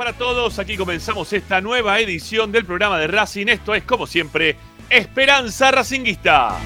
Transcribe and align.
para 0.00 0.14
todos. 0.14 0.58
Aquí 0.58 0.78
comenzamos 0.78 1.30
esta 1.34 1.60
nueva 1.60 2.00
edición 2.00 2.50
del 2.50 2.64
programa 2.64 2.98
de 2.98 3.06
Racing. 3.06 3.48
Esto 3.48 3.74
es, 3.74 3.82
como 3.82 4.06
siempre, 4.06 4.56
Esperanza 4.88 5.70
Racinguista. 5.70 6.56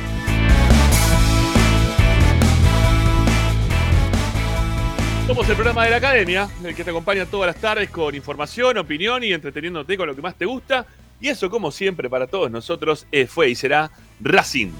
Somos 5.27 5.49
el 5.49 5.55
programa 5.57 5.83
de 5.83 5.91
la 5.91 5.97
academia, 5.97 6.49
el 6.63 6.77
que 6.77 6.85
te 6.85 6.91
acompaña 6.91 7.27
todas 7.27 7.49
las 7.49 7.61
tardes 7.61 7.91
con 7.91 8.15
información, 8.15 8.79
opinión 8.79 9.25
y 9.25 9.33
entreteniéndote 9.33 9.97
con 9.97 10.07
lo 10.07 10.15
que 10.15 10.23
más 10.23 10.37
te 10.37 10.45
gusta. 10.45 10.87
Y 11.21 11.27
eso, 11.27 11.51
como 11.51 11.73
siempre, 11.73 12.09
para 12.09 12.29
todos 12.29 12.53
nosotros, 12.53 13.05
eh, 13.11 13.27
fue 13.27 13.51
y 13.51 13.57
será 13.57 13.91
Racing. 14.21 14.71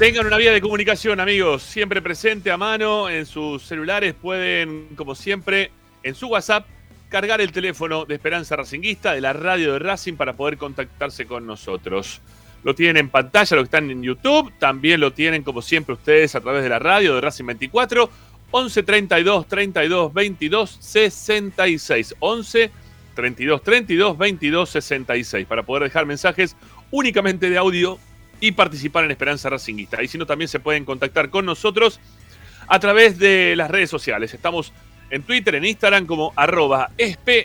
Tengan 0.00 0.26
una 0.26 0.38
vía 0.38 0.50
de 0.50 0.62
comunicación, 0.62 1.20
amigos, 1.20 1.62
siempre 1.62 2.00
presente 2.00 2.50
a 2.50 2.56
mano 2.56 3.10
en 3.10 3.26
sus 3.26 3.62
celulares. 3.62 4.14
Pueden, 4.14 4.88
como 4.96 5.14
siempre, 5.14 5.70
en 6.02 6.14
su 6.14 6.28
WhatsApp, 6.28 6.66
cargar 7.10 7.42
el 7.42 7.52
teléfono 7.52 8.06
de 8.06 8.14
Esperanza 8.14 8.56
Racinguista, 8.56 9.12
de 9.12 9.20
la 9.20 9.34
radio 9.34 9.74
de 9.74 9.78
Racing, 9.78 10.14
para 10.14 10.32
poder 10.32 10.56
contactarse 10.56 11.26
con 11.26 11.46
nosotros. 11.46 12.22
Lo 12.64 12.74
tienen 12.74 12.96
en 12.96 13.10
pantalla, 13.10 13.56
lo 13.56 13.62
que 13.62 13.66
están 13.66 13.90
en 13.90 14.02
YouTube. 14.02 14.50
También 14.58 15.00
lo 15.00 15.12
tienen, 15.12 15.42
como 15.42 15.60
siempre, 15.60 15.92
ustedes 15.92 16.34
a 16.34 16.40
través 16.40 16.62
de 16.62 16.70
la 16.70 16.78
radio 16.78 17.16
de 17.16 17.20
Racing 17.20 17.44
24. 17.44 18.08
11 18.52 18.82
32 18.82 19.48
32 19.48 20.14
22 20.14 20.78
66. 20.80 22.14
11 22.20 22.70
32 23.14 23.62
32 23.62 24.16
22 24.16 24.70
66. 24.70 25.46
Para 25.46 25.62
poder 25.62 25.82
dejar 25.82 26.06
mensajes 26.06 26.56
únicamente 26.90 27.50
de 27.50 27.58
audio 27.58 27.98
y 28.40 28.52
participar 28.52 29.04
en 29.04 29.10
Esperanza 29.10 29.50
Racinguista. 29.50 30.02
Y 30.02 30.08
si 30.08 30.18
no, 30.18 30.26
también 30.26 30.48
se 30.48 30.60
pueden 30.60 30.84
contactar 30.84 31.30
con 31.30 31.46
nosotros 31.46 32.00
a 32.66 32.78
través 32.80 33.18
de 33.18 33.54
las 33.56 33.70
redes 33.70 33.90
sociales. 33.90 34.32
Estamos 34.34 34.72
en 35.10 35.22
Twitter, 35.22 35.54
en 35.54 35.64
Instagram 35.64 36.06
como 36.06 36.32
arroba 36.36 36.90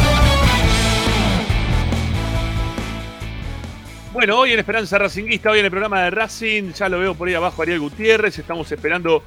Bueno, 4.12 4.38
hoy 4.38 4.52
en 4.52 4.58
Esperanza 4.58 4.98
Racinguista, 4.98 5.50
hoy 5.50 5.60
en 5.60 5.64
el 5.64 5.70
programa 5.70 6.02
de 6.02 6.10
Racing, 6.10 6.74
ya 6.74 6.90
lo 6.90 6.98
veo 6.98 7.14
por 7.14 7.28
ahí 7.28 7.32
abajo 7.32 7.62
Ariel 7.62 7.80
Gutiérrez, 7.80 8.38
estamos 8.38 8.70
esperando 8.70 9.22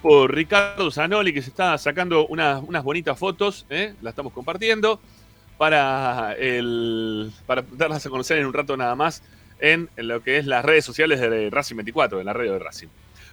por 0.00 0.32
Ricardo 0.32 0.88
Zanoli 0.92 1.32
que 1.32 1.42
se 1.42 1.50
está 1.50 1.76
sacando 1.78 2.28
unas, 2.28 2.62
bonitas 2.84 3.18
fotos, 3.18 3.66
¿eh? 3.70 3.94
las 4.02 4.12
estamos 4.12 4.32
compartiendo 4.32 5.00
para, 5.56 6.36
darlas 7.72 8.06
a 8.06 8.08
conocer 8.08 8.38
en 8.38 8.46
un 8.46 8.52
rato 8.52 8.76
nada 8.76 8.94
más 8.94 9.24
en, 9.58 9.90
lo 9.96 10.22
que 10.22 10.38
es 10.38 10.46
las 10.46 10.64
redes 10.64 10.84
sociales 10.84 11.20
de 11.20 11.50
Racing 11.50 11.74
24, 11.74 12.18
de 12.18 12.24
la 12.24 12.32
radio 12.32 12.52
de 12.52 12.60
Racing. 12.60 12.86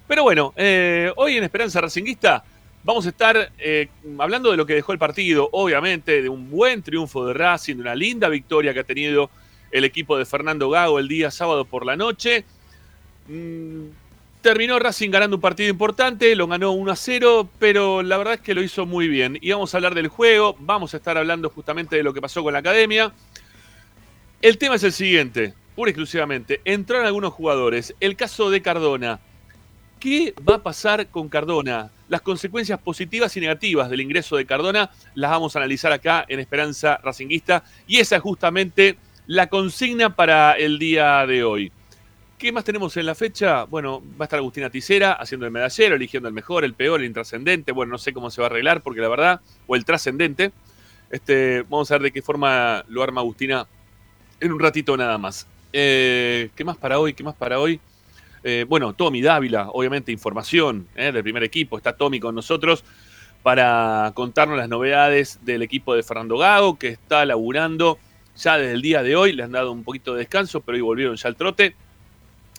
Pero 0.08 0.24
bueno, 0.24 0.52
eh, 0.56 1.12
hoy 1.14 1.36
en 1.36 1.44
Esperanza 1.44 1.80
Racinguista 1.80 2.42
Vamos 2.86 3.04
a 3.04 3.08
estar 3.08 3.50
eh, 3.58 3.88
hablando 4.16 4.52
de 4.52 4.56
lo 4.56 4.64
que 4.64 4.74
dejó 4.74 4.92
el 4.92 4.98
partido, 5.00 5.48
obviamente, 5.50 6.22
de 6.22 6.28
un 6.28 6.48
buen 6.48 6.84
triunfo 6.84 7.26
de 7.26 7.34
Racing, 7.34 7.74
de 7.74 7.80
una 7.80 7.96
linda 7.96 8.28
victoria 8.28 8.72
que 8.72 8.78
ha 8.78 8.84
tenido 8.84 9.28
el 9.72 9.82
equipo 9.82 10.16
de 10.16 10.24
Fernando 10.24 10.70
Gago 10.70 11.00
el 11.00 11.08
día 11.08 11.32
sábado 11.32 11.64
por 11.64 11.84
la 11.84 11.96
noche. 11.96 12.44
Mm, 13.26 13.86
terminó 14.40 14.78
Racing 14.78 15.10
ganando 15.10 15.34
un 15.34 15.40
partido 15.40 15.68
importante, 15.68 16.36
lo 16.36 16.46
ganó 16.46 16.70
1 16.70 16.92
a 16.92 16.94
0, 16.94 17.48
pero 17.58 18.04
la 18.04 18.18
verdad 18.18 18.34
es 18.34 18.40
que 18.40 18.54
lo 18.54 18.62
hizo 18.62 18.86
muy 18.86 19.08
bien. 19.08 19.36
Y 19.40 19.50
vamos 19.50 19.74
a 19.74 19.78
hablar 19.78 19.96
del 19.96 20.06
juego, 20.06 20.54
vamos 20.60 20.94
a 20.94 20.98
estar 20.98 21.18
hablando 21.18 21.50
justamente 21.50 21.96
de 21.96 22.04
lo 22.04 22.14
que 22.14 22.20
pasó 22.20 22.44
con 22.44 22.52
la 22.52 22.60
academia. 22.60 23.12
El 24.40 24.58
tema 24.58 24.76
es 24.76 24.84
el 24.84 24.92
siguiente, 24.92 25.54
pura 25.74 25.88
y 25.88 25.90
exclusivamente. 25.90 26.60
Entraron 26.64 27.04
algunos 27.04 27.32
jugadores. 27.32 27.96
El 27.98 28.14
caso 28.14 28.48
de 28.48 28.62
Cardona. 28.62 29.18
¿Qué 30.06 30.32
va 30.48 30.54
a 30.54 30.62
pasar 30.62 31.08
con 31.08 31.28
Cardona? 31.28 31.90
Las 32.08 32.20
consecuencias 32.20 32.78
positivas 32.78 33.36
y 33.36 33.40
negativas 33.40 33.90
del 33.90 34.00
ingreso 34.00 34.36
de 34.36 34.46
Cardona 34.46 34.88
las 35.16 35.32
vamos 35.32 35.56
a 35.56 35.58
analizar 35.58 35.90
acá 35.90 36.24
en 36.28 36.38
Esperanza 36.38 37.00
Racinguista 37.02 37.64
y 37.88 37.98
esa 37.98 38.14
es 38.14 38.22
justamente 38.22 38.98
la 39.26 39.48
consigna 39.48 40.14
para 40.14 40.52
el 40.52 40.78
día 40.78 41.26
de 41.26 41.42
hoy. 41.42 41.72
¿Qué 42.38 42.52
más 42.52 42.62
tenemos 42.62 42.96
en 42.96 43.04
la 43.04 43.16
fecha? 43.16 43.64
Bueno, 43.64 44.00
va 44.00 44.20
a 44.20 44.24
estar 44.26 44.38
Agustina 44.38 44.70
Ticera 44.70 45.14
haciendo 45.14 45.44
el 45.44 45.50
medallero, 45.50 45.96
eligiendo 45.96 46.28
el 46.28 46.34
mejor, 46.36 46.64
el 46.64 46.74
peor, 46.74 47.00
el 47.00 47.06
intrascendente. 47.06 47.72
Bueno, 47.72 47.90
no 47.90 47.98
sé 47.98 48.12
cómo 48.12 48.30
se 48.30 48.40
va 48.40 48.46
a 48.46 48.50
arreglar 48.50 48.82
porque 48.82 49.00
la 49.00 49.08
verdad, 49.08 49.40
o 49.66 49.74
el 49.74 49.84
trascendente. 49.84 50.52
Este, 51.10 51.62
vamos 51.62 51.90
a 51.90 51.94
ver 51.94 52.02
de 52.02 52.12
qué 52.12 52.22
forma 52.22 52.84
lo 52.86 53.02
arma 53.02 53.22
Agustina 53.22 53.66
en 54.38 54.52
un 54.52 54.60
ratito 54.60 54.96
nada 54.96 55.18
más. 55.18 55.48
Eh, 55.72 56.50
¿Qué 56.54 56.64
más 56.64 56.76
para 56.76 57.00
hoy? 57.00 57.12
¿Qué 57.12 57.24
más 57.24 57.34
para 57.34 57.58
hoy? 57.58 57.80
Eh, 58.48 58.64
bueno, 58.68 58.92
Tommy 58.92 59.22
Dávila, 59.22 59.70
obviamente 59.72 60.12
información 60.12 60.86
eh, 60.94 61.10
del 61.10 61.24
primer 61.24 61.42
equipo, 61.42 61.76
está 61.76 61.96
Tommy 61.96 62.20
con 62.20 62.32
nosotros 62.32 62.84
para 63.42 64.12
contarnos 64.14 64.56
las 64.56 64.68
novedades 64.68 65.40
del 65.44 65.62
equipo 65.62 65.96
de 65.96 66.04
Fernando 66.04 66.38
Gago, 66.38 66.78
que 66.78 66.86
está 66.90 67.24
laburando 67.24 67.98
ya 68.36 68.56
desde 68.56 68.74
el 68.74 68.82
día 68.82 69.02
de 69.02 69.16
hoy, 69.16 69.32
le 69.32 69.42
han 69.42 69.50
dado 69.50 69.72
un 69.72 69.82
poquito 69.82 70.12
de 70.12 70.20
descanso, 70.20 70.60
pero 70.60 70.76
hoy 70.76 70.82
volvieron 70.82 71.16
ya 71.16 71.28
al 71.28 71.34
trote. 71.34 71.74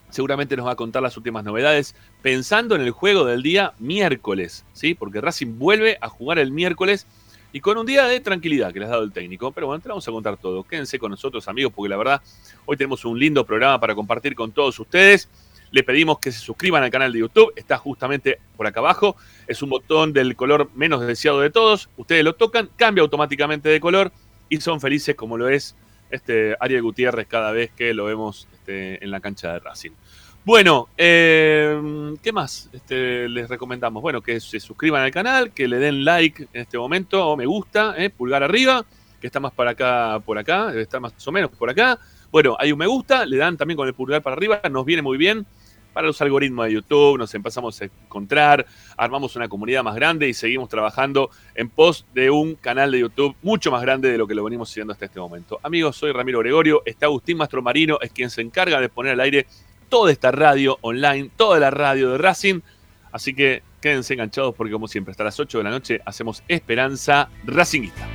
Seguramente 0.10 0.58
nos 0.58 0.68
va 0.68 0.72
a 0.72 0.76
contar 0.76 1.02
las 1.02 1.16
últimas 1.16 1.46
novedades, 1.46 1.96
pensando 2.22 2.76
en 2.76 2.82
el 2.82 2.92
juego 2.92 3.24
del 3.24 3.42
día 3.42 3.72
miércoles, 3.80 4.66
¿sí? 4.74 4.94
Porque 4.94 5.22
Racing 5.22 5.58
vuelve 5.58 5.98
a 6.02 6.10
jugar 6.10 6.38
el 6.38 6.52
miércoles 6.52 7.08
y 7.54 7.62
con 7.62 7.78
un 7.78 7.86
día 7.86 8.08
de 8.08 8.20
tranquilidad 8.20 8.74
que 8.74 8.82
les 8.82 8.90
ha 8.90 8.92
dado 8.92 9.04
el 9.04 9.14
técnico. 9.14 9.54
Pero 9.54 9.68
bueno, 9.68 9.82
te 9.82 9.88
vamos 9.88 10.06
a 10.06 10.12
contar 10.12 10.36
todo. 10.36 10.64
Quédense 10.64 11.00
con 11.00 11.12
nosotros, 11.12 11.48
amigos, 11.48 11.72
porque 11.74 11.88
la 11.88 11.96
verdad, 11.96 12.22
hoy 12.66 12.76
tenemos 12.76 13.06
un 13.06 13.18
lindo 13.18 13.46
programa 13.46 13.80
para 13.80 13.96
compartir 13.96 14.36
con 14.36 14.52
todos 14.52 14.78
ustedes. 14.80 15.30
Le 15.72 15.84
pedimos 15.84 16.20
que 16.20 16.32
se 16.32 16.40
suscriban 16.40 16.84
al 16.84 16.90
canal 16.90 17.12
de 17.12 17.20
YouTube, 17.20 17.54
está 17.56 17.78
justamente 17.78 18.40
por 18.56 18.68
acá 18.68 18.80
abajo. 18.80 19.16
Es 19.48 19.62
un 19.62 19.70
botón 19.70 20.14
del 20.14 20.36
color 20.36 20.70
menos 20.76 21.06
deseado 21.06 21.42
de 21.42 21.50
todos. 21.50 21.90
Ustedes 21.98 22.24
lo 22.24 22.36
tocan, 22.36 22.70
cambia 22.76 23.02
automáticamente 23.02 23.70
de 23.70 23.80
color 23.80 24.12
y 24.50 24.62
son 24.62 24.80
felices 24.80 25.16
como 25.16 25.38
lo 25.38 25.50
es 25.50 25.76
este 26.10 26.56
Ariel 26.60 26.82
Gutiérrez 26.84 27.28
cada 27.28 27.52
vez 27.52 27.72
que 27.72 27.94
lo 27.94 28.06
vemos 28.06 28.48
este, 28.54 29.04
en 29.04 29.12
la 29.12 29.20
cancha 29.20 29.54
de 29.54 29.60
Racing. 29.60 29.92
Bueno, 30.46 30.88
eh, 30.96 32.16
¿qué 32.24 32.32
más 32.32 32.70
este, 32.72 33.28
les 33.28 33.50
recomendamos? 33.50 34.02
Bueno, 34.02 34.22
que 34.22 34.40
se 34.40 34.62
suscriban 34.62 35.04
al 35.04 35.12
canal, 35.12 35.52
que 35.52 35.68
le 35.68 35.78
den 35.78 36.06
like 36.06 36.48
en 36.54 36.62
este 36.62 36.78
momento, 36.78 37.28
o 37.28 37.36
me 37.36 37.46
gusta, 37.46 37.96
eh, 37.98 38.10
pulgar 38.10 38.44
arriba, 38.44 38.86
que 39.20 39.28
está 39.28 39.42
más 39.42 39.52
para 39.52 39.72
acá, 39.72 40.22
por 40.26 40.38
acá, 40.38 40.74
estar 40.74 41.02
más 41.02 41.28
o 41.28 41.32
menos 41.34 41.52
por 41.52 41.70
acá. 41.70 42.00
Bueno, 42.32 42.56
hay 42.58 42.72
un 42.72 42.80
me 42.80 42.88
gusta, 42.88 43.26
le 43.26 43.36
dan 43.36 43.58
también 43.58 43.76
con 43.76 43.90
el 43.90 43.94
pulgar 43.94 44.22
para 44.22 44.38
arriba, 44.38 44.62
nos 44.72 44.86
viene 44.86 45.02
muy 45.02 45.18
bien 45.18 45.46
para 45.98 46.06
los 46.06 46.22
algoritmos 46.22 46.68
de 46.68 46.74
YouTube, 46.74 47.18
nos 47.18 47.34
empezamos 47.34 47.82
a 47.82 47.86
encontrar, 47.86 48.68
armamos 48.96 49.36
una 49.36 49.50
comunidad 49.50 49.82
más 49.82 49.96
grande 49.96 50.30
y 50.30 50.34
seguimos 50.36 50.70
trabajando 50.70 51.32
en 51.56 51.70
pos 51.70 52.06
de 52.14 52.30
un 52.30 52.54
canal 52.54 52.92
de 52.92 53.00
YouTube 53.00 53.36
mucho 53.42 53.72
más 53.72 53.82
grande 53.82 54.12
de 54.12 54.20
lo 54.20 54.28
que 54.28 54.36
lo 54.36 54.44
venimos 54.44 54.70
haciendo 54.70 54.94
hasta 54.94 55.06
este 55.06 55.20
momento. 55.20 55.60
Amigos, 55.64 55.96
soy 55.96 56.12
Ramiro 56.12 56.38
Gregorio, 56.38 56.84
está 56.86 57.08
Agustín 57.08 57.38
Mastromarino, 57.38 57.98
es 58.00 58.12
quien 58.12 58.30
se 58.30 58.42
encarga 58.42 58.80
de 58.80 58.90
poner 58.90 59.14
al 59.14 59.22
aire 59.22 59.48
toda 59.90 60.12
esta 60.12 60.32
radio 60.32 60.78
online, 60.82 61.32
toda 61.36 61.60
la 61.60 61.72
radio 61.72 62.12
de 62.12 62.20
Racing. 62.20 62.60
Así 63.12 63.34
que 63.34 63.64
quédense 63.82 64.14
enganchados 64.14 64.54
porque 64.54 64.74
como 64.74 64.88
siempre, 64.88 65.14
hasta 65.14 65.24
las 65.24 65.40
8 65.40 65.58
de 65.58 65.64
la 65.64 65.72
noche 65.72 66.00
hacemos 66.06 66.44
Esperanza 66.48 67.28
Racingista. 67.44 68.08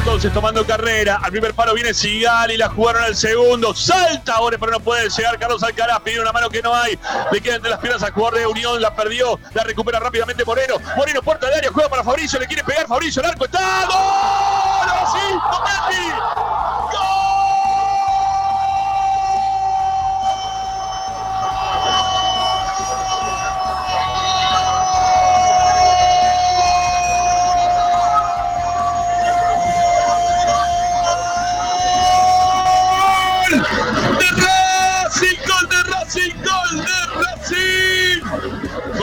Entonces 0.00 0.32
tomando 0.32 0.66
carrera. 0.66 1.20
Al 1.22 1.30
primer 1.30 1.54
paro 1.54 1.74
viene 1.74 1.92
Sigali, 1.92 2.56
la 2.56 2.70
jugaron 2.70 3.02
al 3.04 3.14
segundo. 3.14 3.74
Salta 3.74 4.34
ahora, 4.34 4.56
pero 4.58 4.72
no 4.72 4.80
puede 4.80 5.08
llegar. 5.10 5.38
Carlos 5.38 5.62
Alcaraz 5.62 6.00
pidió 6.00 6.22
una 6.22 6.32
mano 6.32 6.48
que 6.48 6.62
no 6.62 6.74
hay. 6.74 6.98
Le 7.30 7.40
queda 7.40 7.56
entre 7.56 7.70
las 7.70 7.80
piernas 7.80 8.02
al 8.02 8.12
jugador 8.12 8.38
de 8.38 8.46
Unión. 8.46 8.80
La 8.80 8.94
perdió. 8.94 9.38
La 9.52 9.62
recupera 9.62 10.00
rápidamente 10.00 10.44
Moreno. 10.44 10.76
Moreno, 10.96 11.22
puerta 11.22 11.48
de 11.48 11.56
área, 11.56 11.70
juega 11.72 11.88
para 11.88 12.02
Fabricio. 12.02 12.40
Le 12.40 12.46
quiere 12.46 12.64
pegar 12.64 12.86
Fabricio. 12.86 13.22
El 13.22 13.28
arco 13.28 13.44
está. 13.44 13.86
¡Gol! 13.86 15.40
¡Tometti! 15.50 16.10
¡Gol! 16.92 17.29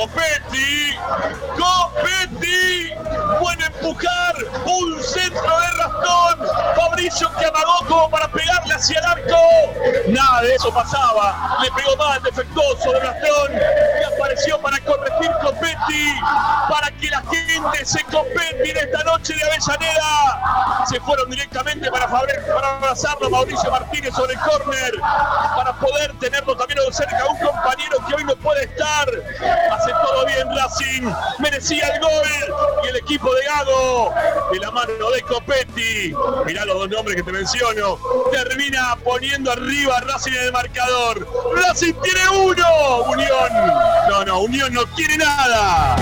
Copetti, 0.07 0.95
Copetti, 1.57 2.93
buen 3.41 3.61
empujar, 3.61 4.35
un 4.65 5.03
centro 5.03 5.41
de 5.41 5.71
Rastón, 5.83 6.47
Fabricio 6.97 7.31
que 7.37 7.45
amagó 7.45 7.85
como 7.87 8.09
para 8.09 8.27
pegarle 8.27 8.73
hacia 8.73 8.97
el 8.97 9.05
arco. 9.05 9.37
Nada 10.07 10.41
de 10.41 10.55
eso 10.55 10.73
pasaba, 10.73 11.55
le 11.61 11.69
pegó 11.71 11.95
mal, 11.95 12.19
defectuoso 12.23 12.91
de 12.91 12.99
Rastón, 12.99 13.51
y 13.53 14.15
apareció 14.15 14.59
para 14.59 14.79
corregir 14.79 15.31
Copetti, 15.39 16.15
para 16.67 16.89
que 16.99 17.07
la 17.11 17.21
gente 17.21 17.85
se 17.85 18.03
Copetti 18.05 18.71
en 18.71 18.77
esta 18.77 19.03
noche 19.03 19.35
de 19.35 19.43
Avellaneda. 19.43 20.85
Se 20.89 20.99
fueron 21.01 21.29
directamente 21.29 21.91
para, 21.91 22.07
Fabre, 22.07 22.33
para 22.51 22.77
abrazarlo 22.77 23.29
Mauricio 23.29 23.69
Martínez 23.69 24.15
sobre 24.15 24.33
el 24.33 24.39
córner, 24.39 24.93
para 25.55 25.73
poder 25.73 26.17
tenerlo 26.19 26.57
también 26.57 26.79
cerca 26.91 27.25
un 27.27 27.37
compañero 27.37 27.97
que 28.07 28.15
hoy 28.15 28.23
no 28.23 28.35
puede 28.37 28.63
estar. 28.63 29.07
Hace 29.71 29.91
todo 29.91 30.25
bien 30.25 30.47
Racing, 30.55 31.11
merecía 31.37 31.89
el 31.89 32.01
gol 32.01 32.81
y 32.85 32.87
el 32.87 32.95
equipo 32.95 33.31
de 33.35 33.45
Gago, 33.45 34.13
de 34.51 34.59
la 34.59 34.71
mano 34.71 35.11
de 35.11 35.21
Copetti, 35.23 36.15
mirá 36.45 36.65
los 36.65 36.86
dos 36.87 36.97
nombres 36.97 37.17
que 37.17 37.23
te 37.23 37.31
menciono, 37.31 37.99
termina 38.31 38.97
poniendo 39.03 39.51
arriba 39.51 39.97
a 39.97 40.01
Racing 40.01 40.31
en 40.31 40.43
el 40.45 40.51
marcador. 40.51 41.27
Racing 41.55 41.93
tiene 42.03 42.29
uno, 42.29 43.03
Unión. 43.09 43.49
No, 44.09 44.25
no, 44.25 44.39
Unión 44.41 44.73
no 44.73 44.85
tiene 44.95 45.17
nada. 45.17 45.95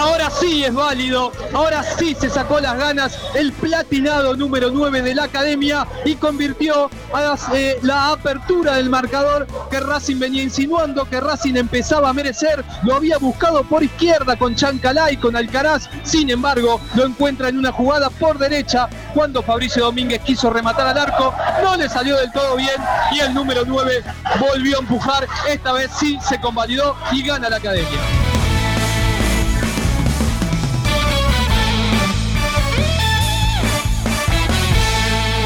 Ahora 0.00 0.30
sí 0.30 0.64
es 0.64 0.72
válido, 0.72 1.30
ahora 1.52 1.82
sí 1.82 2.16
se 2.18 2.30
sacó 2.30 2.58
las 2.58 2.78
ganas 2.78 3.18
el 3.34 3.52
platinado 3.52 4.34
número 4.34 4.70
9 4.70 5.02
de 5.02 5.14
la 5.14 5.24
academia 5.24 5.86
y 6.06 6.14
convirtió 6.14 6.88
a 7.12 7.36
eh, 7.52 7.78
la 7.82 8.12
apertura 8.12 8.76
del 8.76 8.88
marcador 8.88 9.46
que 9.70 9.78
Racing 9.78 10.18
venía 10.18 10.42
insinuando, 10.42 11.04
que 11.04 11.20
Racing 11.20 11.54
empezaba 11.56 12.08
a 12.08 12.12
merecer, 12.14 12.64
lo 12.82 12.94
había 12.94 13.18
buscado 13.18 13.62
por 13.64 13.82
izquierda 13.82 14.38
con 14.38 14.54
Chancalay, 14.54 15.18
con 15.18 15.36
Alcaraz, 15.36 15.90
sin 16.02 16.30
embargo 16.30 16.80
lo 16.94 17.04
encuentra 17.04 17.50
en 17.50 17.58
una 17.58 17.70
jugada 17.70 18.08
por 18.08 18.38
derecha 18.38 18.88
cuando 19.12 19.42
Fabricio 19.42 19.84
Domínguez 19.84 20.22
quiso 20.22 20.48
rematar 20.48 20.86
al 20.86 20.96
arco, 20.96 21.34
no 21.62 21.76
le 21.76 21.90
salió 21.90 22.16
del 22.16 22.32
todo 22.32 22.56
bien 22.56 22.80
y 23.12 23.20
el 23.20 23.34
número 23.34 23.64
9 23.66 24.02
volvió 24.38 24.78
a 24.78 24.80
empujar, 24.80 25.28
esta 25.46 25.74
vez 25.74 25.90
sí 26.00 26.18
se 26.26 26.40
convalidó 26.40 26.96
y 27.12 27.22
gana 27.22 27.50
la 27.50 27.56
academia. 27.56 28.29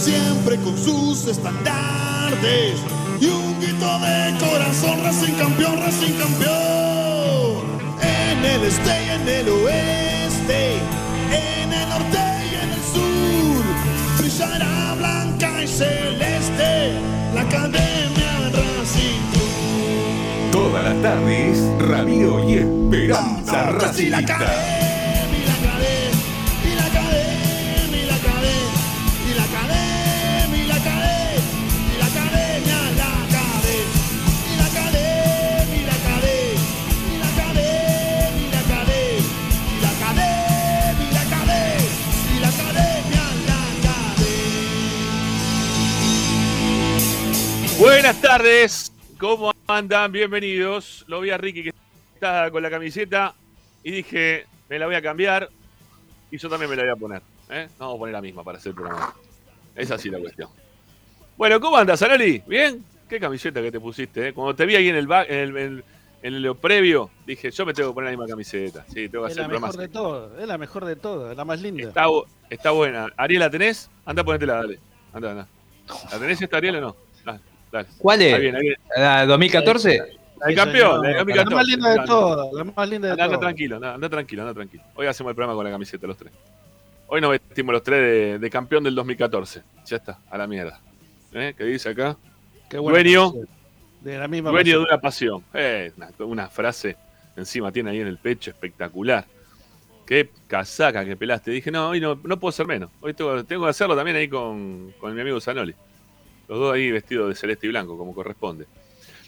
siempre 0.00 0.56
con 0.56 0.76
sus 0.78 1.26
estandartes 1.26 2.80
y 3.20 3.26
un 3.26 3.60
grito 3.60 3.98
de 3.98 4.34
corazón, 4.38 5.04
Racing 5.04 5.34
campeón, 5.34 5.76
Racing 5.78 6.14
campeón. 6.14 7.80
En 8.00 8.44
el 8.44 8.64
este 8.64 9.04
y 9.04 9.10
en 9.10 9.28
el 9.28 9.48
oeste, 9.48 10.76
en 11.30 11.72
el 11.72 11.88
norte 11.90 12.18
y 12.50 12.54
en 12.54 12.70
el 12.70 12.82
sur, 12.94 13.64
brillará 14.18 14.94
blanca 14.96 15.62
y 15.62 15.68
celeste 15.68 16.92
la 17.34 17.42
academia 17.42 18.50
Racing. 18.54 19.20
Todas 20.50 20.82
las 20.82 21.02
tardes, 21.02 21.58
Ramiro 21.78 22.48
y 22.48 22.54
Esperanza 22.54 23.76
Y 23.98 24.10
Buenas 47.80 48.20
tardes, 48.20 48.92
¿cómo 49.18 49.52
andan? 49.66 50.12
Bienvenidos. 50.12 51.04
Lo 51.08 51.20
vi 51.20 51.30
a 51.30 51.38
Ricky 51.38 51.62
que 51.64 51.72
está 52.14 52.50
con 52.50 52.62
la 52.62 52.68
camiseta 52.70 53.34
y 53.82 53.90
dije, 53.90 54.44
me 54.68 54.78
la 54.78 54.84
voy 54.86 54.94
a 54.96 55.02
cambiar 55.02 55.48
y 56.30 56.36
yo 56.38 56.48
también 56.50 56.68
me 56.70 56.76
la 56.76 56.82
voy 56.82 56.92
a 56.92 56.96
poner. 56.96 57.22
¿eh? 57.48 57.68
No 57.78 57.86
vamos 57.86 57.94
a 57.96 57.98
poner 58.00 58.12
la 58.12 58.20
misma 58.20 58.44
para 58.44 58.58
hacer 58.58 58.70
el 58.70 58.76
programa. 58.76 59.14
Es 59.74 59.90
así 59.90 60.10
la 60.10 60.18
cuestión. 60.18 60.50
Bueno, 61.38 61.58
¿cómo 61.58 61.76
andas, 61.78 62.02
Arali? 62.02 62.42
¿Bien? 62.46 62.84
¿Qué 63.08 63.18
camiseta 63.18 63.62
que 63.62 63.72
te 63.72 63.80
pusiste? 63.80 64.28
eh? 64.28 64.32
Cuando 64.34 64.54
te 64.54 64.66
vi 64.66 64.76
ahí 64.76 64.88
en 64.88 64.96
el, 64.96 65.08
en 65.10 65.38
el, 65.38 65.56
en- 65.56 65.84
en 66.22 66.42
lo 66.42 66.54
previo, 66.54 67.10
dije, 67.26 67.50
yo 67.50 67.64
me 67.64 67.72
tengo 67.72 67.88
que 67.90 67.94
poner 67.94 68.10
la 68.12 68.16
misma 68.18 68.28
camiseta. 68.30 68.84
Sí, 68.88 69.08
tengo 69.08 69.24
que 69.24 69.32
Es 69.32 69.38
hacer 69.38 69.50
la 69.50 69.58
mejor 69.58 69.76
de 69.78 69.88
todo, 69.88 70.38
es 70.38 70.46
la 70.46 70.58
mejor 70.58 70.84
de 70.84 70.96
todo, 70.96 71.32
la 71.34 71.44
más 71.46 71.62
linda. 71.62 71.88
Está, 71.88 72.08
bu- 72.08 72.26
está 72.50 72.72
buena. 72.72 73.08
Ariel, 73.16 73.40
¿la 73.40 73.48
tenés? 73.48 73.88
Anda, 74.04 74.22
ponetela, 74.22 74.56
dale. 74.56 74.78
Anda, 75.14 75.30
anda. 75.30 75.48
¿La 76.12 76.18
tenés 76.18 76.42
esta, 76.42 76.58
Ariel, 76.58 76.76
o 76.76 76.80
no? 76.82 76.96
Dale. 77.72 77.88
¿Cuál 77.98 78.20
Ahí 78.20 78.26
es? 78.26 78.40
viene, 78.40 78.56
ahí 78.58 78.62
viene. 78.62 78.76
¿La 78.96 79.26
2014? 79.26 79.98
La 79.98 80.04
del 80.04 80.14
Sí, 80.48 80.54
campeón, 80.54 81.02
la 81.02 81.08
señor. 81.10 81.26
del 81.26 81.36
La 81.36 81.44
2014. 81.44 81.54
más 81.54 81.66
linda 81.66 81.90
de 81.90 82.06
todo, 82.06 82.50
la 82.58 82.64
más 82.64 82.88
linda 82.88 83.06
de 83.08 83.12
Anda, 83.12 83.24
anda 83.24 83.38
tranquilo, 83.40 83.76
anda, 83.76 84.08
tranquilo, 84.08 84.42
anda 84.42 84.54
tranquilo. 84.54 84.82
Hoy 84.94 85.06
hacemos 85.06 85.30
el 85.30 85.36
programa 85.36 85.54
con 85.54 85.64
la 85.64 85.70
camiseta, 85.70 86.06
los 86.06 86.16
tres. 86.16 86.32
Hoy 87.08 87.20
nos 87.20 87.30
vestimos 87.32 87.72
los 87.72 87.82
tres 87.82 88.00
de, 88.00 88.38
de 88.38 88.50
campeón 88.50 88.82
del 88.84 88.94
2014. 88.94 89.62
Ya 89.86 89.96
está, 89.96 90.18
a 90.30 90.38
la 90.38 90.46
mierda. 90.46 90.80
¿Eh? 91.32 91.54
¿Qué 91.56 91.64
dice 91.64 91.90
acá? 91.90 92.16
Qué 92.70 92.76
Dueño. 92.78 93.32
De 94.00 94.16
la 94.18 94.28
misma 94.28 94.50
Dueño 94.50 94.80
de 94.80 94.86
pasión. 94.86 94.88
una 94.88 95.00
pasión. 95.00 95.44
Eh, 95.52 95.92
una, 95.96 96.10
una 96.26 96.48
frase 96.48 96.96
encima 97.36 97.70
tiene 97.70 97.90
ahí 97.90 98.00
en 98.00 98.06
el 98.06 98.16
pecho, 98.18 98.50
espectacular. 98.50 99.24
Qué 100.06 100.30
casaca 100.48 101.04
que 101.04 101.16
pelaste. 101.16 101.50
Dije, 101.50 101.70
no, 101.70 101.90
hoy 101.90 102.00
no, 102.00 102.18
no 102.24 102.40
puedo 102.40 102.50
ser 102.52 102.66
menos. 102.66 102.90
Hoy 103.00 103.12
tengo, 103.14 103.44
tengo 103.44 103.64
que 103.64 103.70
hacerlo 103.70 103.94
también 103.94 104.16
ahí 104.16 104.28
con, 104.28 104.92
con 104.98 105.14
mi 105.14 105.20
amigo 105.20 105.40
Zanoli. 105.40 105.74
Los 106.50 106.58
dos 106.58 106.74
ahí 106.74 106.90
vestidos 106.90 107.28
de 107.28 107.34
celeste 107.36 107.66
y 107.66 107.70
blanco, 107.70 107.96
como 107.96 108.12
corresponde. 108.12 108.66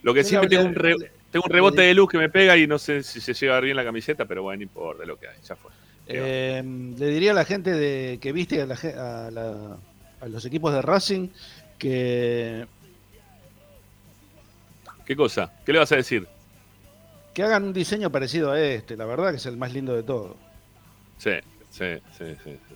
Lo 0.02 0.12
que 0.12 0.24
siempre 0.24 0.50
tengo 0.50 0.64
un, 0.64 0.74
re- 0.74 0.96
tengo 1.30 1.44
un 1.46 1.52
rebote 1.52 1.82
de 1.82 1.94
luz 1.94 2.10
que 2.10 2.18
me 2.18 2.28
pega 2.28 2.56
y 2.56 2.66
no 2.66 2.78
sé 2.80 3.04
si 3.04 3.20
se 3.20 3.32
llega 3.32 3.52
a 3.52 3.56
ver 3.56 3.64
bien 3.66 3.76
la 3.76 3.84
camiseta, 3.84 4.24
pero 4.26 4.42
bueno, 4.42 4.56
no 4.58 4.62
importa 4.64 5.04
lo 5.04 5.16
que 5.16 5.28
hay, 5.28 5.36
ya 5.46 5.54
fue. 5.54 5.70
Eh, 6.08 6.60
le 6.98 7.06
diría 7.06 7.30
a 7.30 7.34
la 7.34 7.44
gente 7.44 7.70
de, 7.70 8.18
que 8.20 8.32
viste 8.32 8.60
a, 8.60 8.66
la 8.66 8.76
ge- 8.76 8.94
a 8.94 9.30
la- 9.30 9.76
a 10.20 10.26
los 10.28 10.44
equipos 10.44 10.72
de 10.72 10.82
Racing 10.82 11.28
que, 11.78 12.66
¿Qué 15.06 15.14
cosa? 15.16 15.52
¿Qué 15.64 15.72
le 15.72 15.78
vas 15.78 15.92
a 15.92 15.96
decir? 15.96 16.26
que 17.34 17.42
hagan 17.42 17.62
un 17.64 17.72
diseño 17.72 18.10
parecido 18.10 18.50
a 18.52 18.60
este. 18.60 18.96
La 18.96 19.06
verdad 19.06 19.30
que 19.30 19.36
es 19.36 19.46
el 19.46 19.56
más 19.56 19.72
lindo 19.72 19.94
de 19.94 20.02
todo. 20.02 20.36
Sí, 21.18 21.30
sí, 21.70 21.86
sí, 22.18 22.24
sí. 22.44 22.50
sí. 22.68 22.74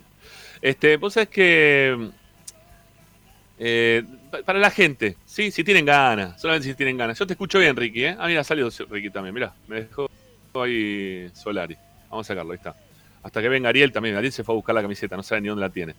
Este, 0.62 0.96
vos 0.96 1.12
sabés 1.12 1.28
que. 1.28 2.10
eh, 3.58 4.02
para 4.44 4.58
la 4.58 4.70
gente, 4.70 5.16
sí, 5.24 5.50
si 5.50 5.62
tienen 5.64 5.84
ganas, 5.86 6.40
solamente 6.40 6.68
si 6.68 6.74
tienen 6.74 6.96
ganas. 6.96 7.18
Yo 7.18 7.26
te 7.26 7.32
escucho 7.34 7.58
bien, 7.58 7.76
Ricky, 7.76 8.04
¿eh? 8.04 8.16
Ah, 8.18 8.26
mira, 8.26 8.42
salió 8.44 8.68
Ricky 8.90 9.10
también, 9.10 9.34
mirá, 9.34 9.52
me 9.68 9.82
dejó 9.82 10.08
ahí 10.54 11.28
Solari. 11.34 11.76
Vamos 12.10 12.26
a 12.26 12.28
sacarlo, 12.28 12.52
ahí 12.52 12.56
está. 12.58 12.74
Hasta 13.22 13.42
que 13.42 13.48
venga 13.48 13.68
Ariel 13.68 13.92
también. 13.92 14.16
Ariel 14.16 14.32
se 14.32 14.44
fue 14.44 14.54
a 14.54 14.56
buscar 14.56 14.74
la 14.74 14.82
camiseta, 14.82 15.16
no 15.16 15.22
sabe 15.22 15.40
ni 15.40 15.48
dónde 15.48 15.62
la 15.62 15.70
tiene. 15.70 15.94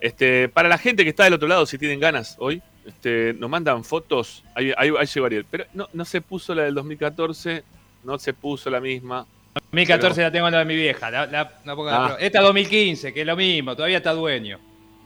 Este, 0.00 0.48
para 0.48 0.68
la 0.68 0.76
gente 0.78 1.02
que 1.02 1.10
está 1.10 1.24
del 1.24 1.32
otro 1.34 1.48
lado, 1.48 1.64
si 1.64 1.78
tienen 1.78 1.98
ganas 1.98 2.36
hoy, 2.38 2.60
este, 2.86 3.34
nos 3.38 3.48
mandan 3.48 3.82
fotos. 3.84 4.44
Ahí, 4.54 4.72
ahí, 4.76 4.90
ahí 4.98 5.06
llegó 5.06 5.26
Ariel. 5.26 5.46
Pero 5.50 5.64
no, 5.72 5.88
no 5.92 6.04
se 6.04 6.20
puso 6.20 6.54
la 6.54 6.64
del 6.64 6.74
2014, 6.74 7.64
no 8.04 8.18
se 8.18 8.34
puso 8.34 8.68
la 8.68 8.80
misma. 8.80 9.26
2014 9.54 10.20
la 10.20 10.30
tengo 10.30 10.46
en 10.48 10.52
la 10.52 10.58
de 10.58 10.64
mi 10.66 10.76
vieja. 10.76 11.10
La, 11.10 11.26
la- 11.26 11.52
Ah. 11.88 12.16
Esta 12.20 12.40
2015, 12.42 13.14
que 13.14 13.22
es 13.22 13.26
lo 13.26 13.36
mismo, 13.36 13.74
todavía 13.74 13.96
está 13.98 14.12
dueño. 14.12 14.58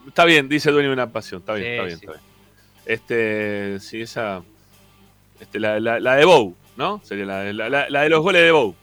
Está 0.09 0.25
bien, 0.25 0.49
dice 0.49 0.71
dueño 0.73 0.89
de 0.89 0.95
una 0.95 1.13
pasión. 1.13 1.41
Está 1.41 1.55
bien, 1.55 1.67
Sí, 1.67 1.71
está 1.73 1.85
bien, 1.85 1.99
sí. 1.99 2.07
está 2.07 2.19
bien. 2.19 2.28
Este, 2.89 3.79
sí, 3.81 4.01
esa. 4.01 4.43
Este, 5.39 5.61
la, 5.61 5.79
la, 5.79 6.01
la 6.01 6.17
de 6.17 6.25
Bow, 6.25 6.57
¿no? 6.77 7.01
Sería 7.05 7.25
la, 7.27 7.53
la, 7.53 7.69
la- 7.69 7.89
la 7.89 8.03
de 8.03 8.09
los 8.09 8.21
goles 8.23 8.43
de 8.43 8.51
Bow, 8.51 8.75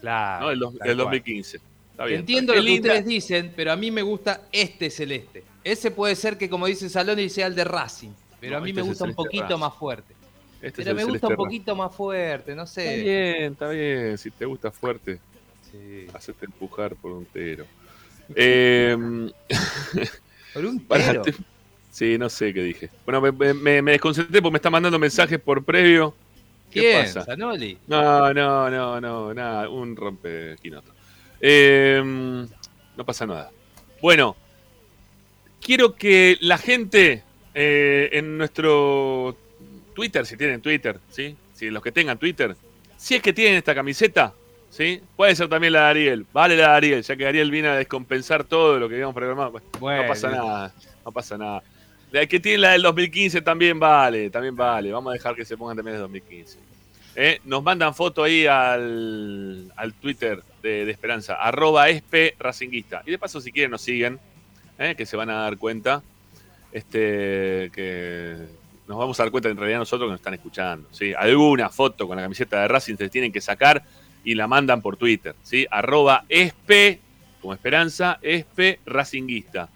Claro. 0.00 0.44
¿no? 0.44 0.50
El, 0.52 0.58
dos- 0.60 0.74
el 0.74 0.78
cual. 0.78 0.96
2015. 0.98 1.56
Está 1.90 2.04
bien. 2.04 2.20
Entiendo 2.20 2.54
lo 2.54 2.62
que 2.62 2.74
ustedes 2.74 3.04
dicen, 3.06 3.52
pero 3.56 3.72
a 3.72 3.76
mí 3.76 3.90
me 3.90 4.02
gusta 4.02 4.42
este 4.52 4.90
celeste. 4.90 5.42
Ese 5.64 5.90
puede 5.90 6.14
ser 6.14 6.36
que, 6.38 6.48
como 6.50 6.66
dice 6.66 6.88
Saloni, 6.88 7.28
sea 7.30 7.46
el 7.46 7.54
de 7.54 7.64
Racing. 7.64 8.10
Pero 8.40 8.52
No, 8.52 8.58
a 8.58 8.60
mí 8.60 8.70
este 8.70 8.74
me 8.74 8.80
es 8.82 8.86
el 8.86 8.90
gusta 8.92 9.04
un 9.06 9.14
poquito 9.14 9.42
Racing. 9.44 9.58
más 9.60 9.74
fuerte. 9.74 10.14
Este 10.60 10.82
es 10.82 10.86
Pero 10.86 10.94
me 10.96 11.02
gusta 11.04 11.06
celeste 11.06 11.26
un 11.26 11.30
Racing. 11.32 11.44
poquito 11.44 11.76
más 11.76 11.94
fuerte, 11.96 12.54
no 12.54 12.62
Está 12.64 12.74
sé. 12.82 13.02
bien, 13.02 13.52
está 13.52 13.68
bien. 13.70 14.18
Si 14.18 14.30
te 14.30 14.44
gusta 14.44 14.70
fuerte, 14.70 15.18
Sí. 15.72 16.06
hacete 16.12 16.46
empujar 16.46 16.94
por 16.96 17.12
un 17.12 17.24
tero. 17.24 17.64
Eh, 18.36 18.96
Por 20.54 20.64
un 20.66 20.80
para- 20.86 21.22
pero. 21.22 21.36
Sí, 21.94 22.18
no 22.18 22.28
sé 22.28 22.52
qué 22.52 22.62
dije. 22.62 22.90
Bueno, 23.04 23.20
me, 23.20 23.54
me- 23.54 23.80
me- 23.82 23.92
desconcentré 23.92 24.42
porque 24.42 24.52
me 24.54 24.58
está 24.58 24.68
mandando 24.70 24.98
mensajes 24.98 25.38
por 25.38 25.62
previo. 25.64 26.12
¿Qué 26.70 26.80
¿Quién? 26.80 27.04
pasa? 27.14 27.36
No, 27.36 28.32
no, 28.34 28.68
no, 28.68 29.00
no, 29.00 29.32
nada, 29.34 29.68
un 29.68 29.94
rompequinoto. 29.94 30.92
Eh, 31.40 32.02
no 32.96 33.04
pasa 33.04 33.26
nada. 33.26 33.50
Bueno, 34.02 34.34
quiero 35.60 35.94
que 35.94 36.36
la 36.40 36.58
gente 36.58 37.22
eh, 37.54 38.08
en 38.12 38.36
nuestro 38.38 39.36
Twitter, 39.94 40.26
si 40.26 40.36
tienen 40.36 40.60
Twitter, 40.60 40.98
¿sí? 41.10 41.36
Si 41.54 41.70
los 41.70 41.82
que 41.82 41.92
tengan 41.92 42.18
Twitter, 42.18 42.56
si 42.96 43.14
es 43.14 43.22
que 43.22 43.32
tienen 43.32 43.54
esta 43.56 43.74
camiseta, 43.74 44.32
¿sí? 44.70 45.00
Puede 45.16 45.36
ser 45.36 45.48
también 45.48 45.72
la 45.74 45.82
de 45.84 45.86
Ariel, 45.90 46.26
vale 46.32 46.56
la 46.56 46.70
de 46.70 46.74
Ariel, 46.76 47.02
ya 47.02 47.14
que 47.14 47.26
Ariel 47.26 47.50
vino 47.52 47.68
a 47.68 47.76
descompensar 47.76 48.42
todo 48.44 48.78
lo 48.80 48.88
que 48.88 48.96
habíamos 48.96 49.14
programado. 49.14 49.52
Bueno, 49.52 49.68
Bueno, 49.78 50.02
no 50.02 50.08
pasa 50.08 50.30
nada, 50.30 50.74
no 51.04 51.12
pasa 51.12 51.38
nada. 51.38 51.62
La 52.14 52.26
que 52.26 52.38
tiene 52.38 52.58
la 52.58 52.70
del 52.70 52.82
2015 52.82 53.42
también 53.42 53.80
vale, 53.80 54.30
también 54.30 54.54
vale. 54.54 54.92
Vamos 54.92 55.10
a 55.10 55.14
dejar 55.14 55.34
que 55.34 55.44
se 55.44 55.56
pongan 55.56 55.76
también 55.76 55.96
el 55.96 56.02
2015. 56.02 56.58
Eh, 57.16 57.40
Nos 57.44 57.60
mandan 57.60 57.92
foto 57.92 58.22
ahí 58.22 58.46
al, 58.46 59.72
al 59.74 59.94
Twitter 59.94 60.40
de, 60.62 60.84
de 60.84 60.92
Esperanza, 60.92 61.34
arroba 61.34 61.88
espe 61.88 62.36
racinguista. 62.38 63.02
Y 63.04 63.10
de 63.10 63.18
paso, 63.18 63.40
si 63.40 63.50
quieren, 63.50 63.72
nos 63.72 63.82
siguen, 63.82 64.20
eh, 64.78 64.94
que 64.96 65.06
se 65.06 65.16
van 65.16 65.28
a 65.28 65.42
dar 65.42 65.58
cuenta. 65.58 66.04
Este, 66.70 67.72
que 67.74 68.36
nos 68.86 68.96
vamos 68.96 69.18
a 69.18 69.24
dar 69.24 69.32
cuenta 69.32 69.48
en 69.48 69.56
realidad 69.56 69.80
nosotros 69.80 70.06
que 70.06 70.12
nos 70.12 70.20
están 70.20 70.34
escuchando. 70.34 70.88
¿sí? 70.92 71.12
Alguna 71.18 71.68
foto 71.68 72.06
con 72.06 72.14
la 72.14 72.22
camiseta 72.22 72.62
de 72.62 72.68
Racing 72.68 72.94
se 72.94 73.08
tienen 73.08 73.32
que 73.32 73.40
sacar 73.40 73.82
y 74.22 74.36
la 74.36 74.46
mandan 74.46 74.82
por 74.82 74.96
Twitter. 74.96 75.34
¿sí? 75.42 75.66
Arroba 75.68 76.26
espe, 76.28 77.00
como 77.40 77.54
Esperanza, 77.54 78.20
espe 78.22 78.78
racinguista. 78.86 79.68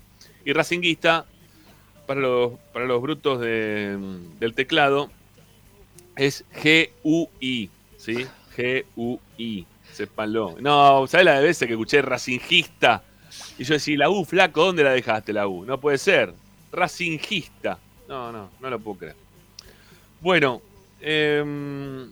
Y 0.45 0.53
racinguista, 0.53 1.27
para 2.09 2.21
los, 2.21 2.53
para 2.73 2.87
los 2.87 3.01
brutos 3.01 3.39
de- 3.41 3.97
del 4.41 4.55
teclado, 4.55 5.11
es 6.17 6.45
G-U-I, 6.61 7.71
¿sí? 7.97 8.27
G-U-I, 8.57 9.67
sépanlo. 9.93 10.57
No, 10.61 11.07
¿sabes 11.07 11.27
la 11.27 11.39
de 11.39 11.45
veces 11.47 11.69
que 11.69 11.75
escuché 11.75 12.03
racingista? 12.03 13.05
Y 13.59 13.65
yo 13.65 13.75
decía, 13.75 13.99
la 13.99 14.11
U, 14.11 14.25
flaco, 14.25 14.65
¿dónde 14.65 14.83
la 14.83 14.91
dejaste 14.93 15.33
la 15.33 15.47
U? 15.47 15.65
No 15.65 15.79
puede 15.79 15.99
ser. 15.99 16.33
Racingista. 16.73 17.79
No, 18.09 18.33
no, 18.33 18.51
no 18.59 18.71
lo 18.71 18.79
puedo 18.81 18.99
creer. 18.99 19.17
Bueno, 20.21 20.61
em, 21.01 22.11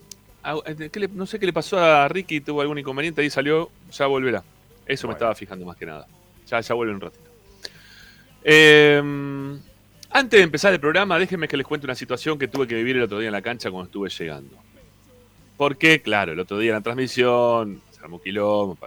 ¿qué 0.92 1.00
le- 1.00 1.08
no 1.08 1.26
sé 1.26 1.40
qué 1.40 1.46
le 1.46 1.52
pasó 1.52 1.78
a 1.78 2.06
Ricky, 2.06 2.40
tuvo 2.40 2.60
algún 2.60 2.78
inconveniente, 2.78 3.22
ahí 3.22 3.30
salió, 3.30 3.70
ya 3.90 4.06
volverá. 4.06 4.44
Eso 4.86 5.08
me 5.08 5.14
estaba 5.14 5.34
fijando 5.34 5.64
más 5.64 5.76
que 5.76 5.86
nada. 5.86 6.06
Ya, 6.46 6.60
ya 6.60 6.74
vuelve 6.74 6.94
un 6.94 7.00
ratito. 7.00 7.24
Em, 8.44 9.58
antes 10.16 10.38
de 10.38 10.44
empezar 10.44 10.72
el 10.72 10.80
programa, 10.80 11.18
déjenme 11.18 11.46
que 11.46 11.58
les 11.58 11.66
cuente 11.66 11.86
una 11.86 11.94
situación 11.94 12.38
que 12.38 12.48
tuve 12.48 12.66
que 12.66 12.74
vivir 12.74 12.96
el 12.96 13.02
otro 13.02 13.18
día 13.18 13.28
en 13.28 13.32
la 13.32 13.42
cancha 13.42 13.70
cuando 13.70 13.86
estuve 13.86 14.08
llegando. 14.08 14.56
Porque, 15.58 16.00
claro, 16.00 16.32
el 16.32 16.40
otro 16.40 16.58
día 16.58 16.70
en 16.70 16.76
la 16.76 16.80
transmisión, 16.80 17.82
se 17.90 18.00
armó 18.00 18.20
quilombo, 18.20 18.78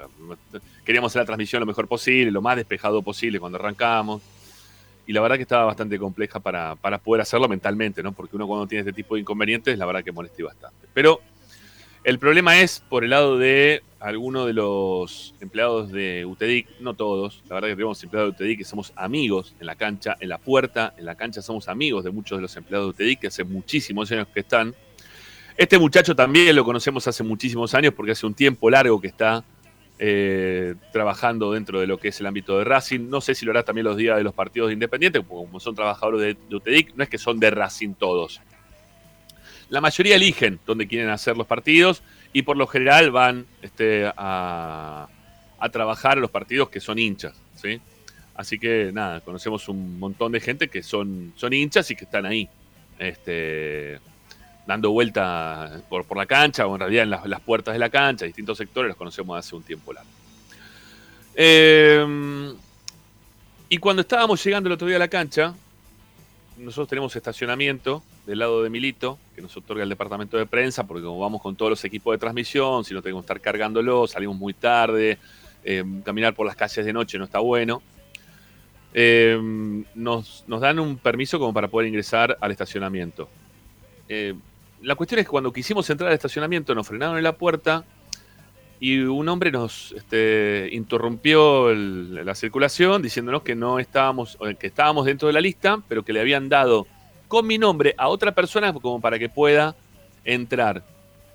queríamos 0.83 1.11
hacer 1.11 1.21
la 1.21 1.25
transmisión 1.27 1.59
lo 1.59 1.67
mejor 1.67 1.87
posible, 1.87 2.31
lo 2.31 2.41
más 2.41 2.55
despejado 2.55 3.03
posible 3.03 3.39
cuando 3.39 3.59
arrancamos. 3.59 4.23
Y 5.05 5.13
la 5.13 5.21
verdad 5.21 5.35
que 5.35 5.43
estaba 5.43 5.65
bastante 5.65 5.99
compleja 5.99 6.39
para, 6.39 6.75
para 6.75 6.97
poder 6.97 7.21
hacerlo 7.21 7.47
mentalmente, 7.47 8.01
¿no? 8.01 8.11
Porque 8.11 8.35
uno 8.35 8.47
cuando 8.47 8.65
tiene 8.65 8.81
este 8.81 8.93
tipo 8.93 9.13
de 9.13 9.21
inconvenientes, 9.21 9.77
la 9.77 9.85
verdad 9.85 10.03
que 10.03 10.11
molesté 10.11 10.41
bastante. 10.41 10.87
Pero 10.93 11.21
el 12.03 12.19
problema 12.19 12.61
es 12.61 12.81
por 12.87 13.03
el 13.03 13.09
lado 13.09 13.37
de 13.37 13.83
algunos 13.99 14.47
de 14.47 14.53
los 14.53 15.35
empleados 15.41 15.91
de 15.91 16.25
UTEDIC, 16.25 16.79
no 16.79 16.93
todos, 16.93 17.43
la 17.49 17.55
verdad 17.55 17.69
que 17.69 17.75
tenemos 17.75 18.01
empleados 18.03 18.31
de 18.31 18.35
UTEDIC 18.35 18.57
que 18.59 18.65
somos 18.65 18.93
amigos 18.95 19.53
en 19.59 19.65
la 19.65 19.75
cancha, 19.75 20.15
en 20.19 20.29
la 20.29 20.37
puerta, 20.37 20.93
en 20.97 21.05
la 21.05 21.15
cancha 21.15 21.41
somos 21.41 21.67
amigos 21.67 22.05
de 22.05 22.11
muchos 22.11 22.37
de 22.37 22.43
los 22.43 22.55
empleados 22.55 22.87
de 22.87 22.89
UTEDIC 22.91 23.19
que 23.19 23.27
hace 23.27 23.43
muchísimos 23.43 24.11
años 24.11 24.27
que 24.33 24.39
están. 24.39 24.73
Este 25.57 25.77
muchacho 25.77 26.15
también 26.15 26.55
lo 26.55 26.63
conocemos 26.63 27.05
hace 27.07 27.23
muchísimos 27.23 27.73
años 27.73 27.93
porque 27.93 28.13
hace 28.13 28.25
un 28.25 28.33
tiempo 28.33 28.69
largo 28.69 29.01
que 29.01 29.07
está 29.07 29.43
eh, 30.01 30.75
trabajando 30.93 31.51
dentro 31.51 31.81
de 31.81 31.87
lo 31.87 31.97
que 31.97 32.07
es 32.07 32.19
el 32.21 32.27
ámbito 32.27 32.57
de 32.57 32.63
Racing. 32.63 33.09
No 33.09 33.19
sé 33.19 33.35
si 33.35 33.45
lo 33.45 33.51
hará 33.51 33.63
también 33.63 33.83
los 33.83 33.97
días 33.97 34.15
de 34.15 34.23
los 34.23 34.33
partidos 34.33 34.69
de 34.69 34.73
Independiente, 34.75 35.21
porque 35.21 35.45
como 35.45 35.59
son 35.59 35.75
trabajadores 35.75 36.21
de, 36.21 36.37
de 36.47 36.55
UTEDIC, 36.55 36.95
no 36.95 37.03
es 37.03 37.09
que 37.09 37.17
son 37.17 37.41
de 37.41 37.51
Racing 37.51 37.95
todos. 37.95 38.39
La 39.69 39.81
mayoría 39.81 40.15
eligen 40.15 40.59
dónde 40.65 40.87
quieren 40.87 41.09
hacer 41.09 41.37
los 41.37 41.47
partidos 41.47 42.01
y 42.33 42.41
por 42.41 42.57
lo 42.57 42.67
general 42.67 43.11
van 43.11 43.45
este, 43.61 44.11
a, 44.17 45.07
trabajar 45.71 46.17
a 46.17 46.21
los 46.21 46.31
partidos 46.31 46.69
que 46.69 46.79
son 46.79 46.97
hinchas. 46.99 47.35
¿sí? 47.55 47.79
Así 48.35 48.57
que 48.57 48.91
nada, 48.93 49.21
conocemos 49.21 49.67
un 49.69 49.99
montón 49.99 50.31
de 50.31 50.39
gente 50.39 50.67
que 50.69 50.81
son, 50.81 51.33
son 51.35 51.53
hinchas 51.53 51.91
y 51.91 51.95
que 51.95 52.05
están 52.05 52.25
ahí. 52.25 52.49
Este, 52.97 53.99
dando 54.65 54.91
vuelta 54.91 55.81
por, 55.89 56.05
por 56.05 56.17
la 56.17 56.27
cancha 56.27 56.67
o 56.67 56.75
en 56.75 56.79
realidad 56.79 57.03
en 57.03 57.09
las, 57.09 57.41
puertas 57.41 57.73
de 57.73 57.79
la 57.79 57.89
cancha, 57.89 58.25
distintos 58.25 58.57
sectores 58.57 58.89
los 58.89 58.97
conocemos 58.97 59.37
hace 59.37 59.55
un 59.55 59.63
tiempo 59.63 59.91
largo. 59.93 60.09
Eh, 61.33 62.53
y 63.69 63.77
cuando 63.77 64.01
estábamos 64.01 64.43
llegando 64.43 64.67
el 64.67 64.73
otro 64.73 64.87
día 64.87 64.97
a 64.97 64.99
la 64.99 65.07
cancha, 65.07 65.53
nosotros 66.59 66.89
tenemos 66.89 67.15
estacionamiento 67.15 68.03
del 68.25 68.39
lado 68.39 68.61
de 68.61 68.69
Milito, 68.69 69.17
que 69.35 69.41
nos 69.41 69.55
otorga 69.55 69.83
el 69.83 69.89
departamento 69.89 70.37
de 70.37 70.45
prensa, 70.45 70.85
porque 70.85 71.03
como 71.03 71.19
vamos 71.19 71.41
con 71.41 71.55
todos 71.55 71.69
los 71.71 71.85
equipos 71.85 72.13
de 72.13 72.17
transmisión, 72.17 72.83
si 72.83 72.93
no 72.93 73.01
tenemos 73.01 73.23
que 73.23 73.25
estar 73.25 73.41
cargándolo, 73.41 74.07
salimos 74.07 74.37
muy 74.37 74.53
tarde, 74.53 75.17
eh, 75.63 75.83
caminar 76.03 76.33
por 76.33 76.45
las 76.45 76.55
calles 76.55 76.85
de 76.85 76.93
noche 76.93 77.17
no 77.17 77.25
está 77.25 77.39
bueno. 77.39 77.81
Eh, 78.93 79.39
nos, 79.95 80.43
dan 80.47 80.79
un 80.79 80.97
permiso 80.97 81.39
como 81.39 81.53
para 81.53 81.67
poder 81.67 81.87
ingresar 81.87 82.37
al 82.41 82.51
estacionamiento. 82.51 83.29
Eh, 84.07 84.33
la 84.81 84.95
cuestión 84.95 85.19
es 85.19 85.25
que 85.25 85.31
cuando 85.31 85.53
quisimos 85.53 85.89
entrar 85.89 86.09
al 86.09 86.15
estacionamiento 86.15 86.73
nos 86.73 86.87
frenaron 86.87 87.17
en 87.17 87.23
la 87.23 87.33
puerta 87.33 87.85
y 88.79 88.99
un 88.99 89.27
hombre 89.27 89.51
nos 89.51 89.91
este, 89.91 90.69
interrumpió 90.71 91.73
la 91.73 92.33
circulación 92.35 93.01
diciéndonos 93.01 93.41
que 93.41 93.55
no 93.55 93.79
estábamos, 93.79 94.37
o 94.39 94.45
que 94.57 94.67
estábamos 94.67 95.05
dentro 95.05 95.27
de 95.27 95.33
la 95.33 95.41
lista, 95.41 95.79
pero 95.87 96.03
que 96.03 96.13
le 96.13 96.21
habían 96.21 96.47
dado 96.49 96.87
con 97.27 97.45
mi 97.45 97.57
nombre 97.57 97.93
a 97.97 98.07
otra 98.07 98.33
persona 98.33 98.73
como 98.73 99.01
para 99.01 99.19
que 99.19 99.29
pueda 99.29 99.75
entrar. 100.23 100.83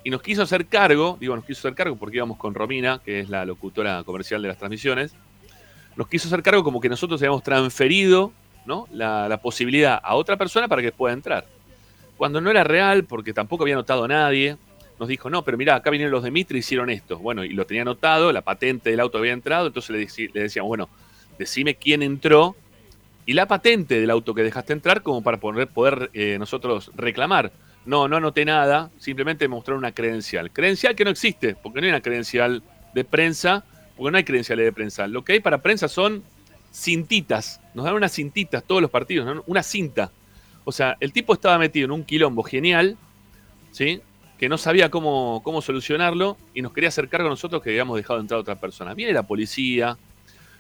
y 0.03 0.11
nos 0.11 0.21
quiso 0.21 0.43
hacer 0.43 0.67
cargo, 0.67 1.17
digo 1.19 1.35
nos 1.35 1.45
quiso 1.45 1.61
hacer 1.61 1.75
cargo 1.75 1.97
porque 1.97 2.17
íbamos 2.17 2.37
con 2.37 2.55
Romina, 2.55 3.01
que 3.03 3.21
es 3.21 3.31
la 3.31 3.47
locutora 3.47 4.03
comercial 4.05 4.43
de 4.43 4.49
las 4.49 4.59
transmisiones, 4.59 5.15
nos 5.97 6.09
quiso 6.09 6.29
hacer 6.29 6.43
cargo 6.43 6.65
como 6.65 6.81
que 6.81 6.89
nosotros 6.89 7.21
habíamos 7.23 7.43
transferido 7.43 8.33
la, 8.91 9.39
posibilidad 9.43 10.01
a 10.03 10.15
otra 10.15 10.37
persona 10.37 10.69
para 10.69 10.83
que 10.83 10.93
pueda 10.93 11.15
entrar. 11.15 11.45
Cuando 12.17 12.41
no 12.41 12.51
era 12.51 12.65
real, 12.65 13.05
porque 13.05 13.33
tampoco 13.33 13.65
había 13.65 13.75
notado 13.75 14.07
nadie, 14.09 14.57
nos 14.99 15.09
dijo, 15.09 15.29
no, 15.31 15.43
pero 15.43 15.59
mira, 15.59 15.75
acá 15.75 15.91
vinieron 15.91 16.13
los 16.13 16.23
de 16.23 16.31
Mitre 16.31 16.59
y 16.59 16.61
hicieron 16.61 16.91
esto. 16.91 17.19
Bueno, 17.19 17.45
y 17.45 17.51
lo 17.51 17.67
tenía 17.67 17.83
anotado, 17.83 18.33
la 18.33 18.43
patente 18.43 18.91
del 18.91 19.01
auto 19.01 19.19
había 19.19 19.33
entrado, 19.33 19.67
entonces 19.67 19.91
le, 20.33 20.41
decíamos, 20.41 20.69
bueno, 20.69 20.89
decime 21.39 21.75
quién 21.75 22.03
entró 22.03 22.55
y 23.27 23.33
la 23.33 23.47
patente 23.47 24.01
del 24.01 24.11
auto 24.11 24.35
que 24.35 24.43
dejaste 24.43 24.73
entrar 24.73 25.03
como 25.03 25.23
para 25.23 25.39
poder, 25.39 25.67
poder 25.69 26.11
eh, 26.15 26.37
nosotros 26.39 26.91
reclamar. 26.95 27.53
No, 27.87 28.09
no 28.09 28.17
anoté 28.17 28.45
nada, 28.45 28.91
simplemente 28.99 29.47
me 29.47 29.55
mostraron 29.55 29.79
una 29.79 29.93
credencial. 29.93 30.51
Credencial 30.51 30.95
que 30.95 31.05
no 31.05 31.11
existe, 31.11 31.55
porque 31.55 31.81
no 31.81 31.87
hay 31.87 31.91
una 31.91 32.01
credencial 32.01 32.63
de 32.95 33.05
prensa, 33.05 33.65
porque 33.97 34.11
no 34.11 34.17
hay 34.17 34.25
credenciales 34.25 34.65
de 34.65 34.73
prensa. 34.73 35.07
Lo 35.07 35.25
que 35.25 35.35
hay 35.35 35.41
para 35.41 35.59
prensa 35.59 35.89
son 35.89 36.23
cintitas, 36.73 37.61
nos 37.75 37.85
dan 37.85 37.95
unas 37.95 38.13
cintitas 38.13 38.65
todos 38.65 38.81
los 38.81 38.91
partidos, 38.91 39.43
una 39.47 39.63
cinta. 39.63 40.11
O 40.65 40.73
sea, 40.73 40.97
el 41.01 41.13
tipo 41.13 41.35
estaba 41.35 41.59
metido 41.59 41.85
en 41.85 41.93
un 41.93 42.05
quilombo 42.05 42.43
genial, 42.43 42.97
¿sí? 43.71 44.01
Que 44.45 44.49
no 44.51 44.59
sabía 44.59 44.91
cómo, 44.91 45.41
cómo 45.43 45.63
solucionarlo 45.63 46.37
y 46.53 46.61
nos 46.61 46.75
quería 46.75 46.89
hacer 46.89 47.09
cargo 47.09 47.29
a 47.29 47.31
nosotros 47.31 47.63
que 47.63 47.71
habíamos 47.71 47.97
dejado 47.97 48.21
entrar 48.21 48.37
a 48.37 48.41
otra 48.43 48.57
persona. 48.57 48.93
Viene 48.93 49.15
la 49.15 49.23
policía, 49.23 49.97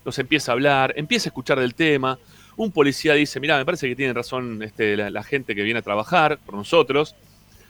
nos 0.06 0.18
empieza 0.18 0.52
a 0.52 0.54
hablar, 0.54 0.94
empieza 0.96 1.28
a 1.28 1.30
escuchar 1.30 1.60
del 1.60 1.74
tema. 1.74 2.18
Un 2.56 2.72
policía 2.72 3.12
dice, 3.12 3.40
mira, 3.40 3.58
me 3.58 3.66
parece 3.66 3.86
que 3.86 3.94
tiene 3.94 4.14
razón 4.14 4.62
este, 4.62 4.96
la, 4.96 5.22
gente 5.22 5.54
que 5.54 5.62
viene 5.62 5.80
a 5.80 5.82
trabajar 5.82 6.38
por 6.38 6.54
nosotros. 6.54 7.14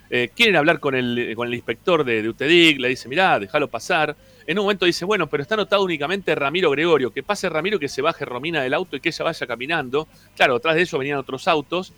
Eh, 0.09 0.31
quieren 0.37 0.55
hablar 0.55 0.79
con 0.79 0.95
el, 0.95 1.33
con 1.35 1.49
el 1.49 1.55
inspector 1.55 2.05
de, 2.05 2.23
de 2.23 2.29
UTEDIC, 2.29 2.79
le 2.79 2.91
dice, 2.91 3.09
mirá, 3.09 3.41
déjalo 3.41 3.67
pasar. 3.67 4.15
En 4.47 4.57
un 4.57 4.67
momento 4.67 4.87
dice, 4.87 5.05
bueno, 5.05 5.27
pero 5.27 5.43
está 5.43 5.57
anotado 5.57 5.83
únicamente 5.83 6.33
Ramiro 6.37 6.71
Gregorio, 6.71 7.13
que 7.13 7.25
pase 7.25 7.49
Ramiro, 7.49 7.81
que 7.81 7.89
se 7.89 8.03
baje 8.03 8.25
Romina 8.25 8.63
del 8.63 8.75
auto 8.75 8.95
y 8.95 9.01
que 9.01 9.09
ella 9.09 9.25
vaya 9.25 9.47
caminando. 9.49 10.07
Claro, 10.37 10.55
atrás 10.55 10.77
de 10.77 10.83
eso 10.83 10.97
venían 10.97 11.19
otros 11.19 11.49
autos, 11.49 11.93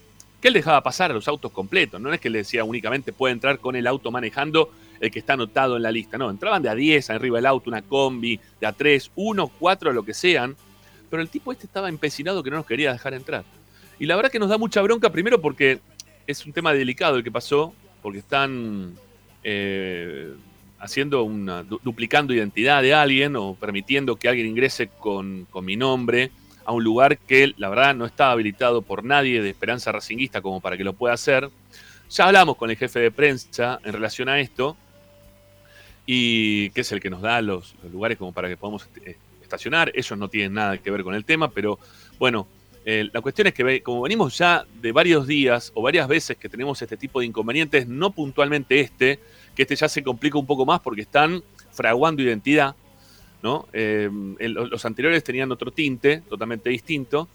él 0.49 0.55
dejaba 0.55 0.83
pasar 0.83 1.11
a 1.11 1.15
los 1.15 1.29
autos 1.29 1.53
completos. 1.53 2.01
No 2.01 2.13
es 2.13 2.21
que 2.21 2.31
le 2.31 2.39
decía 2.39 2.65
únicamente 2.65 3.13
puede 3.13 3.33
entrar 3.33 3.59
con 3.59 3.77
el 3.77 3.87
auto 3.87 4.11
manejando 4.11 4.71
el 5.01 5.11
que 5.11 5.19
está 5.19 5.35
anotado 5.35 5.77
en 5.77 5.83
la 5.83 5.91
lista. 5.93 6.17
No, 6.19 6.31
entraban 6.31 6.63
de 6.63 6.69
a 6.71 6.75
10 6.75 7.11
arriba 7.11 7.39
del 7.39 7.47
auto, 7.47 7.69
una 7.71 7.83
combi, 7.83 8.41
de 8.61 8.67
a 8.67 8.73
3, 8.73 9.11
1, 9.15 9.49
4, 9.59 9.93
lo 9.93 10.03
que 10.03 10.15
sean. 10.15 10.57
Pero 11.11 11.23
el 11.23 11.29
tipo 11.29 11.53
este 11.53 11.67
estaba 11.67 11.89
empecinado 11.89 12.43
que 12.43 12.51
no 12.51 12.57
nos 12.57 12.67
quería 12.67 12.93
dejar 12.93 13.15
entrar. 13.15 13.45
Y 13.99 14.07
la 14.07 14.17
verdad 14.17 14.31
que 14.31 14.39
nos 14.39 14.49
da 14.49 14.59
mucha 14.59 14.83
bronca, 14.83 15.11
primero 15.11 15.41
porque 15.41 15.81
es 16.27 16.45
un 16.45 16.53
tema 16.53 16.73
delicado 16.73 17.17
el 17.17 17.25
que 17.25 17.31
pasó, 17.31 17.73
porque 18.03 18.19
están 18.19 18.95
eh, 19.45 20.33
haciendo 20.79 21.23
una, 21.23 21.63
du- 21.63 21.81
duplicando 21.83 22.35
identidad 22.35 22.83
de 22.83 22.93
alguien 22.95 23.37
o 23.37 23.55
permitiendo 23.55 24.17
que 24.17 24.29
alguien 24.29 24.47
ingrese 24.49 24.89
con, 24.89 25.47
con 25.51 25.65
mi 25.65 25.77
nombre 25.77 26.31
a 26.67 26.73
un 26.73 26.85
lugar 26.85 27.17
que 27.17 27.55
la 27.57 27.69
verdad 27.69 27.95
no 27.95 28.05
está 28.05 28.31
habilitado 28.31 28.83
por 28.83 29.05
nadie 29.05 29.41
de 29.41 29.51
Esperanza 29.51 29.93
Racinguista 29.93 30.43
como 30.43 30.61
para 30.61 30.77
que 30.77 30.85
lo 30.85 30.93
pueda 30.93 31.15
hacer. 31.15 31.49
Ya 32.11 32.27
hablamos 32.27 32.57
con 32.57 32.71
el 32.71 32.77
jefe 32.77 33.01
de 33.01 33.11
prensa 33.11 33.81
en 33.85 33.93
relación 33.93 34.29
a 34.29 34.41
esto, 34.41 34.77
y 36.07 36.71
que 36.71 36.83
es 36.83 36.93
el 36.93 37.01
que 37.01 37.11
nos 37.11 37.21
da 37.21 37.43
los, 37.43 37.75
lugares 37.93 38.17
como 38.17 38.33
para 38.33 38.49
que 38.49 38.57
podamos 38.57 38.89
eh, 39.05 39.17
estacionar. 39.43 39.91
Ellos 39.95 40.17
no 40.17 40.29
tienen 40.29 40.55
nada 40.55 40.79
que 40.79 40.91
ver 40.91 41.03
con 41.03 41.15
el 41.15 41.25
tema, 41.25 41.51
pero 41.51 41.79
bueno, 42.19 42.47
eh, 42.85 43.09
la 43.13 43.21
cuestión 43.21 43.49
es 43.49 43.55
que 43.55 43.83
como 43.83 44.03
venimos 44.03 44.39
ya 44.39 44.65
de 44.81 44.93
varios 44.93 45.27
días 45.27 45.73
o 45.75 45.83
varias 45.83 46.07
veces 46.07 46.37
que 46.37 46.49
tenemos 46.49 46.81
este 46.81 46.97
tipo 46.97 47.19
de 47.19 47.27
inconvenientes, 47.27 47.89
no 47.89 48.11
puntualmente 48.11 48.79
este, 48.79 49.19
que 49.57 49.63
este 49.63 49.75
ya 49.75 49.89
se 49.89 50.05
complica 50.05 50.39
un 50.39 50.47
poco 50.47 50.65
más 50.65 50.81
porque 50.81 51.03
están 51.03 51.43
fraguando 51.73 52.23
identidad, 52.23 52.77
¿no? 53.43 53.67
El- 53.73 54.37
los 54.53 54.85
anteriores 54.85 55.23
tenían 55.25 55.51
otro 55.53 55.71
tinte 55.71 56.23
totalmente 56.29 56.71
distinto. 56.71 57.29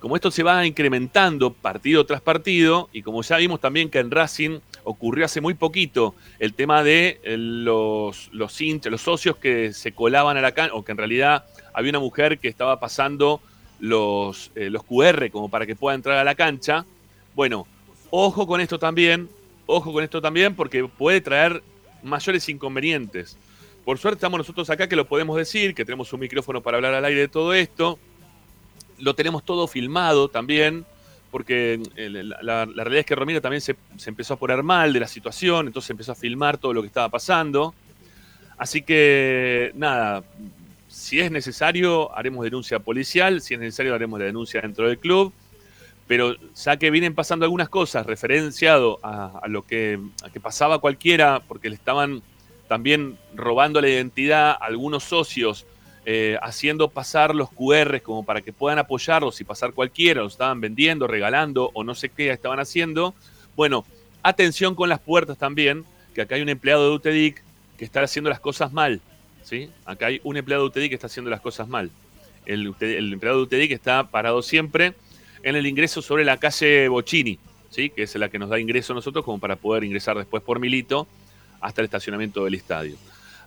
Como 0.00 0.16
esto 0.16 0.30
se 0.30 0.42
va 0.42 0.66
incrementando 0.66 1.50
partido 1.50 2.04
tras 2.04 2.20
partido, 2.20 2.90
y 2.92 3.00
como 3.00 3.22
ya 3.22 3.38
vimos 3.38 3.58
también 3.60 3.88
que 3.88 4.00
en 4.00 4.10
Racing 4.10 4.58
ocurrió 4.84 5.24
hace 5.24 5.40
muy 5.40 5.54
poquito 5.54 6.14
el 6.38 6.52
tema 6.52 6.82
de 6.82 7.20
eh, 7.22 7.36
los, 7.38 8.28
los 8.32 8.60
los 8.60 9.00
socios 9.00 9.36
que 9.38 9.72
se 9.72 9.92
colaban 9.92 10.36
a 10.36 10.42
la 10.42 10.52
cancha, 10.52 10.74
o 10.74 10.84
que 10.84 10.92
en 10.92 10.98
realidad 10.98 11.46
había 11.72 11.90
una 11.90 12.00
mujer 12.00 12.38
que 12.38 12.48
estaba 12.48 12.78
pasando 12.78 13.40
los, 13.80 14.50
eh, 14.54 14.68
los 14.68 14.82
QR 14.84 15.30
como 15.30 15.48
para 15.48 15.64
que 15.64 15.74
pueda 15.74 15.94
entrar 15.94 16.18
a 16.18 16.24
la 16.24 16.34
cancha. 16.34 16.84
Bueno, 17.34 17.66
ojo 18.10 18.46
con 18.46 18.60
esto 18.60 18.78
también, 18.78 19.28
ojo 19.64 19.90
con 19.90 20.04
esto 20.04 20.20
también, 20.20 20.54
porque 20.54 20.84
puede 20.86 21.22
traer 21.22 21.62
mayores 22.02 22.46
inconvenientes. 22.50 23.38
Por 23.84 23.98
suerte 23.98 24.16
estamos 24.16 24.38
nosotros 24.38 24.70
acá 24.70 24.88
que 24.88 24.96
lo 24.96 25.06
podemos 25.06 25.36
decir, 25.36 25.74
que 25.74 25.84
tenemos 25.84 26.10
un 26.12 26.20
micrófono 26.20 26.62
para 26.62 26.78
hablar 26.78 26.94
al 26.94 27.04
aire 27.04 27.20
de 27.20 27.28
todo 27.28 27.52
esto. 27.52 27.98
Lo 28.98 29.14
tenemos 29.14 29.44
todo 29.44 29.66
filmado 29.66 30.28
también, 30.28 30.86
porque 31.30 31.82
eh, 31.96 32.08
la, 32.08 32.64
realidad 32.64 33.00
es 33.00 33.06
que 33.06 33.14
Romero 33.14 33.42
también 33.42 33.60
se, 33.60 33.76
empezó 34.06 34.34
a 34.34 34.36
poner 34.38 34.62
mal 34.62 34.94
de 34.94 35.00
la 35.00 35.06
situación, 35.06 35.66
entonces 35.66 35.90
empezó 35.90 36.12
a 36.12 36.14
filmar 36.14 36.56
todo 36.56 36.72
lo 36.72 36.80
que 36.80 36.86
estaba 36.86 37.10
pasando. 37.10 37.74
Así 38.56 38.80
que, 38.80 39.72
nada, 39.74 40.24
si 40.88 41.20
es 41.20 41.30
necesario, 41.30 42.16
haremos 42.16 42.42
denuncia 42.42 42.78
policial, 42.78 43.42
si 43.42 43.52
es 43.52 43.60
necesario, 43.60 43.94
haremos 43.94 44.18
la 44.18 44.24
denuncia 44.24 44.62
dentro 44.62 44.88
del 44.88 44.98
club. 44.98 45.30
Pero 46.06 46.36
ya 46.54 46.78
que 46.78 46.90
vienen 46.90 47.14
pasando 47.14 47.44
algunas 47.44 47.68
cosas 47.68 48.06
referenciado 48.06 48.98
a, 49.02 49.42
lo 49.48 49.66
que 49.66 49.98
pasaba 50.40 50.78
cualquiera, 50.78 51.42
porque 51.46 51.68
le 51.68 51.74
estaban 51.74 52.22
también 52.68 53.18
robando 53.34 53.80
la 53.80 53.88
identidad 53.88 54.50
a 54.50 54.54
algunos 54.54 55.04
socios, 55.04 55.66
eh, 56.06 56.38
haciendo 56.42 56.88
pasar 56.88 57.34
los 57.34 57.48
QRs 57.50 58.02
como 58.02 58.24
para 58.24 58.42
que 58.42 58.52
puedan 58.52 58.78
apoyarlos 58.78 59.40
y 59.40 59.44
pasar 59.44 59.72
cualquiera, 59.72 60.22
los 60.22 60.32
estaban 60.32 60.60
vendiendo, 60.60 61.06
regalando 61.06 61.70
o 61.72 61.82
no 61.84 61.94
sé 61.94 62.10
qué 62.10 62.30
estaban 62.30 62.60
haciendo. 62.60 63.14
Bueno, 63.56 63.84
atención 64.22 64.74
con 64.74 64.88
las 64.88 65.00
puertas 65.00 65.38
también, 65.38 65.84
que 66.14 66.22
acá 66.22 66.34
hay 66.34 66.42
un 66.42 66.48
empleado 66.48 66.88
de 66.88 66.96
UTEDIC 66.96 67.42
que 67.78 67.84
está 67.84 68.02
haciendo 68.02 68.28
las 68.28 68.40
cosas 68.40 68.72
mal. 68.72 69.00
¿sí? 69.42 69.70
Acá 69.84 70.06
hay 70.06 70.20
un 70.24 70.36
empleado 70.36 70.64
de 70.64 70.68
UTEDIC 70.68 70.90
que 70.90 70.94
está 70.94 71.06
haciendo 71.06 71.30
las 71.30 71.40
cosas 71.40 71.68
mal. 71.68 71.90
El, 72.44 72.74
el 72.80 73.12
empleado 73.12 73.38
de 73.38 73.44
UTEDIC 73.44 73.72
está 73.72 74.10
parado 74.10 74.42
siempre 74.42 74.94
en 75.42 75.56
el 75.56 75.66
ingreso 75.66 76.02
sobre 76.02 76.24
la 76.24 76.36
calle 76.36 76.88
Bocini, 76.88 77.38
¿sí? 77.70 77.88
que 77.88 78.02
es 78.02 78.14
la 78.16 78.28
que 78.28 78.38
nos 78.38 78.50
da 78.50 78.60
ingreso 78.60 78.92
a 78.92 78.96
nosotros 78.96 79.24
como 79.24 79.38
para 79.38 79.56
poder 79.56 79.84
ingresar 79.84 80.18
después 80.18 80.42
por 80.42 80.60
Milito 80.60 81.06
hasta 81.64 81.80
el 81.80 81.86
estacionamiento 81.86 82.44
del 82.44 82.54
estadio. 82.54 82.96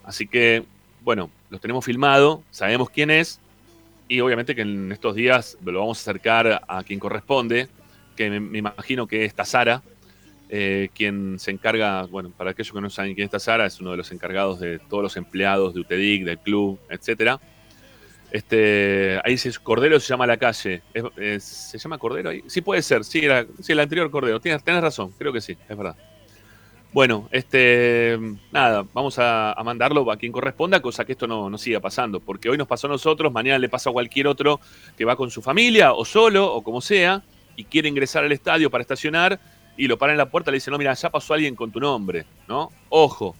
Así 0.03 0.27
que, 0.27 0.63
bueno, 1.01 1.30
los 1.51 1.62
tenemos 1.62 1.86
filmado, 1.86 2.41
sabemos 2.49 2.89
quién 2.89 3.12
es 3.12 3.39
y 4.08 4.19
obviamente 4.21 4.56
que 4.56 4.62
en 4.62 4.91
estos 4.91 5.15
días 5.15 5.58
lo 5.63 5.80
vamos 5.80 5.99
a 5.99 6.01
acercar 6.01 6.62
a 6.67 6.84
quien 6.84 6.99
corresponde, 6.99 7.67
que 8.15 8.30
me, 8.39 8.58
imagino 8.58 9.06
que 9.06 9.23
es 9.23 9.36
Tazara, 9.36 9.84
eh, 10.49 10.89
quien 10.95 11.38
se 11.39 11.51
encarga, 11.51 12.03
bueno, 12.08 12.32
para 12.36 12.51
aquellos 12.51 12.73
que 12.73 12.82
no 12.82 12.89
saben 12.89 13.13
quién 13.13 13.25
es 13.25 13.32
Tazara, 13.32 13.67
es 13.67 13.80
uno 13.80 13.91
de 13.91 13.97
los 13.97 14.12
encargados 14.12 14.60
de 14.60 14.80
todos 14.80 15.03
los 15.03 15.15
empleados 15.15 15.75
de 15.75 15.82
UTEDIC, 15.82 16.23
del 16.25 16.39
club, 16.39 16.80
etcétera. 16.89 17.39
Este, 18.32 19.21
ahí 19.23 19.34
dice 19.34 19.51
Cordero 19.62 19.99
se 19.99 20.08
llama 20.08 20.25
la 20.25 20.38
calle. 20.38 20.82
¿Se 21.39 21.77
llama 21.77 21.97
Cordero 21.99 22.32
ahí? 22.32 22.43
Sí, 22.47 22.62
puede 22.62 22.82
ser. 22.82 23.03
Sí, 23.03 23.19
era, 23.19 23.45
sí 23.62 23.73
el 23.73 23.80
anterior 23.80 24.10
Cordero. 24.10 24.39
Tienes, 24.41 24.63
tenés 24.63 24.82
razón, 24.82 25.13
creo 25.17 25.32
que 25.32 25.39
sí, 25.39 25.56
es 25.69 25.77
verdad. 25.77 25.95
Bueno, 26.97 27.29
este, 27.31 28.17
nada, 28.51 28.83
vamos 28.91 29.19
a, 29.19 29.55
mandarlo 29.63 30.12
a 30.12 30.17
quien 30.17 30.31
corresponda, 30.31 30.81
cosa 30.81 31.05
que 31.05 31.12
esto 31.12 31.27
no, 31.27 31.47
no 31.47 31.60
siga 31.60 31.79
pasando, 31.79 32.19
porque 32.19 32.49
hoy 32.49 32.57
nos 32.57 32.67
pasó 32.67 32.88
a 32.88 32.89
nosotros, 32.89 33.31
mañana 33.31 33.60
le 33.60 33.69
pasa 33.69 33.91
a 33.91 33.93
cualquier 33.93 34.25
otro 34.25 34.60
que 34.97 35.05
va 35.05 35.15
con 35.15 35.29
su 35.29 35.43
familia 35.43 35.93
o 35.93 36.03
solo 36.03 36.51
o 36.51 36.63
como 36.63 36.81
sea 36.81 37.21
y 37.55 37.65
quiere 37.65 37.88
ingresar 37.88 38.23
al 38.23 38.31
estadio 38.31 38.71
para 38.71 38.81
estacionar 38.81 39.39
y 39.77 39.88
lo 39.88 39.99
para 39.99 40.13
en 40.13 40.17
la 40.17 40.31
puerta 40.31 40.49
y 40.49 40.53
le 40.53 40.55
dice, 40.55 40.71
no, 40.71 40.79
mira, 40.79 40.91
ya 40.95 41.12
pasó 41.12 41.36
alguien 41.36 41.55
con 41.55 41.71
tu 41.71 41.79
nombre, 41.79 42.25
¿no? 42.47 42.71
Ojo, 42.89 43.36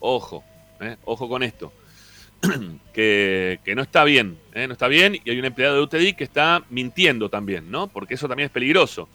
ojo, 0.00 0.42
¿eh? 0.80 0.96
ojo 1.04 1.28
con 1.28 1.42
esto. 1.42 1.70
que, 2.94 3.60
que 3.66 3.74
no 3.74 3.82
está 3.82 4.02
bien, 4.04 4.38
¿eh? 4.54 4.66
no 4.66 4.72
está 4.72 4.88
bien, 4.88 5.20
y 5.22 5.28
hay 5.28 5.38
un 5.38 5.44
empleado 5.44 5.76
de 5.76 5.82
UTD 5.82 6.16
que 6.16 6.24
está 6.24 6.64
mintiendo 6.70 7.28
también, 7.28 7.70
¿no? 7.70 7.88
Porque 7.88 8.14
eso 8.14 8.28
también 8.28 8.46
es 8.46 8.50
peligroso. 8.50 9.10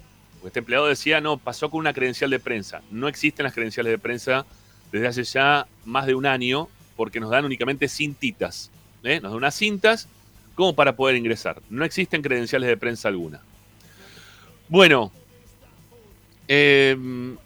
Este 0.46 0.60
empleado 0.60 0.88
decía, 0.88 1.22
no, 1.22 1.38
pasó 1.38 1.70
con 1.70 1.80
una 1.80 1.94
credencial 1.94 2.30
de 2.30 2.40
prensa. 2.40 2.82
No 2.92 3.08
existen 3.08 3.44
las 3.44 3.54
credenciales 3.54 3.92
de 3.92 3.98
prensa 3.98 4.46
desde 4.92 5.08
hace 5.08 5.24
ya 5.24 5.68
más 5.86 6.06
de 6.06 6.16
un 6.16 6.26
año, 6.26 6.68
porque 6.96 7.20
nos 7.20 7.30
dan 7.30 7.46
únicamente 7.46 7.88
cintitas. 7.88 8.70
¿eh? 9.04 9.20
Nos 9.22 9.32
dan 9.32 9.38
unas 9.38 9.56
cintas 9.56 10.08
como 10.56 10.76
para 10.76 10.96
poder 10.96 11.16
ingresar. 11.16 11.62
No 11.70 11.84
existen 11.84 12.22
credenciales 12.22 12.70
de 12.70 12.78
prensa 12.78 13.08
alguna. 13.08 13.42
Bueno, 14.70 15.12
eh, 16.48 16.96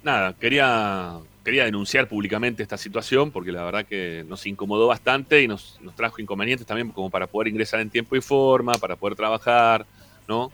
nada, 0.03 0.33
quería, 0.33 1.17
quería 1.43 1.65
denunciar 1.65 2.07
públicamente 2.07 2.63
esta 2.63 2.77
situación 2.77 3.31
porque 3.31 3.51
la 3.51 3.63
verdad 3.63 3.85
que 3.85 4.25
nos 4.27 4.45
incomodó 4.45 4.87
bastante 4.87 5.41
y 5.41 5.47
nos, 5.47 5.79
nos 5.81 5.95
trajo 5.95 6.21
inconvenientes 6.21 6.67
también 6.67 6.89
como 6.91 7.09
para 7.09 7.27
poder 7.27 7.47
ingresar 7.47 7.79
en 7.79 7.89
tiempo 7.89 8.15
y 8.15 8.21
forma, 8.21 8.73
para 8.73 8.95
poder 8.95 9.15
trabajar, 9.15 9.85
¿no? 10.27 10.51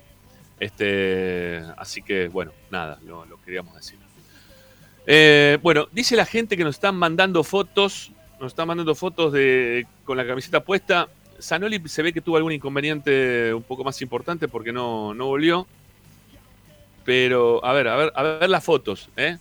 Este, 0.59 1.61
así 1.77 2.01
que, 2.01 2.27
bueno, 2.27 2.51
nada, 2.71 2.99
lo, 3.05 3.25
queríamos 3.43 3.75
decir. 3.75 3.97
Eh, 5.05 5.57
bueno, 5.61 5.87
dice 5.91 6.15
la 6.15 6.25
gente 6.25 6.55
que 6.55 6.63
nos 6.63 6.75
están 6.75 6.95
mandando 6.95 7.43
fotos, 7.43 8.11
nos 8.39 8.51
están 8.51 8.67
mandando 8.67 8.95
fotos 8.95 9.33
de 9.33 9.85
con 10.05 10.15
la 10.17 10.25
camiseta 10.25 10.63
puesta. 10.63 11.09
Sanoli 11.39 11.81
se 11.89 12.01
ve 12.03 12.13
que 12.13 12.21
tuvo 12.21 12.37
algún 12.37 12.53
inconveniente 12.53 13.53
un 13.53 13.63
poco 13.63 13.83
más 13.83 14.01
importante 14.01 14.47
porque 14.47 14.71
no, 14.71 15.13
no 15.13 15.25
volvió. 15.25 15.67
Pero, 17.03 17.63
a 17.65 17.73
ver, 17.73 17.87
a 17.89 17.95
ver, 17.97 18.13
a 18.15 18.23
ver 18.23 18.49
las 18.49 18.63
fotos, 18.63 19.09
¿eh? 19.17 19.37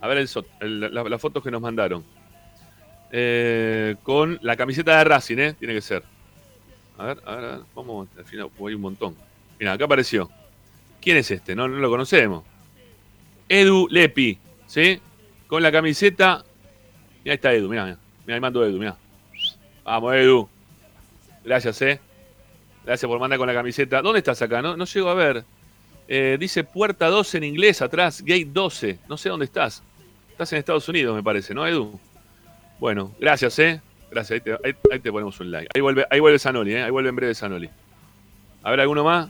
A 0.00 0.08
ver 0.08 0.28
la- 0.60 1.04
las 1.04 1.20
fotos 1.20 1.42
que 1.42 1.50
nos 1.50 1.62
mandaron. 1.62 2.04
Eh, 3.12 3.96
con 4.02 4.38
la 4.42 4.56
camiseta 4.56 4.98
de 4.98 5.04
Racing, 5.04 5.38
¿eh? 5.38 5.54
Tiene 5.54 5.72
que 5.72 5.80
ser. 5.80 6.02
A 6.98 7.04
ver, 7.04 7.22
a 7.24 7.34
ver, 7.36 7.44
a 7.44 7.48
ver. 7.52 7.60
Vamos, 7.74 8.08
al 8.18 8.24
final, 8.26 8.50
hay 8.58 8.74
un 8.74 8.80
montón. 8.82 9.16
Mira, 9.58 9.72
acá 9.72 9.84
apareció. 9.84 10.30
¿Quién 11.00 11.16
es 11.18 11.30
este? 11.30 11.54
No, 11.54 11.68
lo 11.68 11.88
conocemos. 11.90 12.44
Edu 13.48 13.86
Lepi, 13.90 14.38
¿sí? 14.66 15.00
Con 15.46 15.62
la 15.62 15.70
camiseta. 15.70 16.44
Mira, 17.24 17.34
está 17.34 17.52
Edu, 17.52 17.68
mira. 17.68 17.84
Mira, 17.84 18.34
ahí 18.34 18.40
mando 18.40 18.64
Edu, 18.64 18.78
mira. 18.78 18.96
Vamos, 19.84 20.14
Edu. 20.14 20.48
Gracias, 21.44 21.80
¿eh? 21.82 22.00
Gracias 22.84 23.08
por 23.08 23.18
mandar 23.20 23.38
con 23.38 23.46
la 23.46 23.54
camiseta. 23.54 24.02
¿Dónde 24.02 24.18
estás 24.18 24.42
acá? 24.42 24.60
No, 24.62 24.76
no 24.76 24.84
llego 24.84 25.08
a 25.08 25.14
ver. 25.14 25.44
Eh, 26.08 26.36
dice 26.38 26.62
puerta 26.64 27.06
12 27.08 27.38
en 27.38 27.44
inglés 27.44 27.82
atrás, 27.82 28.22
gate 28.22 28.46
12. 28.46 28.98
No 29.08 29.16
sé 29.16 29.28
dónde 29.28 29.44
estás. 29.46 29.82
Estás 30.30 30.52
en 30.52 30.58
Estados 30.58 30.88
Unidos, 30.88 31.16
me 31.16 31.22
parece, 31.22 31.54
¿no, 31.54 31.66
Edu? 31.66 31.98
Bueno, 32.78 33.12
gracias, 33.18 33.58
¿eh? 33.58 33.80
Gracias, 34.10 34.32
ahí 34.36 34.40
te, 34.40 34.52
ahí- 34.52 34.76
ahí 34.92 35.00
te 35.00 35.10
ponemos 35.10 35.38
un 35.40 35.50
like. 35.50 35.68
Ahí 35.74 35.80
vuelve, 35.80 36.06
ahí 36.10 36.20
vuelve 36.20 36.38
Sanoli, 36.38 36.74
¿eh? 36.74 36.82
Ahí 36.84 36.90
vuelve 36.90 37.08
en 37.08 37.16
breve 37.16 37.34
Sanoli. 37.34 37.70
A 38.62 38.70
ver, 38.70 38.80
¿alguno 38.80 39.02
más? 39.02 39.28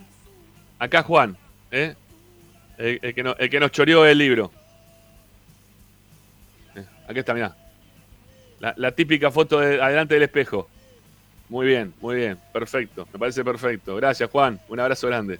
Acá 0.79 1.03
Juan, 1.03 1.35
¿eh? 1.71 1.95
El, 2.77 3.13
que, 3.13 3.23
no- 3.23 3.35
nos 3.59 3.71
choreó 3.71 4.05
el 4.05 4.17
libro. 4.17 4.51
Eh, 6.75 6.85
Aquí 7.07 7.19
está, 7.19 7.33
mirá. 7.33 7.55
La, 8.59 8.73
la 8.77 8.91
típica 8.91 9.31
foto 9.31 9.59
de 9.59 9.81
adelante 9.81 10.13
del 10.13 10.23
espejo. 10.23 10.67
Muy 11.49 11.65
bien, 11.67 11.93
muy 12.01 12.15
bien. 12.17 12.37
Perfecto. 12.53 13.07
Me 13.13 13.19
parece 13.19 13.43
perfecto. 13.43 13.95
Gracias, 13.95 14.29
Juan. 14.29 14.59
Un 14.67 14.79
abrazo 14.79 15.07
grande. 15.07 15.39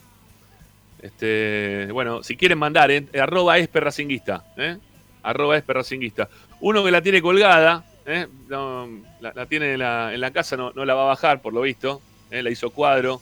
Este, 1.01 1.89
bueno, 1.91 2.23
si 2.23 2.35
quieren 2.35 2.57
mandar, 2.57 2.89
¿eh? 2.89 3.05
arroba 3.19 3.57
esperracinguista, 3.59 4.43
¿eh? 4.57 4.77
Arroba 5.21 5.57
esperracinguista. 5.57 6.27
Uno 6.59 6.83
que 6.83 6.89
la 6.91 7.01
tiene 7.01 7.21
colgada, 7.21 7.85
¿eh? 8.05 8.25
La, 8.49 9.45
tiene 9.47 9.73
en 9.73 9.79
la, 9.79 10.13
en 10.13 10.21
la 10.21 10.31
casa, 10.31 10.57
no, 10.57 10.71
no 10.73 10.85
la 10.85 10.95
va 10.95 11.03
a 11.03 11.07
bajar, 11.07 11.41
por 11.41 11.53
lo 11.53 11.61
visto. 11.61 12.01
¿eh? 12.31 12.41
La 12.41 12.49
hizo 12.49 12.71
cuadro, 12.71 13.21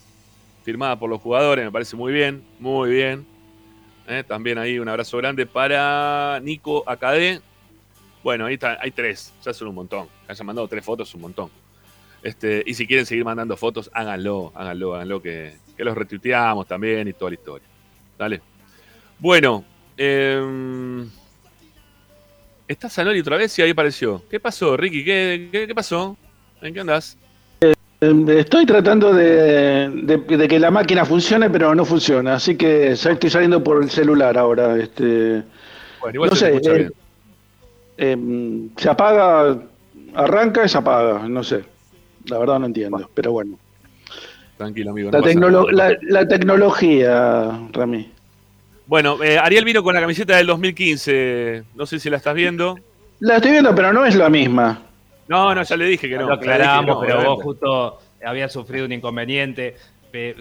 firmada 0.66 0.98
por 0.98 1.12
los 1.12 1.22
jugadores, 1.22 1.64
me 1.64 1.72
parece 1.72 1.96
muy 1.96 2.12
bien, 2.12 2.44
muy 2.60 2.90
bien. 2.90 3.24
¿eh? 4.08 4.24
También 4.28 4.58
ahí 4.58 4.80
un 4.80 4.90
abrazo 4.90 5.18
grande 5.20 5.46
para 5.46 6.40
Nico 6.42 6.84
Acadé. 6.90 7.40
Bueno, 8.24 8.48
ahí 8.48 8.56
está, 8.56 8.80
hay 8.82 8.90
tres, 8.90 9.32
ya 9.44 9.54
son 9.54 9.68
un 9.68 9.76
montón. 9.76 10.08
Hayan 10.28 10.48
mandado 10.48 10.68
tres 10.68 10.84
fotos, 10.84 11.14
un 11.14 11.22
montón. 11.22 11.52
Este, 12.24 12.64
y 12.66 12.74
si 12.74 12.88
quieren 12.88 13.06
seguir 13.06 13.24
mandando 13.24 13.56
fotos, 13.56 13.92
háganlo, 13.94 14.52
háganlo, 14.56 14.96
háganlo, 14.96 15.22
que, 15.22 15.56
que 15.78 15.84
los 15.84 15.96
retuiteamos 15.96 16.66
también 16.66 17.08
y 17.08 17.14
toda 17.14 17.30
la 17.30 17.36
historia. 17.36 17.68
Dale. 18.18 18.42
Bueno, 19.20 19.64
eh, 19.96 21.06
está 22.68 22.90
Sanoli 22.90 23.20
otra 23.20 23.38
vez 23.38 23.58
y 23.60 23.62
ahí 23.62 23.70
apareció. 23.70 24.24
¿Qué 24.32 24.40
pasó, 24.40 24.76
Ricky? 24.76 25.06
¿Qué, 25.06 25.50
qué, 25.52 25.68
qué 25.68 25.76
pasó? 25.76 26.18
¿En 26.60 26.74
qué 26.74 26.80
andás? 26.80 27.20
Eh, 28.12 28.40
Estoy 28.40 28.66
tratando 28.66 29.14
de, 29.14 29.90
de- 29.90 30.38
de 30.38 30.48
que 30.48 30.60
la 30.60 30.72
máquina 30.72 31.06
funcione, 31.06 31.50
pero 31.50 31.74
no 31.76 31.86
funciona. 31.86 32.36
Así 32.36 32.56
que 32.56 32.92
estoy 32.92 33.30
saliendo 33.30 33.64
por 33.64 33.82
el 33.84 33.90
celular 33.90 34.38
ahora. 34.38 34.78
Este, 34.78 35.44
Bueno, 36.02 36.16
igual 36.16 36.30
No 36.30 36.36
se 36.36 36.46
sé, 36.46 36.52
escucha 36.54 36.72
eh, 36.72 36.78
bien. 36.78 36.94
em, 37.98 38.70
se 38.78 38.90
apaga, 38.90 39.58
arranca 40.14 40.66
y 40.66 40.70
se 40.70 40.78
apaga. 40.78 41.28
No 41.28 41.44
sé. 41.44 41.64
La 42.28 42.38
verdad 42.40 42.60
no 42.60 42.66
entiendo. 42.68 43.10
Pero 43.14 43.32
bueno. 43.32 43.58
Tranquilo, 44.58 44.92
amigo. 44.92 45.12
tecnolo- 45.12 45.70
la, 45.72 45.96
la 46.02 46.28
tecnología, 46.28 47.60
Rami. 47.74 48.10
Bueno, 48.88 49.22
eh, 49.24 49.38
Ariel 49.40 49.66
vino 49.66 49.84
con 49.84 49.96
la 49.96 50.02
camiseta 50.02 50.38
del 50.38 50.48
2015. 50.48 51.64
No 51.76 51.86
sé 51.86 52.00
si 52.00 52.10
la 52.10 52.18
estás 52.18 52.36
viendo. 52.36 52.78
La 53.20 53.38
estoy 53.38 53.52
viendo, 53.52 53.74
pero 53.76 53.92
no 53.92 54.06
es 54.06 54.16
la 54.16 54.30
misma. 54.30 54.82
No, 55.28 55.56
no, 55.56 55.64
ya 55.64 55.76
le 55.78 55.86
dije 55.86 56.08
que 56.10 56.16
no. 56.18 56.28
lo 56.28 56.34
aclaramos, 56.36 56.98
pero 57.02 57.24
vos 57.36 57.44
justo 57.44 58.00
habías 58.24 58.52
sufrido 58.54 58.86
un 58.86 58.92
inconveniente. 58.92 59.76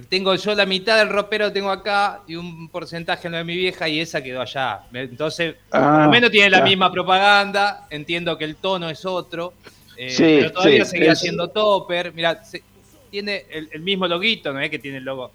Tengo 0.08 0.36
yo 0.36 0.54
la 0.54 0.66
mitad 0.66 0.98
del 0.98 1.08
ropero 1.08 1.52
tengo 1.52 1.68
acá 1.70 2.20
y 2.28 2.36
un 2.36 2.68
porcentaje 2.68 3.26
en 3.26 3.32
lo 3.32 3.38
de 3.38 3.44
mi 3.44 3.56
vieja 3.56 3.88
y 3.88 3.98
esa 3.98 4.22
quedó 4.22 4.40
allá. 4.40 4.82
Entonces, 4.92 5.56
por 5.68 5.80
Ah, 5.80 6.02
lo 6.04 6.10
menos 6.12 6.30
tiene 6.30 6.48
la 6.50 6.58
ya. 6.58 6.64
misma 6.64 6.92
propaganda, 6.92 7.86
entiendo 7.90 8.38
que 8.38 8.44
el 8.44 8.54
tono 8.54 8.88
es 8.88 9.04
otro, 9.04 9.54
eh, 9.96 10.10
Sí, 10.10 10.36
pero 10.38 10.52
todavía 10.52 10.84
sí, 10.84 10.90
seguía 10.92 11.12
es- 11.12 11.18
siendo 11.18 11.48
topper. 11.48 12.12
Mira, 12.12 12.44
se- 12.44 12.62
tiene 13.10 13.46
el, 13.50 13.68
el 13.72 13.80
mismo 13.80 14.06
loguito, 14.06 14.52
no 14.52 14.60
es 14.60 14.70
que 14.70 14.78
tiene 14.78 14.98
el 14.98 15.04
logo. 15.04 15.32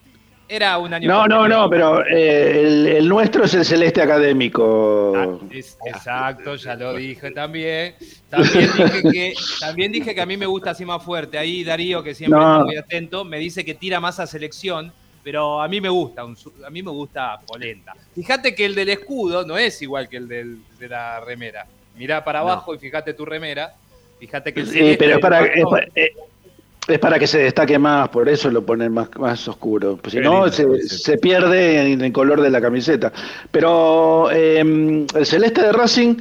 Era 0.51 0.79
un 0.79 0.91
año. 0.91 1.07
No, 1.07 1.27
no, 1.27 1.47
no, 1.47 1.69
pero 1.69 2.03
eh, 2.07 2.61
el, 2.61 2.87
el 2.87 3.07
nuestro 3.07 3.43
es 3.45 3.53
el 3.53 3.63
celeste 3.63 4.01
académico. 4.01 5.13
Ah, 5.15 5.37
es- 5.51 5.77
exacto, 5.85 6.55
ya 6.55 6.73
lo 6.75 6.95
dije 6.95 7.29
también. 7.31 7.93
También 8.29 8.69
dije, 8.75 9.01
que, 9.11 9.33
también 9.59 9.91
dije 9.91 10.15
que 10.15 10.21
a 10.21 10.25
mí 10.25 10.37
me 10.37 10.47
gusta 10.47 10.71
así 10.71 10.85
más 10.85 11.03
fuerte. 11.03 11.37
Ahí 11.37 11.63
Darío, 11.63 12.01
que 12.01 12.15
siempre 12.15 12.39
No. 12.39 12.53
está 12.53 12.65
muy 12.65 12.77
atento, 12.77 13.23
me 13.23 13.37
dice 13.37 13.63
que 13.63 13.75
tira 13.75 13.99
más 13.99 14.19
a 14.19 14.25
selección, 14.25 14.91
pero 15.23 15.61
a 15.61 15.67
mí 15.67 15.79
me 15.81 15.89
gusta, 15.89 16.25
un 16.25 16.35
a 16.65 16.69
mí 16.71 16.81
me 16.81 16.91
gusta 16.91 17.39
polenta. 17.45 17.93
Fíjate 18.15 18.55
que 18.55 18.65
el 18.65 18.73
del 18.73 18.89
escudo 18.89 19.45
no 19.45 19.55
es 19.57 19.79
igual 19.83 20.09
que 20.09 20.17
el 20.17 20.27
del- 20.27 20.57
de 20.79 20.87
la 20.89 21.19
remera. 21.19 21.67
Mirá 21.95 22.23
para 22.23 22.39
abajo 22.39 22.73
y 22.73 22.79
fíjate 22.79 23.13
tu 23.13 23.23
remera. 23.23 23.73
Fíjate 24.19 24.51
que 24.53 24.61
el 24.61 24.67
Sí, 24.67 24.95
pero 24.97 25.15
es 25.15 25.19
para, 25.19 25.45
es, 25.45 25.63
marcón- 25.63 25.69
pa- 25.71 25.85
eh, 25.95 26.11
es 26.89 26.99
para 26.99 27.17
que 27.19 27.27
se 27.27 27.39
destaque 27.39 27.77
más, 27.79 28.09
por 28.09 28.27
eso 28.27 28.49
lo 28.51 28.65
ponen 28.65 28.93
más, 28.93 29.09
más 29.17 29.47
oscuro. 29.47 29.97
Pues 30.01 30.11
si 30.13 30.17
Qué 30.19 30.23
no, 30.23 30.47
se, 30.49 30.81
se 30.87 31.17
pierde 31.17 31.91
en 31.93 32.01
el 32.01 32.11
color 32.11 32.41
de 32.41 32.49
la 32.49 32.59
camiseta. 32.59 33.11
Pero 33.51 34.29
eh, 34.31 34.59
el 34.59 35.25
celeste 35.25 35.61
de 35.61 35.71
Racing, 35.71 36.15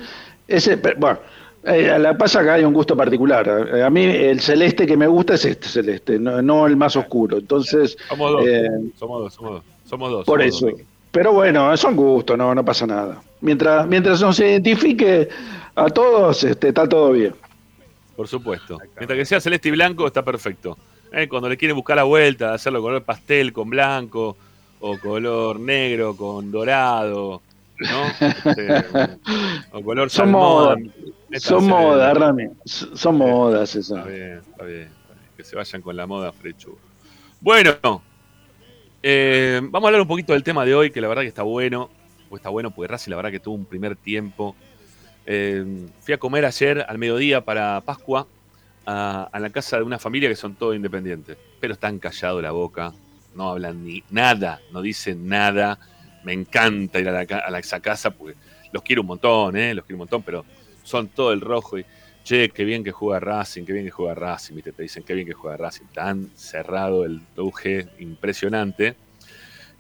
ese, 0.47 0.77
bueno, 0.99 1.19
eh, 1.65 1.99
la 1.99 2.17
pasa 2.17 2.43
que 2.43 2.51
hay 2.51 2.65
un 2.65 2.73
gusto 2.73 2.97
particular. 2.97 3.69
Eh, 3.75 3.83
A 3.83 3.91
mí 3.91 4.05
el 4.05 4.41
celeste 4.41 4.87
que 4.87 4.97
me 4.97 5.07
gusta 5.07 5.35
es 5.35 5.45
este 5.45 5.69
celeste, 5.69 6.19
no, 6.19 6.41
no 6.43 6.67
el 6.67 6.77
más 6.77 6.97
oscuro. 6.97 7.39
Entonces, 7.39 7.97
Somos 8.09 8.33
dos. 8.33 8.43
eh, 8.47 8.69
somos 8.99 9.23
dos, 9.23 9.35
somos 9.35 9.51
dos. 9.53 9.63
Somos 9.85 10.11
dos. 10.11 10.25
por 10.25 10.41
somos 10.41 10.55
eso. 10.57 10.67
dos. 10.67 10.81
Pero 11.11 11.33
bueno, 11.33 11.75
son 11.77 11.97
gustos, 11.97 12.37
no, 12.37 12.55
no 12.55 12.65
pasa 12.65 12.87
nada. 12.87 13.21
Mientras, 13.41 13.87
mientras 13.87 14.21
no 14.21 14.33
se 14.33 14.51
identifique 14.51 15.29
a 15.75 15.87
todos, 15.89 16.45
este, 16.45 16.69
está 16.69 16.87
todo 16.89 17.13
bien. 17.13 17.35
Por 18.19 18.27
supuesto. 18.27 18.79
Mientras 18.97 19.17
que 19.17 19.25
sea 19.25 19.41
celeste 19.41 19.69
y 19.69 19.71
blanco, 19.71 20.05
está 20.05 20.25
perfecto. 20.25 20.77
Eh, 21.13 21.29
Cuando 21.29 21.49
le 21.49 21.57
quieren 21.57 21.77
buscar 21.77 21.95
la 21.95 22.03
vuelta, 22.03 22.53
hacerlo 22.53 22.83
color 22.83 23.05
pastel 23.05 23.53
con 23.53 23.71
blanco, 23.71 24.37
o 24.81 24.99
color 24.99 25.61
negro 25.61 26.17
con 26.17 26.51
dorado, 26.51 27.41
¿no? 27.79 28.07
Este, 28.19 28.85
o 29.71 29.81
color 29.85 30.11
Son 30.11 30.33
modas. 30.33 30.79
Son 31.37 31.65
modas, 31.65 32.19
Rami. 32.19 32.49
Son 32.65 33.17
modas 33.17 33.77
esas. 33.77 33.99
Está 33.99 34.11
bien, 34.11 34.41
está 34.51 34.65
bien. 34.65 34.89
Que 35.37 35.45
se 35.45 35.55
vayan 35.55 35.81
con 35.81 35.97
la 35.97 36.09
moda 36.09 36.33
frechu. 36.33 36.77
Bueno, 37.41 38.03
eh, 39.01 39.61
vamos 39.63 39.87
a 39.87 39.89
hablar 39.91 40.03
un 40.03 40.09
poquito 40.09 40.33
del 40.33 40.43
tema 40.43 40.65
de 40.65 40.75
hoy, 40.75 40.91
que 40.91 41.01
la 41.01 41.07
verdad 41.07 41.23
que 41.23 41.29
está 41.29 41.45
bueno. 41.45 41.89
O 42.31 42.37
está 42.37 42.49
bueno 42.49 42.73
porque 42.73 42.89
Racing 42.91 43.11
la 43.11 43.17
verdad 43.17 43.31
que 43.31 43.39
tuvo 43.39 43.55
un 43.55 43.65
primer 43.65 43.95
tiempo. 43.95 44.57
Eh, 45.31 45.63
fui 46.01 46.15
a 46.15 46.19
comer 46.19 46.47
ayer 46.47 46.87
al 46.89 46.97
mediodía 46.97 47.45
para 47.45 47.83
Pascua 47.83 48.27
a, 48.87 49.29
la 49.39 49.51
casa 49.51 49.77
de 49.77 49.83
una 49.83 49.99
familia 49.99 50.27
que 50.31 50.35
son 50.35 50.55
todos 50.55 50.75
independientes. 50.75 51.37
Pero 51.61 51.75
están 51.75 51.99
callados 51.99 52.43
la 52.43 52.51
boca, 52.51 52.95
no 53.35 53.51
hablan 53.51 53.85
ni 53.85 54.03
nada, 54.09 54.63
no 54.73 54.81
dicen 54.81 55.29
nada. 55.29 55.79
Me 56.25 56.33
encanta 56.33 56.99
ir 56.99 57.11
a, 57.11 57.13
la, 57.13 57.21
a 57.21 57.59
esa 57.59 57.81
casa 57.81 58.11
porque 58.11 58.39
los 58.73 58.83
quiero 58.83 59.03
un 59.03 59.09
montón, 59.09 59.55
¿eh? 59.59 59.75
los 59.75 59.85
quiero 59.85 59.97
un 59.97 60.01
montón, 60.01 60.23
pero 60.23 60.47
son 60.83 61.09
todo 61.09 61.35
el 61.35 61.43
rojo 61.43 61.79
y 61.79 61.85
che, 62.25 62.49
qué 62.49 62.65
bien 62.65 62.83
que 62.83 62.93
juega 62.93 63.21
Racing, 63.21 63.65
qué 63.65 63.75
bien 63.75 63.85
que 63.85 63.91
juega 63.91 64.15
Racing, 64.15 64.55
¿viste? 64.55 64.73
te 64.73 64.83
dicen 64.83 65.03
qué 65.03 65.13
bien 65.13 65.27
que 65.27 65.35
juega 65.35 65.59
Racing, 65.59 65.87
tan 65.93 66.31
cerrado 66.35 67.05
el 67.05 67.21
UG, 67.37 68.01
impresionante. 68.01 68.97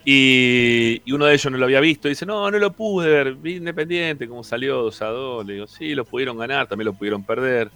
Y, 0.04 1.02
y 1.04 1.12
uno 1.12 1.26
de 1.26 1.34
ellos 1.34 1.52
no 1.52 1.58
lo 1.58 1.64
había 1.64 1.80
visto, 1.80 2.08
y 2.08 2.12
dice, 2.12 2.24
no, 2.24 2.50
no 2.50 2.58
lo 2.58 2.72
pude 2.72 3.10
ver, 3.10 3.34
vi 3.34 3.56
Independiente, 3.56 4.26
como 4.26 4.42
salió 4.42 4.82
2 4.82 5.02
a 5.02 5.06
2, 5.06 5.46
le 5.46 5.52
digo, 5.54 5.66
sí, 5.66 5.94
lo 5.94 6.04
pudieron 6.04 6.38
ganar, 6.38 6.66
también 6.66 6.86
lo 6.86 6.94
pudieron 6.94 7.24
perder, 7.24 7.70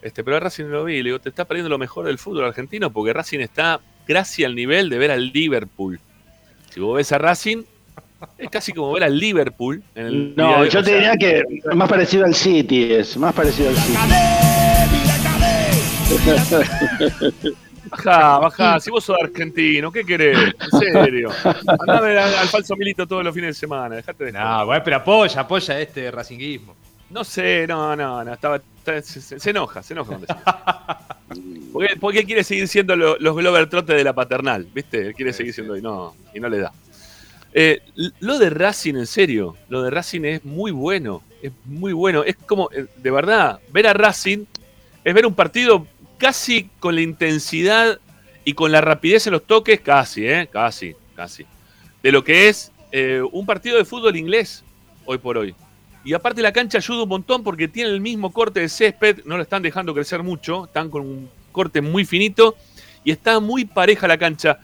este, 0.00 0.24
pero 0.24 0.36
a 0.36 0.40
Racing 0.40 0.64
no 0.64 0.70
lo 0.70 0.84
vi, 0.84 1.02
le 1.02 1.10
digo, 1.10 1.18
te 1.18 1.28
está 1.28 1.44
perdiendo 1.44 1.68
lo 1.68 1.78
mejor 1.78 2.06
del 2.06 2.18
fútbol 2.18 2.44
argentino, 2.44 2.90
porque 2.90 3.12
Racing 3.12 3.40
está 3.40 3.80
casi 4.06 4.44
al 4.44 4.54
nivel 4.54 4.88
de 4.88 4.98
ver 4.98 5.10
al 5.10 5.32
Liverpool. 5.32 6.00
Si 6.70 6.80
vos 6.80 6.96
ves 6.96 7.12
a 7.12 7.18
Racing, 7.18 7.64
es 8.38 8.50
casi 8.50 8.72
como 8.72 8.92
ver 8.92 9.04
al 9.04 9.18
Liverpool. 9.18 9.82
En 9.94 10.06
el 10.06 10.34
día 10.34 10.44
No, 10.44 10.64
yo 10.64 10.82
te 10.82 10.94
diría 10.94 11.16
que 11.16 11.42
más 11.74 11.88
parecido 11.88 12.24
al 12.24 12.34
City 12.34 12.92
es, 12.92 13.16
más 13.16 13.34
parecido 13.34 13.70
al 13.70 13.76
City. 13.76 13.98
Bajá, 17.90 18.38
bajá. 18.38 18.80
Si 18.80 18.90
vos 18.90 19.04
sos 19.04 19.16
argentino, 19.22 19.90
¿qué 19.92 20.04
querés? 20.04 20.38
En 20.72 20.78
serio. 20.80 21.30
Andame 21.80 22.18
al, 22.18 22.34
al 22.34 22.48
falso 22.48 22.74
milito 22.76 23.06
todos 23.06 23.24
los 23.24 23.34
fines 23.34 23.54
de 23.56 23.60
semana. 23.60 23.96
Dejate 23.96 24.24
de 24.26 24.32
No, 24.32 24.66
bueno, 24.66 24.82
pero 24.84 24.96
apoya, 24.96 25.40
apoya 25.40 25.80
este 25.80 26.10
racinguismo. 26.10 26.74
No 27.10 27.22
sé, 27.22 27.66
no, 27.68 27.94
no, 27.94 28.24
no. 28.24 28.32
Estaba, 28.34 28.60
se, 29.02 29.50
enoja, 29.50 29.82
se 29.82 29.94
enoja. 29.94 30.18
Porque, 31.72 31.96
porque 32.00 32.20
él 32.20 32.26
quiere 32.26 32.42
seguir 32.44 32.66
siendo 32.68 32.96
lo- 32.96 33.16
los 33.18 33.36
Glover 33.36 33.68
Trotte 33.68 33.94
de 33.94 34.04
la 34.04 34.12
paternal, 34.12 34.66
¿viste? 34.74 35.08
Él 35.08 35.14
quiere 35.14 35.32
seguir 35.32 35.52
siendo 35.52 35.76
y 35.76 35.82
no, 35.82 36.14
y 36.34 36.40
no 36.40 36.48
le 36.48 36.58
da. 36.58 36.72
Eh, 37.52 37.80
lo 38.20 38.38
de 38.38 38.50
Racing, 38.50 38.94
en 38.96 39.06
serio, 39.06 39.56
lo 39.68 39.82
de 39.82 39.90
Racing 39.90 40.22
es 40.24 40.44
muy 40.44 40.72
bueno. 40.72 41.22
Es 41.42 41.52
muy 41.64 41.92
bueno. 41.92 42.24
Es 42.24 42.36
como, 42.36 42.68
eh, 42.72 42.86
de 42.96 43.10
verdad, 43.10 43.60
ver 43.72 43.86
a 43.86 43.92
Racing 43.92 44.44
es 45.04 45.14
ver 45.14 45.26
un 45.26 45.34
partido 45.34 45.86
casi 46.18 46.68
con 46.78 46.94
la 46.94 47.02
intensidad 47.02 47.98
y 48.44 48.54
con 48.54 48.72
la 48.72 48.80
rapidez 48.80 49.26
en 49.26 49.32
los 49.32 49.44
toques, 49.44 49.80
casi, 49.80 50.26
¿eh? 50.26 50.48
Casi, 50.50 50.94
casi. 51.14 51.44
De 52.02 52.12
lo 52.12 52.22
que 52.22 52.48
es 52.48 52.72
eh, 52.92 53.22
un 53.32 53.44
partido 53.44 53.76
de 53.76 53.84
fútbol 53.84 54.16
inglés 54.16 54.62
hoy 55.04 55.18
por 55.18 55.36
hoy. 55.36 55.54
Y 56.04 56.14
aparte 56.14 56.40
la 56.40 56.52
cancha 56.52 56.78
ayuda 56.78 57.02
un 57.02 57.08
montón 57.08 57.42
porque 57.42 57.66
tiene 57.66 57.90
el 57.90 58.00
mismo 58.00 58.32
corte 58.32 58.60
de 58.60 58.68
césped, 58.68 59.24
no 59.24 59.36
lo 59.36 59.42
están 59.42 59.62
dejando 59.62 59.92
crecer 59.92 60.22
mucho, 60.22 60.66
están 60.66 60.88
con 60.88 61.02
un 61.02 61.28
corte 61.50 61.80
muy 61.80 62.04
finito 62.04 62.56
y 63.02 63.10
está 63.10 63.40
muy 63.40 63.64
pareja 63.64 64.06
la 64.06 64.16
cancha. 64.16 64.60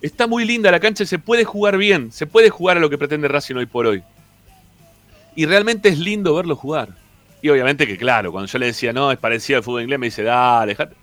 Está 0.00 0.26
muy 0.26 0.44
linda 0.44 0.70
la 0.70 0.80
cancha 0.80 1.04
se 1.04 1.18
puede 1.18 1.44
jugar 1.44 1.78
bien, 1.78 2.12
se 2.12 2.26
puede 2.26 2.50
jugar 2.50 2.76
a 2.76 2.80
lo 2.80 2.90
que 2.90 2.98
pretende 2.98 3.26
Racing 3.26 3.56
hoy 3.56 3.66
por 3.66 3.86
hoy. 3.86 4.02
Y 5.34 5.46
realmente 5.46 5.88
es 5.88 5.98
lindo 5.98 6.34
verlo 6.34 6.54
jugar. 6.54 6.90
Y 7.44 7.50
obviamente 7.50 7.86
que 7.86 7.98
claro, 7.98 8.32
cuando 8.32 8.50
yo 8.50 8.58
le 8.58 8.64
decía, 8.64 8.90
no, 8.94 9.12
es 9.12 9.18
parecido 9.18 9.58
al 9.58 9.62
fútbol 9.62 9.82
inglés, 9.82 9.98
me 9.98 10.06
dice, 10.06 10.22
dale, 10.22 10.72
dejate. 10.72 10.96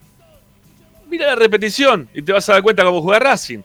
Mira 1.08 1.27
la 1.27 1.36
repetición 1.36 2.10
y 2.15 2.23
te 2.23 2.34
vas 2.34 2.49
a 2.49 2.54
dar 2.54 2.63
cuenta 2.63 2.84
cómo 2.84 2.99
juega 3.04 3.19
Racing. 3.19 3.60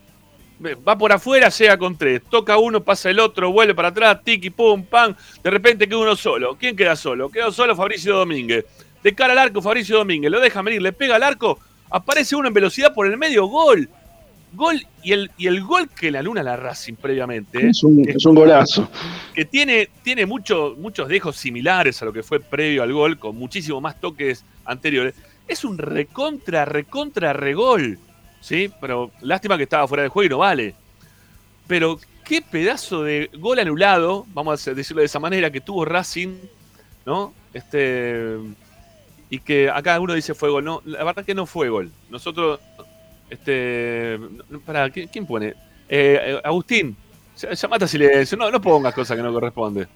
Va 0.86 0.98
por 0.98 1.10
afuera, 1.10 1.48
llega 1.48 1.78
con 1.78 1.96
tres. 1.96 2.20
Toca 2.28 2.58
uno, 2.58 2.84
pasa 2.84 3.08
el 3.08 3.18
otro, 3.18 3.50
vuelve 3.50 3.74
para 3.74 3.88
atrás, 3.88 4.22
tiki, 4.22 4.50
pum, 4.50 4.84
pam. 4.84 5.14
De 5.42 5.48
repente 5.48 5.88
queda 5.88 5.96
uno 5.96 6.16
solo. 6.16 6.54
¿Quién 6.56 6.76
queda 6.76 6.96
solo? 6.96 7.30
Queda 7.30 7.50
solo 7.50 7.74
Fabricio 7.74 8.14
Domínguez. 8.14 8.66
De 9.02 9.14
cara 9.14 9.32
al 9.32 9.38
arco, 9.38 9.62
Fabricio 9.62 9.96
Domínguez. 9.96 10.30
Lo 10.30 10.38
deja 10.38 10.60
venir, 10.60 10.82
le 10.82 10.92
pega 10.92 11.16
al 11.16 11.22
arco. 11.22 11.58
Aparece 11.88 12.36
uno 12.36 12.48
en 12.48 12.52
velocidad 12.52 12.92
por 12.92 13.06
el 13.06 13.16
medio, 13.16 13.46
gol. 13.46 13.88
Gol 14.52 14.86
y 15.02 15.12
el, 15.12 15.30
y 15.36 15.46
el 15.48 15.62
gol 15.62 15.88
que 15.88 16.10
la 16.10 16.22
luna 16.22 16.42
la 16.42 16.56
Racing 16.56 16.94
previamente. 16.94 17.68
Es 17.68 17.82
un, 17.84 18.08
es 18.08 18.24
un 18.24 18.34
golazo. 18.34 18.88
que 19.34 19.44
tiene, 19.44 19.88
tiene 20.02 20.24
mucho- 20.24 20.74
muchos 20.78 21.08
dejos 21.08 21.36
similares 21.36 22.00
a 22.00 22.04
lo 22.06 22.12
que 22.12 22.22
fue 22.22 22.40
previo 22.40 22.82
al 22.82 22.92
gol, 22.92 23.18
con 23.18 23.36
muchísimo 23.36 23.80
más 23.80 24.00
toques 24.00 24.44
anteriores. 24.64 25.14
Es 25.46 25.64
un 25.64 25.76
recontra, 25.78 26.64
recontra 26.64 27.32
regol. 27.32 27.98
¿Sí? 28.40 28.70
Pero 28.80 29.10
lástima 29.22 29.56
que 29.56 29.64
estaba 29.64 29.88
fuera 29.88 30.04
de 30.04 30.08
juego 30.08 30.26
y 30.26 30.30
no 30.30 30.38
vale. 30.38 30.74
Pero 31.66 31.98
qué 32.24 32.40
pedazo 32.42 33.02
de 33.02 33.28
gol 33.38 33.58
anulado, 33.58 34.24
vamos 34.32 34.66
a 34.68 34.74
decirlo 34.74 35.00
de 35.00 35.06
esa 35.06 35.18
manera, 35.18 35.50
que 35.50 35.60
tuvo 35.60 35.84
Racing, 35.84 36.36
¿no? 37.04 37.34
Este. 37.52 38.36
Y 39.28 39.40
que 39.40 39.68
acá 39.68 39.98
uno 39.98 40.14
dice 40.14 40.34
fue 40.34 40.48
gol. 40.50 40.64
No, 40.64 40.80
la 40.84 41.02
verdad 41.02 41.24
que 41.24 41.34
no 41.34 41.46
fue 41.46 41.68
gol.Nosotros. 41.68 42.60
Este. 43.30 44.18
Para, 44.64 44.88
¿quién 44.90 45.26
pone? 45.26 45.54
Eh, 45.88 46.40
Agustín, 46.42 46.96
llamate 47.60 47.88
silencio. 47.88 48.36
No, 48.38 48.50
no 48.50 48.60
pongas 48.60 48.94
cosas 48.94 49.16
que 49.16 49.22
no 49.22 49.32
corresponden. 49.32 49.88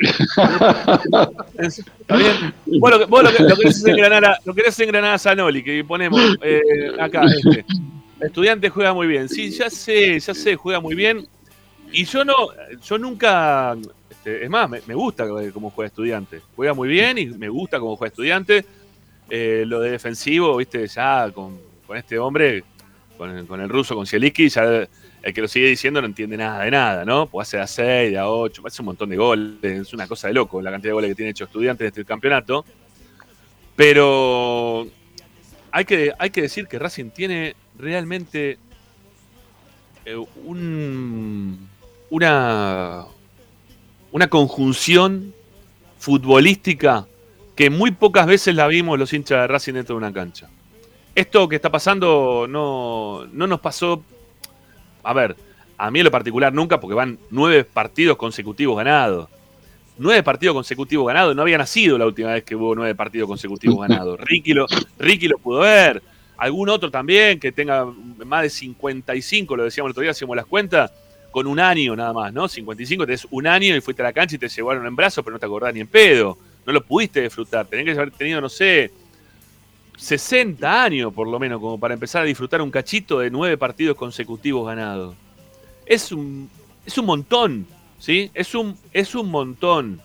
¿Está 1.59 2.17
bien? 2.17 2.55
Vos 2.67 2.91
lo, 2.91 3.07
vos 3.07 3.23
lo, 3.23 3.31
lo 3.49 3.57
querés 3.57 3.85
engranar 3.85 4.25
a, 4.25 4.39
lo 4.45 4.55
querés 4.55 4.79
engranar 4.81 5.15
a 5.15 5.19
Zanoli, 5.19 5.63
que 5.63 5.85
ponemos 5.85 6.21
eh, 6.43 6.61
acá, 6.99 7.23
este. 7.25 7.65
Estudiante 8.21 8.69
juega 8.69 8.93
muy 8.93 9.07
bien. 9.07 9.29
Sí, 9.29 9.51
ya 9.51 9.71
sé, 9.71 10.21
ya 10.21 10.35
sé, 10.35 10.55
juega 10.55 10.79
muy 10.79 10.95
bien. 10.95 11.27
Y 11.91 12.05
yo 12.05 12.25
no, 12.25 12.35
yo 12.85 12.99
nunca, 12.99 13.75
este, 14.11 14.45
es 14.45 14.51
más, 14.51 14.69
me, 14.69 14.81
me 14.87 14.95
gusta 14.95 15.27
cómo 15.53 15.71
juega 15.71 15.89
estudiante. 15.89 16.41
Juega 16.55 16.75
muy 16.75 16.89
bien 16.89 17.17
y 17.17 17.27
me 17.27 17.49
gusta 17.49 17.81
cómo 17.81 17.97
juega 17.97 18.11
estudiante. 18.11 18.65
Eh, 19.31 19.65
lo 19.67 19.81
de 19.81 19.93
defensivo, 19.93 20.57
viste, 20.57 20.87
ya 20.87 21.31
con, 21.33 21.59
con 21.87 21.97
este 21.97 22.19
hombre, 22.19 22.63
con 23.21 23.37
el, 23.37 23.47
con 23.47 23.61
el 23.61 23.69
ruso, 23.69 23.95
con 23.95 24.07
Zielinski, 24.07 24.49
ya 24.49 24.63
el 24.65 25.35
que 25.35 25.43
lo 25.43 25.47
sigue 25.47 25.67
diciendo 25.67 26.01
no 26.01 26.07
entiende 26.07 26.39
nada 26.39 26.65
de 26.65 26.71
nada, 26.71 27.05
¿no? 27.05 27.27
Pues 27.27 27.49
hace 27.49 27.61
a 27.61 27.67
6, 27.67 28.13
de 28.13 28.19
a 28.19 28.27
8, 28.27 28.63
hace 28.65 28.81
un 28.81 28.87
montón 28.87 29.11
de 29.11 29.17
goles, 29.19 29.63
es 29.63 29.93
una 29.93 30.09
cosa 30.09 30.29
de 30.29 30.33
loco 30.33 30.63
la 30.63 30.71
cantidad 30.71 30.89
de 30.89 30.95
goles 30.95 31.11
que 31.11 31.17
tiene 31.17 31.33
hecho 31.33 31.45
estudiantes 31.45 31.85
en 31.85 31.89
este 31.89 32.05
campeonato. 32.07 32.65
Pero 33.77 34.87
hay 35.71 35.85
que, 35.85 36.15
hay 36.19 36.31
que 36.31 36.41
decir 36.41 36.67
que 36.67 36.79
Racing 36.79 37.11
tiene 37.11 37.57
realmente 37.79 38.57
eh, 40.07 40.17
un, 40.47 41.69
una, 42.09 43.05
una 44.13 44.29
conjunción 44.29 45.35
futbolística 45.99 47.07
que 47.55 47.69
muy 47.69 47.91
pocas 47.91 48.27
veces 48.27 48.55
la 48.55 48.67
vimos 48.67 48.99
los 48.99 49.13
hinchas 49.13 49.43
de 49.43 49.47
Racing 49.47 49.75
dentro 49.75 49.97
de 49.97 49.99
una 49.99 50.13
cancha. 50.15 50.49
Esto 51.15 51.49
que 51.49 51.57
está 51.57 51.71
pasando 51.71 52.47
no, 52.49 53.27
no 53.33 53.47
nos 53.47 53.61
pasó, 53.61 54.03
a 55.03 55.13
ver, 55.13 55.37
a 55.77 55.91
mí 55.91 55.99
en 56.01 56.05
lo 56.05 56.11
particular 56.11 56.53
nunca, 56.53 56.79
porque 56.79 56.95
van 56.95 57.19
nueve 57.31 57.65
partidos 57.65 58.17
consecutivos 58.17 58.77
ganados. 58.77 59.29
Nueve 59.99 60.23
partidos 60.23 60.55
consecutivos 60.55 61.07
ganados, 61.07 61.37
no 61.37 61.43
había 61.43 61.59
nacido 61.59 61.99
la 61.99 62.07
última 62.07 62.33
vez 62.33 62.45
que 62.45 62.55
hubo 62.55 62.75
nueve 62.75 62.95
partidos 62.95 63.29
consecutivos 63.29 63.81
ganados. 63.89 64.21
Ricky 64.21 64.55
lo, 64.55 64.67
Ricky 64.99 65.29
lo 65.29 65.39
pudo 65.39 65.61
ver, 65.61 66.03
algún 66.37 66.69
otro 66.69 66.91
también 66.91 67.39
que 67.39 67.53
tenga 67.53 67.87
más 68.25 68.43
de 68.43 68.51
55, 68.51 69.57
lo 69.57 69.65
decíamos 69.65 69.89
el 69.89 69.91
otro 69.91 70.03
día, 70.03 70.13
hacíamos 70.13 70.37
las 70.37 70.47
cuentas, 70.47 70.93
con 71.31 71.47
un 71.47 71.61
año 71.61 71.95
nada 71.95 72.13
más, 72.13 72.33
¿no? 72.33 72.49
55, 72.49 73.07
tenés 73.07 73.27
un 73.31 73.47
año 73.47 73.77
y 73.77 73.81
fuiste 73.81 74.03
a 74.03 74.07
la 74.07 74.13
cancha 74.13 74.37
y 74.37 74.39
te 74.39 74.49
llevaron 74.49 74.87
en 74.87 74.97
brazos, 74.97 75.25
pero 75.25 75.35
no 75.35 75.39
te 75.39 75.47
acordás 75.47 75.73
ni 75.75 75.81
en 75.81 75.87
pedo. 75.87 76.37
No 76.67 76.73
lo 76.73 76.83
pudiste 76.83 77.23
disfrutar. 77.23 77.67
Tenés 77.67 77.85
que 77.85 77.93
haber 77.93 78.11
tenido, 78.11 78.41
no 78.41 78.49
sé, 78.49 78.91
60 80.01 80.83
años 80.83 81.13
por 81.13 81.29
lo 81.29 81.39
menos, 81.39 81.61
como 81.61 81.79
para 81.79 81.93
empezar 81.95 82.23
a 82.23 82.25
disfrutar 82.25 82.63
un 82.63 82.71
cachito 82.71 83.19
de 83.19 83.31
nueve 83.31 83.59
partidos 83.59 83.97
consecutivos 83.97 84.67
ganados. 84.67 85.15
Es 85.85 86.11
un, 86.11 86.49
es 86.87 86.97
un 86.97 87.07
montón, 87.07 87.67
¿sí? 87.99 88.31
Es 88.33 88.55
un, 88.55 88.77
es 88.93 89.15
un 89.15 89.31
montón. 89.31 90.01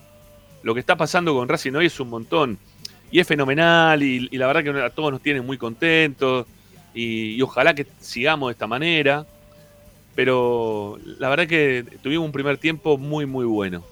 Lo 0.63 0.73
que 0.73 0.81
está 0.81 0.97
pasando 0.97 1.33
con 1.33 1.47
Racing 1.47 1.73
hoy 1.73 1.85
es 1.85 1.99
un 1.99 2.09
montón. 2.09 2.57
Y 3.09 3.19
es 3.19 3.27
fenomenal 3.27 4.03
y, 4.03 4.27
la 4.37 4.47
verdad 4.47 4.63
que 4.63 4.81
a 4.81 4.89
todos 4.89 5.11
nos 5.13 5.21
tienen 5.21 5.45
muy 5.45 5.57
contentos 5.57 6.45
y, 6.93 7.35
y 7.35 7.41
ojalá 7.41 7.73
que 7.73 7.87
sigamos 8.01 8.49
de 8.49 8.51
esta 8.51 8.67
manera. 8.67 9.25
Pero 10.13 10.99
la 11.19 11.29
verdad 11.29 11.47
que 11.47 11.85
tuvimos 12.03 12.25
un 12.25 12.31
primer 12.33 12.57
tiempo 12.57 12.97
muy, 12.97 13.25
muy 13.25 13.45
bueno. 13.45 13.83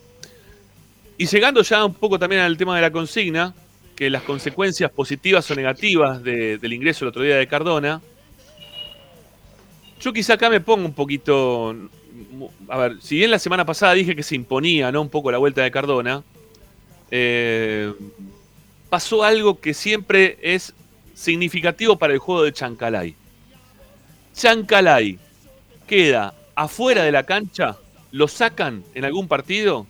Y 1.18 1.28
llegando 1.28 1.62
ya 1.62 1.86
un 1.86 1.94
poco 1.94 2.20
también 2.20 2.42
al 2.42 2.58
tema 2.58 2.76
de 2.76 2.82
la 2.82 2.92
consigna, 2.92 3.54
que 3.96 4.10
las 4.10 4.24
consecuencias 4.24 4.92
positivas 4.92 5.50
o 5.52 5.56
negativas 5.56 6.24
de- 6.24 6.58
del 6.58 6.74
ingreso 6.74 7.06
el 7.06 7.10
otro 7.10 7.22
día 7.24 7.36
de 7.38 7.48
Cardona, 7.48 8.02
yo 10.02 10.12
quizá 10.12 10.34
acá 10.34 10.50
me 10.50 10.60
pongo 10.60 10.86
un 10.86 10.94
poquito... 10.94 11.76
A 12.68 12.78
ver, 12.78 13.02
si 13.02 13.16
bien 13.18 13.32
la 13.32 13.40
semana 13.40 13.66
pasada 13.66 13.94
dije 13.94 14.16
que 14.16 14.24
se 14.24 14.36
imponía 14.36 14.92
¿no? 14.92 15.02
un 15.02 15.10
poco 15.10 15.32
la 15.32 15.38
vuelta 15.38 15.62
de 15.64 15.72
Cardona, 15.72 16.24
eh, 17.10 17.94
pasó 18.90 19.24
algo 19.24 19.60
que 19.60 19.74
siempre 19.74 20.38
es 20.42 20.74
significativo 21.14 21.98
para 21.98 22.14
el 22.14 22.20
juego 22.20 22.44
de 22.44 22.54
Chancalay. 22.54 23.16
Chancalay 24.36 25.18
queda 25.88 26.34
afuera 26.56 27.04
de 27.04 27.12
la 27.12 27.24
cancha, 27.24 27.78
lo 28.12 28.28
sacan 28.28 28.84
en 28.94 29.06
algún 29.06 29.28
partido 29.28 29.88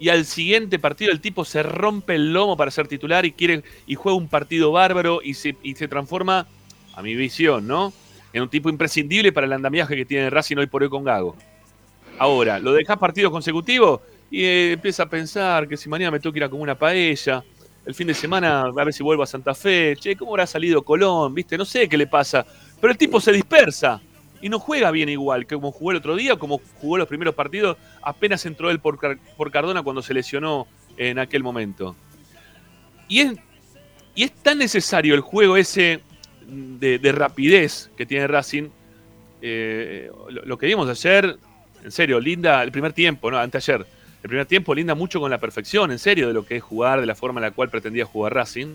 y 0.00 0.08
al 0.08 0.24
siguiente 0.24 0.78
partido 0.78 1.12
el 1.12 1.20
tipo 1.20 1.44
se 1.44 1.62
rompe 1.62 2.14
el 2.14 2.32
lomo 2.32 2.56
para 2.56 2.70
ser 2.70 2.88
titular 2.88 3.26
y 3.26 3.32
quiere 3.32 3.62
y 3.86 3.94
juega 3.94 4.16
un 4.16 4.28
partido 4.28 4.72
bárbaro 4.72 5.20
y 5.22 5.34
se, 5.34 5.56
y 5.62 5.74
se 5.74 5.86
transforma, 5.86 6.46
a 6.94 7.02
mi 7.02 7.14
visión, 7.14 7.66
¿no? 7.66 7.92
En 8.32 8.42
un 8.42 8.48
tipo 8.48 8.68
imprescindible 8.70 9.30
para 9.30 9.46
el 9.46 9.52
andamiaje 9.52 9.94
que 9.94 10.04
tiene 10.04 10.30
Racing 10.30 10.56
hoy 10.56 10.66
por 10.66 10.82
hoy 10.82 10.88
con 10.88 11.04
Gago. 11.04 11.36
Ahora, 12.18 12.58
lo 12.58 12.72
dejas 12.72 12.98
partidos 12.98 13.30
consecutivos 13.30 14.00
y 14.30 14.44
eh, 14.44 14.72
empieza 14.72 15.04
a 15.04 15.08
pensar 15.08 15.68
que 15.68 15.76
si 15.76 15.88
mañana 15.88 16.10
me 16.10 16.20
que 16.20 16.28
ir 16.34 16.44
a 16.44 16.48
una 16.48 16.74
paella, 16.74 17.44
el 17.84 17.94
fin 17.94 18.06
de 18.06 18.14
semana 18.14 18.62
a 18.62 18.70
ver 18.70 18.92
si 18.92 19.02
vuelvo 19.02 19.22
a 19.22 19.26
Santa 19.26 19.54
Fe, 19.54 19.96
che, 19.98 20.16
¿cómo 20.16 20.32
habrá 20.32 20.46
salido 20.46 20.82
Colón? 20.82 21.34
¿Viste? 21.34 21.58
No 21.58 21.64
sé 21.64 21.88
qué 21.88 21.96
le 21.96 22.06
pasa. 22.06 22.46
Pero 22.80 22.92
el 22.92 22.98
tipo 22.98 23.20
se 23.20 23.32
dispersa 23.32 24.00
y 24.40 24.48
no 24.48 24.58
juega 24.58 24.90
bien 24.90 25.08
igual 25.08 25.46
que 25.46 25.54
como 25.54 25.72
jugó 25.72 25.90
el 25.90 25.98
otro 25.98 26.16
día, 26.16 26.36
como 26.36 26.60
jugó 26.80 26.98
los 26.98 27.08
primeros 27.08 27.34
partidos, 27.34 27.76
apenas 28.02 28.44
entró 28.46 28.70
él 28.70 28.80
por, 28.80 28.98
por 29.36 29.50
Cardona 29.50 29.82
cuando 29.82 30.02
se 30.02 30.14
lesionó 30.14 30.66
en 30.96 31.18
aquel 31.18 31.42
momento. 31.42 31.94
Y 33.08 33.20
es, 33.20 33.32
y 34.14 34.24
es 34.24 34.32
tan 34.32 34.58
necesario 34.58 35.14
el 35.14 35.20
juego 35.20 35.56
ese 35.56 36.00
de, 36.46 36.98
de 36.98 37.12
rapidez 37.12 37.90
que 37.96 38.06
tiene 38.06 38.26
Racing. 38.26 38.68
eh, 39.42 40.10
lo, 40.28 40.44
lo 40.44 40.58
que 40.58 40.66
vimos 40.66 40.88
ayer, 40.88 41.36
en 41.84 41.90
serio, 41.92 42.20
linda 42.20 42.62
el 42.62 42.70
primer 42.72 42.92
tiempo, 42.92 43.30
¿no? 43.30 43.38
Anteayer. 43.38 43.86
El 44.22 44.28
primer 44.28 44.46
tiempo 44.46 44.74
linda 44.74 44.94
mucho 44.94 45.18
con 45.18 45.30
la 45.30 45.38
perfección, 45.38 45.90
en 45.90 45.98
serio, 45.98 46.28
de 46.28 46.34
lo 46.34 46.44
que 46.44 46.56
es 46.56 46.62
jugar, 46.62 47.00
de 47.00 47.06
la 47.06 47.14
forma 47.14 47.40
en 47.40 47.44
la 47.44 47.50
cual 47.52 47.70
pretendía 47.70 48.04
jugar 48.04 48.34
Racing. 48.34 48.74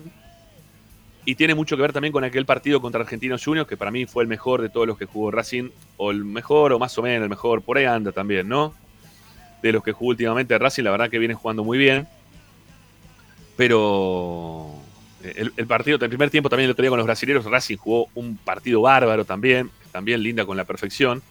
Y 1.26 1.34
tiene 1.34 1.56
mucho 1.56 1.76
que 1.76 1.82
ver 1.82 1.92
también 1.92 2.12
con 2.12 2.22
aquel 2.22 2.46
partido 2.46 2.80
contra 2.80 3.00
Argentinos 3.00 3.44
Juniors, 3.44 3.68
que 3.68 3.76
para 3.76 3.90
mí 3.90 4.06
fue 4.06 4.22
el 4.22 4.28
mejor 4.28 4.62
de 4.62 4.68
todos 4.68 4.86
los 4.86 4.96
que 4.96 5.06
jugó 5.06 5.32
Racing, 5.32 5.70
o 5.96 6.12
el 6.12 6.24
mejor, 6.24 6.72
o 6.72 6.78
más 6.78 6.96
o 6.96 7.02
menos 7.02 7.24
el 7.24 7.28
mejor, 7.28 7.62
por 7.62 7.76
ahí 7.76 7.84
anda 7.84 8.12
también, 8.12 8.48
¿no? 8.48 8.72
De 9.60 9.72
los 9.72 9.82
que 9.82 9.90
jugó 9.90 10.10
últimamente 10.10 10.56
Racing, 10.56 10.84
la 10.84 10.92
verdad 10.92 11.10
que 11.10 11.18
viene 11.18 11.34
jugando 11.34 11.64
muy 11.64 11.78
bien. 11.78 12.06
Pero 13.56 14.72
el, 15.22 15.52
el 15.56 15.66
partido 15.66 15.98
del 15.98 16.10
primer 16.10 16.30
tiempo 16.30 16.48
también 16.48 16.66
el 16.66 16.70
otro 16.70 16.84
día 16.84 16.90
con 16.90 16.98
los 16.98 17.06
brasileños, 17.06 17.44
Racing 17.44 17.76
jugó 17.76 18.06
un 18.14 18.36
partido 18.36 18.80
bárbaro 18.82 19.24
también, 19.24 19.68
también 19.90 20.22
linda 20.22 20.46
con 20.46 20.56
la 20.56 20.64
perfección. 20.64 21.22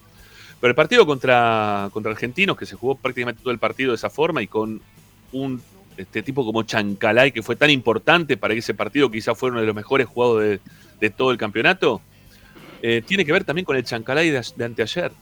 Pero 0.60 0.70
el 0.70 0.74
partido 0.74 1.06
contra, 1.06 1.88
contra 1.90 2.12
Argentinos, 2.12 2.58
que 2.58 2.66
se 2.66 2.76
jugó 2.76 2.96
prácticamente 2.96 3.40
todo 3.42 3.52
el 3.52 3.58
partido 3.58 3.92
de 3.92 3.96
esa 3.96 4.10
forma 4.10 4.42
y 4.42 4.46
con 4.46 4.82
un 5.32 5.62
este 5.96 6.22
tipo 6.22 6.44
como 6.44 6.62
Chancalay, 6.62 7.32
que 7.32 7.42
fue 7.42 7.56
tan 7.56 7.70
importante 7.70 8.36
para 8.36 8.54
ese 8.54 8.74
partido 8.74 9.10
quizás 9.10 9.36
fue 9.38 9.50
uno 9.50 9.60
de 9.60 9.66
los 9.66 9.74
mejores 9.74 10.06
jugados 10.06 10.58
de, 11.00 11.10
todo 11.10 11.30
el 11.30 11.38
campeonato, 11.38 12.00
eh, 12.82 13.02
tiene 13.06 13.24
que 13.24 13.32
ver 13.32 13.44
también 13.44 13.64
con 13.64 13.76
el 13.76 13.84
Chancalay 13.84 14.30
de, 14.30 14.64
anteayer. 14.64 15.12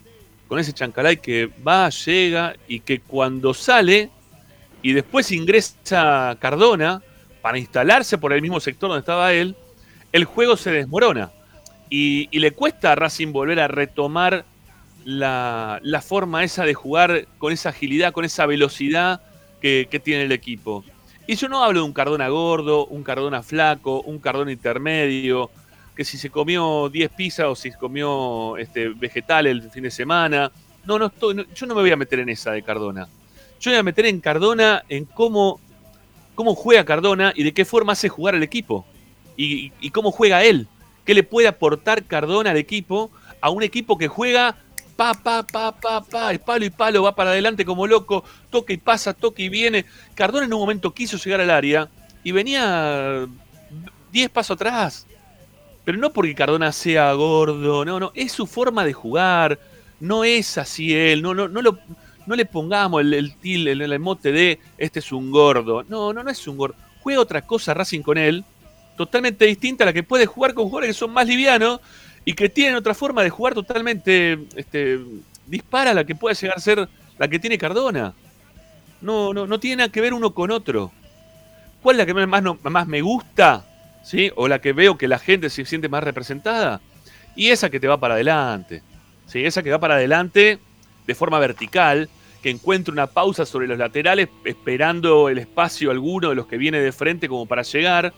Con 0.49 0.59
ese 0.59 0.73
Chancalay 0.73 1.17
que 1.17 1.51
va, 1.67 1.89
llega 1.89 2.55
y 2.69 2.81
que 2.81 3.01
cuando 3.01 3.55
sale 3.55 4.11
y 4.83 4.93
después 4.93 5.33
ingresa 5.33 6.37
Cardona 6.41 7.03
para 7.41 7.59
instalarse 7.59 8.19
por 8.19 8.33
el 8.33 8.43
mismo 8.43 8.61
sector 8.61 8.89
donde 8.89 9.01
estaba 9.01 9.33
él, 9.33 9.57
el 10.13 10.25
juego 10.25 10.57
se 10.57 10.71
desmorona. 10.71 11.31
Y, 11.91 12.29
le 12.39 12.53
cuesta 12.53 12.93
a 12.93 12.95
Racing 12.95 13.33
volver 13.33 13.61
a 13.61 13.69
retomar 13.69 14.45
la, 15.05 15.81
forma 16.05 16.45
esa 16.45 16.65
de 16.65 16.75
jugar 16.75 17.27
con 17.39 17.53
esa 17.53 17.71
agilidad, 17.71 18.13
con 18.13 18.25
esa 18.25 18.47
velocidad 18.47 19.21
que, 19.64 20.00
tiene 20.03 20.24
el 20.24 20.33
equipo. 20.33 20.85
Y 21.27 21.37
yo 21.37 21.48
no 21.48 21.64
hablo 21.64 21.81
de 21.81 21.87
un 21.87 21.94
Cardona 21.94 22.29
gordo, 22.29 22.87
un 22.87 23.03
Cardona 23.03 23.42
flaco, 23.42 24.03
un 24.03 24.18
Cardona 24.18 24.53
intermedio, 24.53 25.50
que 25.96 26.05
si 26.05 26.18
se 26.18 26.29
comió 26.29 26.90
10 26.90 27.11
pizzas 27.12 27.46
o 27.46 27.55
si 27.55 27.70
se 27.70 27.79
comió 27.79 28.59
este, 28.59 28.90
vegetal 28.90 29.46
el 29.46 29.70
fin 29.70 29.85
de 29.85 29.90
semana. 29.90 30.53
No, 30.85 30.98
no, 30.98 31.07
estoy, 31.07 31.46
yo 31.55 31.66
no 31.66 31.74
me 31.74 31.81
voy 31.81 31.90
a 31.90 31.96
meter 31.96 32.18
en 32.18 32.29
esa 32.29 32.53
de 32.53 32.62
Cardona. 32.62 33.09
Yo 33.59 33.70
voy 33.70 33.79
a 33.79 33.83
meter 33.83 34.05
en 34.05 34.20
Cardona, 34.20 34.85
en 34.90 35.07
cómo, 35.07 35.59
cómo 36.35 36.55
juega 36.55 36.85
Cardona 36.85 37.33
y 37.35 37.42
de 37.42 37.55
qué 37.55 37.64
forma 37.64 37.92
hace 37.92 38.11
jugar 38.11 38.35
al 38.35 38.42
equipo. 38.42 38.85
Y, 39.35 39.72
y 39.81 39.90
cómo 39.90 40.11
juega 40.11 40.44
él. 40.44 40.68
¿Qué 41.07 41.14
le 41.14 41.22
puede 41.22 41.48
aportar 41.48 42.05
Cardona 42.05 42.50
al 42.50 42.59
equipo? 42.59 43.11
A 43.40 43.48
un 43.48 43.62
equipo 43.62 43.96
que 43.96 44.09
juega 44.09 44.57
pa, 44.97 45.15
pa, 45.15 45.43
pa, 45.43 45.73
pa, 45.73 46.01
pa, 46.01 46.31
el 46.31 46.41
palo 46.41 46.65
y 46.65 46.71
palo 46.71 47.03
va 47.03 47.15
para 47.15 47.31
adelante 47.31 47.65
como 47.65 47.87
loco, 47.87 48.25
toca 48.51 48.73
y 48.73 48.77
pasa, 48.77 49.13
toca 49.13 49.43
y 49.43 49.49
viene. 49.49 49.85
Cardona 50.15 50.47
en 50.47 50.53
un 50.53 50.61
momento 50.61 50.93
quiso 50.93 51.17
llegar 51.17 51.41
al 51.41 51.51
área 51.51 51.89
y 52.23 52.33
venía 52.33 53.27
10 54.13 54.31
pasos 54.31 54.55
atrás. 54.55 55.07
Pero 55.85 55.99
no 55.99 56.13
porque 56.13 56.35
Cardona 56.35 56.73
sea 56.73 57.13
gordo, 57.13 57.85
no, 57.85 58.01
no, 58.01 58.13
es 58.15 58.33
su 58.33 58.47
forma 58.47 58.85
de 58.85 58.95
jugar, 58.95 59.59
no 60.01 60.25
es 60.25 60.57
así 60.57 60.95
él, 60.95 61.21
no, 61.21 61.35
no, 61.35 61.47
no, 61.47 61.61
lo, 61.61 61.79
no 62.27 62.35
le 62.35 62.47
pongamos 62.47 63.03
el, 63.03 63.13
el 63.13 63.37
til, 63.37 63.69
el, 63.69 63.83
el 63.83 63.93
emote 63.93 64.33
de 64.33 64.59
este 64.79 65.01
es 65.01 65.13
un 65.13 65.31
gordo. 65.31 65.85
No, 65.89 66.13
no, 66.13 66.23
no 66.23 66.31
es 66.31 66.47
un 66.49 66.57
gordo. 66.57 66.75
Juega 67.03 67.21
otra 67.21 67.43
cosa 67.43 67.75
Racing 67.75 68.01
con 68.01 68.17
él, 68.17 68.45
totalmente 68.97 69.45
distinta 69.45 69.85
a 69.85 69.87
la 69.87 69.93
que 69.93 70.03
puede 70.03 70.25
jugar 70.25 70.55
con 70.55 70.65
jugadores 70.65 70.89
que 70.89 70.99
son 70.99 71.13
más 71.13 71.27
livianos 71.27 71.81
y 72.25 72.33
que 72.33 72.49
tienen 72.49 72.77
otra 72.77 72.95
forma 72.95 73.23
de 73.23 73.31
jugar 73.31 73.55
totalmente 73.55 74.39
este, 74.57 74.99
dispara 75.47 75.93
la 75.93 76.05
que 76.05 76.15
puede 76.15 76.35
llegar 76.35 76.57
a 76.57 76.61
ser 76.61 76.89
la 77.19 77.29
que 77.29 77.39
tiene 77.39 77.59
Cardona. 77.59 78.15
No, 79.01 79.35
no, 79.35 79.47
no 79.47 79.61
tiene 79.61 79.77
nada 79.77 79.93
que 79.93 80.01
ver 80.01 80.15
uno 80.15 80.33
con 80.33 80.51
otro. 80.51 80.91
¿Cuál 81.83 81.97
es 81.97 81.99
la 81.99 82.07
que 82.07 82.27
más, 82.27 82.43
no, 82.43 82.59
más 82.63 82.87
me 82.87 83.03
gusta? 83.03 83.65
¿Sí? 84.03 84.31
O 84.37 84.49
la 84.49 84.61
que 84.61 84.73
veo 84.73 84.97
que 84.97 85.09
la 85.09 85.19
gente 85.19 85.51
se 85.51 85.65
siente 85.65 85.89
más 85.89 86.03
representada. 86.03 86.81
Y 87.37 87.51
esa 87.51 87.69
que 87.69 87.81
te 87.81 87.89
va 87.89 87.99
para 87.99 88.15
adelante. 88.15 88.83
¿Sí? 89.27 89.45
Esa 89.45 89.63
que 89.63 89.71
va 89.71 89.79
para 89.79 89.95
adelante 89.95 90.59
de 91.07 91.15
forma 91.15 91.39
vertical, 91.39 92.09
que 92.43 92.51
encuentra 92.51 92.93
una 92.93 93.07
pausa 93.07 93.45
sobre 93.45 93.67
los 93.67 93.79
laterales, 93.79 94.29
esperando 94.45 95.29
el 95.29 95.39
espacio 95.39 95.91
alguno 95.91 96.31
de 96.31 96.35
los 96.35 96.47
que 96.47 96.57
viene 96.57 96.81
de 96.81 96.93
frente 96.93 97.29
como 97.29 97.45
para 97.47 97.63
llegar 97.63 98.15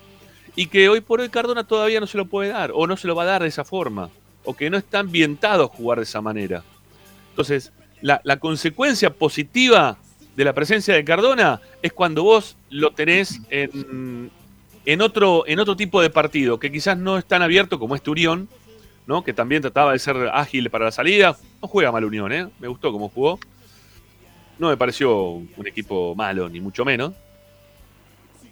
y 0.57 0.67
que 0.67 0.89
hoy 0.89 1.01
por 1.01 1.21
hoy 1.21 1.29
Cardona 1.29 1.65
todavía 1.65 2.01
no 2.01 2.07
se 2.07 2.17
lo 2.19 2.27
puede 2.27 2.51
dar, 2.51 2.73
o 2.75 2.87
no 2.87 2.97
se 2.97 3.07
lo 3.07 3.15
va 3.15 3.23
a 3.23 3.27
dar 3.27 3.43
de 3.43 3.49
esa 3.49 3.65
forma, 3.65 4.11
o 4.45 4.55
que 4.55 4.71
no 4.71 4.79
está 4.79 5.01
ambientado 5.01 5.69
jugar 5.69 5.99
de 5.99 6.05
esa 6.05 6.23
manera. 6.23 6.65
Entonces, 7.31 7.73
la, 8.01 8.21
la 8.25 8.39
consecuencia 8.39 9.11
positiva 9.11 9.99
de 10.35 10.45
la 10.45 10.55
presencia 10.55 10.95
de 10.95 11.05
Cardona 11.05 11.61
es 11.83 11.93
cuando 11.93 12.23
vos 12.23 12.57
lo 12.71 12.93
tenés 12.93 13.41
en, 13.51 14.31
en, 14.85 15.03
otro, 15.03 15.45
en 15.47 15.59
otro 15.59 15.77
tipo 15.77 16.01
de 16.01 16.11
partido, 16.11 16.59
que 16.59 16.71
quizás 16.71 16.97
no 16.97 17.19
es 17.19 17.25
tan 17.25 17.43
abierto 17.43 17.79
como 17.79 17.95
este 17.95 18.11
Unión, 18.11 18.49
¿no? 19.07 19.25
que 19.25 19.33
también 19.33 19.63
trataba 19.63 19.93
de 19.93 19.99
ser 19.99 20.17
ágil 20.33 20.71
para 20.71 20.87
la 20.87 20.93
salida. 20.93 21.37
No 21.63 21.69
juega 21.69 21.91
mal 21.91 22.05
Unión, 22.05 22.33
¿eh? 22.33 22.49
me 22.59 22.69
gustó 22.69 22.93
cómo 22.93 23.09
jugó. 23.09 23.39
No 24.59 24.69
me 24.69 24.77
pareció 24.77 25.25
un 25.25 25.67
equipo 25.67 26.15
malo, 26.15 26.49
ni 26.49 26.61
mucho 26.61 26.85
menos. 26.85 27.13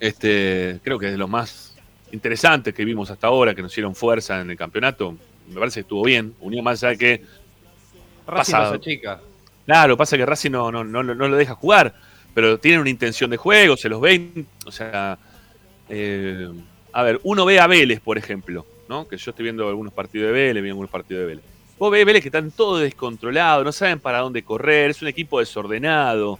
Este, 0.01 0.81
creo 0.83 0.99
que 0.99 1.07
es 1.07 1.12
de 1.12 1.19
los 1.19 1.31
más 1.31 1.74
interesantes 2.14 2.72
que 2.72 2.85
vimos 2.85 3.11
hasta 3.11 3.27
ahora, 3.27 3.55
que 3.55 3.61
nos 3.61 3.72
hicieron 3.72 3.94
fuerza 3.94 4.40
en 4.40 4.50
el 4.50 4.57
campeonato. 4.57 5.16
Me 5.48 5.59
parece 5.59 5.74
que 5.74 5.81
estuvo 5.81 6.05
bien. 6.05 6.34
Unión 6.41 6.64
más 6.64 6.82
allá 6.82 6.91
de 6.91 6.99
que. 6.99 7.22
Racing 8.26 8.53
pasa, 8.53 8.80
chica. 8.80 9.20
Claro, 9.66 9.97
pasa 9.97 10.16
que 10.16 10.24
Racing 10.24 10.53
no, 10.53 10.72
no, 10.72 10.84
no, 10.84 11.03
no, 11.03 11.28
lo 11.28 11.36
deja 11.36 11.55
jugar, 11.55 11.95
pero 12.32 12.59
tienen 12.59 12.80
una 12.80 12.91
intención 12.91 13.30
de 13.30 13.36
juego, 13.36 13.76
se 13.76 13.89
los 13.89 14.01
ven. 14.01 14.47
O 14.64 14.72
sea. 14.72 15.18
Eh, 15.89 16.49
a 16.93 17.03
ver, 17.03 17.20
uno 17.24 17.45
ve 17.45 17.59
a 17.59 17.66
Vélez, 17.66 18.01
por 18.01 18.16
ejemplo, 18.16 18.64
¿no? 18.89 19.07
Que 19.09 19.16
yo 19.16 19.30
estoy 19.30 19.43
viendo 19.43 19.68
algunos 19.68 19.93
partidos 19.93 20.28
de 20.28 20.32
Vélez, 20.32 20.62
vi 20.62 20.68
algunos 20.70 20.91
partidos 20.91 21.22
de 21.22 21.26
Vélez. 21.26 21.45
Vos 21.76 21.91
ves 21.91 22.07
Vélez 22.07 22.22
que 22.22 22.28
están 22.28 22.53
todos 22.53 22.80
descontrolados, 22.80 23.64
no 23.64 23.72
saben 23.72 23.99
para 23.99 24.20
dónde 24.20 24.45
correr, 24.45 24.91
es 24.91 25.03
un 25.03 25.09
equipo 25.09 25.41
desordenado, 25.41 26.39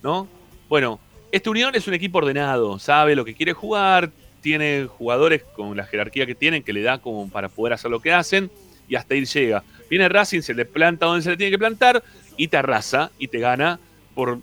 ¿no? 0.00 0.28
Bueno, 0.68 1.00
este 1.32 1.50
Unión 1.50 1.74
es 1.74 1.88
un 1.88 1.94
equipo 1.94 2.18
ordenado, 2.18 2.78
sabe 2.78 3.16
lo 3.16 3.24
que 3.24 3.34
quiere 3.34 3.52
jugar, 3.52 4.12
tiene 4.40 4.86
jugadores 4.86 5.42
con 5.42 5.76
la 5.76 5.84
jerarquía 5.84 6.26
que 6.26 6.34
tienen 6.34 6.62
que 6.62 6.72
le 6.72 6.82
da 6.82 6.98
como 6.98 7.28
para 7.28 7.48
poder 7.48 7.74
hacer 7.74 7.90
lo 7.90 8.00
que 8.00 8.12
hacen 8.12 8.50
y 8.88 8.96
hasta 8.96 9.14
ahí 9.14 9.24
llega. 9.24 9.62
Viene 9.88 10.08
Racing, 10.08 10.40
se 10.40 10.54
le 10.54 10.64
planta 10.64 11.06
donde 11.06 11.22
se 11.22 11.30
le 11.30 11.36
tiene 11.36 11.50
que 11.50 11.58
plantar 11.58 12.02
y 12.36 12.48
te 12.48 12.56
arrasa 12.56 13.10
y 13.18 13.28
te 13.28 13.38
gana 13.38 13.78
por 14.14 14.38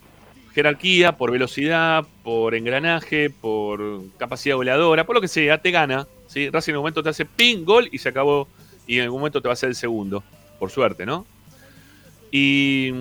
jerarquía, 0.54 1.18
por 1.18 1.32
velocidad, 1.32 2.06
por 2.24 2.56
engranaje, 2.56 3.30
por 3.30 4.04
capacidad 4.18 4.56
goleadora, 4.56 5.06
por 5.06 5.16
lo 5.16 5.22
que 5.22 5.28
sea, 5.28 5.62
te 5.62 5.72
gana. 5.72 6.08
¿sí? 6.28 6.50
Racing 6.50 6.72
en 6.72 6.78
un 6.78 6.82
momento 6.82 7.04
te 7.04 7.10
hace 7.10 7.26
ping, 7.26 7.64
gol 7.64 7.90
y 7.92 7.98
se 7.98 8.10
acabó. 8.10 8.48
Y 8.88 8.98
en 8.98 9.04
algún 9.04 9.20
momento 9.20 9.42
te 9.42 9.48
va 9.48 9.52
a 9.52 9.54
hacer 9.54 9.70
el 9.70 9.76
segundo, 9.76 10.24
por 10.60 10.72
suerte, 10.72 11.06
¿no? 11.06 11.26
Y, 12.30 12.92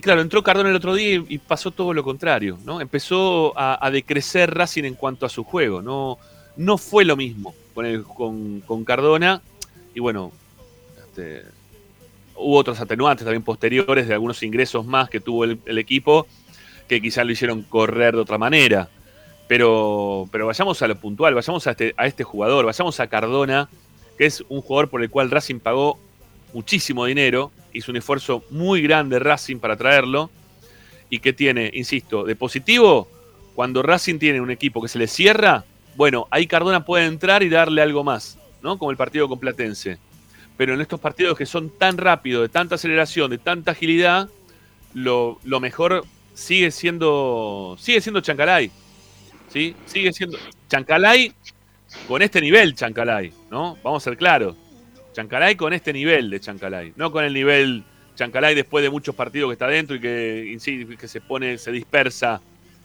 claro, 0.00 0.20
entró 0.20 0.42
Cardona 0.42 0.70
el 0.70 0.76
otro 0.76 0.94
día 0.94 1.22
y, 1.28 1.38
pasó 1.38 1.70
todo 1.70 1.92
lo 1.92 2.02
contrario, 2.02 2.58
¿no? 2.64 2.80
Empezó 2.80 3.52
a, 3.56 3.90
decrecer 3.90 4.52
Racing 4.54 4.84
en 4.84 4.94
cuanto 4.94 5.26
a 5.26 5.28
su 5.28 5.44
juego, 5.44 5.82
no, 5.82 6.18
no 6.56 6.78
fue 6.78 7.04
lo 7.04 7.16
mismo 7.16 7.54
con, 7.74 8.62
con, 8.66 8.84
Cardona. 8.84 9.42
Y 9.94 10.00
bueno, 10.00 10.32
este, 11.06 11.42
hubo 12.34 12.56
otros 12.56 12.80
atenuantes 12.80 13.24
también 13.24 13.42
posteriores 13.42 14.08
de 14.08 14.14
algunos 14.14 14.42
ingresos 14.42 14.84
más 14.86 15.10
que 15.10 15.20
tuvo 15.20 15.44
el, 15.44 15.60
el 15.66 15.78
equipo 15.78 16.26
que 16.88 17.00
quizás 17.00 17.24
lo 17.24 17.32
hicieron 17.32 17.62
correr 17.62 18.14
de 18.14 18.20
otra 18.20 18.38
manera. 18.38 18.88
Pero, 19.46 20.28
pero 20.32 20.46
vayamos 20.46 20.80
a 20.80 20.88
lo 20.88 20.96
puntual, 20.96 21.34
vayamos 21.34 21.66
a 21.66 21.72
este, 21.72 21.94
a 21.96 22.06
este 22.06 22.24
jugador, 22.24 22.64
vayamos 22.64 22.98
a 22.98 23.06
Cardona, 23.08 23.68
que 24.16 24.24
es 24.24 24.42
un 24.48 24.62
jugador 24.62 24.88
por 24.88 25.02
el 25.02 25.10
cual 25.10 25.30
Racing 25.30 25.60
pagó 25.60 25.98
muchísimo 26.54 27.04
dinero, 27.04 27.52
hizo 27.72 27.90
un 27.90 27.98
esfuerzo 27.98 28.44
muy 28.50 28.80
grande 28.80 29.18
Racing 29.18 29.58
para 29.58 29.76
traerlo 29.76 30.30
y 31.10 31.18
que 31.18 31.32
tiene, 31.32 31.70
insisto, 31.74 32.24
de 32.24 32.36
positivo, 32.36 33.08
cuando 33.54 33.82
Racing 33.82 34.18
tiene 34.18 34.40
un 34.40 34.50
equipo 34.50 34.80
que 34.80 34.88
se 34.88 34.98
le 34.98 35.06
cierra, 35.06 35.64
bueno, 35.96 36.26
ahí 36.30 36.46
Cardona 36.46 36.84
puede 36.84 37.06
entrar 37.06 37.42
y 37.42 37.48
darle 37.48 37.82
algo 37.82 38.02
más, 38.02 38.38
¿no? 38.62 38.78
Como 38.78 38.90
el 38.90 38.96
partido 38.96 39.28
con 39.28 39.38
Platense. 39.38 39.98
Pero 40.56 40.74
en 40.74 40.80
estos 40.80 41.00
partidos 41.00 41.36
que 41.36 41.46
son 41.46 41.70
tan 41.70 41.98
rápidos, 41.98 42.42
de 42.42 42.48
tanta 42.48 42.76
aceleración, 42.76 43.30
de 43.30 43.38
tanta 43.38 43.72
agilidad, 43.72 44.28
lo, 44.92 45.38
lo 45.44 45.60
mejor 45.60 46.04
sigue 46.34 46.70
siendo 46.70 47.76
sigue 47.78 48.00
siendo 48.00 48.20
Chancalay. 48.20 48.70
¿Sí? 49.48 49.74
Sigue 49.86 50.12
siendo 50.12 50.38
Chancalay 50.68 51.32
con 52.08 52.22
este 52.22 52.40
nivel 52.40 52.74
Chancalay, 52.74 53.32
¿no? 53.50 53.76
Vamos 53.82 54.02
a 54.02 54.10
ser 54.10 54.16
claros. 54.16 54.56
Chancalay 55.14 55.54
con 55.54 55.72
este 55.72 55.92
nivel 55.92 56.28
de 56.28 56.40
Chancalay, 56.40 56.92
no 56.96 57.12
con 57.12 57.24
el 57.24 57.32
nivel 57.32 57.84
Chancalay 58.16 58.54
después 58.54 58.82
de 58.82 58.90
muchos 58.90 59.14
partidos 59.14 59.48
que 59.48 59.52
está 59.52 59.68
dentro 59.68 59.96
y 59.96 60.00
que, 60.00 60.58
que 60.98 61.08
se 61.08 61.20
pone, 61.20 61.56
se 61.56 61.70
dispersa 61.70 62.40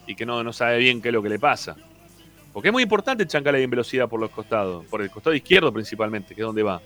y 0.07 0.15
que 0.15 0.25
no, 0.25 0.43
no 0.43 0.53
sabe 0.53 0.77
bien 0.77 1.01
qué 1.01 1.09
es 1.09 1.13
lo 1.13 1.23
que 1.23 1.29
le 1.29 1.39
pasa. 1.39 1.75
Porque 2.53 2.69
es 2.69 2.71
muy 2.71 2.83
importante 2.83 3.25
Chancalay 3.25 3.63
en 3.63 3.69
velocidad 3.69 4.07
por 4.07 4.19
los 4.19 4.29
costados, 4.29 4.85
por 4.85 5.01
el 5.01 5.09
costado 5.09 5.35
izquierdo 5.35 5.73
principalmente, 5.73 6.35
que 6.35 6.41
es 6.41 6.45
donde 6.45 6.63
va. 6.63 6.81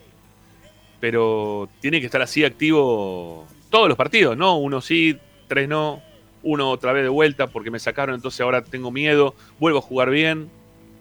Pero 1.00 1.70
tiene 1.82 2.00
que 2.00 2.06
estar 2.06 2.22
así 2.22 2.46
activo 2.46 3.46
todos 3.70 3.90
los 3.90 3.98
partidos, 3.98 4.38
¿no? 4.38 4.58
Uno 4.58 4.80
sí, 4.80 5.18
tres 5.48 5.68
no, 5.68 6.02
uno 6.42 6.70
otra 6.70 6.94
vez 6.94 7.04
de 7.04 7.10
vuelta 7.10 7.48
porque 7.48 7.70
me 7.70 7.80
sacaron, 7.80 8.16
entonces 8.16 8.40
ahora 8.40 8.64
tengo 8.64 8.92
miedo, 8.92 9.36
vuelvo 9.60 9.80
a 9.80 9.82
jugar 9.82 10.10
bien. 10.10 10.50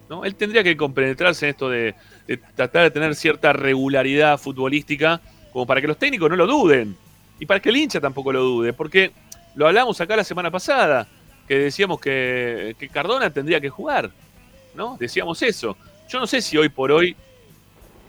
¿no? 0.09 0.24
Él 0.24 0.34
tendría 0.34 0.64
que 0.64 0.76
compenetrarse 0.76 1.47
en 1.47 1.51
esto 1.51 1.70
de, 1.70 1.95
de 2.26 2.36
tratar 2.36 2.84
de 2.84 2.90
tener 2.90 3.14
cierta 3.14 3.52
regularidad 3.52 4.38
futbolística, 4.38 5.20
como 5.52 5.66
para 5.66 5.80
que 5.80 5.86
los 5.86 5.98
técnicos 5.98 6.30
no 6.30 6.36
lo 6.36 6.46
duden. 6.46 6.96
Y 7.38 7.46
para 7.46 7.60
que 7.60 7.70
el 7.70 7.76
hincha 7.76 8.00
tampoco 8.00 8.32
lo 8.32 8.42
dude, 8.42 8.72
porque 8.72 9.12
lo 9.54 9.66
hablamos 9.66 10.00
acá 10.00 10.16
la 10.16 10.24
semana 10.24 10.50
pasada, 10.50 11.08
que 11.48 11.58
decíamos 11.58 12.00
que, 12.00 12.76
que 12.78 12.88
Cardona 12.88 13.30
tendría 13.30 13.60
que 13.60 13.68
jugar, 13.68 14.10
¿no? 14.74 14.96
Decíamos 14.98 15.42
eso. 15.42 15.76
Yo 16.08 16.20
no 16.20 16.26
sé 16.26 16.40
si 16.40 16.56
hoy 16.56 16.68
por 16.68 16.92
hoy 16.92 17.16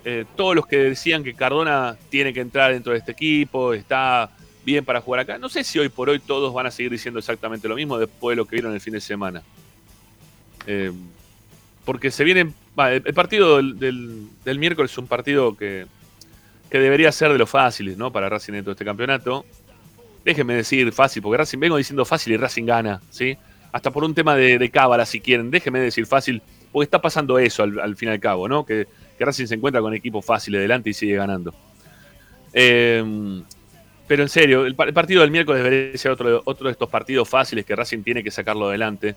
eh, 0.05 0.25
todos 0.35 0.55
los 0.55 0.67
que 0.67 0.77
decían 0.77 1.23
que 1.23 1.33
Cardona 1.33 1.97
tiene 2.09 2.33
que 2.33 2.41
entrar 2.41 2.73
dentro 2.73 2.91
de 2.91 2.99
este 2.99 3.13
equipo, 3.13 3.73
está 3.73 4.29
bien 4.65 4.83
para 4.83 5.01
jugar 5.01 5.21
acá, 5.21 5.37
no 5.37 5.49
sé 5.49 5.63
si 5.63 5.79
hoy 5.79 5.89
por 5.89 6.09
hoy 6.09 6.19
todos 6.19 6.53
van 6.53 6.65
a 6.65 6.71
seguir 6.71 6.91
diciendo 6.91 7.19
exactamente 7.19 7.67
lo 7.67 7.75
mismo 7.75 7.97
después 7.97 8.33
de 8.33 8.37
lo 8.37 8.45
que 8.45 8.55
vieron 8.57 8.73
el 8.73 8.81
fin 8.81 8.93
de 8.93 9.01
semana. 9.01 9.41
Eh, 10.67 10.91
porque 11.85 12.11
se 12.11 12.23
viene. 12.23 12.51
El, 12.77 13.13
partido 13.13 13.57
del, 13.61 14.27
miércoles 14.57 14.91
es 14.91 14.97
un 14.97 15.07
partido 15.07 15.55
que, 15.55 15.85
que 16.69 16.79
debería 16.79 17.11
ser 17.11 17.31
de 17.31 17.37
los 17.37 17.49
fáciles, 17.49 17.97
¿no? 17.97 18.11
Para 18.11 18.29
Racing 18.29 18.53
dentro 18.53 18.71
de 18.71 18.73
este 18.73 18.85
campeonato. 18.85 19.45
Déjenme 20.25 20.55
decir 20.55 20.91
fácil, 20.91 21.21
porque 21.21 21.37
Racing 21.37 21.59
vengo 21.59 21.77
diciendo 21.77 22.05
fácil 22.05 22.33
y 22.33 22.37
Racing 22.37 22.65
gana, 22.65 23.01
¿sí? 23.09 23.37
Hasta 23.71 23.91
por 23.91 24.03
un 24.03 24.13
tema 24.13 24.35
de, 24.35 24.69
cábala, 24.69 25.05
si 25.05 25.19
quieren. 25.19 25.51
Déjenme 25.51 25.79
decir 25.79 26.05
fácil, 26.05 26.41
porque 26.71 26.85
está 26.85 27.01
pasando 27.01 27.37
eso 27.39 27.63
al, 27.63 27.79
al 27.79 27.95
fin 27.95 28.09
y 28.09 28.11
al 28.13 28.19
cabo, 28.19 28.47
¿no? 28.47 28.65
Que, 28.65 28.87
Racing 29.19 29.45
se 29.45 29.55
encuentra 29.55 29.79
con 29.81 29.93
equipos 29.93 30.25
fáciles 30.25 30.59
delante 30.59 30.89
y 30.89 30.93
sigue 30.93 31.15
ganando. 31.15 31.53
Eh, 32.51 33.41
pero 34.05 34.23
en 34.23 34.29
serio, 34.29 34.65
el, 34.65 34.75
pa- 34.75 34.83
el 34.83 34.93
partido 34.93 35.21
del 35.21 35.31
miércoles 35.31 35.63
debería 35.63 35.97
ser 35.97 36.11
otro 36.11 36.65
de 36.65 36.71
estos 36.71 36.89
partidos 36.89 37.29
fáciles 37.29 37.63
que 37.63 37.73
Racing 37.73 38.03
tiene 38.03 38.21
que 38.21 38.31
sacarlo 38.31 38.67
adelante. 38.67 39.15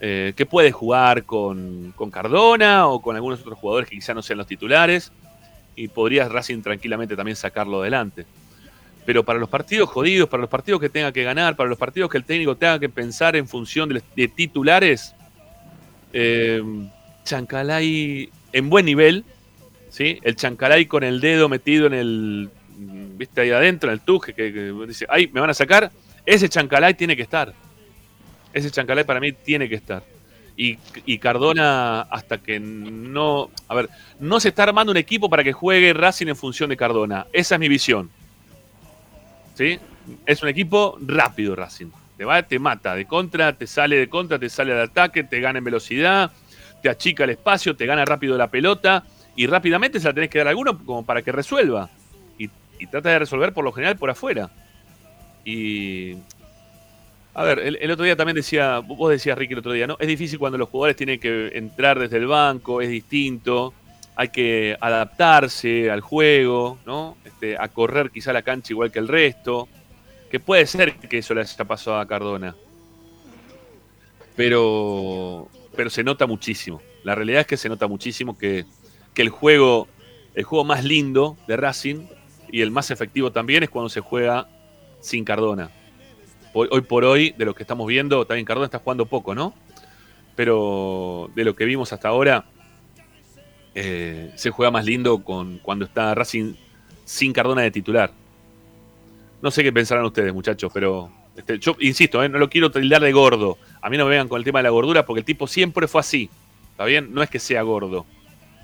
Eh, 0.00 0.32
que 0.36 0.46
puede 0.46 0.70
jugar 0.70 1.24
con, 1.24 1.92
con 1.96 2.10
Cardona 2.10 2.86
o 2.86 3.02
con 3.02 3.16
algunos 3.16 3.40
otros 3.40 3.58
jugadores 3.58 3.88
que 3.88 3.96
quizá 3.96 4.14
no 4.14 4.22
sean 4.22 4.38
los 4.38 4.46
titulares. 4.46 5.12
Y 5.74 5.88
podría 5.88 6.28
Racing 6.28 6.62
tranquilamente 6.62 7.16
también 7.16 7.36
sacarlo 7.36 7.80
adelante. 7.80 8.26
Pero 9.04 9.24
para 9.24 9.38
los 9.38 9.48
partidos 9.48 9.88
jodidos, 9.88 10.28
para 10.28 10.42
los 10.42 10.50
partidos 10.50 10.80
que 10.80 10.88
tenga 10.88 11.12
que 11.12 11.24
ganar, 11.24 11.56
para 11.56 11.68
los 11.68 11.78
partidos 11.78 12.10
que 12.10 12.18
el 12.18 12.24
técnico 12.24 12.56
tenga 12.56 12.78
que 12.78 12.88
pensar 12.88 13.36
en 13.36 13.48
función 13.48 13.88
de, 13.88 14.28
titulares, 14.28 15.14
eh, 16.12 16.62
Chancalay 17.24 18.28
en 18.52 18.70
buen 18.70 18.84
nivel, 18.84 19.24
¿sí? 19.88 20.18
El 20.22 20.36
Chancalay 20.36 20.86
con 20.86 21.04
el 21.04 21.20
dedo 21.20 21.48
metido 21.48 21.86
en 21.86 21.94
el, 21.94 22.50
viste 23.16 23.40
ahí 23.40 23.50
adentro, 23.50 23.88
en 23.88 23.94
el 23.94 24.00
tuje, 24.00 24.34
que, 24.34 24.52
que 24.52 24.72
dice, 24.86 25.06
ay, 25.08 25.28
me 25.32 25.40
van 25.40 25.50
a 25.50 25.54
sacar. 25.54 25.90
Ese 26.26 26.48
Chancalay 26.48 26.94
tiene 26.94 27.16
que 27.16 27.22
estar. 27.22 27.54
Ese 28.52 28.70
Chancalay 28.70 29.04
para 29.04 29.20
mí 29.20 29.32
tiene 29.32 29.68
que 29.68 29.74
estar. 29.74 30.02
Y, 30.56 30.76
y 31.06 31.18
Cardona, 31.18 32.00
hasta 32.00 32.38
que 32.38 32.58
no. 32.58 33.50
A 33.68 33.74
ver, 33.74 33.88
no 34.18 34.40
se 34.40 34.48
está 34.48 34.64
armando 34.64 34.90
un 34.90 34.96
equipo 34.96 35.30
para 35.30 35.44
que 35.44 35.52
juegue 35.52 35.92
Racing 35.92 36.26
en 36.26 36.36
función 36.36 36.70
de 36.70 36.76
Cardona. 36.76 37.26
Esa 37.32 37.54
es 37.54 37.60
mi 37.60 37.68
visión. 37.68 38.10
¿Sí? 39.54 39.78
Es 40.26 40.42
un 40.42 40.48
equipo 40.48 40.98
rápido, 41.00 41.54
Racing. 41.54 41.90
Te 42.16 42.24
va, 42.24 42.42
te 42.42 42.58
mata. 42.58 42.96
De 42.96 43.04
contra, 43.04 43.52
te 43.52 43.68
sale 43.68 43.96
de 43.96 44.08
contra, 44.08 44.38
te 44.38 44.48
sale 44.48 44.72
al 44.72 44.80
ataque, 44.80 45.22
te 45.22 45.40
gana 45.40 45.58
en 45.58 45.64
velocidad, 45.64 46.32
te 46.82 46.88
achica 46.88 47.22
el 47.22 47.30
espacio, 47.30 47.76
te 47.76 47.86
gana 47.86 48.04
rápido 48.04 48.36
la 48.36 48.48
pelota. 48.48 49.04
Y 49.36 49.46
rápidamente 49.46 50.00
se 50.00 50.08
la 50.08 50.14
tenés 50.14 50.30
que 50.30 50.38
dar 50.38 50.48
a 50.48 50.50
alguno 50.50 50.76
como 50.84 51.06
para 51.06 51.22
que 51.22 51.30
resuelva. 51.30 51.88
Y, 52.36 52.50
y 52.80 52.86
trata 52.88 53.10
de 53.10 53.20
resolver 53.20 53.52
por 53.52 53.62
lo 53.62 53.70
general 53.70 53.96
por 53.96 54.10
afuera. 54.10 54.50
Y 55.44 56.16
a 57.38 57.44
ver, 57.44 57.60
el, 57.60 57.78
el 57.80 57.90
otro 57.92 58.04
día 58.04 58.16
también 58.16 58.34
decía, 58.34 58.80
vos 58.80 59.12
decías 59.12 59.38
Ricky 59.38 59.52
el 59.52 59.60
otro 59.60 59.70
día, 59.70 59.86
¿no? 59.86 59.96
Es 60.00 60.08
difícil 60.08 60.40
cuando 60.40 60.58
los 60.58 60.68
jugadores 60.68 60.96
tienen 60.96 61.20
que 61.20 61.52
entrar 61.54 61.96
desde 61.96 62.16
el 62.16 62.26
banco, 62.26 62.82
es 62.82 62.88
distinto, 62.88 63.72
hay 64.16 64.30
que 64.30 64.76
adaptarse 64.80 65.88
al 65.88 66.00
juego, 66.00 66.78
¿no? 66.84 67.16
Este, 67.24 67.56
a 67.56 67.68
correr 67.68 68.10
quizá 68.10 68.32
la 68.32 68.42
cancha 68.42 68.72
igual 68.72 68.90
que 68.90 68.98
el 68.98 69.06
resto, 69.06 69.68
que 70.28 70.40
puede 70.40 70.66
ser 70.66 70.96
que 70.96 71.18
eso 71.18 71.32
le 71.32 71.42
haya 71.42 71.64
pasado 71.64 72.00
a 72.00 72.08
Cardona. 72.08 72.56
Pero, 74.34 75.46
pero 75.76 75.90
se 75.90 76.02
nota 76.02 76.26
muchísimo. 76.26 76.82
La 77.04 77.14
realidad 77.14 77.42
es 77.42 77.46
que 77.46 77.56
se 77.56 77.68
nota 77.68 77.86
muchísimo 77.86 78.36
que, 78.36 78.64
que 79.14 79.22
el 79.22 79.28
juego, 79.28 79.86
el 80.34 80.42
juego 80.42 80.64
más 80.64 80.82
lindo 80.82 81.36
de 81.46 81.56
Racing 81.56 82.04
y 82.50 82.62
el 82.62 82.72
más 82.72 82.90
efectivo 82.90 83.30
también 83.30 83.62
es 83.62 83.70
cuando 83.70 83.90
se 83.90 84.00
juega 84.00 84.48
sin 84.98 85.24
Cardona 85.24 85.70
hoy, 86.70 86.80
por 86.82 87.04
hoy, 87.04 87.34
de 87.36 87.44
lo 87.44 87.54
que 87.54 87.62
estamos 87.62 87.86
viendo, 87.86 88.26
también 88.26 88.44
Cardona 88.44 88.66
está 88.66 88.78
jugando 88.78 89.06
poco, 89.06 89.34
¿no? 89.34 89.54
Pero 90.34 91.30
de 91.34 91.44
lo 91.44 91.54
que 91.54 91.64
vimos 91.64 91.92
hasta 91.92 92.08
ahora, 92.08 92.44
eh, 93.74 94.32
se 94.34 94.50
juega 94.50 94.70
más 94.70 94.84
lindo 94.84 95.22
con 95.22 95.58
cuando 95.58 95.84
está 95.84 96.14
Racing 96.14 96.54
sin 97.04 97.32
Cardona 97.32 97.62
de 97.62 97.70
titular. 97.70 98.12
No 99.40 99.50
sé 99.50 99.62
qué 99.62 99.72
pensarán 99.72 100.04
ustedes, 100.04 100.32
muchachos, 100.34 100.70
pero 100.72 101.10
este, 101.36 101.58
yo 101.58 101.76
insisto, 101.80 102.22
eh, 102.22 102.28
no 102.28 102.38
lo 102.38 102.50
quiero 102.50 102.70
tildar 102.70 103.02
de 103.02 103.12
gordo. 103.12 103.58
A 103.80 103.88
mí 103.88 103.96
no 103.96 104.04
me 104.04 104.10
vengan 104.10 104.28
con 104.28 104.38
el 104.38 104.44
tema 104.44 104.58
de 104.58 104.64
la 104.64 104.70
gordura 104.70 105.06
porque 105.06 105.20
el 105.20 105.24
tipo 105.24 105.46
siempre 105.46 105.86
fue 105.86 106.00
así. 106.00 106.28
¿Está 106.72 106.84
bien? 106.84 107.14
No 107.14 107.22
es 107.22 107.30
que 107.30 107.38
sea 107.38 107.62
gordo. 107.62 108.06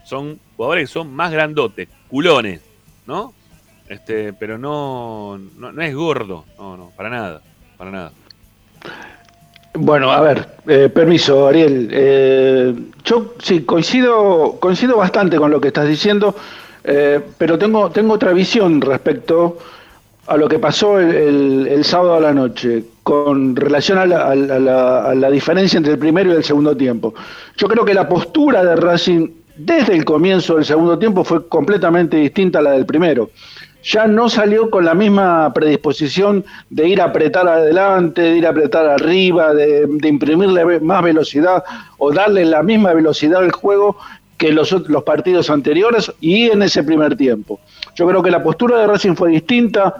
Son 0.04 0.40
jugadores 0.56 0.88
que 0.88 0.92
son 0.92 1.14
más 1.14 1.32
grandotes, 1.32 1.88
culones, 2.08 2.60
¿no? 3.06 3.32
Este, 3.88 4.32
pero 4.32 4.58
no, 4.58 5.38
no, 5.56 5.72
no 5.72 5.82
es 5.82 5.94
gordo, 5.94 6.44
no, 6.58 6.76
no, 6.76 6.90
para 6.96 7.10
nada, 7.10 7.42
para 7.76 7.90
nada. 7.90 8.12
Bueno, 9.76 10.12
a 10.12 10.20
ver, 10.20 10.46
eh, 10.68 10.88
permiso, 10.88 11.48
Ariel. 11.48 11.88
Eh, 11.90 12.74
yo 13.04 13.34
sí 13.42 13.62
coincido, 13.62 14.56
coincido 14.60 14.96
bastante 14.96 15.36
con 15.36 15.50
lo 15.50 15.60
que 15.60 15.68
estás 15.68 15.88
diciendo, 15.88 16.34
eh, 16.84 17.20
pero 17.36 17.58
tengo, 17.58 17.90
tengo 17.90 18.14
otra 18.14 18.32
visión 18.32 18.80
respecto 18.80 19.58
a 20.26 20.36
lo 20.36 20.48
que 20.48 20.58
pasó 20.58 21.00
el, 21.00 21.84
sábado 21.84 22.14
a 22.14 22.20
la 22.20 22.32
noche 22.32 22.84
con 23.02 23.54
relación 23.56 23.98
a 23.98 24.06
la, 24.06 24.28
a 24.28 24.34
la- 24.34 24.54
a 24.54 24.58
la- 24.58 25.04
a 25.10 25.14
la 25.14 25.30
diferencia 25.30 25.76
entre 25.76 25.92
el 25.94 25.98
primero 25.98 26.32
y 26.32 26.36
el 26.36 26.44
segundo 26.44 26.74
tiempo. 26.76 27.12
Yo 27.56 27.68
creo 27.68 27.84
que 27.84 27.92
la 27.94 28.08
postura 28.08 28.64
de 28.64 28.76
Racing 28.76 29.28
desde 29.56 29.94
el 29.94 30.04
comienzo 30.04 30.54
del 30.54 30.64
segundo 30.64 30.98
tiempo 30.98 31.24
fue 31.24 31.46
completamente 31.48 32.16
distinta 32.16 32.60
a 32.60 32.62
la 32.62 32.70
del 32.70 32.86
primero. 32.86 33.30
Ya 33.84 34.06
no 34.06 34.28
salió 34.30 34.70
con 34.70 34.84
la 34.86 34.94
misma 34.94 35.52
predisposición 35.52 36.44
de 36.70 36.88
ir 36.88 37.00
a 37.02 37.04
apretar 37.04 37.46
adelante, 37.46 38.22
de 38.22 38.38
ir 38.38 38.46
a 38.46 38.50
apretar 38.50 38.86
arriba, 38.86 39.52
de, 39.52 39.86
imprimirle 40.08 40.80
más 40.80 41.02
velocidad 41.02 41.62
o 41.98 42.10
darle 42.12 42.44
la 42.46 42.62
misma 42.62 42.94
velocidad 42.94 43.42
al 43.42 43.52
juego 43.52 43.96
que 44.38 44.52
los, 44.52 44.72
los 44.88 45.02
partidos 45.02 45.50
anteriores 45.50 46.10
y 46.20 46.50
en 46.50 46.62
ese 46.62 46.82
primer 46.82 47.16
tiempo. 47.16 47.60
Yo 47.94 48.06
creo 48.08 48.22
que 48.22 48.30
la 48.30 48.42
postura 48.42 48.78
de 48.78 48.86
Racing 48.86 49.14
fue 49.14 49.30
distinta 49.30 49.94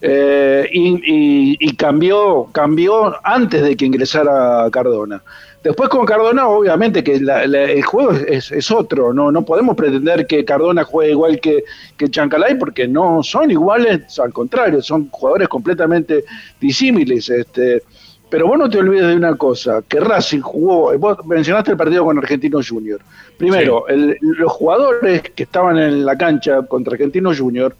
eh, 0.00 0.68
y, 0.72 0.88
y- 0.94 1.56
y 1.58 1.76
cambió, 1.76 2.48
cambió 2.52 3.16
antes 3.26 3.62
de 3.62 3.76
que 3.76 3.86
ingresara 3.86 4.68
Cardona. 4.70 5.22
Después 5.66 5.88
con 5.88 6.06
Cardona, 6.06 6.46
obviamente 6.48 7.02
que 7.02 7.18
la- 7.20 7.46
la- 7.46 7.64
el 7.64 7.82
juego 7.82 8.12
es, 8.12 8.22
es- 8.28 8.52
es 8.52 8.70
otro, 8.70 9.12
no, 9.12 9.32
no 9.32 9.44
podemos 9.44 9.74
pretender 9.76 10.26
que 10.26 10.44
Cardona 10.44 10.84
juegue 10.84 11.10
igual 11.10 11.40
que, 11.40 11.64
que 11.96 12.08
Chancalay 12.08 12.56
porque 12.56 12.86
no 12.86 13.22
son 13.24 13.50
iguales, 13.50 14.18
al 14.20 14.32
contrario, 14.32 14.80
son 14.80 15.08
jugadores 15.10 15.48
completamente 15.48 16.24
disímiles. 16.60 17.28
Este, 17.30 17.82
pero 18.30 18.46
vos 18.46 18.58
no 18.58 18.70
te 18.70 18.78
olvides 18.78 19.08
de 19.08 19.16
una 19.16 19.34
cosa, 19.36 19.82
que 19.88 19.98
Racing 20.00 20.40
jugó, 20.40 20.96
vos 20.98 21.18
mencionaste 21.26 21.72
el 21.72 21.76
partido 21.76 22.04
con 22.04 22.16
Argentino 22.18 22.60
Junior. 22.66 23.00
Primero, 23.36 23.86
el- 23.88 24.16
los 24.20 24.52
jugadores 24.52 25.22
que 25.34 25.42
estaban 25.42 25.78
en 25.78 26.04
la 26.06 26.16
cancha 26.16 26.62
contra 26.62 26.92
Argentino 26.92 27.32
Junior 27.36 27.74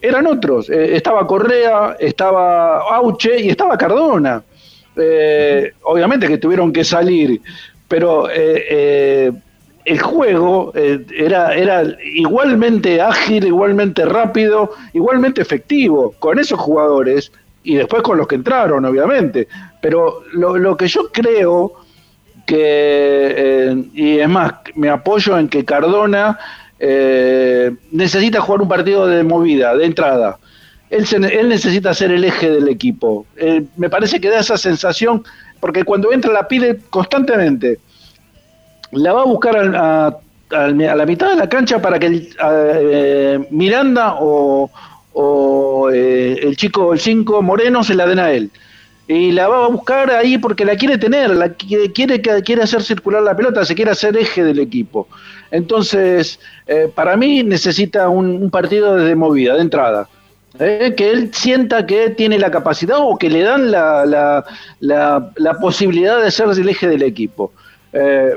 eran 0.00 0.26
otros. 0.26 0.68
Eh, 0.68 0.96
estaba 0.96 1.26
Correa, 1.26 1.96
estaba 1.98 2.78
Auche 2.94 3.40
y 3.40 3.48
estaba 3.50 3.78
Cardona. 3.78 4.42
Eh, 4.96 5.72
obviamente 5.84 6.28
que 6.28 6.38
tuvieron 6.38 6.72
que 6.72 6.84
salir, 6.84 7.40
pero 7.92 8.30
eh, 8.30 8.64
eh, 8.70 9.32
el 9.84 10.00
juego 10.00 10.72
eh, 10.74 11.04
era, 11.14 11.54
era 11.54 11.84
igualmente 12.02 13.02
ágil, 13.02 13.44
igualmente 13.44 14.06
rápido, 14.06 14.70
igualmente 14.94 15.42
efectivo 15.42 16.14
con 16.18 16.38
esos 16.38 16.58
jugadores 16.58 17.30
y 17.62 17.74
después 17.74 18.02
con 18.02 18.16
los 18.16 18.26
que 18.26 18.36
entraron, 18.36 18.86
obviamente. 18.86 19.46
Pero 19.82 20.22
lo, 20.32 20.56
lo 20.56 20.74
que 20.74 20.88
yo 20.88 21.10
creo 21.12 21.74
que, 22.46 23.84
y 23.92 24.18
es 24.18 24.28
más, 24.28 24.54
me 24.74 24.88
apoyo 24.88 25.38
en 25.38 25.48
que 25.48 25.66
Cardona 25.66 26.38
necesita 27.90 28.40
jugar 28.40 28.62
un 28.62 28.68
partido 28.68 29.06
de 29.06 29.22
movida, 29.22 29.76
de 29.76 29.84
entrada. 29.84 30.38
Él, 30.92 31.48
necesita 31.48 31.94
ser 31.94 32.12
el 32.12 32.22
eje 32.24 32.50
del 32.50 32.68
equipo. 32.68 33.24
Eh, 33.36 33.64
me 33.76 33.88
parece 33.88 34.20
que 34.20 34.28
da 34.28 34.40
esa 34.40 34.58
sensación, 34.58 35.24
porque 35.58 35.84
cuando 35.84 36.12
entra 36.12 36.32
la 36.32 36.46
pide 36.46 36.78
constantemente. 36.90 37.78
La 38.92 39.12
va 39.14 39.22
a 39.22 39.24
buscar 39.24 39.56
a, 39.56 40.18
al- 40.50 40.82
a 40.88 40.94
la 40.94 41.06
mitad 41.06 41.30
de 41.30 41.36
la 41.36 41.48
cancha 41.48 41.80
para 41.80 41.98
que 41.98 42.28
a- 42.38 42.50
eh, 42.78 43.46
Miranda 43.50 44.16
o, 44.20 44.70
eh, 45.92 46.38
el 46.42 46.56
chico, 46.56 46.92
el 46.92 47.00
5 47.00 47.40
Moreno, 47.42 47.82
se 47.82 47.94
la 47.94 48.06
den 48.06 48.18
a 48.18 48.30
él. 48.32 48.50
y 49.08 49.32
la 49.32 49.48
va 49.48 49.64
a 49.66 49.68
buscar 49.68 50.10
ahí 50.10 50.38
porque 50.38 50.64
la 50.64 50.76
quiere 50.76 50.96
tener, 50.96 51.30
la 51.30 51.52
quiere, 51.52 51.90
quiere 52.42 52.62
hacer 52.62 52.82
circular 52.82 53.20
la 53.22 53.36
pelota, 53.36 53.64
se 53.64 53.74
quiere 53.74 53.90
hacer 53.90 54.16
eje 54.16 54.44
del 54.44 54.58
equipo. 54.60 55.08
Entonces, 55.50 56.38
eh, 56.66 56.88
para 56.94 57.16
mí 57.16 57.42
necesita 57.42 58.08
un, 58.08 58.48
partido 58.50 58.94
de 58.96 59.14
movida, 59.14 59.54
de 59.56 59.60
entrada. 59.62 60.08
Eh, 60.58 60.94
que 60.96 61.10
él 61.10 61.30
sienta 61.32 61.86
que 61.86 62.10
tiene 62.10 62.38
la 62.38 62.50
capacidad 62.50 62.98
o 63.00 63.16
que 63.16 63.30
le 63.30 63.42
dan 63.42 63.70
la, 63.70 64.04
la, 64.04 65.30
la, 65.36 65.54
posibilidad 65.54 66.22
de 66.22 66.30
ser 66.30 66.48
el 66.50 66.68
eje 66.68 66.88
del 66.88 67.02
equipo. 67.02 67.52
Eh, 67.92 68.36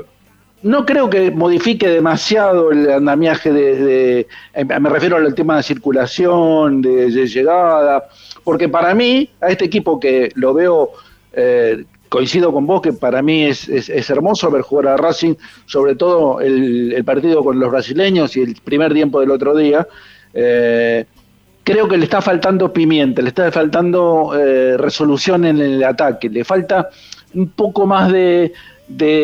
no 0.62 0.86
creo 0.86 1.10
que 1.10 1.30
modifique 1.30 1.88
demasiado 1.88 2.72
el 2.72 2.90
andamiaje 2.90 3.52
de, 3.52 4.26
me 4.64 4.88
refiero 4.88 5.16
al 5.16 5.34
tema 5.34 5.58
de 5.58 5.62
circulación, 5.62 6.80
de 6.80 7.10
llegada, 7.10 8.08
porque 8.42 8.68
para 8.68 8.94
mí, 8.94 9.28
a 9.40 9.48
este 9.48 9.66
equipo 9.66 10.00
que 10.00 10.30
lo 10.34 10.54
veo, 10.54 10.92
eh, 11.34 11.84
coincido 12.08 12.52
con 12.52 12.66
vos, 12.66 12.80
que 12.80 12.94
para 12.94 13.20
mí 13.20 13.44
es, 13.44 13.68
es, 13.68 14.10
hermoso 14.10 14.50
ver 14.50 14.62
jugar 14.62 14.88
a 14.88 14.96
Racing, 14.96 15.34
sobre 15.66 15.94
todo 15.94 16.40
el, 16.40 17.02
partido 17.04 17.44
con 17.44 17.60
los 17.60 17.70
brasileños 17.70 18.36
y 18.36 18.40
el 18.40 18.54
primer 18.64 18.94
tiempo 18.94 19.20
del 19.20 19.30
otro 19.30 19.54
día. 19.54 19.86
Eh, 20.32 21.04
creo 21.66 21.88
que 21.88 21.98
le 21.98 22.04
está 22.04 22.22
faltando 22.22 22.72
pimienta, 22.72 23.20
le 23.20 23.30
está 23.30 23.50
faltando 23.50 24.32
eh, 24.38 24.76
resolución 24.76 25.44
en 25.44 25.58
el 25.58 25.82
ataque, 25.82 26.30
le 26.30 26.44
falta 26.44 26.90
un 27.34 27.48
poco 27.48 27.86
más 27.86 28.12
de, 28.12 28.52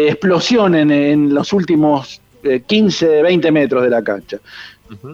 explosión 0.08 0.74
en, 0.74 0.90
en, 0.90 1.32
los 1.32 1.52
últimos 1.52 2.20
15, 2.66 3.22
20 3.22 3.52
metros 3.52 3.84
de 3.84 3.90
la 3.90 4.02
cancha. 4.02 4.38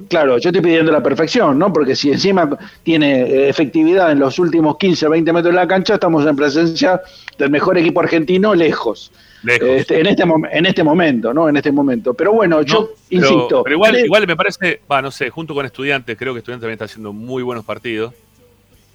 Claro, 0.08 0.38
yo 0.38 0.48
estoy 0.48 0.62
pidiendo 0.62 0.90
la 0.90 1.02
perfección, 1.02 1.58
¿no? 1.58 1.70
Porque 1.70 1.94
si 1.94 2.10
encima 2.10 2.48
tiene 2.82 3.20
eh, 3.20 3.48
efectividad 3.50 4.10
en 4.10 4.20
los 4.20 4.38
últimos 4.38 4.78
15 4.78 5.06
o 5.06 5.10
20 5.10 5.32
metros 5.34 5.54
de 5.54 5.60
la 5.60 5.68
cancha, 5.68 5.94
estamos 5.94 6.26
en 6.26 6.34
presencia 6.34 7.02
del 7.36 7.50
mejor 7.50 7.76
equipo 7.76 8.00
argentino 8.00 8.54
lejos. 8.54 9.12
Este, 9.46 10.00
en, 10.00 10.06
este 10.06 10.24
en 10.24 10.66
este 10.66 10.82
momento, 10.82 11.32
¿no? 11.32 11.48
En 11.48 11.56
este 11.56 11.70
momento. 11.70 12.14
Pero 12.14 12.32
bueno, 12.32 12.62
yo 12.62 12.94
insisto. 13.10 13.62
Pero 13.62 13.76
igual, 13.76 13.98
igual 13.98 14.26
me 14.26 14.36
parece, 14.36 14.80
va, 14.90 15.00
no 15.00 15.10
sé, 15.10 15.30
junto 15.30 15.54
con 15.54 15.64
estudiantes, 15.64 16.16
creo 16.16 16.32
que 16.32 16.38
estudiantes 16.38 16.62
también 16.62 16.74
está 16.74 16.86
haciendo 16.86 17.12
muy 17.12 17.42
buenos 17.42 17.64
partidos. 17.64 18.14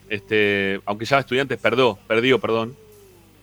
Este, 0.09 0.79
aunque 0.85 1.05
ya 1.05 1.19
estudiantes 1.19 1.57
perdió, 1.59 1.97
perdió, 2.07 2.39
perdón. 2.39 2.75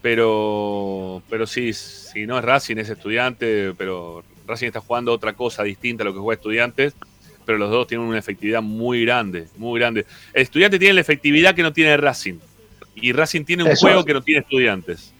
Pero, 0.03 1.23
pero 1.29 1.47
sí, 1.47 1.73
si 1.73 2.27
no 2.27 2.39
es 2.39 2.45
Racing, 2.45 2.77
es 2.77 2.89
estudiante, 2.89 3.75
pero 3.77 4.23
Racing 4.47 4.69
está 4.69 4.81
jugando 4.81 5.13
otra 5.13 5.35
cosa 5.35 5.63
distinta 5.63 6.05
a 6.05 6.07
lo 6.07 6.15
que 6.15 6.21
juega 6.21 6.39
estudiantes 6.39 6.95
pero 7.51 7.59
los 7.59 7.71
dos 7.71 7.89
tienen 7.89 8.07
una 8.07 8.17
efectividad 8.17 8.63
muy 8.63 9.05
grande, 9.05 9.49
muy 9.57 9.81
grande. 9.81 10.07
El 10.33 10.43
estudiante 10.43 10.79
tiene 10.79 10.95
la 10.95 11.01
efectividad 11.01 11.53
que 11.53 11.65
no 11.65 11.73
tiene 11.73 11.97
Racing. 11.97 12.39
Y 12.95 13.11
Racing 13.11 13.45
tiene 13.45 13.65
un 13.65 13.75
juego 13.75 14.05
que 14.05 14.13
no 14.15 14.23
tiene 14.23 14.43
estudiantes. 14.43 15.13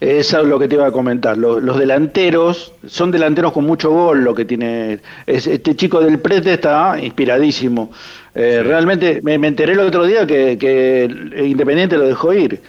Eso 0.00 0.40
es 0.40 0.46
lo 0.46 0.58
que 0.58 0.66
te 0.66 0.76
iba 0.76 0.86
a 0.86 0.92
comentar. 0.92 1.36
Los, 1.36 1.78
delanteros 1.78 2.72
son 2.86 3.10
delanteros 3.10 3.52
con 3.52 3.66
mucho 3.66 3.90
gol. 3.90 4.24
Lo 4.24 4.34
que 4.34 4.46
tiene 4.46 5.00
este 5.26 5.76
chico 5.76 6.00
del 6.00 6.18
Prete 6.18 6.54
está 6.54 6.98
inspiradísimo. 6.98 7.92
Eh, 8.34 8.62
realmente 8.64 9.20
me, 9.22 9.34
enteré 9.34 9.72
el 9.72 9.80
otro 9.80 10.04
día 10.06 10.26
que, 10.26 11.10
Independiente 11.44 11.98
lo 11.98 12.06
dejó 12.06 12.32
ir, 12.32 12.60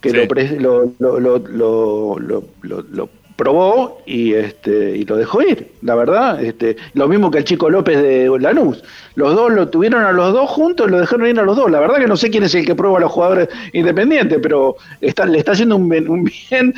que 0.00 0.12
lo, 0.58 0.92
lo, 0.98 2.16
lo, 2.62 3.10
probó 3.40 4.02
y 4.04 4.34
este 4.34 4.98
y 4.98 5.06
lo 5.06 5.16
dejó 5.16 5.40
ir, 5.40 5.68
la 5.80 5.94
verdad. 5.94 6.44
Este, 6.44 6.76
lo 6.92 7.08
mismo 7.08 7.30
que 7.30 7.38
el 7.38 7.44
chico 7.44 7.70
López 7.70 8.02
de 8.02 8.30
Lanús. 8.38 8.84
Los 9.14 9.34
dos 9.34 9.50
lo 9.50 9.70
tuvieron 9.70 10.04
a 10.04 10.12
los 10.12 10.34
dos 10.34 10.50
juntos 10.50 10.86
y 10.86 10.90
lo 10.90 11.00
dejaron 11.00 11.26
ir 11.26 11.40
a 11.40 11.42
los 11.42 11.56
dos. 11.56 11.70
La 11.70 11.80
verdad 11.80 11.96
que 11.96 12.06
no 12.06 12.18
sé 12.18 12.28
quién 12.28 12.44
es 12.44 12.54
el 12.54 12.66
que 12.66 12.74
prueba 12.74 12.98
a 12.98 13.00
los 13.00 13.10
jugadores 13.10 13.48
independientes, 13.72 14.38
pero 14.42 14.76
está, 15.00 15.24
le 15.24 15.38
está 15.38 15.52
haciendo 15.52 15.76
un, 15.76 15.88
bien, 15.88 16.74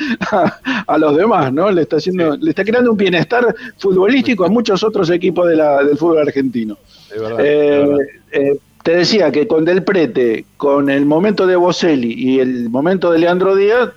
a, 0.87 0.97
los 0.97 1.17
demás, 1.17 1.51
¿no? 1.51 1.69
Le 1.69 1.81
está 1.81 1.97
haciendo, 1.97 2.37
le 2.37 2.51
está 2.51 2.63
creando 2.63 2.91
un 2.91 2.97
bienestar 2.97 3.53
futbolístico 3.77 4.45
a 4.45 4.47
muchos 4.47 4.85
otros 4.85 5.09
equipos 5.09 5.49
de 5.49 5.57
la, 5.57 5.83
del 5.83 5.97
fútbol 5.97 6.19
argentino. 6.19 6.77
Eh, 7.39 7.97
eh, 8.31 8.57
te 8.83 8.95
decía 8.95 9.33
que 9.33 9.47
con 9.47 9.65
Del 9.65 9.83
Prete, 9.83 10.45
con 10.55 10.89
el 10.89 11.05
momento 11.05 11.45
de 11.45 11.57
Boselli 11.57 12.13
y 12.13 12.39
el 12.39 12.69
momento 12.69 13.11
de 13.11 13.19
Leandro 13.19 13.53
Díaz, 13.53 13.89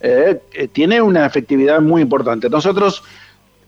eh, 0.00 0.40
eh, 0.52 0.68
tiene 0.68 1.00
una 1.00 1.24
efectividad 1.24 1.80
muy 1.80 2.02
importante. 2.02 2.50
Nosotros 2.50 3.02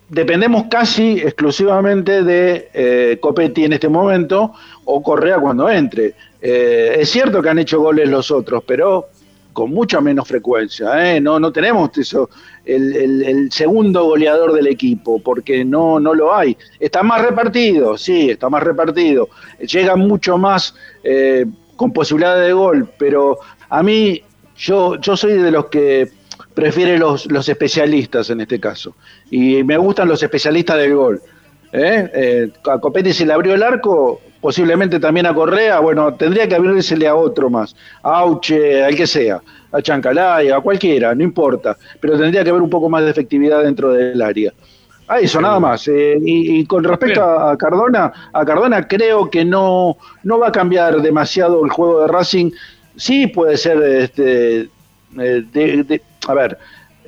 dependemos 0.09 0.65
casi 0.71 1.19
exclusivamente 1.19 2.23
de 2.23 2.71
eh, 2.75 3.19
Copetti 3.21 3.65
en 3.65 3.73
este 3.73 3.89
momento 3.89 4.53
o 4.85 5.03
Correa 5.03 5.39
cuando 5.39 5.69
entre. 5.71 6.15
es 6.41 7.11
cierto 7.11 7.43
que 7.43 7.49
han 7.49 7.59
hecho 7.59 7.81
goles 7.81 8.09
los 8.09 8.31
otros, 8.31 8.63
pero 8.67 9.07
con 9.53 9.71
mucha 9.71 10.01
menos 10.01 10.29
frecuencia. 10.29 11.21
No, 11.21 11.41
no 11.41 11.51
tenemos 11.51 11.97
eso, 11.99 12.31
el, 12.65 13.49
segundo 13.51 14.05
goleador 14.05 14.53
del 14.53 14.69
equipo, 14.69 15.19
porque 15.19 15.65
no, 15.65 15.99
no 15.99 16.15
lo 16.15 16.35
hay. 16.35 16.57
Está 16.79 17.03
más 17.03 17.23
repartido, 17.23 17.99
sí, 17.99 18.31
está 18.31 18.49
más 18.49 18.63
repartido. 18.63 19.29
Llega 19.59 19.97
mucho 19.97 20.39
más 20.39 20.75
con 21.75 21.93
posibilidad 21.93 22.41
de 22.41 22.53
gol, 22.53 22.89
pero 22.99 23.39
a 23.69 23.83
mí, 23.83 24.23
yo, 24.57 24.97
yo 25.01 25.17
soy 25.17 25.35
de 25.35 25.51
los 25.51 25.67
que 25.67 26.09
prefiere 26.59 26.99
los, 26.99 27.31
los 27.31 27.49
especialistas 27.49 28.31
en 28.31 28.41
este 28.41 28.59
caso. 28.59 28.97
Y 29.31 29.63
me 29.63 29.77
gustan 29.77 30.09
los 30.09 30.21
especialistas 30.21 30.77
del 30.77 30.93
gol. 30.93 31.23
¿eh? 31.73 32.11
Eh, 32.13 32.51
a 32.69 32.79
Copetti 32.79 33.13
se 33.13 33.25
le 33.25 33.33
abrió 33.33 33.55
el 33.55 33.63
arco, 33.63 34.21
posiblemente 34.41 34.99
también 34.99 35.27
a 35.27 35.35
Correa, 35.35 35.79
bueno, 35.79 36.15
tendría 36.15 36.49
que 36.49 36.57
abrírsele 36.57 37.07
a 37.07 37.15
otro 37.15 37.49
más, 37.49 37.77
a 38.03 38.19
Auche, 38.19 38.83
al 38.83 38.97
que 38.97 39.07
sea, 39.07 39.41
a 39.71 39.81
Chancalay, 39.81 40.51
a 40.51 40.59
cualquiera, 40.61 41.15
no 41.15 41.23
importa, 41.23 41.77
pero 42.01 42.19
tendría 42.19 42.43
que 42.43 42.51
haber 42.51 42.63
un 42.63 42.71
poco 42.71 42.89
más 42.89 43.05
de 43.05 43.11
efectividad 43.11 43.63
dentro 43.63 43.93
del 43.93 44.21
área. 44.21 44.53
A 45.07 45.21
eso, 45.21 45.41
nada 45.41 45.61
más. 45.61 45.87
Eh, 45.89 46.19
y, 46.21 46.67
con 46.67 46.83
respecto 46.83 47.23
a, 47.23 47.57
Cardona, 47.57 48.13
a 48.33 48.45
Cardona 48.45 48.87
creo 48.87 49.31
que 49.31 49.45
no, 49.45 49.97
no 50.25 50.39
va 50.41 50.49
a 50.49 50.53
cambiar 50.53 51.01
demasiado 51.01 51.65
el 51.65 51.71
juego 51.71 52.03
de 52.03 52.09
Racing. 52.09 52.51
Sí 52.97 53.29
puede 53.29 53.57
ser 53.57 53.81
este, 53.83 54.69
de, 55.13 56.03
a 56.27 56.35
ver, 56.35 56.59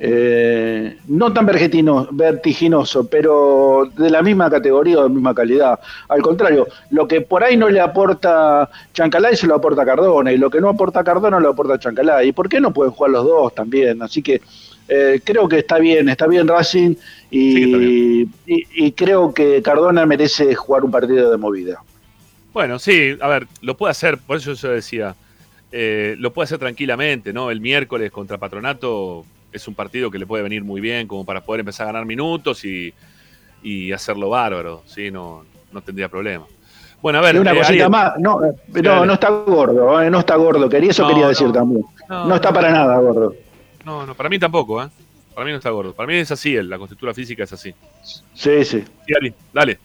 eh, 0.03 0.97
no 1.09 1.31
tan 1.31 1.45
vertiginoso, 1.45 3.07
pero 3.07 3.87
de 3.95 4.09
la 4.09 4.23
misma 4.23 4.49
categoría 4.49 4.97
o 4.97 5.03
de 5.03 5.09
la 5.09 5.13
misma 5.13 5.35
calidad. 5.35 5.79
Al 6.09 6.23
contrario, 6.23 6.67
lo 6.89 7.07
que 7.07 7.21
por 7.21 7.43
ahí 7.43 7.55
no 7.55 7.69
le 7.69 7.79
aporta 7.79 8.67
Chancalay 8.93 9.35
se 9.35 9.45
lo 9.45 9.53
aporta 9.53 9.85
Cardona, 9.85 10.31
y 10.31 10.37
lo 10.37 10.49
que 10.49 10.59
no 10.59 10.69
aporta 10.69 11.03
Cardona 11.03 11.39
lo 11.39 11.49
aporta 11.49 11.77
Chancalay. 11.77 12.29
¿Y 12.29 12.31
por 12.31 12.49
qué 12.49 12.59
no 12.59 12.73
pueden 12.73 12.93
jugar 12.93 13.11
los 13.11 13.25
dos 13.25 13.53
también? 13.53 14.01
Así 14.01 14.23
que 14.23 14.41
eh, 14.87 15.21
creo 15.23 15.47
que 15.47 15.59
está 15.59 15.77
bien, 15.77 16.09
está 16.09 16.25
bien 16.25 16.47
Racing 16.47 16.95
y, 17.29 18.27
y, 18.47 18.91
creo 18.93 19.33
que 19.33 19.61
Cardona 19.61 20.07
merece 20.07 20.55
jugar 20.55 20.83
un 20.83 20.89
partido 20.89 21.29
de 21.29 21.37
movida. 21.37 21.83
Bueno, 22.51 22.79
sí, 22.79 23.15
a 23.21 23.27
ver, 23.27 23.47
lo 23.61 23.77
puede 23.77 23.91
hacer, 23.91 24.17
por 24.17 24.37
eso 24.37 24.53
yo 24.53 24.69
decía, 24.69 25.15
eh, 25.71 26.15
lo 26.19 26.33
puede 26.33 26.45
hacer 26.45 26.59
tranquilamente, 26.59 27.31
¿no? 27.31 27.49
El 27.49 27.61
miércoles 27.61 28.11
contra 28.11 28.37
Patronato 28.37 29.25
es 29.51 29.67
un 29.67 29.75
partido 29.75 30.11
que 30.11 30.19
le 30.19 30.25
puede 30.25 30.43
venir 30.43 30.63
muy 30.63 30.81
bien 30.81 31.07
como 31.07 31.25
para 31.25 31.41
poder 31.41 31.61
empezar 31.61 31.85
a 31.85 31.91
ganar 31.91 32.05
minutos 32.05 32.63
y, 32.65 32.93
hacerlo 33.93 34.29
bárbaro, 34.29 34.83
¿sí? 34.85 35.11
No, 35.11 35.45
no 35.71 35.81
tendría 35.81 36.09
problema. 36.09 36.45
Bueno, 37.01 37.19
a 37.19 37.21
ver. 37.21 37.39
una 37.39 37.53
eh, 37.53 37.57
cosita 37.57 37.89
más, 37.89 38.13
no, 38.19 38.43
eh, 38.43 38.53
no, 38.83 39.05
no, 39.05 39.13
está 39.13 39.29
gordo, 39.29 40.09
no 40.09 40.19
está 40.19 40.35
gordo, 40.35 40.69
quería, 40.69 40.91
eso 40.91 41.07
quería 41.07 41.27
decir 41.27 41.51
también. 41.51 41.85
No, 42.09 42.35
está 42.35 42.51
para 42.51 42.71
nada 42.71 42.97
gordo. 42.99 43.33
No, 43.85 44.05
no, 44.05 44.13
para 44.13 44.29
mí 44.29 44.37
tampoco, 44.37 44.83
¿eh? 44.83 44.89
Para 45.33 45.45
mí 45.45 45.51
no 45.51 45.57
está 45.57 45.69
gordo. 45.69 45.93
Para 45.93 46.07
mí 46.07 46.15
es 46.15 46.29
así, 46.31 46.61
la 46.61 46.77
constitución 46.77 47.15
física 47.15 47.43
es 47.43 47.53
así. 47.53 47.73
Sí, 48.33 48.65
sí. 48.65 48.83
dale. 49.07 49.33
dale. 49.53 49.79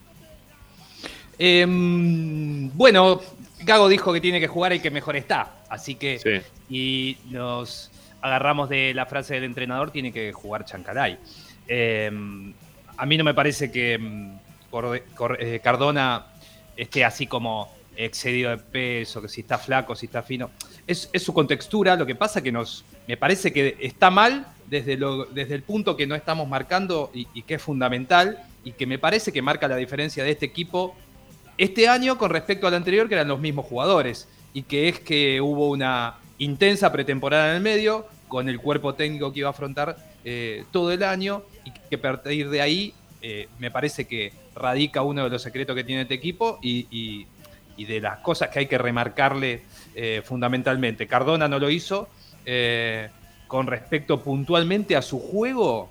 Em, 1.39 2.71
bueno, 2.75 3.21
Gago 3.61 3.89
dijo 3.89 4.13
que 4.13 4.21
tiene 4.21 4.41
que 4.41 4.49
jugar 4.49 4.73
el 4.73 4.83
que 4.83 4.91
mejor 4.91 5.17
está. 5.17 5.55
Así 5.69 5.95
que, 5.95 6.43
y 6.69 7.17
nos 7.31 7.91
agarramos 8.21 8.69
de 8.69 8.93
la 8.95 9.07
frase 9.07 9.35
del 9.35 9.45
entrenador, 9.45 9.91
tiene 9.91 10.13
que 10.13 10.33
jugar 10.33 10.65
Chancalay. 10.65 11.19
Em, 11.69 12.53
a 12.97 13.07
mí 13.07 13.17
no 13.17 13.25
me 13.25 13.35
parece 13.35 13.71
que 13.71 13.95
em, 13.95 14.39
eh, 15.39 15.61
Cardona 15.63 16.27
esté 16.77 17.05
así 17.05 17.27
como 17.27 17.75
excedido 17.97 18.51
de 18.51 18.59
peso, 18.59 19.23
que 19.23 19.29
si 19.29 19.41
está 19.41 19.59
flaco, 19.59 19.97
si 19.97 20.07
está 20.07 20.23
fino. 20.23 20.51
Es, 20.87 21.09
su 21.15 21.33
contextura, 21.33 21.97
lo 21.97 22.05
que 22.05 22.15
pasa 22.15 22.43
que 22.43 22.53
nos, 22.53 22.85
me 23.09 23.17
parece 23.17 23.53
que 23.53 23.77
está 23.81 24.11
mal 24.11 24.47
desde, 24.67 24.97
lo, 24.97 25.25
desde 25.25 25.55
el 25.55 25.63
punto 25.63 25.97
que 25.97 26.07
no 26.07 26.15
estamos 26.15 26.47
marcando 26.47 27.11
y, 27.15 27.27
y 27.33 27.43
que 27.43 27.55
es 27.55 27.63
fundamental 27.63 28.43
y 28.65 28.73
que 28.73 28.87
me 28.87 28.99
parece 28.99 29.33
que 29.33 29.41
marca 29.41 29.67
la 29.67 29.77
diferencia 29.77 30.25
de 30.25 30.33
este 30.33 30.47
equipo 30.47 30.95
este 31.59 31.89
año 31.89 32.19
con 32.19 32.31
respecto 32.31 32.67
al 32.67 32.75
anterior, 32.75 33.09
que 33.09 33.15
eran 33.15 33.29
los 33.29 33.41
mismos 33.41 33.67
jugadores 33.67 34.29
y 34.53 34.63
que 34.63 34.89
es 34.89 35.01
que 35.01 35.41
hubo 35.41 35.71
una 35.71 36.17
intensa 36.39 36.93
pretemporada 36.93 37.51
en 37.51 37.57
el 37.57 37.63
medio 37.63 38.07
con 38.29 38.49
el 38.49 38.61
cuerpo 38.61 38.95
técnico 38.95 39.33
que 39.33 39.41
iba 39.41 39.49
a 39.49 39.51
afrontar 39.51 39.97
eh, 40.25 40.65
todo 40.71 40.93
el 40.93 41.03
año 41.03 41.43
y 41.65 41.71
que 41.71 41.97
a 41.97 42.01
partir 42.01 42.51
de 42.51 42.61
ahí 42.61 42.95
eh, 43.23 43.49
me 43.59 43.71
parece 43.71 44.07
que 44.07 44.33
radica 44.55 45.03
uno 45.03 45.25
de 45.25 45.31
los 45.31 45.43
secretos 45.43 45.75
que 45.77 45.85
tiene 45.85 46.03
este 46.03 46.15
equipo 46.15 46.59
y, 46.63 47.27
de 47.77 48.01
las 48.01 48.21
cosas 48.21 48.49
que 48.49 48.61
hay 48.61 48.67
que 48.67 48.79
remarcarle 48.79 49.63
eh, 49.95 50.23
fundamentalmente. 50.25 51.07
Cardona 51.07 51.47
no 51.47 51.59
lo 51.59 51.71
hizo 51.71 52.09
con 53.49 53.67
respecto 53.67 54.23
puntualmente 54.23 54.95
a 54.95 55.03
su 55.03 55.19
juego, 55.19 55.91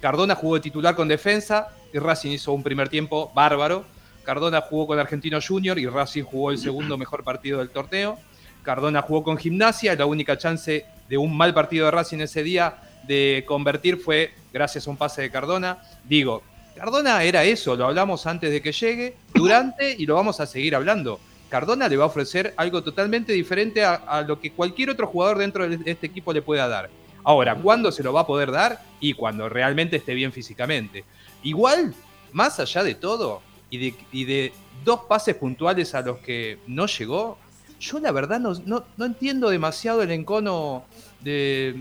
Cardona 0.00 0.34
jugó 0.34 0.56
de 0.56 0.60
titular 0.60 0.94
con 0.94 1.08
defensa 1.08 1.68
y 1.92 1.98
Racing 1.98 2.32
hizo 2.32 2.52
un 2.52 2.62
primer 2.62 2.88
tiempo 2.90 3.32
bárbaro. 3.34 3.84
Cardona 4.24 4.60
jugó 4.60 4.86
con 4.86 4.98
Argentino 4.98 5.38
Junior 5.46 5.78
y 5.78 5.86
Racing 5.86 6.22
jugó 6.22 6.50
el 6.50 6.58
segundo 6.58 6.96
mejor 6.96 7.24
partido 7.24 7.58
del 7.58 7.70
torneo. 7.70 8.18
Cardona 8.62 9.02
jugó 9.02 9.24
con 9.24 9.36
Gimnasia, 9.36 9.94
la 9.96 10.06
única 10.06 10.38
chance 10.38 10.86
de 11.08 11.18
un 11.18 11.36
mal 11.36 11.52
partido 11.52 11.86
de 11.86 11.90
Racing 11.90 12.20
ese 12.20 12.42
día 12.42 12.76
de 13.02 13.44
convertir 13.46 13.96
fue 13.98 14.32
gracias 14.52 14.86
a 14.86 14.90
un 14.90 14.96
pase 14.96 15.22
de 15.22 15.30
Cardona. 15.30 15.78
Digo, 16.04 16.42
Cardona 16.76 17.22
era 17.24 17.44
eso, 17.44 17.74
lo 17.76 17.86
hablamos 17.86 18.26
antes 18.26 18.50
de 18.50 18.62
que 18.62 18.72
llegue, 18.72 19.16
durante 19.34 19.94
y 19.98 20.06
lo 20.06 20.14
vamos 20.14 20.40
a 20.40 20.46
seguir 20.46 20.74
hablando. 20.76 21.18
Cardona 21.48 21.88
le 21.88 21.96
va 21.96 22.04
a 22.04 22.06
ofrecer 22.06 22.54
algo 22.56 22.82
totalmente 22.82 23.32
diferente 23.32 23.84
a, 23.84 23.94
a 23.94 24.22
lo 24.22 24.40
que 24.40 24.52
cualquier 24.52 24.90
otro 24.90 25.06
jugador 25.06 25.38
dentro 25.38 25.68
de 25.68 25.78
este 25.90 26.06
equipo 26.06 26.32
le 26.32 26.40
pueda 26.40 26.66
dar. 26.68 26.88
Ahora, 27.24 27.54
¿cuándo 27.54 27.92
se 27.92 28.02
lo 28.02 28.12
va 28.12 28.22
a 28.22 28.26
poder 28.26 28.50
dar? 28.50 28.80
Y 29.00 29.12
cuando 29.12 29.48
realmente 29.48 29.96
esté 29.96 30.14
bien 30.14 30.32
físicamente. 30.32 31.04
Igual, 31.42 31.94
más 32.32 32.58
allá 32.58 32.82
de 32.82 32.94
todo, 32.94 33.42
y 33.72 34.24
de, 34.24 34.52
dos 34.84 35.00
pases 35.08 35.36
puntuales 35.36 35.94
a 35.94 36.02
los 36.02 36.18
que 36.18 36.58
no 36.66 36.86
llegó, 36.86 37.38
yo 37.80 37.98
la 38.00 38.12
verdad 38.12 38.38
no, 38.38 38.54
no, 38.66 39.04
entiendo 39.04 39.48
demasiado 39.48 40.02
el 40.02 40.10
encono 40.10 40.84
de, 41.20 41.74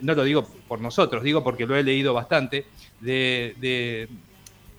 no 0.00 0.14
lo 0.14 0.24
digo 0.24 0.46
por 0.68 0.80
nosotros, 0.80 1.22
digo 1.22 1.42
porque 1.42 1.66
lo 1.66 1.76
he 1.76 1.82
leído 1.82 2.14
bastante, 2.14 2.66
de, 3.00 3.54
de, 3.60 4.08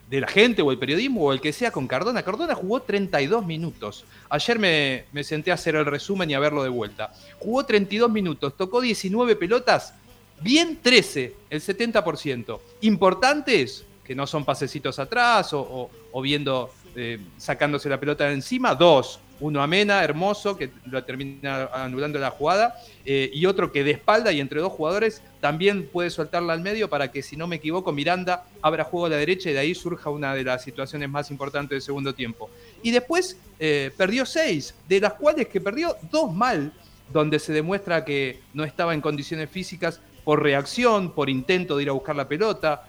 de 0.10 0.22
la 0.22 0.28
gente 0.28 0.62
o 0.62 0.72
el 0.72 0.80
periodismo 0.80 1.26
o 1.26 1.34
el 1.34 1.42
que 1.42 1.52
sea 1.52 1.72
con 1.72 1.88
Cardona. 1.88 2.24
Cardona 2.24 2.56
jugó 2.56 2.82
32 2.82 3.46
minutos. 3.46 4.06
Ayer 4.30 4.58
me, 4.58 5.06
me, 5.12 5.24
senté 5.24 5.52
a 5.52 5.56
hacer 5.56 5.76
el 5.76 5.86
resumen 5.86 6.30
y 6.30 6.34
a 6.34 6.40
verlo 6.40 6.64
de 6.64 6.70
vuelta. 6.70 7.12
Jugó 7.40 7.66
32 7.66 8.10
minutos, 8.10 8.56
tocó 8.56 8.80
19 8.80 9.36
pelotas, 9.36 9.96
bien 10.42 10.80
13, 10.82 11.36
el 11.50 11.62
70%. 11.62 12.60
Importantes, 12.82 13.86
que 14.04 14.16
no 14.16 14.28
son 14.28 14.44
pasecitos 14.44 15.00
atrás 15.00 15.50
o, 15.54 15.90
viendo, 16.22 16.72
eh, 16.96 17.20
sacándose 17.38 17.90
la 17.90 18.00
pelota 18.00 18.26
de 18.26 18.34
encima, 18.34 18.76
dos. 18.76 19.20
Uno 19.40 19.62
a 19.62 19.68
Mena, 19.68 20.04
hermoso, 20.04 20.56
que 20.56 20.70
lo 20.86 21.04
termina 21.04 21.66
anulando 21.74 22.18
la 22.18 22.30
jugada, 22.30 22.80
eh, 23.04 23.30
y 23.34 23.46
otro 23.46 23.74
que 23.74 23.84
de 23.84 23.92
espalda 23.92 24.32
y 24.32 24.40
entre 24.40 24.62
dos 24.62 24.72
jugadores 24.72 25.22
también 25.42 25.90
puede 25.92 26.10
soltarla 26.12 26.54
al 26.54 26.62
medio 26.62 26.90
para 26.90 27.12
que, 27.12 27.22
si 27.22 27.36
no 27.36 27.46
me 27.46 27.58
equivoco, 27.58 27.92
Miranda 27.92 28.46
abra 28.62 28.86
juego 28.86 29.08
a 29.08 29.10
la 29.10 29.18
derecha 29.18 29.50
y 29.50 29.54
de 29.54 29.60
ahí 29.60 29.76
surja 29.76 30.10
una 30.10 30.34
de 30.34 30.46
las 30.46 30.64
situaciones 30.64 31.10
más 31.10 31.30
importantes 31.30 31.72
del 31.72 31.82
segundo 31.82 32.14
tiempo. 32.14 32.50
Y 32.84 32.92
después 32.92 33.38
eh, 33.60 33.92
perdió 33.98 34.26
seis, 34.26 34.76
de 34.88 35.02
las 35.02 35.14
cuales 35.16 35.48
que 35.48 35.60
perdió 35.60 35.98
dos 36.10 36.34
mal, 36.34 36.72
donde 37.12 37.38
se 37.40 37.52
demuestra 37.52 38.06
que 38.06 38.40
no 38.54 38.64
estaba 38.64 38.94
en 38.94 39.02
condiciones 39.02 39.50
físicas 39.50 40.00
por 40.24 40.42
reacción, 40.42 41.12
por 41.12 41.30
intento 41.30 41.76
de 41.76 41.84
ir 41.84 41.90
a 41.90 41.94
buscar 41.94 42.16
la 42.16 42.28
pelota. 42.30 42.88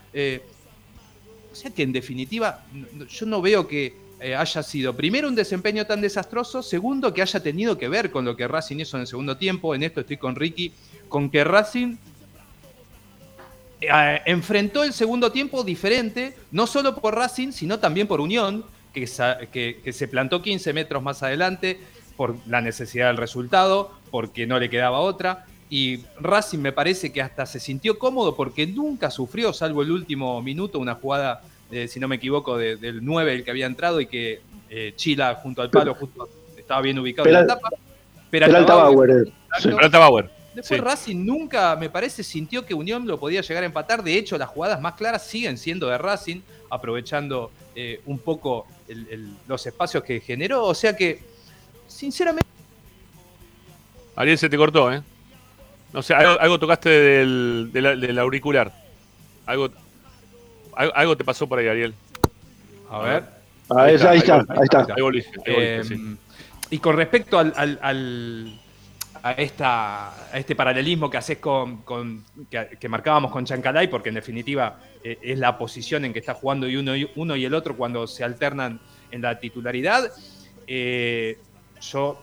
O 1.54 1.56
sea 1.56 1.70
que 1.70 1.84
en 1.84 1.92
definitiva, 1.92 2.64
yo 3.08 3.26
no 3.26 3.40
veo 3.40 3.68
que 3.68 3.94
eh, 4.18 4.34
haya 4.34 4.60
sido, 4.64 4.96
primero, 4.96 5.28
un 5.28 5.36
desempeño 5.36 5.86
tan 5.86 6.00
desastroso, 6.00 6.64
segundo, 6.64 7.14
que 7.14 7.22
haya 7.22 7.38
tenido 7.38 7.78
que 7.78 7.88
ver 7.88 8.10
con 8.10 8.24
lo 8.24 8.36
que 8.36 8.48
Racing 8.48 8.80
hizo 8.80 8.96
en 8.96 9.02
el 9.02 9.06
segundo 9.06 9.36
tiempo. 9.36 9.72
En 9.72 9.84
esto 9.84 10.00
estoy 10.00 10.16
con 10.16 10.34
Ricky, 10.34 10.72
con 11.08 11.30
que 11.30 11.44
Racing 11.44 11.96
eh, 13.82 14.20
enfrentó 14.26 14.82
el 14.82 14.92
segundo 14.92 15.30
tiempo 15.30 15.62
diferente, 15.62 16.34
no 16.50 16.66
solo 16.66 16.96
por 16.96 17.14
Racing, 17.14 17.52
sino 17.52 17.78
también 17.78 18.08
por 18.08 18.20
Unión, 18.20 18.64
que 18.92 19.06
se 19.06 20.08
plantó 20.08 20.42
15 20.42 20.72
metros 20.72 21.04
más 21.04 21.22
adelante 21.22 21.78
por 22.16 22.36
la 22.48 22.60
necesidad 22.60 23.06
del 23.06 23.16
resultado, 23.16 23.92
porque 24.10 24.44
no 24.44 24.58
le 24.58 24.68
quedaba 24.68 24.98
otra. 24.98 25.46
Y 25.74 26.04
Racing 26.20 26.60
me 26.60 26.70
parece 26.70 27.12
que 27.12 27.20
hasta 27.20 27.46
se 27.46 27.58
sintió 27.58 27.98
cómodo 27.98 28.36
porque 28.36 28.64
nunca 28.64 29.10
sufrió, 29.10 29.52
salvo 29.52 29.82
el 29.82 29.90
último 29.90 30.40
minuto, 30.40 30.78
una 30.78 30.94
jugada, 30.94 31.42
eh, 31.72 31.88
si 31.88 31.98
no 31.98 32.06
me 32.06 32.14
equivoco, 32.14 32.56
de, 32.56 32.76
del 32.76 33.04
9 33.04 33.34
el 33.34 33.42
que 33.44 33.50
había 33.50 33.66
entrado 33.66 34.00
y 34.00 34.06
que 34.06 34.40
eh, 34.70 34.92
Chila 34.94 35.34
junto 35.34 35.62
al 35.62 35.70
palo 35.70 35.92
justo 35.96 36.28
estaba 36.56 36.80
bien 36.80 36.96
ubicado 37.00 37.24
Peral, 37.24 37.42
en 37.42 37.48
la 37.48 37.54
tapa. 37.56 37.70
Peralta 38.30 38.74
Bauer. 38.76 39.32
Sí, 39.60 39.68
Peralta 39.70 39.98
Bauer. 39.98 40.30
Después 40.54 40.78
Sí. 40.78 40.84
Racing 40.84 41.26
nunca, 41.26 41.74
me 41.74 41.90
parece, 41.90 42.22
sintió 42.22 42.64
que 42.64 42.72
Unión 42.74 43.04
lo 43.08 43.18
podía 43.18 43.40
llegar 43.40 43.64
a 43.64 43.66
empatar. 43.66 44.04
De 44.04 44.16
hecho, 44.16 44.38
las 44.38 44.50
jugadas 44.50 44.80
más 44.80 44.94
claras 44.94 45.26
siguen 45.26 45.58
siendo 45.58 45.88
de 45.88 45.98
Racing, 45.98 46.40
aprovechando 46.70 47.50
eh, 47.74 48.00
un 48.06 48.20
poco 48.20 48.68
el- 48.86 49.08
el- 49.10 49.34
los 49.48 49.66
espacios 49.66 50.04
que 50.04 50.20
generó. 50.20 50.62
O 50.66 50.74
sea 50.74 50.94
que, 50.94 51.18
sinceramente, 51.88 52.46
Ariel 54.14 54.38
se 54.38 54.48
te 54.48 54.56
cortó, 54.56 54.92
¿eh? 54.92 55.02
No 55.94 56.02
sé, 56.02 56.12
algo, 56.12 56.38
algo 56.40 56.58
tocaste 56.58 56.88
del, 56.88 57.70
del- 57.72 58.00
del 58.00 58.18
auricular. 58.18 58.72
Algo, 59.46 59.70
algo, 60.74 60.92
algo 60.96 61.16
te 61.16 61.22
pasó 61.24 61.46
por 61.48 61.60
ahí, 61.60 61.68
Ariel. 61.68 61.94
a 62.90 62.98
ver. 62.98 63.24
Ah, 63.70 63.82
ahí 63.84 63.94
está, 63.94 64.10
ahí 64.10 64.18
está. 64.18 64.44
Ahí 64.94 65.00
volviste, 65.02 65.30
ahí 65.46 65.54
Eh, 65.56 65.76
volviste, 65.78 65.94
sí. 65.96 66.16
Y 66.70 66.78
con 66.80 66.96
respecto 66.96 67.38
al, 67.38 67.52
al- 67.56 67.78
al- 67.80 68.60
a, 69.22 69.32
esta, 69.34 70.08
a 70.34 70.38
este 70.38 70.56
paralelismo 70.56 71.08
que 71.08 71.16
haces 71.16 71.38
con, 71.38 71.78
con- 71.82 72.24
que, 72.50 72.76
que 72.78 72.88
marcábamos 72.88 73.30
con 73.30 73.44
Chancalay, 73.44 73.86
porque 73.86 74.08
en 74.08 74.16
definitiva 74.16 74.80
eh, 75.04 75.18
es 75.22 75.38
la 75.38 75.56
posición 75.56 76.04
en 76.04 76.12
que 76.12 76.18
está 76.18 76.34
jugando 76.34 76.68
y 76.68 76.76
uno, 76.76 76.96
y 76.96 77.08
uno 77.14 77.36
y 77.36 77.44
el 77.44 77.54
otro 77.54 77.76
cuando 77.76 78.08
se 78.08 78.24
alternan 78.24 78.80
en 79.12 79.22
la 79.22 79.38
titularidad. 79.38 80.10
eh, 80.66 81.38
yo, 81.80 82.20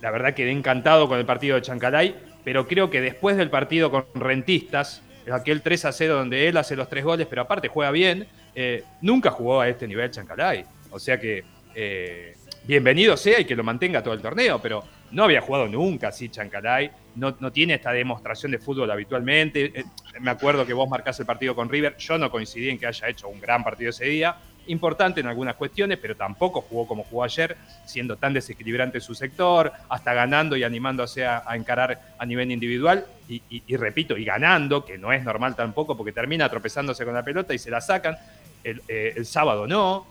la 0.00 0.10
verdad, 0.10 0.34
quedé 0.34 0.50
encantado 0.50 1.06
con 1.08 1.18
el 1.18 1.26
partido 1.26 1.54
de 1.56 1.62
Chancalay, 1.62 2.16
pero 2.44 2.66
creo 2.66 2.90
que 2.90 3.00
después 3.00 3.36
del 3.36 3.50
partido 3.50 3.90
con 3.90 4.04
Rentistas, 4.14 5.02
aquel 5.32 5.62
3 5.62 5.84
a 5.84 5.92
0 5.92 6.14
donde 6.14 6.48
él 6.48 6.56
hace 6.56 6.76
los 6.76 6.88
tres 6.88 7.04
goles, 7.04 7.26
pero 7.28 7.42
aparte 7.42 7.68
juega 7.68 7.90
bien, 7.90 8.26
eh, 8.54 8.84
nunca 9.00 9.30
jugó 9.30 9.60
a 9.60 9.68
este 9.68 9.86
nivel 9.86 10.10
Chancalay. 10.10 10.64
O 10.90 10.98
sea 10.98 11.20
que 11.20 11.44
eh, 11.74 12.34
bienvenido 12.64 13.16
sea 13.16 13.40
y 13.40 13.44
que 13.44 13.54
lo 13.54 13.62
mantenga 13.62 14.02
todo 14.02 14.14
el 14.14 14.20
torneo, 14.20 14.60
pero 14.60 14.84
no 15.12 15.24
había 15.24 15.40
jugado 15.40 15.68
nunca 15.68 16.08
así 16.08 16.28
Chancalay, 16.28 16.90
no, 17.16 17.36
no 17.40 17.52
tiene 17.52 17.74
esta 17.74 17.92
demostración 17.92 18.52
de 18.52 18.58
fútbol 18.58 18.90
habitualmente. 18.90 19.72
Eh, 19.74 19.84
me 20.20 20.30
acuerdo 20.30 20.66
que 20.66 20.72
vos 20.72 20.88
marcás 20.88 21.18
el 21.20 21.26
partido 21.26 21.54
con 21.54 21.68
River, 21.68 21.96
yo 21.96 22.18
no 22.18 22.30
coincidí 22.30 22.70
en 22.70 22.78
que 22.78 22.86
haya 22.86 23.08
hecho 23.08 23.28
un 23.28 23.40
gran 23.40 23.62
partido 23.62 23.90
ese 23.90 24.06
día, 24.06 24.36
importante 24.70 25.20
en 25.20 25.26
algunas 25.26 25.56
cuestiones, 25.56 25.98
pero 25.98 26.16
tampoco 26.16 26.60
jugó 26.62 26.86
como 26.86 27.04
jugó 27.04 27.24
ayer, 27.24 27.56
siendo 27.84 28.16
tan 28.16 28.32
desequilibrante 28.32 29.00
su 29.00 29.14
sector, 29.14 29.72
hasta 29.88 30.14
ganando 30.14 30.56
y 30.56 30.64
animándose 30.64 31.24
a, 31.24 31.42
a 31.46 31.56
encarar 31.56 32.14
a 32.18 32.26
nivel 32.26 32.50
individual, 32.50 33.06
y, 33.28 33.76
repito, 33.76 34.16
y 34.16 34.24
ganando, 34.24 34.84
que 34.84 34.98
no 34.98 35.12
es 35.12 35.22
normal 35.22 35.54
tampoco, 35.54 35.96
porque 35.96 36.12
termina 36.12 36.48
tropezándose 36.48 37.04
con 37.04 37.14
la 37.14 37.22
pelota 37.22 37.54
y 37.54 37.58
se 37.58 37.70
la 37.70 37.80
sacan, 37.80 38.18
el, 38.64 38.82
eh, 38.88 39.22
sábado 39.24 39.66
no. 39.66 40.06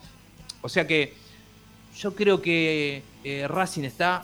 O 0.62 0.70
sea 0.70 0.88
que 0.88 1.14
yo 1.98 2.16
creo 2.16 2.42
que 2.42 3.04
eh, 3.24 3.46
Racing 3.48 3.84
está 3.84 4.24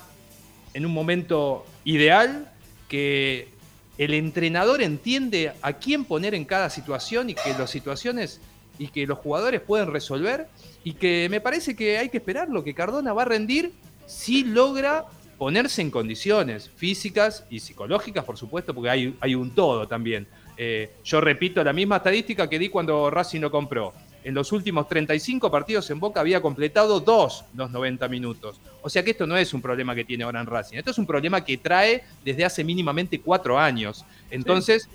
en 0.74 0.86
un 0.86 0.94
momento 0.94 1.66
ideal, 1.84 2.50
que 2.88 3.50
el 3.98 4.14
entrenador 4.14 4.82
entiende 4.82 5.54
a 5.62 5.74
quién 5.74 6.06
poner 6.06 6.34
en 6.36 6.46
cada 6.46 6.70
situación 6.70 7.30
y 7.30 7.36
que 7.36 7.54
las 7.58 7.70
situaciones 7.70 8.40
y 8.78 8.88
que 8.88 9.06
los 9.08 9.20
jugadores 9.20 9.62
pueden 9.62 9.92
resolver 9.92 10.48
y 10.84 10.94
que 10.94 11.28
me 11.30 11.42
parece 11.42 11.76
que 11.76 11.98
hay 11.98 12.10
que 12.10 12.18
esperarlo, 12.18 12.64
que 12.64 12.74
Cardona 12.74 13.14
va 13.14 13.24
a 13.24 13.26
rendir 13.26 13.74
si 14.06 14.44
logra 14.44 15.06
ponerse 15.38 15.82
en 15.82 15.92
condiciones 15.92 16.70
físicas 16.76 17.46
y 17.50 17.60
psicológicas, 17.60 18.24
por 18.24 18.38
supuesto, 18.38 18.74
porque 18.74 18.90
hay, 18.90 19.18
hay 19.20 19.36
un 19.36 19.54
todo 19.54 19.88
también. 19.88 20.28
Eh, 20.58 20.92
yo 21.04 21.20
repito 21.20 21.64
la 21.64 21.74
misma 21.74 21.98
estadística 21.98 22.50
que 22.50 22.60
di 22.60 22.70
cuando 22.70 23.10
Racing 23.10 23.42
lo 23.42 23.52
compró. 23.52 23.94
En 24.24 24.34
los 24.34 24.52
últimos 24.52 24.88
35 24.88 25.52
partidos 25.52 25.90
en 25.92 26.00
Boca 26.00 26.20
había 26.20 26.42
completado 26.42 27.00
dos 27.00 27.46
los 27.54 27.70
90 27.70 28.08
minutos. 28.08 28.60
O 28.82 28.90
sea 28.90 29.04
que 29.04 29.12
esto 29.12 29.28
no 29.28 29.38
es 29.38 29.54
un 29.54 29.62
problema 29.62 29.94
que 29.94 30.04
tiene 30.04 30.24
ahora 30.24 30.42
en 30.42 30.48
Racing. 30.48 30.78
Esto 30.78 30.92
es 30.92 30.98
un 30.98 31.06
problema 31.06 31.44
que 31.44 31.58
trae 31.58 32.04
desde 32.24 32.46
hace 32.46 32.64
mínimamente 32.64 33.20
cuatro 33.20 33.60
años. 33.60 34.04
Entonces, 34.32 34.90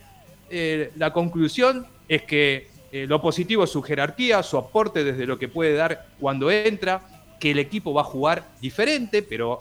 eh, 0.49 0.91
la 0.97 1.13
conclusión 1.13 1.87
es 2.09 2.23
que 2.23 2.69
eh, 2.93 3.07
lo 3.07 3.21
positivo 3.21 3.65
es 3.65 3.71
su 3.71 3.83
jerarquía, 3.83 4.43
su 4.43 4.57
aporte 4.59 5.05
desde 5.05 5.27
lo 5.27 5.39
que 5.39 5.49
puede 5.49 5.75
dar 5.75 6.09
cuando 6.19 6.51
entra, 6.51 7.03
que 7.39 7.53
el 7.53 7.59
equipo 7.59 7.95
va 7.95 8.03
a 8.03 8.05
jugar 8.05 8.45
diferente, 8.61 9.23
pero 9.23 9.61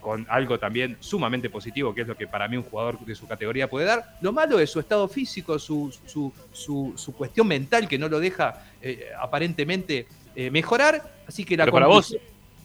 con 0.00 0.26
algo 0.28 0.58
también 0.58 0.96
sumamente 1.00 1.50
positivo, 1.50 1.94
que 1.94 2.02
es 2.02 2.08
lo 2.08 2.16
que 2.16 2.26
para 2.26 2.48
mí 2.48 2.56
un 2.56 2.62
jugador 2.62 2.98
de 3.00 3.14
su 3.14 3.26
categoría 3.26 3.68
puede 3.68 3.86
dar. 3.86 4.16
Lo 4.20 4.32
malo 4.32 4.58
es 4.60 4.70
su 4.70 4.80
estado 4.80 5.08
físico, 5.08 5.58
su, 5.58 5.92
su, 6.06 6.32
su, 6.52 6.94
su 6.96 7.12
cuestión 7.14 7.48
mental 7.48 7.88
que 7.88 7.98
no 7.98 8.08
lo 8.08 8.20
deja 8.20 8.64
eh, 8.80 9.10
aparentemente 9.20 10.06
eh, 10.36 10.50
mejorar. 10.50 11.02
Así 11.26 11.44
que 11.44 11.56
la 11.56 11.64
Pero 11.64 11.74
para 11.74 11.86
vos, 11.88 12.16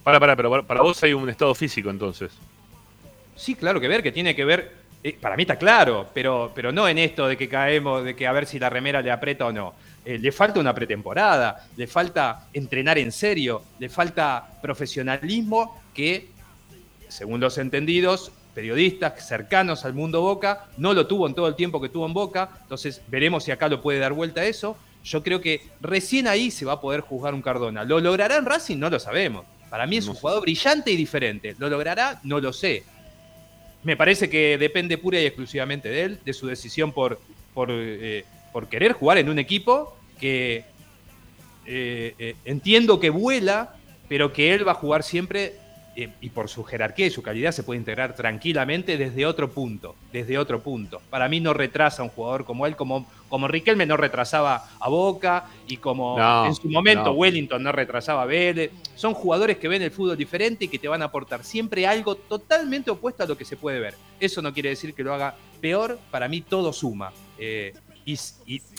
para, 0.02 0.20
para, 0.20 0.36
pero 0.36 0.50
para, 0.50 0.62
para 0.62 0.82
vos 0.82 1.02
hay 1.02 1.12
un 1.12 1.28
estado 1.28 1.54
físico 1.54 1.90
entonces. 1.90 2.32
Sí, 3.36 3.56
claro 3.56 3.80
que 3.80 3.88
ver, 3.88 4.02
que 4.02 4.12
tiene 4.12 4.34
que 4.34 4.44
ver. 4.44 4.72
para 5.20 5.36
mí 5.36 5.42
está 5.42 5.56
claro, 5.56 6.08
pero, 6.14 6.52
pero 6.54 6.70
no 6.70 6.88
en 6.88 6.98
esto 6.98 7.26
de 7.26 7.36
que 7.36 7.48
caemos, 7.48 8.04
de 8.04 8.14
que 8.14 8.28
a 8.28 8.32
ver 8.32 8.46
si 8.46 8.60
la 8.60 8.70
remera 8.70 9.02
le 9.02 9.10
aprieta 9.10 9.46
o 9.46 9.52
no. 9.52 9.74
Eh, 10.04 10.18
le 10.18 10.32
falta 10.32 10.60
una 10.60 10.74
pretemporada, 10.74 11.66
le 11.76 11.86
falta 11.86 12.48
entrenar 12.52 12.98
en 12.98 13.10
serio, 13.10 13.62
le 13.78 13.88
falta 13.88 14.58
profesionalismo 14.60 15.80
que, 15.94 16.28
según 17.08 17.40
los 17.40 17.56
entendidos, 17.56 18.30
periodistas 18.54 19.26
cercanos 19.26 19.84
al 19.84 19.94
mundo 19.94 20.20
Boca, 20.20 20.66
no 20.76 20.92
lo 20.92 21.06
tuvo 21.06 21.26
en 21.26 21.34
todo 21.34 21.48
el 21.48 21.54
tiempo 21.54 21.80
que 21.80 21.88
tuvo 21.88 22.06
en 22.06 22.12
Boca, 22.12 22.50
entonces 22.62 23.00
veremos 23.08 23.44
si 23.44 23.50
acá 23.50 23.68
lo 23.68 23.80
puede 23.80 23.98
dar 23.98 24.12
vuelta 24.12 24.42
a 24.42 24.44
eso. 24.44 24.76
Yo 25.04 25.22
creo 25.22 25.40
que 25.40 25.62
recién 25.80 26.26
ahí 26.26 26.50
se 26.50 26.64
va 26.64 26.74
a 26.74 26.80
poder 26.80 27.00
juzgar 27.00 27.34
un 27.34 27.42
Cardona. 27.42 27.84
¿Lo 27.84 28.00
logrará 28.00 28.36
en 28.36 28.46
Racing? 28.46 28.78
No 28.78 28.88
lo 28.88 28.98
sabemos. 28.98 29.44
Para 29.68 29.86
mí 29.86 29.96
es 29.96 30.06
un 30.06 30.14
jugador 30.14 30.42
brillante 30.42 30.90
y 30.90 30.96
diferente. 30.96 31.54
¿Lo 31.58 31.68
logrará? 31.68 32.20
No 32.22 32.40
lo 32.40 32.52
sé. 32.52 32.84
Me 33.82 33.96
parece 33.96 34.30
que 34.30 34.56
depende 34.56 34.96
pura 34.96 35.20
y 35.20 35.26
exclusivamente 35.26 35.90
de 35.90 36.02
él, 36.02 36.20
de 36.24 36.32
su 36.32 36.46
decisión 36.46 36.92
por, 36.92 37.20
por, 37.52 37.68
eh, 37.70 38.24
por 38.54 38.68
querer 38.68 38.92
jugar 38.92 39.18
en 39.18 39.28
un 39.28 39.40
equipo 39.40 39.96
que 40.20 40.64
eh, 41.66 42.14
eh, 42.16 42.36
entiendo 42.44 43.00
que 43.00 43.10
vuela, 43.10 43.74
pero 44.08 44.32
que 44.32 44.54
él 44.54 44.66
va 44.66 44.72
a 44.72 44.76
jugar 44.76 45.02
siempre 45.02 45.54
eh, 45.96 46.10
y 46.20 46.30
por 46.30 46.48
su 46.48 46.62
jerarquía 46.62 47.06
y 47.06 47.10
su 47.10 47.20
calidad 47.20 47.50
se 47.50 47.64
puede 47.64 47.80
integrar 47.80 48.14
tranquilamente 48.14 48.96
desde 48.96 49.26
otro 49.26 49.50
punto, 49.50 49.96
desde 50.12 50.38
otro 50.38 50.60
punto. 50.60 51.02
Para 51.10 51.28
mí 51.28 51.40
no 51.40 51.52
retrasa 51.52 52.02
a 52.02 52.04
un 52.04 52.12
jugador 52.12 52.44
como 52.44 52.64
él, 52.64 52.76
como, 52.76 53.10
como 53.28 53.48
Riquelme 53.48 53.86
no 53.86 53.96
retrasaba 53.96 54.68
a 54.78 54.88
Boca 54.88 55.46
y 55.66 55.78
como 55.78 56.16
en 56.46 56.54
su 56.54 56.68
momento 56.68 57.10
Wellington 57.10 57.60
no 57.60 57.72
retrasaba 57.72 58.22
a 58.22 58.26
Vélez. 58.26 58.70
Son 58.94 59.14
jugadores 59.14 59.58
que 59.58 59.66
ven 59.66 59.82
el 59.82 59.90
fútbol 59.90 60.16
diferente 60.16 60.66
y 60.66 60.68
que 60.68 60.78
te 60.78 60.86
van 60.86 61.02
a 61.02 61.06
aportar 61.06 61.42
siempre 61.42 61.88
algo 61.88 62.14
totalmente 62.14 62.92
opuesto 62.92 63.24
a 63.24 63.26
lo 63.26 63.36
que 63.36 63.44
se 63.44 63.56
puede 63.56 63.80
ver. 63.80 63.96
Eso 64.20 64.40
no 64.40 64.52
quiere 64.52 64.68
decir 64.68 64.94
que 64.94 65.02
lo 65.02 65.12
haga 65.12 65.34
peor, 65.60 65.98
para 66.12 66.28
mí 66.28 66.40
todo 66.40 66.72
suma. 66.72 67.12
Y, 68.04 68.18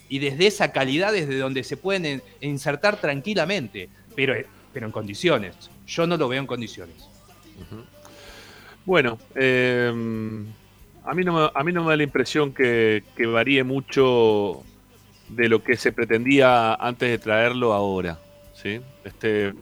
y, 0.10 0.20
desde 0.20 0.48
esa 0.48 0.72
calidad, 0.72 1.12
desde 1.12 1.38
donde 1.38 1.64
se 1.64 1.78
pueden 1.78 2.22
insertar 2.42 3.00
tranquilamente, 3.02 3.90
pero, 4.16 4.36
pero 4.74 4.86
en 4.86 4.92
condiciones. 4.92 5.56
Yo 5.88 6.08
no 6.08 6.18
lo 6.18 6.28
veo 6.28 6.40
en 6.40 6.48
condiciones. 6.48 6.96
Bueno, 8.86 9.18
eh, 9.36 9.92
a, 11.04 11.14
mí 11.14 11.24
no 11.24 11.52
a 11.54 11.64
mí 11.64 11.74
no 11.74 11.84
me 11.84 11.90
da 11.90 11.98
la 11.98 12.04
impresión 12.04 12.54
que, 12.54 13.04
varíe 13.18 13.64
mucho 13.64 14.64
de 15.30 15.50
lo 15.50 15.64
que 15.64 15.76
se 15.76 15.92
pretendía 15.92 16.76
antes 16.76 17.10
de 17.10 17.18
traerlo 17.18 17.74
ahora. 17.74 18.20
¿sí? 18.54 18.80
Este, 19.04 19.54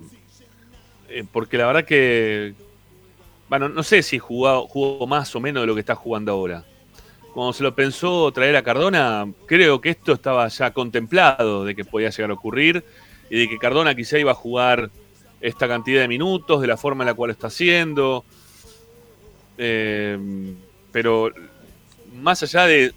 eh, 1.09 1.23
porque 1.31 1.57
la 1.57 1.67
verdad 1.67 1.85
que, 1.85 2.53
bueno, 3.47 3.69
no 3.69 3.83
sé 3.83 4.03
si 4.03 4.19
jugó 4.19 5.07
más 5.07 5.33
o 5.35 5.39
menos 5.39 5.63
de 5.63 5.67
lo 5.67 5.73
que 5.73 5.81
está 5.81 5.95
jugando 5.95 6.33
ahora. 6.33 6.65
Cuando 7.33 7.51
se 7.53 7.63
lo 7.63 7.73
pensó 7.73 8.31
traer 8.31 8.55
a 8.55 8.61
Cardona, 8.61 9.27
creo 9.47 9.81
que 9.81 9.89
esto 9.89 10.13
estaba 10.13 10.47
ya 10.49 10.71
contemplado 10.71 11.65
de 11.65 11.73
que 11.73 11.83
podía 11.83 12.11
llegar 12.11 12.29
a 12.29 12.35
ocurrir 12.35 12.83
y 13.29 13.39
de 13.39 13.49
que 13.49 13.57
Cardona 13.57 13.95
quizá 13.95 14.19
iba 14.19 14.31
a 14.31 14.35
jugar 14.35 14.91
esta 15.41 15.67
cantidad 15.67 16.01
de 16.01 16.07
minutos, 16.07 16.61
de 16.61 16.67
la 16.67 16.77
forma 16.77 17.03
en 17.03 17.07
la 17.07 17.15
cual 17.15 17.31
está 17.31 17.47
haciendo. 17.47 18.23
Eh, 19.57 20.17
pero 20.91 21.31
más 22.21 22.43
allá 22.43 22.65
de 22.65 22.93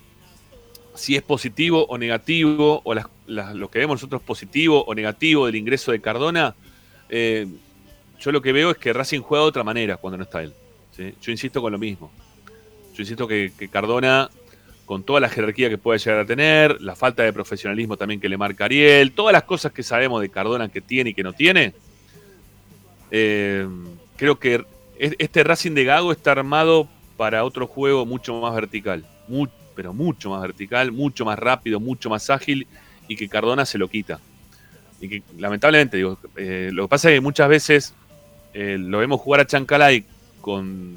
si 0.94 1.16
es 1.16 1.22
positivo 1.22 1.86
o 1.88 1.96
negativo, 1.96 2.82
o 2.84 2.94
lo 2.94 3.70
que 3.70 3.78
vemos 3.78 3.96
nosotros 3.96 4.20
positivo 4.20 4.84
o 4.86 4.94
negativo 4.94 5.46
del 5.46 5.56
ingreso 5.56 5.92
de 5.92 6.00
Cardona, 6.02 6.54
eh, 7.08 7.46
yo 8.20 8.32
lo 8.32 8.42
que 8.42 8.52
veo 8.52 8.70
es 8.70 8.76
que 8.76 8.92
Racing 8.92 9.20
juega 9.20 9.44
de 9.44 9.48
otra 9.48 9.64
manera 9.64 9.96
cuando 9.96 10.18
no 10.18 10.24
está 10.24 10.42
él. 10.42 10.52
Yo 10.96 11.32
insisto 11.32 11.62
con 11.62 11.72
lo 11.72 11.78
mismo. 11.78 12.10
Yo 12.96 13.02
insisto 13.02 13.28
que, 13.28 13.52
Cardona, 13.70 14.30
con 14.86 15.02
toda 15.02 15.20
la 15.20 15.28
jerarquía 15.28 15.68
que 15.68 15.76
puede 15.76 15.98
llegar 15.98 16.20
a 16.20 16.24
tener, 16.24 16.80
la 16.80 16.96
falta 16.96 17.22
de 17.22 17.32
profesionalismo 17.32 17.98
también 17.98 18.20
que 18.20 18.28
le 18.28 18.38
marca 18.38 18.64
Ariel, 18.64 19.12
todas 19.12 19.34
las 19.34 19.42
cosas 19.42 19.72
que 19.72 19.82
sabemos 19.82 20.22
de 20.22 20.30
Cardona 20.30 20.70
que 20.70 20.80
tiene 20.80 21.10
y 21.10 21.14
que 21.14 21.22
no 21.22 21.34
tiene, 21.34 21.74
eh, 23.10 23.68
creo 24.16 24.38
que 24.38 24.64
este 24.98 25.44
Racing 25.44 25.72
de 25.72 25.84
Gago 25.84 26.10
está 26.10 26.32
armado 26.32 26.88
para 27.18 27.44
otro 27.44 27.66
juego 27.66 28.06
mucho 28.06 28.40
más 28.40 28.54
vertical, 28.54 29.04
pero 29.74 29.92
mucho 29.92 30.30
más 30.30 30.40
vertical, 30.40 30.90
mucho 30.90 31.26
más 31.26 31.38
rápido, 31.38 31.78
mucho 31.78 32.08
más 32.08 32.30
ágil 32.30 32.66
y 33.08 33.16
que 33.16 33.28
Cardona 33.28 33.66
se 33.66 33.76
lo 33.76 33.88
quita. 33.88 34.20
Y 35.02 35.08
que 35.10 35.22
lamentablemente, 35.36 35.98
digo, 35.98 36.18
eh, 36.36 36.70
lo 36.72 36.84
que 36.84 36.88
pasa 36.88 37.10
es 37.10 37.16
que 37.16 37.20
muchas 37.20 37.50
veces 37.50 37.94
eh, 38.54 38.78
lo 38.80 39.00
vemos 39.00 39.20
jugar 39.20 39.40
a 39.42 39.46
Chancalay 39.46 40.02
con, 40.40 40.96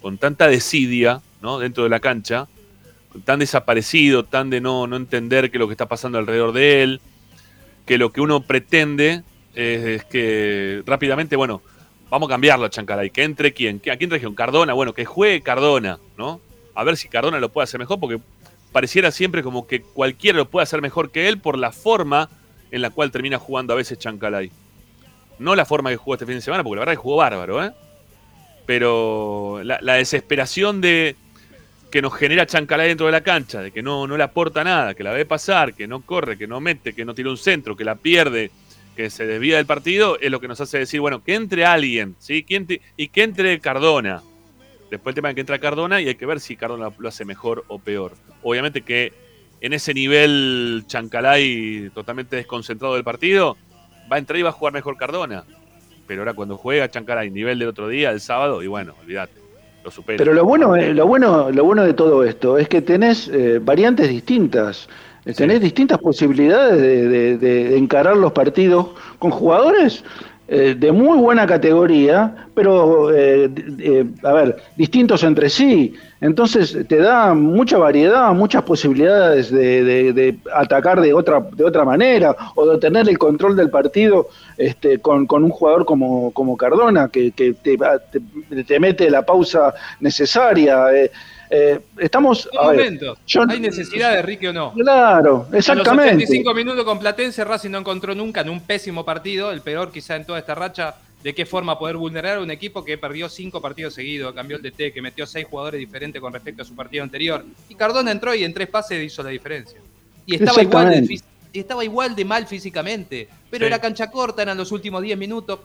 con 0.00 0.18
tanta 0.18 0.48
desidia 0.48 1.22
dentro 1.58 1.84
de 1.84 1.90
la 1.90 2.00
cancha, 2.00 2.48
tan 3.24 3.38
desaparecido, 3.38 4.24
tan 4.24 4.50
de 4.50 4.60
no, 4.60 4.86
no 4.86 4.96
entender 4.96 5.50
qué 5.50 5.56
es 5.56 5.60
lo 5.60 5.68
que 5.68 5.74
está 5.74 5.86
pasando 5.86 6.18
alrededor 6.18 6.52
de 6.52 6.82
él, 6.82 7.00
que 7.86 7.98
lo 7.98 8.12
que 8.12 8.20
uno 8.20 8.40
pretende 8.40 9.22
es 9.54 10.04
que 10.04 10.82
rápidamente, 10.84 11.36
bueno, 11.36 11.62
vamos 12.10 12.28
a 12.28 12.34
cambiarlo 12.34 12.66
a 12.66 12.70
Chancalay. 12.70 13.10
Que 13.10 13.22
entre 13.22 13.52
quién, 13.52 13.80
¿a 13.90 13.96
quién 13.96 14.10
región? 14.10 14.34
Cardona, 14.34 14.72
bueno, 14.74 14.92
que 14.92 15.04
juegue 15.04 15.40
Cardona, 15.40 15.98
¿no? 16.18 16.40
A 16.74 16.84
ver 16.84 16.96
si 16.96 17.08
Cardona 17.08 17.40
lo 17.40 17.48
puede 17.48 17.64
hacer 17.64 17.80
mejor, 17.80 17.98
porque 17.98 18.20
pareciera 18.72 19.10
siempre 19.10 19.42
como 19.42 19.66
que 19.66 19.80
cualquiera 19.80 20.36
lo 20.36 20.50
puede 20.50 20.64
hacer 20.64 20.82
mejor 20.82 21.10
que 21.10 21.28
él 21.28 21.38
por 21.38 21.58
la 21.58 21.72
forma 21.72 22.28
en 22.70 22.82
la 22.82 22.90
cual 22.90 23.10
termina 23.10 23.38
jugando 23.38 23.72
a 23.72 23.76
veces 23.76 23.98
Chancalay. 23.98 24.50
No 25.38 25.54
la 25.54 25.64
forma 25.64 25.90
que 25.90 25.96
jugó 25.96 26.14
este 26.14 26.26
fin 26.26 26.36
de 26.36 26.40
semana, 26.42 26.62
porque 26.62 26.76
la 26.76 26.80
verdad 26.80 26.92
que 26.92 27.02
jugó 27.02 27.16
bárbaro, 27.16 27.64
¿eh? 27.64 27.72
Pero 28.66 29.60
la, 29.62 29.94
desesperación 29.94 30.80
de 30.80 31.14
que 31.96 32.02
nos 32.02 32.12
genera 32.12 32.44
Chancalay 32.44 32.88
dentro 32.88 33.06
de 33.06 33.12
la 33.12 33.22
cancha, 33.22 33.62
de 33.62 33.70
que 33.70 33.82
no, 33.82 34.06
no 34.06 34.18
le 34.18 34.22
aporta 34.22 34.62
nada, 34.62 34.92
que 34.92 35.02
la 35.02 35.12
ve 35.12 35.24
pasar, 35.24 35.72
que 35.72 35.86
no 35.86 36.02
corre, 36.02 36.36
que 36.36 36.46
no 36.46 36.60
mete, 36.60 36.92
que 36.92 37.06
no 37.06 37.14
tira 37.14 37.30
un 37.30 37.38
centro, 37.38 37.74
que 37.74 37.86
la 37.86 37.94
pierde, 37.94 38.50
que 38.94 39.08
se 39.08 39.24
desvía 39.26 39.56
del 39.56 39.64
partido, 39.64 40.18
es 40.20 40.30
lo 40.30 40.38
que 40.38 40.46
nos 40.46 40.60
hace 40.60 40.76
decir, 40.76 41.00
bueno, 41.00 41.24
que 41.24 41.34
entre 41.34 41.64
alguien, 41.64 42.14
¿sí? 42.18 42.44
y 42.98 43.08
que 43.08 43.22
entre 43.22 43.60
Cardona. 43.60 44.22
Después 44.90 45.12
el 45.12 45.14
tema 45.14 45.28
de 45.28 45.36
que 45.36 45.40
entra 45.40 45.58
Cardona 45.58 46.02
y 46.02 46.08
hay 46.08 46.16
que 46.16 46.26
ver 46.26 46.38
si 46.40 46.54
Cardona 46.54 46.90
lo 46.98 47.08
hace 47.08 47.24
mejor 47.24 47.64
o 47.68 47.78
peor. 47.78 48.12
Obviamente 48.42 48.82
que 48.82 49.14
en 49.62 49.72
ese 49.72 49.94
nivel 49.94 50.84
Chancalay 50.88 51.88
totalmente 51.94 52.36
desconcentrado 52.36 52.92
del 52.92 53.04
partido, 53.04 53.56
va 54.12 54.16
a 54.16 54.18
entrar 54.18 54.38
y 54.38 54.42
va 54.42 54.50
a 54.50 54.52
jugar 54.52 54.74
mejor 54.74 54.98
Cardona. 54.98 55.44
Pero 56.06 56.20
ahora 56.20 56.34
cuando 56.34 56.58
juega 56.58 56.90
Chancalay, 56.90 57.30
nivel 57.30 57.58
del 57.58 57.68
otro 57.68 57.88
día, 57.88 58.10
el 58.10 58.20
sábado, 58.20 58.62
y 58.62 58.66
bueno, 58.66 58.94
olvídate, 59.00 59.45
lo 59.86 59.90
supera. 59.92 60.18
Pero 60.18 60.34
lo 60.34 60.44
bueno, 60.44 60.76
lo 60.76 61.06
bueno, 61.06 61.50
lo 61.50 61.64
bueno 61.64 61.84
de 61.84 61.94
todo 61.94 62.24
esto 62.24 62.58
es 62.58 62.68
que 62.68 62.82
tenés 62.82 63.28
eh, 63.28 63.60
variantes 63.62 64.08
distintas. 64.08 64.88
Tenés 65.36 65.60
distintas 65.60 65.98
posibilidades 65.98 66.80
de, 66.80 67.76
encarar 67.76 68.16
los 68.16 68.30
partidos 68.30 68.90
con 69.18 69.32
jugadores 69.32 70.04
eh, 70.48 70.76
de 70.78 70.92
muy 70.92 71.18
buena 71.18 71.44
categoría, 71.44 72.48
pero, 72.54 73.12
eh, 73.12 73.50
a 74.22 74.32
ver, 74.32 74.56
distintos 74.76 75.24
entre 75.24 75.48
sí. 75.50 75.94
Entonces 76.20 76.86
te 76.88 76.98
da 76.98 77.34
mucha 77.34 77.78
variedad, 77.78 78.32
muchas 78.32 78.62
posibilidades 78.62 79.50
de, 79.50 80.38
atacar 80.54 81.00
de 81.00 81.12
otra, 81.12 81.40
de 81.52 81.64
otra 81.64 81.84
manera 81.84 82.34
o 82.54 82.64
de 82.66 82.78
tener 82.78 83.08
el 83.08 83.18
control 83.18 83.56
del 83.56 83.70
partido 83.70 84.28
este, 84.56 84.98
con, 85.00 85.26
un 85.30 85.50
jugador 85.50 85.84
como, 85.84 86.30
como 86.32 86.56
Cardona, 86.56 87.08
que, 87.08 87.32
te, 87.32 87.54
te, 87.54 88.80
mete 88.80 89.10
la 89.10 89.22
pausa 89.22 89.74
necesaria. 90.00 90.86
Eh, 91.50 91.80
estamos. 91.98 92.48
¿Hay 92.60 93.60
necesidad 93.60 94.12
de 94.12 94.22
Ricky 94.22 94.48
o 94.48 94.52
no? 94.52 94.72
Claro, 94.72 95.48
exactamente. 95.52 96.10
A 96.10 96.14
los 96.14 96.22
85 96.24 96.54
minutos 96.54 96.84
con 96.84 96.98
Platense, 96.98 97.44
Racing 97.44 97.70
no 97.70 97.78
encontró 97.78 98.14
nunca 98.14 98.40
en 98.40 98.50
un 98.50 98.60
pésimo 98.60 99.04
partido, 99.04 99.52
el 99.52 99.60
peor 99.60 99.92
quizá 99.92 100.16
en 100.16 100.24
toda 100.24 100.38
esta 100.38 100.54
racha, 100.54 100.96
de 101.22 101.34
qué 101.34 101.46
forma 101.46 101.78
poder 101.78 101.96
vulnerar 101.96 102.38
a 102.38 102.40
un 102.40 102.50
equipo 102.50 102.84
que 102.84 102.98
perdió 102.98 103.28
cinco 103.28 103.60
partidos 103.60 103.94
seguidos, 103.94 104.34
cambió 104.34 104.56
el 104.56 104.62
DT, 104.62 104.92
que 104.92 105.02
metió 105.02 105.26
seis 105.26 105.46
jugadores 105.48 105.78
diferentes 105.78 106.20
con 106.20 106.32
respecto 106.32 106.62
a 106.62 106.64
su 106.64 106.74
partido 106.74 107.02
anterior. 107.02 107.44
Y 107.68 107.74
Cardona 107.74 108.10
entró 108.10 108.34
y 108.34 108.44
en 108.44 108.54
tres 108.54 108.68
pases 108.68 109.04
hizo 109.04 109.22
la 109.22 109.30
diferencia. 109.30 109.80
Y 110.24 110.36
estaba 110.36 110.62
igual 110.62 110.90
de, 110.90 111.20
estaba 111.52 111.84
igual 111.84 112.14
de 112.14 112.24
mal 112.24 112.46
físicamente, 112.46 113.28
pero 113.50 113.66
era 113.66 113.80
cancha 113.80 114.10
corta, 114.10 114.42
eran 114.42 114.56
los 114.56 114.72
últimos 114.72 115.02
10 115.02 115.16
minutos. 115.18 115.60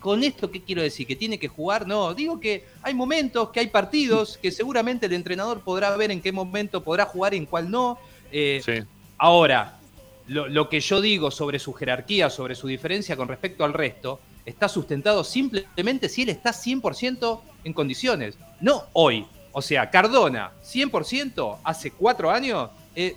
¿Con 0.00 0.24
esto 0.24 0.50
qué 0.50 0.62
quiero 0.62 0.82
decir? 0.82 1.06
¿Que 1.06 1.14
tiene 1.14 1.38
que 1.38 1.48
jugar? 1.48 1.86
No, 1.86 2.14
digo 2.14 2.40
que 2.40 2.64
hay 2.82 2.94
momentos, 2.94 3.50
que 3.50 3.60
hay 3.60 3.66
partidos, 3.68 4.38
que 4.38 4.50
seguramente 4.50 5.06
el 5.06 5.12
entrenador 5.12 5.60
podrá 5.60 5.94
ver 5.96 6.10
en 6.10 6.20
qué 6.20 6.32
momento 6.32 6.82
podrá 6.82 7.04
jugar 7.04 7.34
y 7.34 7.36
en 7.36 7.46
cuál 7.46 7.70
no. 7.70 7.98
Eh, 8.32 8.84
ahora, 9.18 9.78
lo, 10.26 10.68
que 10.68 10.80
yo 10.80 11.00
digo 11.00 11.30
sobre 11.30 11.58
su 11.58 11.72
jerarquía, 11.74 12.30
sobre 12.30 12.54
su 12.54 12.66
diferencia 12.66 13.16
con 13.16 13.28
respecto 13.28 13.64
al 13.64 13.74
resto, 13.74 14.20
está 14.46 14.68
sustentado 14.68 15.22
simplemente 15.22 16.08
si 16.08 16.22
él 16.22 16.30
está 16.30 16.50
100% 16.50 17.40
en 17.64 17.72
condiciones. 17.72 18.36
No 18.60 18.84
hoy. 18.92 19.26
O 19.52 19.60
sea, 19.60 19.90
Cardona, 19.90 20.52
100% 20.62 21.58
hace 21.64 21.90
cuatro 21.90 22.30
años, 22.30 22.70
eh, 22.94 23.16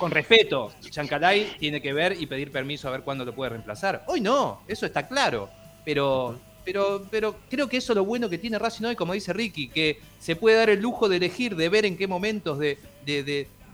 con 0.00 0.10
respeto, 0.10 0.72
Chancalay 0.88 1.56
tiene 1.58 1.80
que 1.80 1.92
ver 1.92 2.16
y 2.18 2.26
pedir 2.26 2.50
permiso 2.50 2.88
a 2.88 2.90
ver 2.90 3.02
cuándo 3.02 3.24
lo 3.24 3.34
puede 3.34 3.50
reemplazar. 3.50 4.02
Hoy 4.08 4.20
no, 4.20 4.62
eso 4.66 4.86
está 4.86 5.06
claro. 5.06 5.48
Pero, 5.84 6.40
pero, 6.64 7.06
pero 7.10 7.36
creo 7.48 7.68
que 7.68 7.76
eso 7.76 7.92
es 7.92 7.96
lo 7.96 8.04
bueno 8.04 8.28
que 8.28 8.38
tiene 8.38 8.58
Racing 8.58 8.86
hoy, 8.86 8.96
como 8.96 9.12
dice 9.12 9.32
Ricky, 9.32 9.68
que 9.68 10.00
se 10.18 10.34
puede 10.34 10.56
dar 10.56 10.70
el 10.70 10.80
lujo 10.80 11.08
de 11.08 11.18
elegir, 11.18 11.54
de 11.54 11.68
ver 11.68 11.84
en 11.84 11.96
qué 11.96 12.06
momentos, 12.06 12.58
de, 12.58 12.78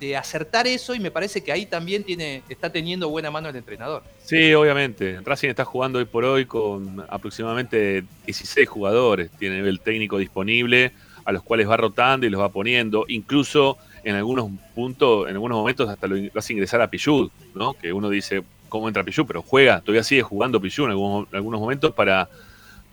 de 0.01 0.17
acertar 0.17 0.67
eso 0.67 0.95
y 0.95 1.01
me 1.01 1.11
parece 1.11 1.43
que 1.43 1.53
ahí 1.53 1.67
también 1.67 2.05
tiene, 2.05 2.43
está 2.49 2.71
teniendo 2.71 3.09
buena 3.09 3.31
mano 3.31 3.49
el 3.49 3.57
entrenador. 3.57 4.03
Sí, 4.23 4.53
obviamente. 4.53 5.21
Racing 5.25 5.49
está 5.49 5.65
jugando 5.65 5.99
hoy 5.99 6.05
por 6.05 6.25
hoy 6.25 6.45
con 6.45 7.05
aproximadamente 7.09 8.05
16 8.27 8.69
jugadores. 8.69 9.31
Tiene 9.39 9.61
el 9.61 9.81
técnico 9.81 10.19
disponible, 10.19 10.93
a 11.25 11.33
los 11.33 11.43
cuales 11.43 11.69
va 11.69 11.77
rotando 11.77 12.27
y 12.27 12.31
los 12.31 12.41
va 12.41 12.51
poniendo. 12.51 13.05
Incluso 13.09 13.79
en 14.07 14.15
algunos 14.15 14.49
puntos, 14.73 15.29
en 15.29 15.35
algunos 15.35 15.59
momentos 15.59 15.89
hasta 15.89 16.07
lo 16.07 16.17
hace 16.37 16.53
ingresar 16.53 16.81
a 16.81 16.89
Pichud, 16.89 17.29
¿no? 17.57 17.75
Que 17.75 17.93
uno 17.93 18.09
dice, 18.09 18.45
¿cómo 18.69 18.87
entra 18.87 19.03
Pichud? 19.03 19.27
Pero 19.27 19.43
juega, 19.43 19.81
todavía 19.81 20.05
sigue 20.05 20.23
jugando 20.23 20.61
Pichud 20.61 20.85
en 20.85 20.91
algunos, 20.91 21.29
algunos 21.35 21.61
momentos 21.61 21.93
para, 21.93 22.29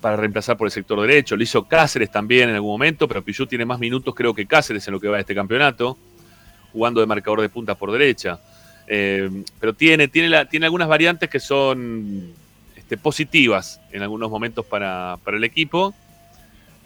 para 0.02 0.16
reemplazar 0.16 0.58
por 0.58 0.66
el 0.66 0.72
sector 0.72 1.00
derecho. 1.00 1.36
Lo 1.36 1.44
hizo 1.44 1.68
Cáceres 1.68 2.12
también 2.12 2.50
en 2.50 2.56
algún 2.56 2.72
momento, 2.72 3.08
pero 3.08 3.22
Pichud 3.22 3.48
tiene 3.48 3.64
más 3.64 3.78
minutos 3.78 4.16
creo 4.16 4.34
que 4.34 4.48
Cáceres 4.48 4.88
en 4.88 4.94
lo 4.94 5.00
que 5.00 5.08
va 5.08 5.18
de 5.18 5.22
este 5.22 5.36
campeonato 5.36 5.98
jugando 6.72 7.00
de 7.00 7.06
marcador 7.06 7.42
de 7.42 7.50
punta 7.50 7.76
por 7.76 7.92
derecha. 7.92 8.40
Eh, 8.88 9.30
pero 9.60 9.74
tiene, 9.74 10.08
tiene, 10.08 10.30
la, 10.30 10.50
tiene 10.50 10.66
algunas 10.66 10.88
variantes 10.88 11.30
que 11.30 11.40
son 11.40 12.34
este, 12.76 12.98
positivas 12.98 13.80
en 13.92 14.02
algunos 14.02 14.32
momentos 14.32 14.66
para, 14.66 15.20
el 15.28 15.44
equipo 15.44 15.94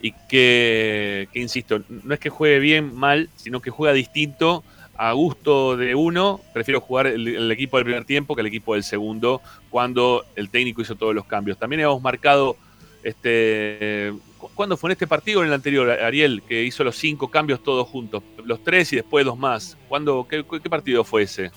y 0.01 0.11
que, 0.29 1.27
insisto, 1.33 1.81
no 1.89 2.13
es 2.13 2.19
que 2.19 2.29
juegue 2.29 2.59
bien, 2.59 2.95
mal, 2.95 3.29
sino 3.35 3.61
que 3.61 3.71
juega 3.71 3.93
distinto 3.93 4.63
a 4.95 5.11
gusto 5.13 5.77
de 5.77 5.95
uno. 5.95 6.41
Prefiero 6.53 6.81
jugar 6.81 7.07
el, 7.07 7.51
equipo 7.51 7.77
del 7.77 7.85
primer 7.85 8.05
tiempo 8.05 8.35
que 8.35 8.41
el 8.41 8.47
equipo 8.47 8.73
del 8.73 8.83
segundo 8.83 9.41
cuando 9.69 10.25
el 10.35 10.49
técnico 10.49 10.81
hizo 10.81 10.95
todos 10.95 11.15
los 11.15 11.25
cambios. 11.25 11.57
También 11.57 11.81
hemos 11.81 12.01
marcado 12.01 12.57
este, 13.03 14.13
¿Cuándo 14.55 14.77
fue 14.77 14.89
en 14.89 14.91
este 14.93 15.07
partido 15.07 15.39
o 15.39 15.43
en 15.43 15.49
el 15.49 15.53
anterior, 15.53 15.89
Ariel, 15.89 16.43
que 16.47 16.63
hizo 16.63 16.83
los 16.83 16.95
cinco 16.95 17.29
cambios 17.29 17.63
todos 17.63 17.87
juntos? 17.87 18.23
Los 18.43 18.63
tres 18.63 18.93
y 18.93 18.97
después 18.97 19.25
dos 19.25 19.37
más. 19.37 19.77
¿Cuándo, 19.87 20.27
qué, 20.29 20.43
partido 20.69 21.03
fue 21.03 21.23
ese? 21.23 21.51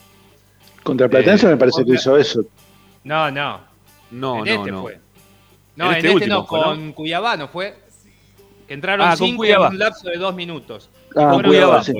Contra 0.82 1.08
Platense 1.08 1.46
me 1.46 1.56
parece 1.56 1.84
que 1.84 1.92
hizo 1.92 2.16
eso. 2.16 2.42
No, 3.04 3.30
no. 3.30 3.60
No, 4.10 4.44
en 4.44 4.44
no, 4.44 4.60
este 4.60 4.70
no. 4.70 4.82
Fue. 4.82 5.00
No, 5.76 5.90
en, 5.90 5.96
este, 5.96 6.12
este 6.12 6.26
no, 6.26 6.46
con 6.46 6.92
Cuyabá 6.92 7.36
no 7.36 7.48
fue. 7.48 7.76
Entraron 8.70 9.08
ah, 9.08 9.16
cinco 9.16 9.44
en 9.44 9.58
un 9.58 9.78
lapso 9.78 10.08
de 10.08 10.16
dos 10.16 10.32
minutos. 10.32 10.88
Ah, 11.16 11.30
con 11.32 11.42
Cuyabá, 11.42 11.82
sí. 11.82 11.92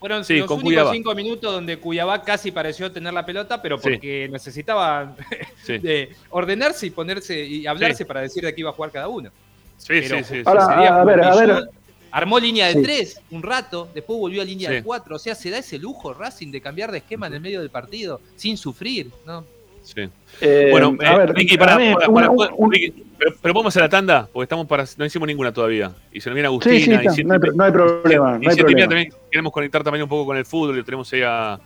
Fueron 0.00 0.24
sí, 0.24 0.38
los 0.38 0.50
únicos 0.50 0.90
cinco 0.90 1.14
minutos 1.14 1.52
donde 1.52 1.78
Cuyabá 1.78 2.22
casi 2.22 2.50
pareció 2.50 2.90
tener 2.90 3.12
la 3.12 3.26
pelota, 3.26 3.60
pero 3.60 3.78
porque 3.78 4.26
necesitaba 4.30 5.14
de 5.66 6.16
ordenarse 6.30 6.86
y 6.86 6.90
ponerse 6.90 7.44
y 7.44 7.66
hablarse 7.66 8.06
para 8.06 8.22
decir 8.22 8.42
de 8.42 8.54
qué 8.54 8.62
iba 8.62 8.70
a 8.70 8.72
jugar 8.72 8.90
cada 8.90 9.08
uno. 9.08 9.30
Sí, 9.76 10.02
sí, 10.02 10.24
sí. 10.24 10.42
Ahora, 10.46 11.00
a 11.00 11.04
ver, 11.04 11.22
a 11.22 11.34
ver. 11.36 11.70
Armó 12.10 12.38
línea 12.38 12.68
de 12.68 12.80
tres 12.80 13.20
un 13.30 13.42
rato, 13.42 13.90
después 13.92 14.18
volvió 14.18 14.40
a 14.40 14.46
línea 14.46 14.70
de 14.70 14.82
cuatro. 14.82 15.16
O 15.16 15.18
sea, 15.18 15.34
se 15.34 15.50
da 15.50 15.58
ese 15.58 15.78
lujo 15.78 16.14
Racing 16.14 16.50
de 16.50 16.60
cambiar 16.62 16.90
de 16.90 16.98
esquema 16.98 17.26
en 17.26 17.34
el 17.34 17.40
medio 17.40 17.60
del 17.60 17.70
partido 17.70 18.20
sin 18.36 18.56
sufrir, 18.56 19.10
¿no? 19.26 19.44
Sí. 19.84 20.08
Eh, 20.40 20.68
bueno, 20.70 20.96
a 21.00 21.14
eh, 21.14 21.18
ver, 21.18 21.34
Ricky, 21.34 21.56
para, 21.56 21.76
pero, 21.76 23.54
podemos 23.54 23.66
hacer 23.66 23.82
la 23.82 23.88
tanda, 23.88 24.28
porque 24.32 24.44
estamos 24.44 24.66
para, 24.66 24.84
no 24.96 25.04
hicimos 25.04 25.28
ninguna 25.28 25.52
todavía. 25.52 25.92
Y 26.10 26.20
se 26.20 26.30
nos 26.30 26.34
viene 26.34 26.46
Agustina. 26.48 26.74
Sí, 26.74 26.84
sí, 26.84 26.90
y 26.90 27.24
no, 27.24 27.34
hay, 27.34 27.38
no, 27.54 27.64
hay, 27.64 27.70
problema. 27.70 28.38
Y, 28.40 28.44
no 28.44 28.50
hay 28.50 28.56
problema. 28.56 28.88
también 28.88 29.12
queremos 29.30 29.52
conectar 29.52 29.84
también 29.84 30.02
un 30.02 30.08
poco 30.08 30.26
con 30.26 30.36
el 30.36 30.44
fútbol 30.44 30.78
y 30.78 30.82
tenemos 30.82 31.12
ahí 31.12 31.22
a, 31.22 31.60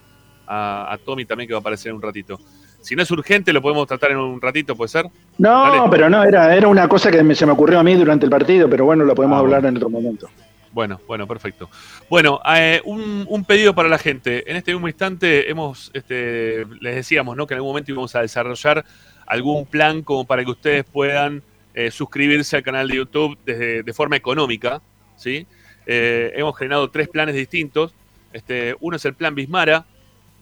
a, 0.46 0.92
a 0.92 0.98
Tommy 0.98 1.24
también 1.24 1.48
que 1.48 1.54
va 1.54 1.58
a 1.58 1.60
aparecer 1.60 1.90
en 1.90 1.96
un 1.96 2.02
ratito. 2.02 2.38
Si 2.80 2.94
no 2.94 3.02
es 3.02 3.10
urgente, 3.10 3.52
lo 3.52 3.60
podemos 3.60 3.86
tratar 3.86 4.12
en 4.12 4.18
un 4.18 4.40
ratito, 4.40 4.76
¿puede 4.76 4.88
ser? 4.88 5.06
No, 5.38 5.88
pero 5.90 6.08
no, 6.08 6.22
era, 6.22 6.54
era 6.54 6.68
una 6.68 6.88
cosa 6.88 7.10
que 7.10 7.34
se 7.34 7.46
me 7.46 7.52
ocurrió 7.52 7.78
a 7.80 7.82
mí 7.82 7.94
durante 7.94 8.24
el 8.24 8.30
partido, 8.30 8.68
pero 8.68 8.84
bueno, 8.84 9.04
lo 9.04 9.14
podemos 9.14 9.36
ah, 9.36 9.40
hablar 9.40 9.66
en 9.66 9.76
otro 9.76 9.90
momento. 9.90 10.28
Bueno, 10.72 11.00
bueno, 11.06 11.26
perfecto. 11.26 11.70
Bueno, 12.10 12.40
eh, 12.54 12.80
un, 12.84 13.44
pedido 13.46 13.74
para 13.74 13.88
la 13.88 13.98
gente. 13.98 14.50
En 14.50 14.56
este 14.56 14.72
mismo 14.72 14.88
instante 14.88 15.50
hemos, 15.50 15.90
este, 15.94 16.66
les 16.80 16.94
decíamos, 16.96 17.36
¿no? 17.36 17.46
Que 17.46 17.54
en 17.54 17.58
algún 17.58 17.70
momento 17.70 17.92
íbamos 17.92 18.14
a 18.14 18.20
desarrollar 18.20 18.84
algún 19.26 19.66
plan 19.66 20.02
como 20.02 20.26
para 20.26 20.44
que 20.44 20.50
ustedes 20.50 20.84
puedan 20.84 21.42
eh, 21.74 21.90
suscribirse 21.90 22.56
al 22.56 22.62
canal 22.62 22.88
de 22.88 22.96
YouTube 22.96 23.38
desde, 23.44 23.82
de 23.82 23.92
forma 23.92 24.16
económica, 24.16 24.82
¿sí? 25.16 25.46
Eh, 25.86 26.32
hemos 26.36 26.56
generado 26.56 26.90
tres 26.90 27.08
planes 27.08 27.34
distintos. 27.34 27.94
Este, 28.32 28.76
uno 28.80 28.96
es 28.96 29.04
el 29.04 29.14
plan 29.14 29.34
Bismara. 29.34 29.86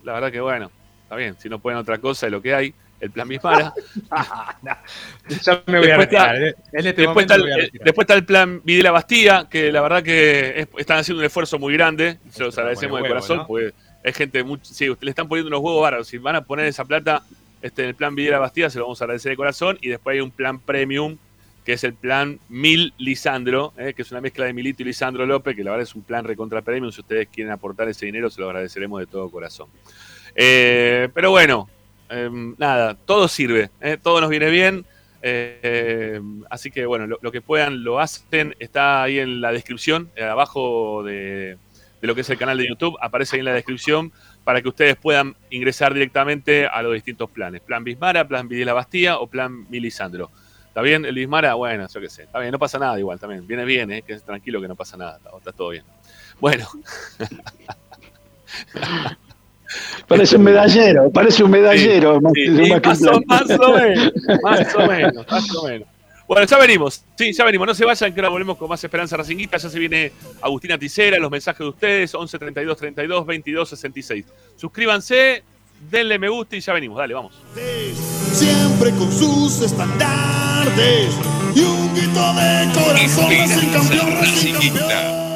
La 0.03 0.14
verdad 0.14 0.33
que, 0.33 0.41
bueno, 0.41 0.70
Está 1.07 1.14
bien, 1.14 1.37
si 1.39 1.49
no 1.49 1.61
pueden 1.61 1.79
otra 1.79 1.99
cosa 1.99 2.27
de 2.27 2.33
lo 2.33 2.43
que 2.43 2.53
hay, 2.53 2.74
el 3.01 3.11
plan 3.11 3.28
Bismara. 3.28 3.74
ya 5.42 5.62
me 5.66 5.78
voy 5.78 5.90
a 5.90 5.97
retirar. 5.97 6.36
Este 6.72 6.92
después, 6.92 7.26
está, 7.26 8.14
el, 8.14 8.24
plan 8.24 8.61
Videla 8.64 8.90
Bastía, 8.90 9.47
que 9.51 9.70
la 9.70 9.80
verdad 9.82 10.03
que 10.03 10.66
están 10.78 10.99
haciendo 10.99 11.20
un 11.20 11.26
esfuerzo 11.26 11.59
muy 11.59 11.74
grande. 11.74 12.18
Se 12.30 12.42
los 12.42 12.57
agradecemos 12.57 13.03
de 13.03 13.09
corazón, 13.09 13.44
porque 13.47 13.72
es 14.03 14.16
gente 14.16 14.42
muy. 14.42 14.59
Sí, 14.62 14.88
le 15.01 15.11
están 15.11 15.28
poniendo 15.28 15.49
unos 15.49 15.61
huevos 15.61 15.82
bárbaros. 15.82 16.09
Si 16.09 16.18
van 16.18 16.36
a 16.36 16.44
poner 16.44 16.66
esa 16.66 16.84
plata 16.84 17.22
este, 17.62 17.82
en 17.82 17.88
el 17.88 17.94
plan 17.94 18.14
Videla 18.14 18.38
Bastía, 18.38 18.70
se 18.70 18.78
lo 18.78 18.84
vamos 18.84 19.01
a 19.01 19.05
agradecer 19.05 19.30
de 19.30 19.36
corazón. 19.36 19.78
Y 19.80 19.88
después 19.88 20.14
hay 20.14 20.20
un 20.20 20.30
plan 20.30 20.59
premium, 20.59 21.18
que 21.64 21.74
es 21.74 21.84
el 21.84 21.94
plan 21.94 22.38
Mil 22.49 22.94
Lisandro, 22.97 23.72
¿eh? 23.76 23.92
que 23.94 24.03
es 24.03 24.11
una 24.11 24.20
mezcla 24.20 24.47
de 24.47 24.53
Milito 24.53 24.82
y 24.82 24.86
Lisandro 24.86 25.26
López, 25.26 25.55
que 25.55 25.64
la 25.64 25.72
verdad 25.72 25.82
es 25.82 25.94
un 25.94 26.03
plan 26.03 26.24
recontra 26.24 26.62
premium. 26.62 26.92
Si 26.92 27.01
ustedes 27.01 27.28
quieren 27.28 27.53
aportar 27.53 27.88
ese 27.88 28.07
dinero, 28.07 28.30
se 28.30 28.40
lo 28.40 28.47
agradeceremos 28.47 29.01
de 29.01 29.07
todo 29.07 29.28
corazón. 29.30 29.68
Eh, 30.34 31.09
pero 31.14 31.30
bueno, 31.30 31.68
em, 32.09 32.55
nada, 32.59 32.95
todo 32.95 33.29
sirve, 33.29 33.71
eh, 33.81 33.99
todo 34.01 34.21
nos 34.21 34.31
viene 34.31 34.51
bien. 34.51 34.85
Eh, 35.23 36.21
así 36.51 36.71
que 36.71 36.87
bueno, 36.87 37.07
lo, 37.21 37.33
que 37.33 37.41
puedan 37.41 37.83
lo 37.83 37.99
hacen, 37.99 38.55
está 38.61 39.03
ahí 39.03 39.19
en 39.19 39.41
la 39.41 39.51
descripción, 39.51 40.11
abajo 40.21 41.03
de, 41.03 41.59
lo 42.01 42.15
que 42.15 42.21
es 42.21 42.31
el 42.31 42.39
canal 42.39 42.59
de 42.59 42.69
YouTube, 42.69 42.97
aparece 43.01 43.37
ahí 43.37 43.41
en 43.41 43.47
la 43.47 43.55
descripción 43.55 44.13
para 44.45 44.63
que 44.63 44.69
ustedes 44.69 44.97
puedan 44.97 45.35
ingresar 45.51 45.93
directamente 45.93 46.67
a 46.67 46.81
los 46.83 46.95
distintos 46.95 47.29
planes. 47.31 47.61
Plan 47.63 47.83
Bismara, 47.83 48.29
plan 48.29 48.47
Videla 48.47 48.73
Bastía 48.73 49.19
o 49.19 49.27
plan 49.27 49.69
Milisandro. 49.69 50.31
¿Está 50.77 50.83
bien? 50.83 51.07
El 51.07 51.15
Bismara, 51.15 51.55
bueno, 51.55 51.89
yo 51.89 52.01
qué 52.03 52.11
sé. 52.11 52.25
Está 52.25 52.39
bien, 52.39 52.53
no 52.53 52.59
pasa 52.59 52.79
nada 52.79 52.99
igual 52.99 53.19
también. 53.19 53.47
Viene 53.47 53.65
bien, 53.65 53.91
¿eh? 53.91 54.03
que 54.03 54.19
tranquilo 54.21 54.61
que 54.61 54.69
no 54.69 54.77
pasa 54.77 54.99
nada. 54.99 55.19
está 55.39 55.51
todo 55.51 55.71
bien. 55.71 55.85
Bueno. 56.39 56.69
Parece 60.07 60.37
un 60.37 60.45
medallero, 60.45 61.11
parece 61.11 61.43
un 61.45 61.51
medallero. 61.51 62.21
más, 62.21 62.33
o, 63.03 63.21
menos, 63.77 64.12
más 64.43 64.75
o 64.75 64.87
menos, 64.87 65.27
más 65.29 65.55
o 65.55 65.67
menos. 65.67 65.89
Bueno, 66.29 66.45
ya 66.45 66.59
venimos, 66.59 67.05
sí, 67.17 67.33
ya 67.33 67.45
venimos. 67.45 67.69
No 67.69 67.75
se 67.75 67.85
vayan, 67.85 68.12
que 68.12 68.21
ahora 68.21 68.31
volvemos 68.31 68.57
con 68.57 68.69
más 68.69 68.83
Esperanza 68.83 69.17
Racinguita. 69.17 69.59
Ya 69.59 69.69
se 69.69 69.79
viene 69.79 70.12
Agustina 70.43 70.77
Ticera, 70.77 71.19
los 71.19 71.31
mensajes 71.31 71.61
de 71.61 71.69
ustedes, 71.69 72.14
11 72.14 72.39
32 72.39 72.77
32 72.77 73.27
22 73.27 73.69
66. 73.69 74.25
Suscríbanse, 74.57 75.45
denle 75.89 76.19
me 76.19 76.29
gusta 76.29 76.57
y 76.57 76.61
ya 76.61 76.73
venimos. 76.73 76.99
Dale, 76.99 77.14
vamos. 77.14 77.33
Siempre 78.33 78.91
con 78.91 79.12
sus 79.12 79.62
estandartes 79.62 81.14
y 81.55 81.61
un 81.61 81.95
grito 81.95 82.33
de 82.35 82.73
corazón, 82.75 83.31
campeón, 83.73 85.36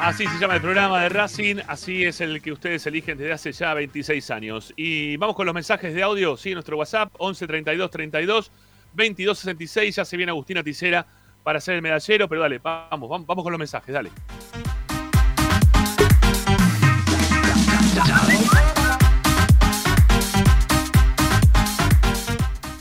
Así 0.00 0.26
se 0.26 0.38
llama 0.38 0.56
el 0.56 0.60
programa 0.60 1.02
de 1.02 1.08
Racing, 1.08 1.56
así 1.66 2.04
es 2.04 2.20
el 2.20 2.42
que 2.42 2.52
ustedes 2.52 2.86
eligen 2.86 3.16
desde 3.16 3.32
hace 3.32 3.52
ya 3.52 3.72
26 3.72 4.30
años. 4.30 4.72
Y 4.76 5.16
vamos 5.16 5.34
con 5.34 5.46
los 5.46 5.54
mensajes 5.54 5.94
de 5.94 6.02
audio, 6.02 6.36
sí, 6.36 6.52
nuestro 6.52 6.76
WhatsApp, 6.76 7.12
11 7.18 7.46
32 7.46 7.90
32 7.90 8.52
22 8.92 9.38
66. 9.38 9.96
Ya 9.96 10.04
se 10.04 10.16
viene 10.16 10.30
Agustina 10.30 10.62
Ticera 10.62 11.06
para 11.42 11.58
hacer 11.58 11.76
el 11.76 11.82
medallero, 11.82 12.28
pero 12.28 12.42
dale, 12.42 12.58
vamos, 12.58 13.08
vamos, 13.08 13.26
vamos 13.26 13.42
con 13.42 13.52
los 13.52 13.58
mensajes, 13.58 13.94
dale. 13.94 14.10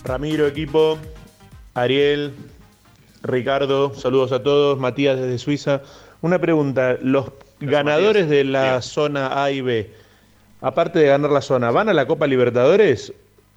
Ramiro, 0.03 0.45
equipo, 0.45 0.99
Ariel, 1.73 2.34
Ricardo, 3.24 3.93
saludos 3.95 4.34
a 4.34 4.43
todos, 4.43 4.78
Matías 4.78 5.17
desde 5.17 5.38
Suiza. 5.38 5.82
Una 6.21 6.39
pregunta, 6.39 6.97
¿los 7.01 7.32
ganadores 7.61 8.30
de 8.30 8.43
la 8.43 8.82
zona 8.82 9.41
A 9.43 9.49
y 9.49 9.61
B, 9.61 9.91
aparte 10.59 10.99
de 10.99 11.07
ganar 11.07 11.32
la 11.32 11.41
zona, 11.41 11.71
van 11.71 11.88
a 11.88 11.93
la 11.93 12.05
Copa 12.05 12.28
Libertadores 12.28 13.13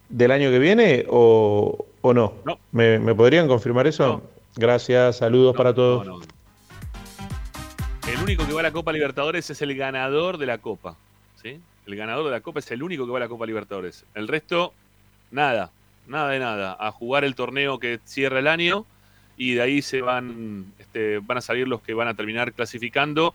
del 0.08 0.30
año 0.30 0.50
que 0.50 0.60
viene 0.60 1.04
o, 1.08 1.84
o 2.00 2.14
no? 2.14 2.34
No. 2.44 2.58
¿Me, 2.70 3.00
me 3.00 3.12
podrían 3.14 3.48
confirmar 3.48 3.88
eso? 3.88 4.06
No. 4.06 4.22
Gracias, 4.54 5.16
saludos 5.16 5.54
No, 5.54 5.58
para 5.58 5.74
todos. 5.74 6.06
El 8.08 8.22
único 8.22 8.46
que 8.46 8.52
va 8.52 8.60
a 8.60 8.62
la 8.62 8.72
Copa 8.72 8.92
Libertadores 8.92 9.50
es 9.50 9.60
el 9.62 9.76
ganador 9.76 10.38
de 10.38 10.46
la 10.46 10.58
Copa. 10.58 10.96
¿sí? 11.42 11.60
El 11.86 11.96
ganador 11.96 12.24
de 12.24 12.30
la 12.30 12.40
Copa 12.40 12.60
es 12.60 12.70
el 12.70 12.84
único 12.84 13.04
que 13.04 13.10
va 13.10 13.18
a 13.18 13.20
la 13.20 13.28
Copa 13.28 13.46
Libertadores. 13.46 14.04
El 14.14 14.28
resto, 14.28 14.72
nada, 15.32 15.72
nada 16.06 16.30
de 16.30 16.38
nada. 16.38 16.76
A 16.78 16.92
jugar 16.92 17.24
el 17.24 17.34
torneo 17.34 17.80
que 17.80 17.98
cierra 18.04 18.38
el 18.38 18.46
año 18.46 18.86
y 19.36 19.54
de 19.54 19.62
ahí 19.62 19.82
se 19.82 20.00
van, 20.00 20.72
este, 20.78 21.18
van 21.18 21.38
a 21.38 21.40
salir 21.40 21.68
los 21.68 21.82
que 21.82 21.94
van 21.94 22.08
a 22.08 22.14
terminar 22.14 22.52
clasificando 22.52 23.34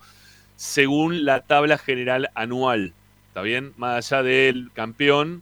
según 0.56 1.26
la 1.26 1.42
tabla 1.42 1.78
general 1.78 2.30
anual. 2.36 2.94
¿Está 3.28 3.42
bien? 3.42 3.74
Más 3.78 4.12
allá 4.12 4.24
del 4.24 4.72
campeón, 4.74 5.42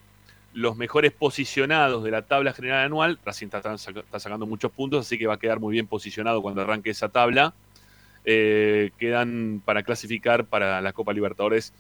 los 0.54 0.78
mejores 0.78 1.12
posicionados 1.12 2.04
de 2.04 2.12
la 2.12 2.22
tabla 2.24 2.54
general 2.54 2.86
anual, 2.86 3.20
Racing 3.26 3.48
está, 3.48 3.74
está- 3.74 4.20
sacando 4.20 4.46
muchos 4.46 4.72
puntos, 4.72 5.06
así 5.06 5.18
que 5.18 5.28
va 5.28 5.36
a 5.36 5.40
quedar 5.40 5.60
muy 5.60 5.74
bien 5.74 5.88
posicionado 5.88 6.42
cuando 6.42 6.62
arranque 6.62 6.90
esa 6.92 7.10
tabla. 7.10 7.54
Eh, 8.26 8.92
quedan 9.00 9.62
para 9.66 9.82
clasificar 9.84 10.46
para 10.46 10.82
la 10.82 10.94
Copa 10.94 11.14
Libertadores 11.14 11.74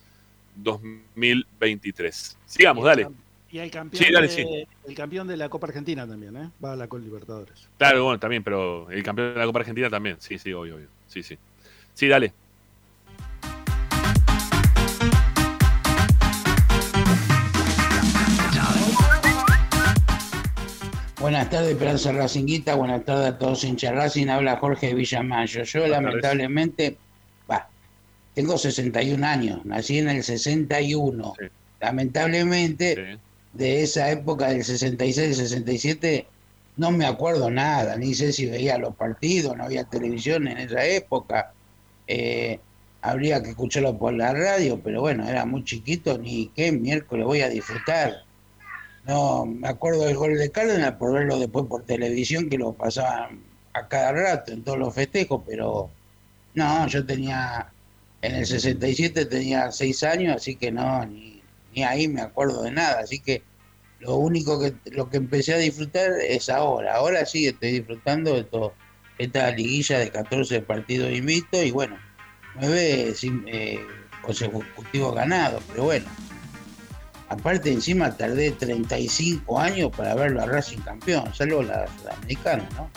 2023. 0.55 2.37
Sigamos, 2.45 2.85
dale. 2.85 3.07
Y 3.51 3.57
el 3.57 3.71
campeón, 3.71 4.03
Sí, 4.03 4.11
dale, 4.11 4.27
de, 4.27 4.33
sí. 4.33 4.67
el 4.87 4.95
campeón 4.95 5.27
de 5.27 5.35
la 5.35 5.49
Copa 5.49 5.67
Argentina 5.67 6.07
también, 6.07 6.35
¿eh? 6.37 6.49
Va 6.63 6.73
a 6.73 6.75
la 6.75 6.87
Copa 6.87 7.03
Libertadores. 7.03 7.67
Claro, 7.77 8.03
bueno, 8.03 8.19
también, 8.19 8.43
pero 8.43 8.89
el 8.91 9.01
campeón 9.01 9.33
de 9.33 9.39
la 9.39 9.45
Copa 9.45 9.59
Argentina 9.59 9.89
también. 9.89 10.17
Sí, 10.19 10.37
sí, 10.37 10.53
obvio, 10.53 10.75
obvio. 10.75 10.87
Sí, 11.07 11.23
sí. 11.23 11.37
Sí, 11.95 12.07
dale. 12.07 12.31
Buenas 21.19 21.49
tardes, 21.49 21.71
Esperanza 21.71 22.11
Racinguita. 22.13 22.75
Buenas 22.75 23.03
tardes 23.03 23.27
a 23.27 23.37
todos 23.37 23.63
hinchas 23.63 23.93
Racing. 23.93 24.27
Habla 24.29 24.55
Jorge 24.57 24.93
Villamayo. 24.93 25.63
Yo, 25.63 25.87
lamentablemente, 25.87 26.97
va, 27.49 27.67
tengo 28.33 28.57
61 28.57 29.25
años. 29.25 29.65
Nací 29.65 29.97
en 29.97 30.09
el 30.09 30.23
61. 30.23 31.33
Lamentablemente, 31.81 33.17
de 33.53 33.83
esa 33.83 34.11
época 34.11 34.49
del 34.49 34.63
66, 34.63 35.37
67, 35.37 36.27
no 36.77 36.91
me 36.91 37.05
acuerdo 37.05 37.49
nada. 37.49 37.95
Ni 37.97 38.13
sé 38.13 38.31
si 38.33 38.45
veía 38.45 38.77
los 38.77 38.95
partidos, 38.95 39.55
no 39.57 39.65
había 39.65 39.83
televisión 39.83 40.47
en 40.47 40.57
esa 40.57 40.85
época. 40.85 41.53
Eh, 42.07 42.59
habría 43.01 43.41
que 43.43 43.49
escucharlo 43.49 43.97
por 43.97 44.13
la 44.13 44.33
radio, 44.33 44.79
pero 44.83 45.01
bueno, 45.01 45.27
era 45.27 45.45
muy 45.45 45.63
chiquito. 45.63 46.17
Ni 46.17 46.47
qué 46.55 46.71
miércoles 46.71 47.25
voy 47.25 47.41
a 47.41 47.49
disfrutar. 47.49 48.23
No, 49.05 49.45
me 49.45 49.67
acuerdo 49.67 50.05
del 50.05 50.15
gol 50.15 50.37
de 50.37 50.51
Cárdenas 50.51 50.93
por 50.93 51.13
verlo 51.13 51.39
después 51.39 51.65
por 51.67 51.83
televisión, 51.83 52.49
que 52.49 52.57
lo 52.57 52.73
pasaban 52.73 53.41
a 53.73 53.87
cada 53.87 54.11
rato 54.11 54.51
en 54.51 54.63
todos 54.63 54.77
los 54.77 54.93
festejos, 54.93 55.41
pero 55.47 55.89
no, 56.53 56.87
yo 56.87 57.05
tenía, 57.05 57.71
en 58.21 58.35
el 58.35 58.45
67 58.45 59.25
tenía 59.25 59.71
seis 59.71 60.03
años, 60.03 60.35
así 60.35 60.55
que 60.55 60.71
no, 60.71 61.05
ni, 61.05 61.38
ni 61.75 61.83
ahí 61.83 62.07
me 62.07 62.21
acuerdo 62.21 62.63
de 62.63 62.71
nada, 62.71 62.99
así 63.01 63.19
que 63.19 63.43
lo 63.99 64.15
único 64.15 64.59
que, 64.59 64.73
lo 64.91 65.09
que 65.09 65.17
empecé 65.17 65.53
a 65.53 65.57
disfrutar 65.57 66.11
es 66.21 66.49
ahora, 66.49 66.95
ahora 66.95 67.25
sí 67.25 67.47
estoy 67.47 67.71
disfrutando 67.73 68.33
de 68.35 68.43
todo, 68.45 68.73
esta 69.17 69.51
liguilla 69.51 69.99
de 69.99 70.09
14 70.09 70.61
partidos 70.61 71.11
invictos 71.11 71.63
y 71.65 71.71
bueno, 71.71 71.97
nueve 72.55 73.13
sin- 73.15 73.43
eh, 73.47 73.79
consecutivos 74.21 75.13
ganados, 75.15 75.61
pero 75.69 75.83
bueno. 75.83 76.05
Aparte, 77.27 77.71
encima 77.71 78.15
tardé 78.17 78.51
35 78.51 79.59
años 79.59 79.91
para 79.95 80.15
verlo 80.15 80.41
a 80.41 80.45
Racing 80.47 80.79
campeón, 80.79 81.31
salvo 81.35 81.61
la 81.61 81.85
sudamericana, 81.99 82.67
¿no? 82.75 82.89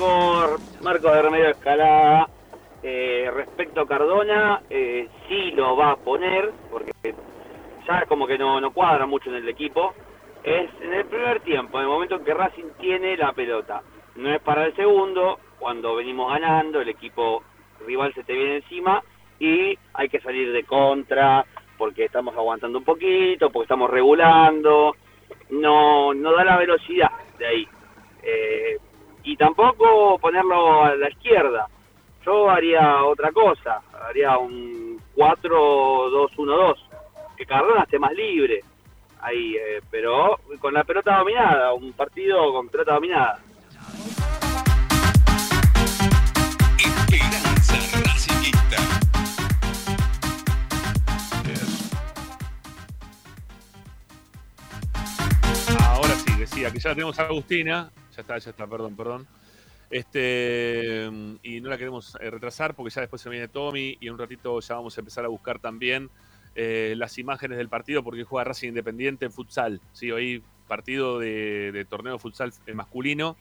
Marco 0.00 1.10
de 1.12 1.22
Remedio 1.22 1.50
Escalada. 1.50 2.26
Eh, 2.82 3.30
respecto 3.34 3.82
a 3.82 3.86
Cardona, 3.86 4.62
eh, 4.70 5.06
sí 5.28 5.50
lo 5.50 5.76
va 5.76 5.90
a 5.90 5.96
poner, 5.96 6.52
porque 6.70 6.92
ya 7.86 8.06
como 8.06 8.26
que 8.26 8.38
no, 8.38 8.58
no 8.62 8.72
cuadra 8.72 9.04
mucho 9.04 9.28
en 9.28 9.36
el 9.36 9.48
equipo. 9.48 9.92
Es 10.42 10.70
en 10.80 10.94
el 10.94 11.04
primer 11.04 11.40
tiempo, 11.40 11.76
en 11.76 11.84
el 11.84 11.90
momento 11.90 12.14
en 12.14 12.24
que 12.24 12.32
Racing 12.32 12.70
tiene 12.78 13.14
la 13.18 13.34
pelota. 13.34 13.82
No 14.16 14.32
es 14.32 14.40
para 14.40 14.64
el 14.64 14.74
segundo, 14.74 15.38
cuando 15.58 15.96
venimos 15.96 16.32
ganando, 16.32 16.80
el 16.80 16.88
equipo 16.88 17.42
rival 17.86 18.14
se 18.14 18.24
te 18.24 18.32
viene 18.32 18.56
encima 18.56 19.02
y 19.38 19.78
hay 19.92 20.08
que 20.08 20.20
salir 20.20 20.50
de 20.50 20.64
contra, 20.64 21.44
porque 21.76 22.06
estamos 22.06 22.34
aguantando 22.34 22.78
un 22.78 22.84
poquito, 22.84 23.50
porque 23.50 23.64
estamos 23.64 23.90
regulando. 23.90 24.96
No, 25.50 26.14
no 26.14 26.32
da 26.32 26.44
la 26.44 26.56
velocidad 26.56 27.10
de 27.38 27.46
ahí. 27.46 27.68
Eh, 28.22 28.78
y 29.22 29.36
tampoco 29.36 30.18
ponerlo 30.18 30.84
a 30.84 30.94
la 30.96 31.08
izquierda. 31.10 31.68
Yo 32.24 32.50
haría 32.50 33.04
otra 33.04 33.32
cosa, 33.32 33.80
haría 34.08 34.36
un 34.38 35.00
4-2-1-2, 35.16 36.76
que 37.36 37.46
Cardona 37.46 37.82
esté 37.82 37.98
más 37.98 38.12
libre 38.12 38.62
ahí, 39.22 39.56
eh, 39.56 39.80
pero 39.90 40.38
con 40.60 40.74
la 40.74 40.84
pelota 40.84 41.18
dominada, 41.18 41.72
un 41.72 41.92
partido 41.92 42.52
con 42.52 42.68
pelota 42.68 42.94
dominada. 42.94 43.38
Esperanza 47.08 48.00
Racingista. 48.04 48.76
Ahora 55.84 56.14
sí, 56.14 56.38
decía 56.38 56.70
que 56.70 56.78
ya 56.78 56.94
tenemos 56.94 57.18
a 57.18 57.24
Agustina. 57.24 57.90
Ya 58.20 58.22
está, 58.22 58.36
ya 58.36 58.50
está, 58.50 58.66
perdón, 58.66 58.96
perdón. 58.96 59.26
Este, 59.88 61.10
y 61.42 61.60
no 61.62 61.70
la 61.70 61.78
queremos 61.78 62.18
eh, 62.20 62.28
retrasar 62.30 62.74
porque 62.74 62.94
ya 62.94 63.00
después 63.00 63.22
se 63.22 63.30
viene 63.30 63.48
Tommy 63.48 63.96
y 63.98 64.08
en 64.08 64.12
un 64.12 64.18
ratito 64.18 64.60
ya 64.60 64.74
vamos 64.74 64.96
a 64.96 65.00
empezar 65.00 65.24
a 65.24 65.28
buscar 65.28 65.58
también 65.58 66.10
eh, 66.54 66.92
las 66.98 67.16
imágenes 67.16 67.56
del 67.56 67.70
partido 67.70 68.04
porque 68.04 68.22
juega 68.24 68.44
Racing 68.44 68.68
Independiente 68.68 69.24
en 69.24 69.32
futsal. 69.32 69.80
Sí, 69.94 70.12
hoy 70.12 70.42
partido 70.68 71.18
de, 71.18 71.86
torneo 71.88 72.12
de 72.12 72.18
futsal 72.18 72.52
masculino. 72.74 73.36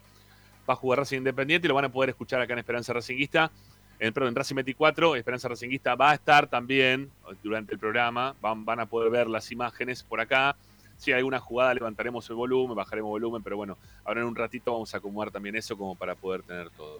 Va 0.67 0.75
a 0.75 0.77
jugar 0.77 0.99
Racing 0.99 1.17
Independiente 1.17 1.67
y 1.67 1.69
lo 1.69 1.75
van 1.75 1.86
a 1.86 1.91
poder 1.91 2.11
escuchar 2.11 2.39
acá 2.39 2.53
en 2.53 2.59
Esperanza 2.59 2.93
Racinguista. 2.93 3.51
En, 3.99 4.13
perdón, 4.13 4.30
en 4.30 4.36
Racing 4.36 4.55
24, 4.55 5.17
Esperanza 5.17 5.49
Racinguista 5.49 5.95
va 5.95 6.11
a 6.11 6.13
estar 6.13 6.47
también 6.47 7.11
durante 7.43 7.73
el 7.73 7.80
programa. 7.80 8.34
Van, 8.39 8.63
van 8.63 8.80
a 8.80 8.86
poder 8.86 9.11
ver 9.11 9.27
las 9.27 9.51
imágenes 9.51 10.03
por 10.03 10.21
acá. 10.21 10.55
Si 11.00 11.14
hay 11.14 11.20
alguna 11.20 11.39
jugada 11.39 11.74
levantaremos 11.74 12.30
el 12.30 12.36
volumen, 12.36 12.76
bajaremos 12.76 13.10
volumen, 13.10 13.41
pero 13.41 13.56
bueno, 13.56 13.78
ahora 14.04 14.20
en 14.20 14.28
un 14.28 14.36
ratito 14.36 14.74
vamos 14.74 14.93
a 14.93 14.97
acomodar 14.97 15.32
también 15.32 15.56
eso 15.56 15.78
como 15.78 15.95
para 15.95 16.14
poder 16.14 16.43
tener 16.43 16.70
todo. 16.72 17.00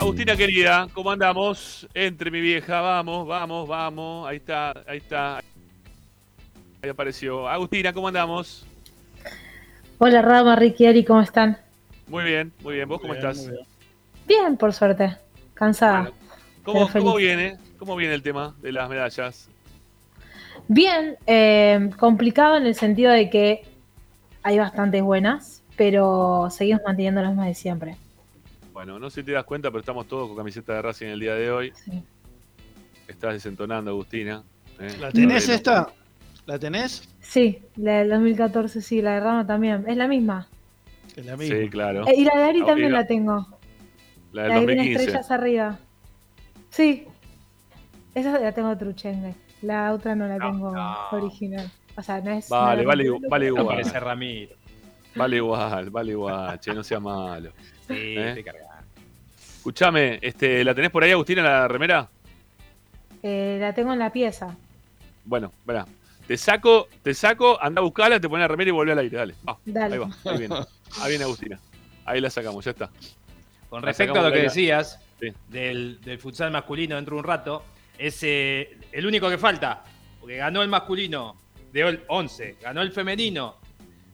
Agustina 0.01 0.35
querida, 0.35 0.89
¿cómo 0.95 1.11
andamos? 1.11 1.87
Entre 1.93 2.31
mi 2.31 2.41
vieja, 2.41 2.81
vamos, 2.81 3.29
vamos, 3.29 3.69
vamos. 3.69 4.27
Ahí 4.27 4.39
está, 4.39 4.83
ahí 4.89 4.97
está. 4.97 5.43
Ahí 6.81 6.89
apareció. 6.89 7.47
Agustina, 7.47 7.93
¿cómo 7.93 8.09
andamos? 8.09 8.67
Hola 9.99 10.21
Rama, 10.21 10.57
Ricky, 10.57 10.85
Ari, 10.85 11.05
¿cómo 11.05 11.23
están? 11.23 11.57
Muy 12.09 12.23
bien, 12.25 12.53
muy 12.63 12.75
bien. 12.75 12.87
¿Vos 12.87 13.01
cómo 13.01 13.15
estás? 13.15 13.51
Bien, 14.27 14.59
por 14.59 14.75
suerte. 14.75 15.17
Cansada. 15.55 16.13
¿Cómo, 16.63 17.15
viene? 17.15 17.57
¿Cómo 17.79 17.97
viene 17.97 18.13
el 18.13 18.23
tema 18.23 18.55
de 18.61 18.73
las 18.73 18.91
medallas? 18.91 19.49
Bien, 20.69 21.17
eh, 21.27 21.89
complicado 21.99 22.59
en 22.59 22.67
el 22.67 22.75
sentido 22.75 23.11
de 23.11 23.31
que 23.31 23.63
hay 24.43 24.59
bastantes 24.59 25.03
buenas, 25.03 25.63
pero 25.77 26.49
seguimos 26.51 26.83
manteniendo 26.85 27.23
las 27.23 27.35
más 27.35 27.47
de 27.47 27.55
siempre. 27.55 27.97
Bueno, 28.75 28.99
no 28.99 29.09
sé 29.09 29.23
si 29.23 29.27
te 29.27 29.33
das 29.33 29.45
cuenta, 29.45 29.71
pero 29.71 29.81
estamos 29.81 30.07
todos 30.07 30.29
con 30.29 30.37
camiseta 30.37 30.75
de 30.75 30.83
Racing 30.83 31.07
el 31.07 31.21
día 31.21 31.35
de 31.37 31.51
hoy. 31.51 31.73
Estás 33.09 33.33
desentonando, 33.33 33.93
Agustina. 33.93 34.43
¿eh? 34.79 34.95
¿La 35.01 35.11
tenés 35.11 35.49
esta? 35.49 35.89
¿La 36.47 36.59
tenés? 36.59 37.09
Sí, 37.21 37.59
la 37.77 37.99
del 37.99 38.11
2014, 38.11 38.81
sí, 38.81 39.03
la 39.03 39.15
de 39.15 39.21
Rama 39.21 39.47
también. 39.47 39.85
Es 39.89 39.97
la 39.97 40.07
misma. 40.07 40.47
Es 41.17 41.27
la 41.27 41.37
Sí, 41.37 41.69
claro. 41.69 42.07
Eh, 42.07 42.15
y 42.17 42.25
la 42.25 42.37
de 42.37 42.43
Ari 42.45 42.61
Ah, 42.63 42.67
también 42.67 42.93
la- 42.93 43.01
la 43.01 43.07
tengo. 43.07 43.47
La 44.33 44.49
La, 44.49 44.55
del 44.57 44.67
tiene 44.67 44.75
2015. 44.83 45.05
estrellas 45.05 45.31
arriba. 45.31 45.79
Sí. 46.71 47.07
Esa 48.15 48.39
la 48.39 48.53
tengo 48.53 48.77
truchengue. 48.77 49.35
La 49.63 49.93
otra 49.93 50.15
no 50.15 50.27
la 50.29 50.39
tengo 50.39 50.73
original. 51.13 51.71
O 51.97 52.03
sea, 52.03 52.21
no 52.21 52.31
es. 52.31 52.49
Vale, 52.49 52.85
vale, 52.85 53.05
la- 53.05 53.19
vale 53.29 53.47
No 53.51 53.61
igual. 53.61 53.67
parece 53.79 53.99
Ramiro. 54.01 54.55
Vale 55.17 55.37
igual, 55.37 55.91
vale 55.91 56.13
igual, 56.13 56.61
che, 56.61 56.75
no 56.75 56.85
sea 56.85 57.01
malo. 57.01 57.51
Sí, 57.89 57.95
¿Eh? 57.97 58.33
te 58.35 58.45
cargas. 58.45 58.67
Escuchame, 59.57 60.19
este, 60.23 60.63
¿la 60.63 60.75
tenés 60.75 60.91
por 60.91 61.03
ahí, 61.03 61.11
Agustina, 61.11 61.43
la 61.43 61.67
remera? 61.67 62.09
Eh, 63.23 63.57
la 63.61 63.73
tengo 63.73 63.93
en 63.95 63.99
la 63.99 64.13
pieza. 64.13 64.55
Bueno, 65.25 65.51
verá. 65.65 65.87
Te 66.27 66.37
saco, 66.37 66.89
te 67.03 67.15
saco, 67.15 67.57
anda 67.63 67.81
a 67.81 67.85
buscarla, 67.85 68.19
te 68.19 68.29
pones 68.29 68.43
la 68.45 68.49
remera 68.49 68.69
y 68.69 68.73
volvé 68.73 68.93
al 68.93 68.99
aire. 68.99 69.17
Dale, 69.17 69.35
va. 69.49 69.59
Dale. 69.65 69.95
Ahí 69.95 69.99
va, 70.01 70.09
ahí 70.25 70.39
viene. 70.39 70.55
Ahí 71.01 71.09
viene 71.11 71.25
Agustina. 71.25 71.61
Ahí 72.05 72.21
la 72.21 72.31
sacamos, 72.31 72.65
ya 72.65 72.73
está. 72.73 72.91
Con 73.69 73.83
respecto 73.83 74.19
a 74.19 74.23
lo 74.23 74.33
que 74.33 74.41
decías 74.43 75.01
Sí. 75.21 75.29
del, 75.49 75.99
del 76.03 76.19
futsal 76.19 76.51
masculino 76.51 76.97
dentro 76.97 77.15
de 77.17 77.21
un 77.21 77.25
rato, 77.25 77.65
es 77.97 78.19
eh, 78.23 78.77
el 78.93 79.07
único 79.07 79.31
que 79.31 79.39
falta. 79.39 79.83
Porque 80.21 80.37
ganó 80.37 80.63
el 80.63 80.69
masculino 80.69 81.37
de 81.73 81.85
ol- 81.87 82.05
11, 82.09 82.57
ganó 82.61 82.83
el 82.83 82.93
femenino, 82.93 83.57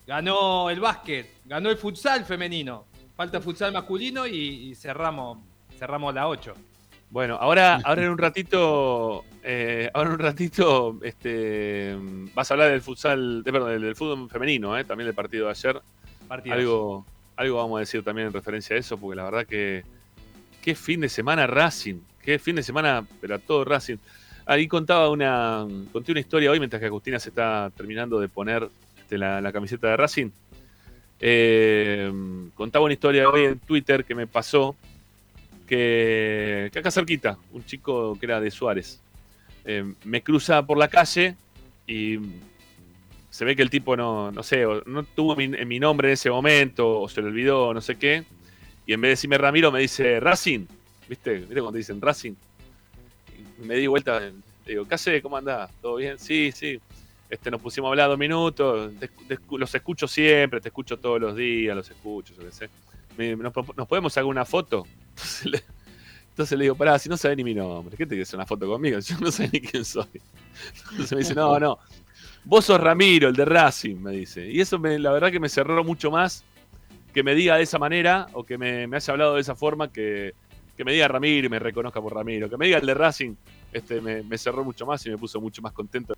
ganó 0.06 0.70
el 0.70 0.78
básquet, 0.80 1.26
ganó 1.47 1.70
el 1.70 1.76
futsal 1.76 2.24
femenino. 2.24 2.84
Falta 3.16 3.40
futsal 3.40 3.72
masculino 3.72 4.26
y, 4.26 4.70
y 4.70 4.74
cerramos, 4.74 5.39
cerramos 5.78 6.14
la 6.14 6.28
8. 6.28 6.55
Bueno, 7.12 7.36
ahora, 7.39 7.78
ahora 7.84 8.05
en 8.05 8.09
un 8.09 8.16
ratito, 8.16 9.26
eh, 9.43 9.90
ahora 9.93 10.09
en 10.09 10.14
un 10.14 10.18
ratito, 10.18 10.98
este, 11.02 11.94
vas 12.32 12.51
a 12.51 12.55
hablar 12.55 12.70
del 12.70 12.80
futsal, 12.80 13.43
de, 13.43 13.52
perdón, 13.52 13.82
del, 13.82 13.94
fútbol 13.94 14.30
femenino, 14.30 14.78
eh, 14.78 14.84
también 14.84 15.09
del 15.09 15.14
partido 15.14 15.44
de 15.44 15.51
ayer. 15.51 15.78
Algo, 16.30 17.05
algo 17.36 17.56
vamos 17.59 17.76
a 17.76 17.80
decir 17.80 18.02
también 18.02 18.28
en 18.28 18.32
referencia 18.32 18.76
a 18.76 18.78
eso, 18.78 18.97
porque 18.97 19.16
la 19.16 19.24
verdad 19.24 19.47
que 19.47 19.84
qué 20.62 20.74
fin 20.74 21.02
de 21.02 21.10
semana 21.10 21.47
Racing, 21.47 21.97
qué 22.22 22.39
fin 22.39 22.56
de 22.56 22.62
semana, 22.62 23.05
pero 23.20 23.34
a 23.34 23.39
todo 23.39 23.62
Racing. 23.66 23.98
Ahí 24.47 24.66
contaba 24.66 25.10
una, 25.10 25.66
conté 25.93 26.12
una 26.12 26.20
historia 26.20 26.51
hoy 26.51 26.60
mientras 26.60 26.80
que 26.80 26.86
Agustina 26.86 27.18
se 27.18 27.28
está 27.28 27.70
terminando 27.76 28.20
de 28.20 28.28
poner 28.30 28.70
este, 28.97 29.18
la, 29.18 29.43
la 29.43 29.52
camiseta 29.52 29.89
de 29.89 29.97
Racing. 29.98 30.30
Eh, 31.20 32.10
contaba 32.55 32.86
una 32.86 32.94
historia 32.94 33.28
hoy 33.28 33.44
en 33.44 33.59
Twitter 33.59 34.02
que 34.02 34.14
me 34.14 34.26
pasó 34.26 34.74
que, 35.76 36.78
acá 36.78 36.90
cerquita, 36.90 37.38
un 37.52 37.64
chico 37.64 38.16
que 38.18 38.26
era 38.26 38.40
de 38.40 38.50
Suárez, 38.50 39.00
eh, 39.64 39.84
me 40.04 40.22
cruza 40.22 40.64
por 40.66 40.76
la 40.76 40.88
calle 40.88 41.34
y 41.86 42.18
se 43.30 43.44
ve 43.44 43.56
que 43.56 43.62
el 43.62 43.70
tipo 43.70 43.96
no, 43.96 44.30
no 44.30 44.42
sé, 44.42 44.64
no 44.86 45.02
tuvo 45.04 45.34
mi, 45.36 45.48
mi 45.48 45.80
nombre 45.80 46.08
en 46.08 46.14
ese 46.14 46.28
momento, 46.30 47.00
o 47.00 47.08
se 47.08 47.22
le 47.22 47.28
olvidó, 47.28 47.72
no 47.72 47.80
sé 47.80 47.96
qué, 47.96 48.24
y 48.86 48.92
en 48.92 49.00
vez 49.00 49.08
de 49.08 49.12
decirme 49.12 49.38
Ramiro 49.38 49.72
me 49.72 49.80
dice 49.80 50.20
Racing, 50.20 50.66
¿viste? 51.08 51.38
¿Viste 51.38 51.60
cuando 51.60 51.78
dicen 51.78 52.00
Racing? 52.00 52.34
Y 53.58 53.64
me 53.64 53.76
di 53.76 53.86
vuelta, 53.86 54.20
le 54.20 54.32
digo, 54.66 54.86
¿qué 54.86 54.94
haces? 54.94 55.22
¿Cómo 55.22 55.36
andás? 55.36 55.70
¿Todo 55.80 55.96
bien? 55.96 56.18
Sí, 56.18 56.52
sí. 56.52 56.78
Este, 57.30 57.50
nos 57.50 57.62
pusimos 57.62 57.88
a 57.88 57.90
hablar 57.92 58.08
dos 58.10 58.18
minutos, 58.18 58.92
te- 58.98 59.08
te 59.08 59.38
los 59.56 59.74
escucho 59.74 60.06
siempre, 60.06 60.60
te 60.60 60.68
escucho 60.68 60.98
todos 60.98 61.18
los 61.18 61.34
días, 61.34 61.74
los 61.74 61.88
escucho, 61.88 62.34
yo 62.34 62.44
qué 62.44 62.52
sé. 62.52 62.68
¿Nos, 63.36 63.52
nos 63.76 63.88
podemos 63.88 64.12
sacar 64.12 64.26
una 64.26 64.44
foto? 64.44 64.86
Entonces 65.14 65.44
le, 65.47 65.62
entonces 66.30 66.59
le 66.59 66.64
digo, 66.64 66.74
pará, 66.74 66.98
si 66.98 67.09
no 67.09 67.16
sabes 67.16 67.36
ni 67.36 67.44
mi 67.44 67.55
nombre, 67.55 67.97
¿qué 67.97 68.05
te 68.06 68.10
quieres 68.10 68.32
una 68.34 68.47
foto 68.47 68.66
conmigo? 68.66 68.98
Yo 69.01 69.16
no 69.20 69.30
sé 69.30 69.48
ni 69.52 69.60
quién 69.60 69.84
soy. 69.84 70.06
Entonces 70.93 71.12
me 71.12 71.18
dice, 71.18 71.34
no, 71.34 71.59
no, 71.60 71.78
vos 72.44 72.64
sos 72.64 72.80
Ramiro, 72.80 73.28
el 73.28 73.36
de 73.36 73.44
Racing, 73.44 73.97
me 73.97 74.12
dice. 74.12 74.51
Y 74.51 74.60
eso 74.60 74.78
me, 74.78 74.98
la 74.98 75.12
verdad 75.12 75.30
que 75.30 75.40
me 75.40 75.48
cerró 75.48 75.84
mucho 75.84 76.10
más 76.10 76.44
que 77.12 77.22
me 77.22 77.34
diga 77.34 77.56
de 77.56 77.62
esa 77.64 77.78
manera 77.78 78.26
o 78.32 78.43
que 78.44 78.56
me, 78.56 78.86
me 78.86 78.97
haya 78.97 79.12
hablado 79.12 79.34
de 79.34 79.43
esa 79.43 79.55
forma 79.55 79.93
que, 79.93 80.32
que 80.76 80.84
me 80.84 80.93
diga 80.93 81.06
Ramiro 81.09 81.47
y 81.47 81.51
me 81.51 81.59
reconozca 81.59 82.01
por 82.01 82.14
Ramiro. 82.14 82.48
Que 82.48 82.56
me 82.56 82.64
diga 82.66 82.78
el 82.78 82.86
de 82.86 82.94
Racing, 82.94 83.34
este, 83.70 84.01
me, 84.01 84.22
me 84.22 84.39
cerró 84.39 84.64
mucho 84.64 84.86
más 84.86 85.05
y 85.05 85.10
me 85.10 85.18
puso 85.18 85.39
mucho 85.39 85.60
más 85.60 85.72
contento 85.72 86.14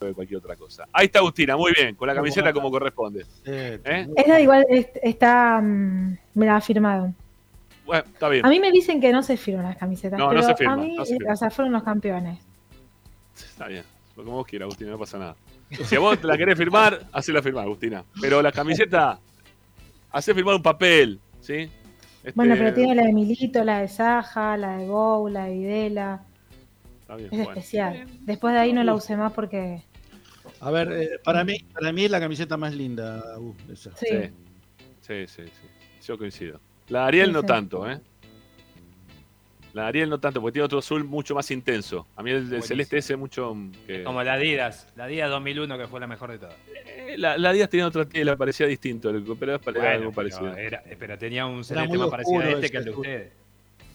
de 0.00 0.12
cualquier 0.12 0.38
otra 0.38 0.56
cosa. 0.56 0.86
Ahí 0.92 1.06
está 1.06 1.20
Agustina, 1.20 1.56
muy 1.56 1.72
bien, 1.72 1.94
con 1.94 2.08
la 2.08 2.14
camiseta 2.14 2.52
como 2.52 2.70
corresponde. 2.70 3.24
¿Eh? 3.44 4.08
Esta 4.16 4.40
igual 4.40 4.66
es- 4.68 4.88
está. 5.02 5.60
mm, 5.62 6.18
me 6.34 6.46
la 6.46 6.56
ha 6.56 6.60
firmado. 6.60 7.14
Bueno, 7.84 8.04
está 8.06 8.28
bien. 8.28 8.46
A 8.46 8.48
mí 8.48 8.60
me 8.60 8.70
dicen 8.72 9.00
que 9.00 9.12
no 9.12 9.22
se 9.22 9.36
firman 9.36 9.64
las 9.66 9.76
camisetas. 9.76 10.18
No, 10.18 10.26
no 10.26 10.30
pero 10.30 10.42
se 10.42 10.54
firman, 10.54 10.80
A 10.80 10.82
mí, 10.82 10.96
no 10.96 11.04
se 11.04 11.14
firman. 11.14 11.32
o 11.32 11.36
sea, 11.36 11.50
fueron 11.50 11.72
los 11.72 11.82
campeones. 11.82 12.38
Está 13.36 13.66
bien, 13.68 13.84
como 14.14 14.32
vos 14.32 14.46
quieras, 14.46 14.66
Agustina, 14.66 14.90
no 14.92 14.98
pasa 14.98 15.18
nada. 15.18 15.36
Si 15.84 15.96
a 15.96 15.98
vos 15.98 16.18
te 16.18 16.26
la 16.26 16.36
querés 16.36 16.56
firmar, 16.56 17.06
hacela 17.12 17.42
firmar, 17.42 17.64
Agustina. 17.64 18.04
Pero 18.20 18.40
la 18.42 18.52
camiseta, 18.52 19.18
hacé 20.12 20.34
firmar 20.34 20.54
un 20.54 20.62
papel, 20.62 21.20
¿sí? 21.40 21.68
Este, 22.22 22.32
Bueno, 22.34 22.54
pero 22.56 22.72
tiene 22.72 22.94
la 22.94 23.02
de 23.02 23.12
Milito, 23.12 23.62
la 23.64 23.80
de 23.80 23.88
Saja, 23.88 24.56
la 24.56 24.76
de 24.78 24.86
Gou, 24.86 25.28
la 25.28 25.46
de 25.46 25.52
Videla. 25.52 26.22
Está 27.00 27.16
bien, 27.16 27.28
Es 27.30 27.38
bueno. 27.38 27.50
especial. 27.50 28.06
Después 28.20 28.54
de 28.54 28.60
ahí 28.60 28.72
no 28.72 28.82
la 28.84 28.94
usé 28.94 29.16
más 29.16 29.32
porque. 29.32 29.82
A 30.60 30.70
ver, 30.70 30.92
eh, 30.92 31.08
para 31.22 31.44
mí, 31.44 31.58
para 31.74 31.92
mí 31.92 32.04
es 32.04 32.10
la 32.10 32.20
camiseta 32.20 32.56
más 32.56 32.74
linda, 32.74 33.22
uh, 33.38 33.54
esa. 33.72 33.94
Sí. 33.96 34.06
Sí, 35.00 35.26
sí, 35.26 35.26
sí, 35.26 35.42
sí. 35.44 36.06
Yo 36.06 36.16
coincido. 36.16 36.60
La 36.88 37.00
de 37.00 37.04
Ariel 37.06 37.26
Sí, 37.28 37.32
no 37.32 37.40
sí. 37.40 37.46
tanto, 37.46 37.90
¿eh? 37.90 38.00
La 39.72 39.82
de 39.82 39.88
Ariel 39.88 40.08
no 40.10 40.20
tanto, 40.20 40.40
porque 40.40 40.52
tiene 40.52 40.66
otro 40.66 40.78
azul 40.78 41.02
mucho 41.02 41.34
más 41.34 41.50
intenso. 41.50 42.06
A 42.14 42.22
mí 42.22 42.30
el, 42.30 42.36
del 42.36 42.44
Buenísimo. 42.48 42.66
celeste 42.68 42.98
ese 42.98 43.16
mucho... 43.16 43.54
mm, 43.54 43.72
Que... 43.86 44.04
Como 44.04 44.22
la 44.22 44.34
Adidas, 44.34 44.86
la 44.94 45.04
Adidas 45.04 45.30
2001 45.30 45.78
que 45.78 45.86
fue 45.88 45.98
la 45.98 46.06
mejor 46.06 46.30
de 46.30 46.38
todas. 46.38 46.54
Eh, 46.86 47.16
La, 47.18 47.36
la 47.36 47.52
Díaz 47.52 47.68
tenía 47.70 47.86
otra 47.88 48.04
tela, 48.04 48.36
parecía 48.36 48.66
distinto, 48.66 49.10
el- 49.10 49.24
pero 49.38 49.58
Bueno, 49.58 49.80
algo 49.82 50.00
pero, 50.00 50.12
parecido. 50.12 50.56
era- 50.56 50.82
pero 50.98 51.18
tenía 51.18 51.46
un 51.46 51.54
Era 51.56 51.64
celeste 51.64 51.88
muy 51.88 51.98
más 51.98 52.08
parecido 52.08 52.36
a 52.36 52.38
oscuro 52.44 52.56
este 52.58 52.70
que 52.70 52.76
el 52.76 52.84
de 52.84 52.90
azul. 52.90 53.00
ustedes. 53.00 53.32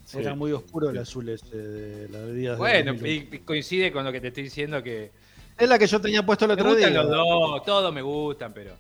Sí. 0.04 0.18
Era 0.18 0.36
muy 0.36 0.52
oscuro 0.52 0.90
el 0.90 0.98
azul 0.98 1.30
ese 1.30 1.56
de 1.58 2.10
la 2.10 2.20
bebida. 2.26 2.56
Bueno, 2.58 2.94
y 3.06 3.30
y 3.32 3.40
coincide 3.40 3.92
con 3.92 4.04
lo 4.04 4.12
que 4.12 4.20
te 4.20 4.30
estoy 4.30 4.44
diciendo 4.44 4.82
que 4.84 5.12
Es 5.58 5.70
la 5.70 5.78
que 5.80 5.88
yo 5.88 6.02
tenía 6.02 6.26
puesto 6.26 6.44
el 6.46 6.50
me 6.50 6.54
otro 6.56 6.76
día. 6.76 6.88
gustan 6.88 7.08
los 7.08 7.16
dos, 7.16 7.64
todos 7.64 7.94
me 7.94 8.02
gustan, 8.02 8.52
pero 8.54 8.74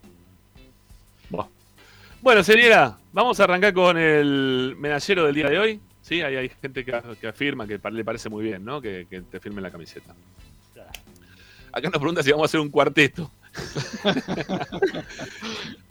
Bueno, 2.22 2.44
señora, 2.44 2.98
vamos 3.14 3.40
a 3.40 3.44
arrancar 3.46 3.74
con 3.74 3.98
el 3.98 4.76
medallero 4.78 5.26
del 5.26 5.36
día 5.36 5.50
de 5.50 5.58
hoy. 5.60 5.80
Sí, 6.02 6.22
ahí 6.22 6.36
hay 6.36 6.50
gente 6.62 6.84
que, 6.84 7.02
que 7.20 7.28
afirma 7.28 7.66
que 7.68 7.80
le 7.92 8.04
parece 8.04 8.30
muy 8.30 8.44
bien, 8.44 8.64
¿no? 8.66 8.82
Que, 8.82 9.08
que 9.10 9.22
te 9.22 9.40
firme 9.40 9.62
la 9.62 9.72
camiseta. 9.72 10.14
Acá 11.72 11.90
nos 11.90 12.00
pregunta 12.00 12.24
si 12.24 12.32
vamos 12.32 12.46
a 12.46 12.48
hacer 12.48 12.60
un 12.60 12.70
cuarteto. 12.70 13.32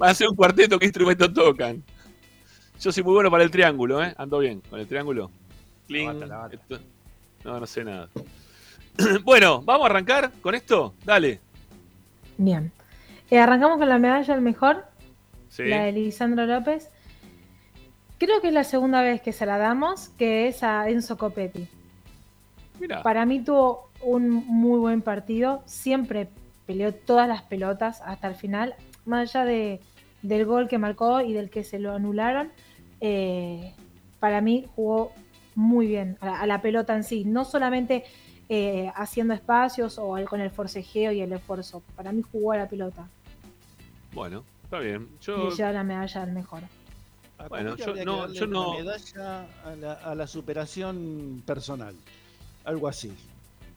Va 0.02 0.10
a 0.10 0.14
ser 0.14 0.28
un 0.28 0.34
cuarteto, 0.36 0.78
¿qué 0.78 0.86
instrumento 0.86 1.32
tocan? 1.32 1.82
Yo 2.80 2.92
soy 2.92 3.02
muy 3.05 3.14
bueno 3.14 3.30
para 3.30 3.44
el 3.44 3.50
triángulo, 3.50 4.02
¿eh? 4.02 4.14
Ando 4.18 4.38
bien 4.40 4.60
con 4.68 4.80
el 4.80 4.86
triángulo. 4.88 5.30
Cling. 5.86 6.06
La 6.06 6.12
bata, 6.14 6.26
la 6.26 6.36
bata. 6.38 6.55
Esto- 6.56 6.80
No, 7.44 7.60
no 7.60 7.66
sé 7.66 7.84
nada. 7.84 8.09
bueno, 9.24 9.62
¿vamos 9.62 9.84
a 9.86 9.90
arrancar 9.90 10.32
con 10.42 10.55
esto? 10.55 10.94
Dale. 11.05 11.40
Bien. 12.36 12.72
Eh, 13.30 13.38
arrancamos 13.38 13.78
con 13.78 13.88
la 13.88 13.98
medalla 13.98 14.34
del 14.34 14.42
mejor, 14.42 14.84
Sí. 15.49 15.65
la 15.65 15.85
de 15.85 15.93
Lisandro 15.93 16.47
López. 16.47 16.91
Creo 18.19 18.41
que 18.41 18.49
es 18.49 18.53
la 18.53 18.65
segunda 18.65 19.03
vez 19.03 19.20
que 19.20 19.33
se 19.33 19.47
la 19.47 19.59
damos, 19.59 20.09
que 20.11 20.49
es 20.49 20.62
a 20.62 20.89
Enzo 20.89 21.16
Copetti. 21.16 21.69
Mira. 22.81 23.03
Para 23.03 23.27
mí 23.27 23.41
tuvo 23.41 23.91
un 24.03 24.31
muy 24.31 24.79
buen 24.79 25.03
partido, 25.03 25.62
siempre 25.66 26.29
peleó 26.66 26.95
todas 26.95 27.29
las 27.29 27.43
pelotas 27.43 28.01
hasta 28.03 28.29
el 28.29 28.35
final, 28.35 28.75
más 29.05 29.35
allá 29.35 29.45
de, 29.45 29.81
del 30.23 30.45
gol 30.45 30.69
que 30.69 30.79
marcó 30.79 31.20
y 31.20 31.33
del 31.33 31.51
que 31.51 31.65
se 31.65 31.79
lo 31.79 31.95
anularon, 31.95 32.51
eh, 33.01 33.73
para 34.20 34.41
mí 34.41 34.66
jugó 34.77 35.12
muy 35.55 35.87
bien 35.87 36.16
a 36.20 36.27
la, 36.27 36.41
a 36.41 36.47
la 36.47 36.62
pelota 36.62 36.95
en 36.95 37.05
sí, 37.05 37.25
no 37.25 37.45
solamente 37.45 38.05
eh, 38.51 38.91
haciendo 38.95 39.35
espacios 39.35 39.99
o 39.99 40.16
con 40.25 40.41
el 40.41 40.51
forcejeo 40.51 41.12
y 41.12 41.20
el 41.20 41.33
esfuerzo, 41.33 41.83
para 41.97 42.12
mí 42.12 42.23
jugó 42.23 42.53
a 42.53 42.57
la 42.57 42.66
pelota 42.66 43.07
Bueno, 44.15 44.43
está 44.69 44.78
bien. 44.81 45.09
y 45.20 45.24
Yo, 45.24 45.49
le 45.49 45.57
lleva 45.57 45.73
la 45.73 45.85
medalla 45.85 46.23
al 46.23 46.32
mejor. 46.32 46.62
A 47.39 47.49
Bueno, 47.49 47.77
yo 47.77 47.95
no- 48.05 48.32
yo 48.32 48.47
no- 48.47 48.74
medalla 48.74 49.47
a 49.65 49.74
la, 49.77 49.93
a 49.95 50.15
la 50.15 50.27
superación 50.27 51.43
personal. 51.47 51.95
Algo 52.65 52.89
así. 52.89 53.12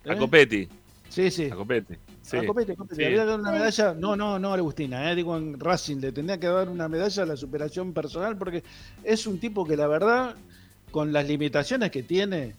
a 0.06 0.14
¿Eh? 0.14 0.18
Copetti. 0.18 0.68
Sí, 1.10 1.30
sí. 1.30 1.46
A 1.52 1.56
Copetti. 1.56 1.94
Sí. 2.22 2.38
A 2.38 2.46
Copetti, 2.46 2.76
Copetti. 2.76 2.96
Sí. 2.96 3.02
Le 3.02 3.06
habría 3.08 3.22
que 3.24 3.30
dar 3.30 3.40
una 3.40 3.52
medalla. 3.52 3.94
No, 3.94 4.16
no, 4.16 4.40
no, 4.40 4.54
Agustina. 4.54 5.12
Eh, 5.12 5.16
digo 5.16 5.38
en 5.38 5.60
Racing. 5.60 5.98
Le 5.98 6.12
tendría 6.12 6.40
que 6.40 6.48
dar 6.48 6.70
una 6.70 6.88
medalla 6.88 7.24
a 7.24 7.26
la 7.26 7.38
superación 7.38 7.94
personal 7.94 8.36
porque 8.38 8.64
es 9.04 9.28
un 9.28 9.40
tipo 9.40 9.66
que 9.66 9.78
la 9.78 9.88
verdad, 9.88 10.36
con 10.92 11.14
las 11.14 11.28
limitaciones 11.28 11.92
que 11.92 12.02
tiene, 12.04 12.56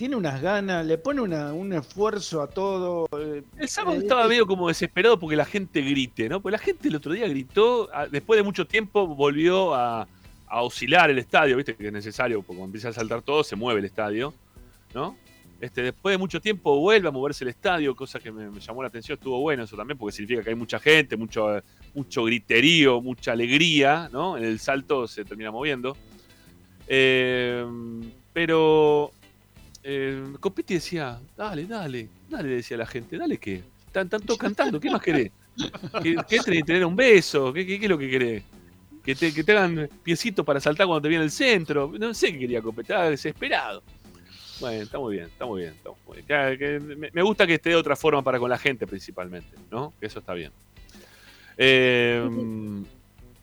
tiene 0.00 0.16
unas 0.16 0.40
ganas, 0.40 0.86
le 0.86 0.96
pone 0.96 1.20
una- 1.20 1.52
un 1.52 1.74
esfuerzo 1.74 2.40
a 2.40 2.46
todo. 2.46 3.06
eh, 3.18 3.42
El 3.58 3.68
sábado 3.68 3.96
eh, 3.96 3.98
estaba 4.00 4.22
es- 4.22 4.28
medio 4.30 4.46
como 4.46 4.66
desesperado 4.68 5.20
porque 5.20 5.36
la 5.36 5.44
gente 5.44 5.82
grite, 5.82 6.26
¿no? 6.26 6.40
Porque 6.40 6.52
la 6.52 6.58
gente 6.58 6.88
el 6.88 6.96
otro 6.96 7.12
día 7.12 7.28
gritó, 7.28 7.90
a- 7.94 8.06
después 8.06 8.38
de 8.38 8.42
mucho 8.42 8.66
tiempo 8.66 9.06
volvió 9.06 9.74
a, 9.74 10.08
a 10.46 10.62
oscilar 10.62 11.10
el 11.10 11.18
estadio, 11.18 11.54
¿viste? 11.54 11.76
Que 11.76 11.88
es 11.88 11.92
necesario, 11.92 12.38
porque 12.38 12.46
cuando 12.56 12.64
empieza 12.64 12.88
a 12.88 12.92
saltar 12.94 13.20
todo 13.20 13.44
se 13.44 13.56
mueve 13.56 13.80
el 13.80 13.84
estadio, 13.84 14.32
¿no? 14.94 15.18
Este, 15.60 15.82
después 15.82 16.14
de 16.14 16.16
mucho 16.16 16.40
tiempo 16.40 16.78
vuelve 16.80 17.06
a 17.06 17.10
moverse 17.10 17.44
el 17.44 17.50
estadio, 17.50 17.94
cosa 17.94 18.18
que 18.20 18.32
me, 18.32 18.48
me 18.48 18.58
llamó 18.60 18.80
la 18.80 18.88
atención, 18.88 19.18
estuvo 19.18 19.38
bueno 19.40 19.64
eso 19.64 19.76
también, 19.76 19.98
porque 19.98 20.16
significa 20.16 20.42
que 20.42 20.48
hay 20.48 20.56
mucha 20.56 20.78
gente, 20.78 21.18
mucho, 21.18 21.58
eh, 21.58 21.62
mucho 21.94 22.24
griterío, 22.24 23.02
mucha 23.02 23.32
alegría, 23.32 24.08
¿no? 24.10 24.38
En 24.38 24.44
el 24.44 24.58
salto 24.60 25.06
se 25.06 25.26
termina 25.26 25.50
moviendo. 25.50 25.94
Eh, 26.88 27.66
pero 28.32 29.10
eh, 29.82 30.34
Copetti 30.40 30.74
decía, 30.74 31.20
dale, 31.36 31.66
dale, 31.66 32.08
dale, 32.28 32.48
decía 32.48 32.76
la 32.76 32.86
gente, 32.86 33.16
dale 33.16 33.38
qué. 33.38 33.62
Están, 33.86 34.08
todos 34.08 34.38
cantando, 34.38 34.78
¿qué 34.80 34.90
más 34.90 35.00
querés? 35.02 35.30
¿Qué, 36.02 36.16
qué 36.28 36.62
tener 36.62 36.84
un 36.84 36.96
beso? 36.96 37.52
¿Qué, 37.52 37.66
qué, 37.66 37.78
qué 37.78 37.86
es 37.86 37.90
lo 37.90 37.98
que 37.98 38.08
querés? 38.10 38.42
Que 39.04 39.14
te, 39.14 39.32
que 39.32 39.42
te 39.42 39.52
hagan 39.52 39.88
piecitos 40.02 40.44
para 40.44 40.60
saltar 40.60 40.86
cuando 40.86 41.02
te 41.02 41.08
viene 41.08 41.24
el 41.24 41.30
centro. 41.30 41.92
No 41.98 42.12
sé 42.14 42.32
qué 42.32 42.38
quería 42.40 42.62
Copetti, 42.62 42.92
estaba 42.92 43.10
desesperado. 43.10 43.82
Bueno, 44.60 44.82
está 44.82 44.98
muy 44.98 45.14
bien, 45.16 45.26
está 45.26 45.46
muy 45.46 45.62
bien. 45.62 45.72
está 45.74 45.90
muy 46.06 46.16
bien. 46.22 46.26
Que- 46.26 46.58
que 46.58 46.80
me, 46.80 47.10
me 47.10 47.22
gusta 47.22 47.46
que 47.46 47.54
esté 47.54 47.70
de 47.70 47.76
otra 47.76 47.96
forma 47.96 48.22
para 48.22 48.38
con 48.38 48.50
la 48.50 48.58
gente 48.58 48.86
principalmente, 48.86 49.56
¿no? 49.70 49.94
Que 49.98 50.06
eso 50.06 50.18
está 50.18 50.34
bien. 50.34 50.52
Eh, 51.56 52.28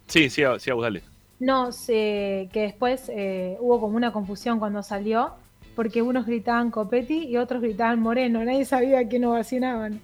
sí, 0.08 0.30
sí, 0.30 0.44
sí, 0.60 0.72
dale. 0.82 1.04
No, 1.40 1.72
sé 1.72 2.50
que 2.52 2.62
después 2.62 3.10
eh, 3.10 3.58
hubo 3.60 3.80
como 3.80 3.96
una 3.96 4.12
confusión 4.12 4.58
cuando 4.60 4.82
salió, 4.82 5.34
porque 5.78 6.02
unos 6.02 6.26
gritaban 6.26 6.72
Copetti 6.72 7.26
y 7.28 7.38
otros 7.38 7.62
gritaban 7.62 8.00
Moreno, 8.00 8.44
nadie 8.44 8.66
sabía 8.66 8.98
a 9.00 9.08
quién 9.08 9.24
ovacionaban. 9.26 10.02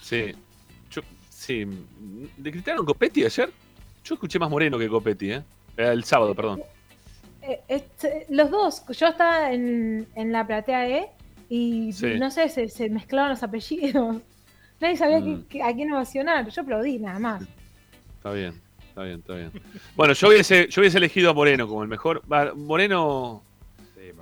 Sí. 0.00 0.32
Yo, 0.90 1.02
sí. 1.28 1.66
¿Le 2.42 2.50
gritaron 2.50 2.86
Copetti 2.86 3.22
ayer? 3.26 3.50
Yo 4.02 4.14
escuché 4.14 4.38
más 4.38 4.48
Moreno 4.48 4.78
que 4.78 4.88
Copetti, 4.88 5.32
¿eh? 5.32 5.42
Eh, 5.76 5.88
El 5.92 6.02
sábado, 6.04 6.34
perdón. 6.34 6.62
Eh, 7.42 7.60
este, 7.68 8.24
los 8.30 8.50
dos, 8.50 8.82
yo 8.88 9.08
estaba 9.08 9.52
en, 9.52 10.06
en 10.14 10.32
la 10.32 10.46
platea 10.46 10.88
E 10.88 11.08
y 11.50 11.92
Sí. 11.92 12.14
no 12.18 12.30
sé, 12.30 12.48
se, 12.48 12.70
se 12.70 12.88
mezclaban 12.88 13.32
los 13.32 13.42
apellidos. 13.42 14.16
Nadie 14.80 14.96
sabía 14.96 15.20
Mm. 15.20 15.44
a 15.62 15.74
quién 15.74 15.92
ovacionar, 15.92 16.48
yo 16.48 16.62
aplaudí 16.62 16.98
nada 16.98 17.18
más. 17.18 17.42
Está 18.16 18.32
bien, 18.32 18.54
está 18.88 19.02
bien, 19.02 19.18
está 19.18 19.34
bien. 19.34 19.52
Bueno, 19.94 20.14
yo 20.14 20.28
hubiese, 20.28 20.68
yo 20.70 20.80
hubiese 20.80 20.96
elegido 20.96 21.28
a 21.30 21.34
Moreno 21.34 21.68
como 21.68 21.82
el 21.82 21.88
mejor. 21.90 22.22
Moreno. 22.56 23.42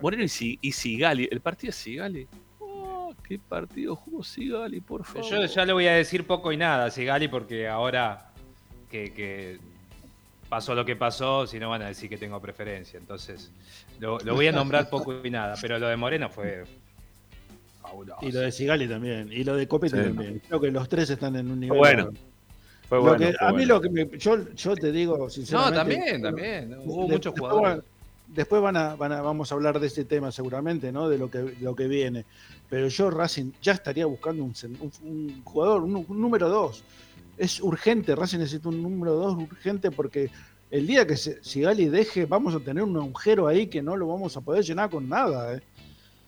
Moreno 0.00 0.22
y, 0.24 0.28
Si- 0.28 0.58
y 0.60 0.72
Sigali. 0.72 1.28
El 1.30 1.40
partido 1.40 1.68
de 1.68 1.72
Sigali. 1.72 2.26
Oh, 2.60 3.12
qué 3.26 3.38
partido 3.38 3.96
jugó 3.96 4.22
Sigali, 4.22 4.80
por 4.80 5.04
favor. 5.04 5.28
yo 5.30 5.44
ya 5.46 5.64
le 5.64 5.72
voy 5.72 5.86
a 5.86 5.92
decir 5.94 6.26
poco 6.26 6.52
y 6.52 6.56
nada 6.56 6.86
a 6.86 6.90
Sigali 6.90 7.28
porque 7.28 7.68
ahora 7.68 8.30
que, 8.90 9.12
que 9.12 9.58
pasó 10.48 10.74
lo 10.74 10.84
que 10.84 10.96
pasó, 10.96 11.46
si 11.46 11.58
no 11.58 11.68
van 11.70 11.82
a 11.82 11.88
decir 11.88 12.08
que 12.08 12.16
tengo 12.16 12.40
preferencia. 12.40 12.98
Entonces, 12.98 13.50
lo, 14.00 14.18
lo 14.20 14.34
voy 14.34 14.46
a 14.46 14.52
nombrar 14.52 14.88
poco 14.90 15.14
y 15.24 15.30
nada, 15.30 15.54
pero 15.60 15.78
lo 15.78 15.88
de 15.88 15.96
Moreno 15.96 16.30
fue 16.30 16.64
fabuloso. 17.82 18.18
Y 18.26 18.32
lo 18.32 18.40
de 18.40 18.52
Sigali 18.52 18.88
también. 18.88 19.30
Y 19.32 19.44
lo 19.44 19.56
de 19.56 19.66
Copetti 19.68 19.96
Sí. 19.96 20.02
también. 20.04 20.42
Creo 20.46 20.60
que 20.60 20.70
los 20.70 20.88
tres 20.88 21.10
están 21.10 21.36
en 21.36 21.50
un 21.50 21.60
nivel. 21.60 21.78
bueno. 21.78 22.10
Fue 22.88 22.96
Lo 22.98 23.04
bueno. 23.04 23.18
que- 23.18 23.32
fue 23.34 23.46
a 23.46 23.50
mí 23.50 23.56
bueno. 23.58 23.74
lo 23.74 23.80
que 23.82 23.90
me, 23.90 24.18
yo, 24.18 24.50
yo 24.54 24.74
te 24.74 24.90
digo 24.90 25.18
No, 25.18 25.28
sinceramente. 25.28 25.76
también, 25.78 26.22
también. 26.22 26.70
¿no? 26.70 26.80
Hubo 26.84 27.08
muchos 27.08 27.34
jugadores. 27.38 27.84
Después 28.28 28.60
van 28.62 28.76
a, 28.76 28.94
van 28.96 29.12
a- 29.12 29.22
vamos 29.22 29.50
a 29.50 29.55
hablar 29.55 29.80
de 29.80 29.86
este 29.86 30.05
tema 30.05 30.30
seguramente, 30.32 30.92
¿no? 30.92 31.09
De 31.09 31.18
lo 31.18 31.30
que, 31.30 31.56
lo 31.60 31.74
que 31.74 31.88
viene. 31.88 32.24
Pero 32.68 32.88
yo, 32.88 33.10
Racing, 33.10 33.52
ya 33.62 33.72
estaría 33.72 34.06
buscando 34.06 34.44
un, 34.44 34.55
cen- 34.55 34.78
un- 34.80 34.92
un 35.09 35.42
jugador, 35.44 35.82
un, 35.82 36.05
un 36.09 36.20
número 36.20 36.48
dos. 36.48 36.84
Es 37.36 37.60
urgente, 37.60 38.14
Racing 38.16 38.38
necesita 38.38 38.68
un 38.68 38.82
número 38.82 39.12
dos 39.14 39.36
urgente 39.36 39.90
porque 39.90 40.30
el 40.70 40.86
día 40.86 41.06
que 41.06 41.16
se- 41.16 41.42
Sigali 41.42 41.86
deje, 41.88 42.26
vamos 42.26 42.55
a 42.55 42.60
tener 42.60 42.82
un 42.82 42.96
agujero 42.96 43.46
ahí 43.46 43.68
que 43.68 43.80
no 43.82 43.96
lo 43.96 44.06
vamos 44.09 44.36
a 44.36 44.40
poder 44.40 44.62
llenar 44.64 44.90
con 44.90 45.09
nada. 45.09 45.55
¿eh? 45.55 45.62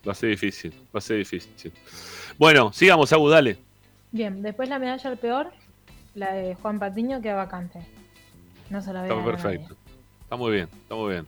Va 0.06 0.12
a 0.12 0.14
ser 0.14 0.30
difícil, 0.30 0.72
va 0.94 0.98
a 0.98 1.00
ser 1.02 1.18
difícil. 1.18 1.72
Bueno, 2.38 2.72
sigamos, 2.72 3.12
Agu, 3.12 3.28
dale. 3.28 3.58
Bien, 4.12 4.40
después 4.40 4.68
la 4.68 4.78
medalla 4.78 5.10
al 5.10 5.18
peor, 5.18 5.50
la 6.14 6.32
de 6.32 6.54
Juan 6.54 6.78
Patiño, 6.78 7.20
queda 7.20 7.34
vacante. 7.34 7.80
No 8.70 8.80
se 8.80 8.92
la 8.92 9.00
a 9.00 9.02
Está 9.02 9.14
a 9.14 9.18
nadie. 9.18 9.30
perfecto. 9.32 9.76
Está 10.22 10.36
muy 10.36 10.52
bien, 10.52 10.68
está 10.82 10.94
muy 10.94 11.10
bien. 11.12 11.26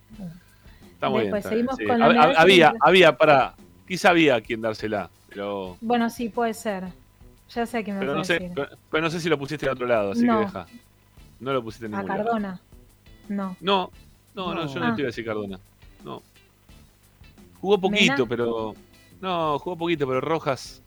Está 1.02 1.10
muy 1.10 1.22
Después 1.22 1.42
bien. 1.42 1.50
seguimos 1.50 1.76
con 1.78 1.98
la 1.98 2.06
Había, 2.40 2.70
de- 2.70 2.78
había, 2.80 3.16
para. 3.16 3.54
quizá 3.88 4.10
había 4.10 4.40
quien 4.40 4.60
dársela, 4.60 5.10
pero, 5.28 5.76
Bueno, 5.80 6.08
sí, 6.08 6.28
puede 6.28 6.54
ser. 6.54 6.84
Ya 7.52 7.66
sé 7.66 7.82
que 7.82 7.92
me 7.92 7.98
pero, 7.98 8.14
no 8.14 8.22
sé, 8.22 8.34
decir. 8.34 8.52
pero, 8.54 8.68
pero 8.88 9.02
no 9.02 9.10
sé 9.10 9.18
si 9.18 9.28
lo 9.28 9.36
pusiste 9.36 9.66
en 9.66 9.72
otro 9.72 9.84
lado, 9.88 10.12
así 10.12 10.22
No. 10.24 10.38
que 10.38 10.44
deja. 10.44 10.66
No 11.40 11.52
lo 11.54 11.60
pusiste 11.64 11.86
en 11.86 11.94
A 11.96 12.02
ningún 12.02 12.08
lado. 12.16 12.24
Cardona. 12.24 12.60
No. 13.28 13.56
No, 13.60 13.90
no, 14.36 14.54
no, 14.54 14.72
yo 14.72 14.78
no 14.78 14.86
Ah. 14.86 14.94
te 14.94 15.00
iba 15.00 15.06
a 15.06 15.10
decir 15.10 15.24
Cardona. 15.24 15.58
No. 16.04 16.22
Jugó 17.60 17.78
poquito, 17.80 18.12
¿Mena? 18.12 18.26
pero. 18.28 18.74
No, 19.20 19.58
jugó 19.58 19.76
poquito, 19.76 20.06
pero 20.06 20.20
Rojas. 20.20 20.82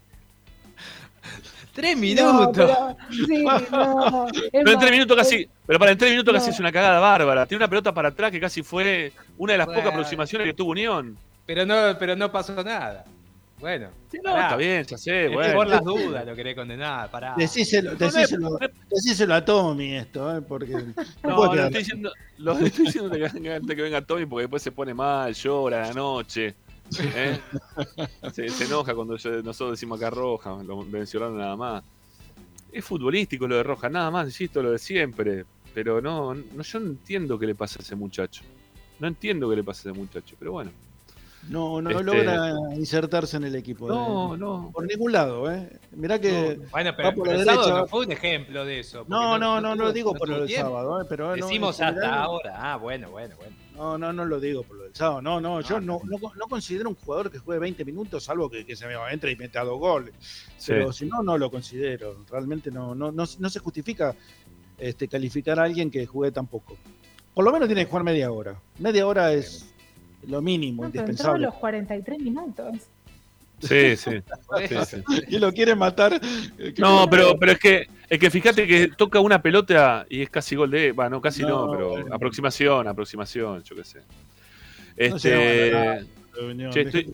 Tres 1.76 1.96
No, 1.96 2.02
minutos. 2.02 2.52
pero- 2.56 2.98
sí, 3.12 3.44
no. 3.70 4.28
Pero 4.52 4.72
en 4.72 4.80
tres 4.80 4.92
minutos 4.92 5.18
casi. 5.18 5.50
Pero 5.68 5.78
para 5.78 5.92
en 5.92 5.98
tres 5.98 6.12
minutos 6.12 6.34
No. 6.34 6.40
casi 6.40 6.52
es 6.52 6.60
una 6.60 6.72
cagada 6.72 7.00
bárbara. 7.02 7.46
Tiene 7.46 7.64
una 7.64 7.70
pelota 7.70 7.94
para 7.94 8.10
atrás 8.10 8.32
que 8.32 8.40
casi 8.40 8.64
fue 8.64 9.12
una 9.38 9.52
de 9.54 9.58
las 9.58 9.68
Bueno. 9.68 9.82
pocas 9.82 9.94
aproximaciones 9.94 10.48
que 10.48 10.54
tuvo 10.54 10.72
Unión. 10.72 11.18
Pero 11.46 11.66
no, 11.66 11.76
pero 12.00 12.16
no 12.16 12.32
pasó 12.32 12.64
nada. 12.64 13.04
Bueno. 13.60 13.90
no, 14.24 14.38
está 14.38 14.56
bien, 14.58 14.84
ya 14.86 14.98
sé, 14.98 15.28
bueno. 15.30 15.54
Por 15.54 15.68
las 15.68 15.84
dudas 15.84 16.26
lo 16.26 16.36
querés 16.36 16.56
condenar, 16.56 17.10
pará. 17.10 17.36
Decíselo, 17.38 17.96
decíselo, 17.96 18.58
decíselo 18.90 19.34
a 19.34 19.44
Tommy 19.46 19.96
esto, 19.96 20.38
¿eh? 20.38 20.42
porque 20.42 20.74
no, 21.24 21.46
No, 21.46 21.54
estoy 21.54 21.80
diciendo, 21.80 22.12
lo 22.38 22.52
estoy 22.54 22.86
diciendo 22.86 23.12
que 23.12 23.76
que 23.76 23.82
venga 23.82 24.02
Tommy 24.02 24.26
porque 24.26 24.44
después 24.44 24.62
se 24.62 24.72
pone 24.72 24.94
mal, 24.94 25.34
llora 25.34 25.84
a 25.84 25.88
la 25.88 25.94
noche. 25.94 26.54
¿Eh? 27.00 27.40
Se, 28.34 28.50
se 28.50 28.66
enoja 28.66 28.94
cuando 28.94 29.18
yo- 29.18 29.42
nosotros 29.42 29.72
decimos 29.72 30.00
acá 30.00 30.10
Roja, 30.10 30.56
lo 30.64 30.78
mencionaron 30.84 31.38
nada 31.38 31.56
más. 31.56 31.84
Es 32.72 32.84
futbolístico 32.84 33.48
lo 33.48 33.56
de 33.56 33.64
Roja, 33.64 33.90
nada 33.90 34.12
más, 34.12 34.26
insisto, 34.28 34.62
lo 34.62 34.72
de 34.72 34.80
siempre. 34.80 35.46
Pero 35.74 36.02
no, 36.02 36.34
no, 36.34 36.64
yo 36.64 36.80
no 36.80 36.88
entiendo 36.88 37.38
qué 37.38 37.48
le 37.48 37.56
pasa 37.56 37.80
a 37.80 37.82
ese 37.82 37.96
muchacho. 37.96 38.44
No 39.00 39.08
entiendo 39.08 39.50
qué 39.50 39.58
le 39.58 39.64
pasa 39.64 39.90
a 39.90 39.92
ese 39.92 40.00
muchacho, 40.00 40.36
pero 40.40 40.54
bueno. 40.54 40.72
no, 41.50 41.82
no 41.82 41.90
Este- 41.90 42.04
logra 42.04 42.54
insertarse 42.76 43.36
en 43.38 43.44
el 43.44 43.56
equipo. 43.56 43.88
No, 43.90 44.36
eh. 44.36 44.38
no. 44.38 44.72
Por 44.74 44.86
ningún 44.88 45.12
lado, 45.12 45.52
¿eh? 45.52 45.80
Mirá 45.92 46.20
que. 46.20 46.60
Bueno, 46.72 46.92
va 46.92 46.96
pero, 46.98 47.14
por 47.14 47.28
pero 47.28 47.40
el 47.40 47.46
sábado 47.46 47.78
no 47.80 47.88
fue 47.88 48.06
un 48.06 48.12
ejemplo 48.14 48.64
de 48.66 48.80
eso. 48.80 49.04
No, 49.08 49.38
no, 49.38 49.60
no, 49.60 49.76
no 49.76 49.84
lo 49.86 49.92
digo 49.94 50.14
por 50.14 50.30
lo 50.30 50.42
del 50.46 50.50
sábado, 50.50 51.02
¿eh? 51.02 51.06
pero 51.10 51.34
Decimos 51.34 51.80
hasta 51.82 51.94
general- 51.94 52.20
ahora. 52.24 52.56
Ah, 52.74 52.78
bueno, 52.78 53.10
bueno, 53.12 53.36
bueno. 53.38 53.56
No, 53.76 53.98
no, 53.98 54.14
no 54.14 54.26
lo 54.26 54.40
digo 54.40 54.64
por 54.64 54.78
lo 54.78 54.84
del 54.84 54.96
sábado. 54.96 55.22
No, 55.22 55.42
no, 55.42 55.62
yo 55.62 55.82
no, 55.82 56.00
no, 56.06 56.18
no 56.18 56.48
considero 56.48 56.90
un 56.90 56.96
jugador 56.96 57.30
que 57.30 57.40
juegue 57.40 57.60
20 57.60 57.84
minutos, 57.86 58.24
salvo 58.24 58.50
que, 58.50 58.66
que 58.66 58.76
se 58.76 58.88
me 58.88 58.94
entre 59.12 59.32
y 59.32 59.36
meta 59.36 59.64
dos 59.64 59.80
goles. 59.80 60.14
Sí. 60.58 60.72
Pero 60.72 60.94
si 60.94 61.06
no, 61.06 61.22
no 61.22 61.38
lo 61.38 61.52
considero. 61.52 62.26
Realmente 62.30 62.72
no, 62.72 62.96
no, 62.96 63.12
no, 63.12 63.26
no 63.40 63.50
se 63.50 63.60
justifica 63.60 64.16
este, 64.78 65.08
calificar 65.08 65.60
a 65.60 65.64
alguien 65.64 65.92
que 65.92 66.06
juegue 66.06 66.32
tan 66.32 66.48
poco. 66.48 66.78
Por 67.34 67.44
lo 67.44 67.52
menos 67.52 67.68
tiene 67.68 67.84
que 67.84 67.90
jugar 67.90 68.04
media 68.06 68.32
hora. 68.32 68.60
Media 68.80 69.06
hora 69.06 69.34
es 69.34 69.74
lo 70.28 70.42
mínimo, 70.42 70.84
No, 70.84 70.92
pero 70.92 71.02
entró 71.02 71.32
a 71.34 71.36
indispensable. 71.36 71.46
los 71.46 71.56
43 71.56 72.20
minutos. 72.20 72.76
Sí, 73.62 73.96
sí. 73.98 74.12
sí, 74.68 74.76
sí. 74.88 75.04
Y 75.28 75.40
lo 75.40 75.52
quiere 75.52 75.76
matar. 75.76 76.20
eh, 76.58 76.74
No, 76.78 77.08
pero, 77.10 77.38
pero 77.38 77.52
es 77.54 77.60
que 77.60 77.88
es 78.10 78.20
que 78.20 78.30
fíjate 78.30 78.68
que 78.68 78.90
toca 78.90 79.20
una 79.20 79.42
pelota 79.42 80.06
y 80.10 80.22
es 80.22 80.30
casi 80.30 80.56
gol 80.56 80.70
de. 80.72 80.92
Bueno, 80.92 81.20
casi 81.22 81.42
no, 81.44 81.66
No, 81.66 81.72
pero 81.72 82.14
aproximación, 82.14 82.88
aproximación, 82.88 83.64
yo 83.64 83.76
qué 83.76 83.84
sé. 83.84 84.02
Este, 84.98 86.06
che, 86.72 86.80
estoy, 86.82 87.14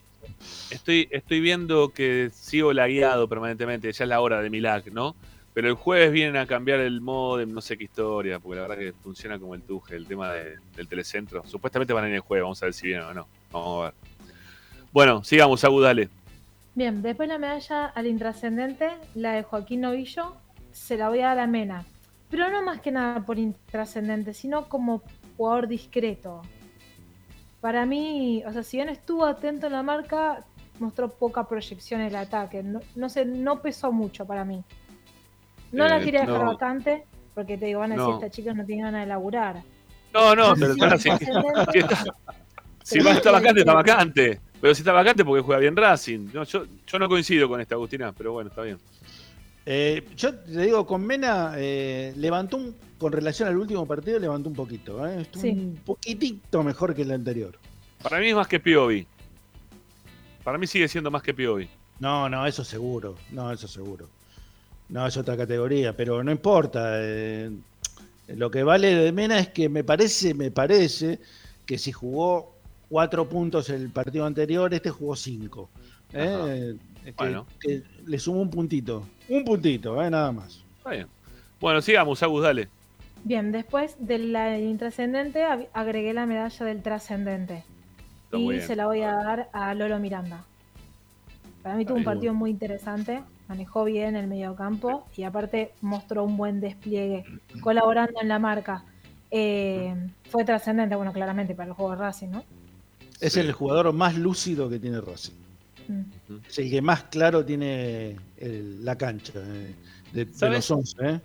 estoy, 0.69 1.07
estoy 1.11 1.39
viendo 1.39 1.89
que 1.89 2.29
sigo 2.33 2.73
lagueado 2.73 3.27
permanentemente, 3.27 3.91
ya 3.91 4.03
es 4.03 4.09
la 4.09 4.21
hora 4.21 4.41
de 4.41 4.49
mi 4.49 4.59
lag, 4.59 4.91
¿no? 4.91 5.15
Pero 5.53 5.67
el 5.67 5.73
jueves 5.73 6.11
vienen 6.11 6.37
a 6.37 6.45
cambiar 6.45 6.79
el 6.79 7.01
modem, 7.01 7.51
no 7.51 7.59
sé 7.61 7.77
qué 7.77 7.83
historia, 7.85 8.39
porque 8.39 8.55
la 8.57 8.67
verdad 8.67 8.77
que 8.77 8.93
funciona 9.03 9.37
como 9.39 9.53
el 9.55 9.61
tuje, 9.63 9.95
el 9.95 10.05
tema 10.07 10.31
de- 10.31 10.55
del 10.77 10.87
telecentro. 10.87 11.43
Supuestamente 11.45 11.91
van 11.93 12.05
a 12.05 12.07
ir 12.09 12.15
el 12.15 12.21
jueves, 12.21 12.43
vamos 12.43 12.61
a 12.61 12.65
ver 12.67 12.73
si 12.73 12.87
vienen 12.87 13.05
o 13.05 13.13
no. 13.13 13.27
Vamos 13.51 13.81
a 13.81 13.85
ver. 13.85 13.93
Bueno, 14.93 15.23
sigamos, 15.23 15.63
Agu, 15.63 15.81
dale. 15.81 16.07
Bien, 16.73 17.01
después 17.01 17.27
la 17.27 17.37
medalla 17.37 17.85
al 17.87 18.07
intrascendente, 18.07 18.91
la 19.15 19.33
de 19.33 19.43
Joaquín 19.43 19.81
Novillo, 19.81 20.35
se 20.71 20.97
la 20.97 21.09
voy 21.09 21.19
a 21.19 21.27
dar 21.27 21.39
a 21.39 21.47
Mena. 21.47 21.85
Pero 22.29 22.49
no 22.49 22.63
más 22.63 22.79
que 22.79 22.91
nada 22.91 23.25
por 23.25 23.37
intrascendente, 23.37 24.33
sino 24.33 24.69
como 24.69 25.03
jugador 25.35 25.67
discreto. 25.67 26.41
Para 27.59 27.85
mí, 27.85 28.43
o 28.45 28.51
sea, 28.53 28.63
si 28.63 28.77
bien 28.77 28.89
estuvo 28.89 29.25
atento 29.25 29.67
en 29.67 29.73
la 29.73 29.83
marca, 29.83 30.45
mostró 30.79 31.09
poca 31.09 31.47
proyección 31.47 32.01
en 32.01 32.07
el 32.07 32.15
ataque. 32.15 32.63
No, 32.63 32.79
no 32.95 33.09
sé, 33.09 33.25
no 33.25 33.61
pesó 33.61 33.91
mucho 33.91 34.25
para 34.25 34.45
mí. 34.45 34.63
No 35.71 35.87
la 35.87 35.99
Eh, 35.99 36.01
quería 36.01 36.21
dejar 36.21 36.41
no. 36.41 36.45
vacante, 36.45 37.07
porque 37.33 37.57
te 37.57 37.65
digo, 37.67 37.81
van 37.81 37.93
a 37.93 37.95
decir, 37.97 38.13
estas 38.13 38.31
chicas 38.31 38.55
no 38.55 38.65
tienen 38.65 38.85
ganas 38.85 39.01
de 39.01 39.07
laburar. 39.07 39.65
No, 40.13 40.35
no, 40.35 40.55
Pero 40.59 40.75
pero 40.77 40.97
si, 40.97 41.09
si 41.71 41.79
está, 41.79 42.03
si 42.83 42.99
va, 42.99 43.19
vacante, 43.31 43.61
está 43.61 43.73
vacante. 43.73 44.41
Pero 44.61 44.75
si 44.75 44.81
está 44.81 44.91
vacante 44.91 45.25
porque 45.25 45.41
juega 45.41 45.59
bien 45.59 45.75
Racing. 45.75 46.29
No, 46.33 46.43
yo, 46.43 46.65
yo 46.85 46.99
no 46.99 47.09
coincido 47.09 47.49
con 47.49 47.59
esta 47.59 47.75
Agustina, 47.75 48.13
pero 48.13 48.31
bueno, 48.33 48.49
está 48.49 48.61
bien. 48.61 48.77
Eh, 49.65 50.07
yo 50.15 50.33
te 50.35 50.61
digo, 50.61 50.85
con 50.85 51.05
Mena 51.05 51.53
eh, 51.57 52.13
levantó 52.17 52.57
un, 52.57 52.75
con 52.97 53.11
relación 53.11 53.47
al 53.49 53.57
último 53.57 53.85
partido, 53.87 54.19
levantó 54.19 54.49
un 54.49 54.55
poquito. 54.55 55.05
¿eh? 55.07 55.21
Estuvo 55.21 55.41
Sí. 55.41 55.49
un 55.49 55.79
poquitito 55.85 56.63
mejor 56.63 56.93
que 56.95 57.01
el 57.01 57.11
anterior. 57.11 57.57
Para 58.03 58.19
mí 58.19 58.27
es 58.29 58.35
más 58.35 58.47
que 58.47 58.59
Piovi. 58.59 59.05
Para 60.43 60.57
mí 60.57 60.65
sigue 60.67 60.87
siendo 60.87 61.11
más 61.11 61.21
que 61.21 61.33
Piovi. 61.33 61.69
No, 61.99 62.27
no, 62.29 62.45
eso 62.47 62.63
seguro. 62.63 63.15
No, 63.31 63.51
eso 63.51 63.67
seguro. 63.67 64.07
No, 64.89 65.05
es 65.07 65.15
otra 65.17 65.37
categoría, 65.37 65.95
pero 65.95 66.23
no 66.23 66.31
importa. 66.31 66.93
eh, 66.95 67.51
lo 68.27 68.49
que 68.49 68.63
vale 68.63 68.93
de 68.95 69.11
Mena 69.11 69.39
es 69.39 69.49
que 69.49 69.69
me 69.69 69.83
parece, 69.83 70.33
me 70.33 70.51
parece 70.51 71.19
que 71.65 71.77
si 71.77 71.91
jugó 71.91 72.55
cuatro 72.91 73.27
puntos 73.27 73.69
el 73.69 73.89
partido 73.89 74.25
anterior, 74.25 74.71
este 74.73 74.89
jugó 74.89 75.15
cinco. 75.15 75.69
¿eh? 76.13 76.75
Que- 77.05 77.11
Bueno. 77.13 77.45
que 77.59 77.81
le 78.05 78.19
sumó 78.19 78.41
un 78.41 78.49
puntito. 78.49 79.07
Un 79.29 79.45
puntito, 79.45 80.03
¿eh? 80.03 80.09
nada 80.09 80.31
más. 80.33 80.61
Está 80.77 80.89
bien. 80.91 81.07
Bueno, 81.61 81.81
sigamos, 81.81 82.21
Agus, 82.21 82.43
dale. 82.43 82.67
Bien, 83.23 83.51
después 83.53 83.95
de 83.99 84.17
la 84.19 84.59
intrascendente 84.59 85.43
ag- 85.45 85.67
agregué 85.73 86.13
la 86.13 86.25
medalla 86.25 86.65
del 86.65 86.81
trascendente. 86.83 87.63
Y 88.33 88.49
bien. 88.49 88.61
se 88.61 88.75
la 88.75 88.87
voy 88.87 89.01
a 89.03 89.13
dar 89.13 89.49
a 89.53 89.73
Lolo 89.73 89.97
Miranda. 89.99 90.43
Para 91.63 91.75
mí 91.75 91.85
tuvo 91.85 91.97
un 91.97 92.03
partido 92.03 92.33
muy 92.33 92.49
interesante, 92.49 93.21
manejó 93.47 93.83
bien 93.85 94.15
el 94.17 94.27
mediocampo 94.27 95.05
y 95.15 95.23
aparte 95.23 95.71
mostró 95.81 96.23
un 96.25 96.35
buen 96.35 96.59
despliegue, 96.59 97.23
colaborando 97.61 98.19
en 98.21 98.27
la 98.27 98.37
marca. 98.39 98.83
Eh, 99.31 99.95
fue 100.29 100.43
trascendente, 100.43 100.95
bueno, 100.95 101.13
claramente 101.13 101.55
para 101.55 101.69
el 101.69 101.73
juego 101.73 101.91
de 101.91 101.97
Racing, 101.97 102.29
¿no? 102.31 102.43
Es 103.21 103.37
el 103.37 103.51
jugador 103.51 103.93
más 103.93 104.17
lúcido 104.17 104.69
que 104.69 104.79
tiene 104.79 104.99
Racing. 104.99 105.33
Mm. 105.87 106.35
Es 106.49 106.59
el 106.59 106.69
que 106.69 106.81
más 106.81 107.03
claro 107.03 107.45
tiene 107.45 108.17
el- 108.37 108.83
la 108.83 108.97
cancha 108.97 109.33
eh, 109.35 109.73
de, 110.11 110.49
los 110.49 110.71
11. 110.71 110.95
¿eh? 111.01 111.19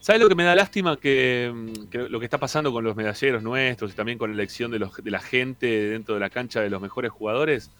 ¿Sabes 0.00 0.20
lo 0.20 0.28
que 0.28 0.34
me 0.34 0.42
da 0.44 0.54
lástima? 0.56 0.96
Que, 0.96 1.52
mm, 1.54 1.88
que 1.90 1.98
lo 2.08 2.18
que 2.18 2.24
está 2.26 2.38
pasando 2.38 2.72
con 2.72 2.82
los 2.82 2.96
medalleros 2.96 3.42
nuestros 3.42 3.92
y 3.92 3.94
también 3.94 4.18
con 4.18 4.30
la 4.30 4.34
elección 4.34 4.70
de, 4.70 4.78
los, 4.80 4.96
de 4.96 5.10
la 5.10 5.20
gente 5.20 5.66
dentro 5.66 6.14
de 6.14 6.20
la 6.20 6.30
cancha 6.30 6.60
de 6.60 6.70
los 6.70 6.80
mejores 6.82 7.12
jugadores. 7.12 7.70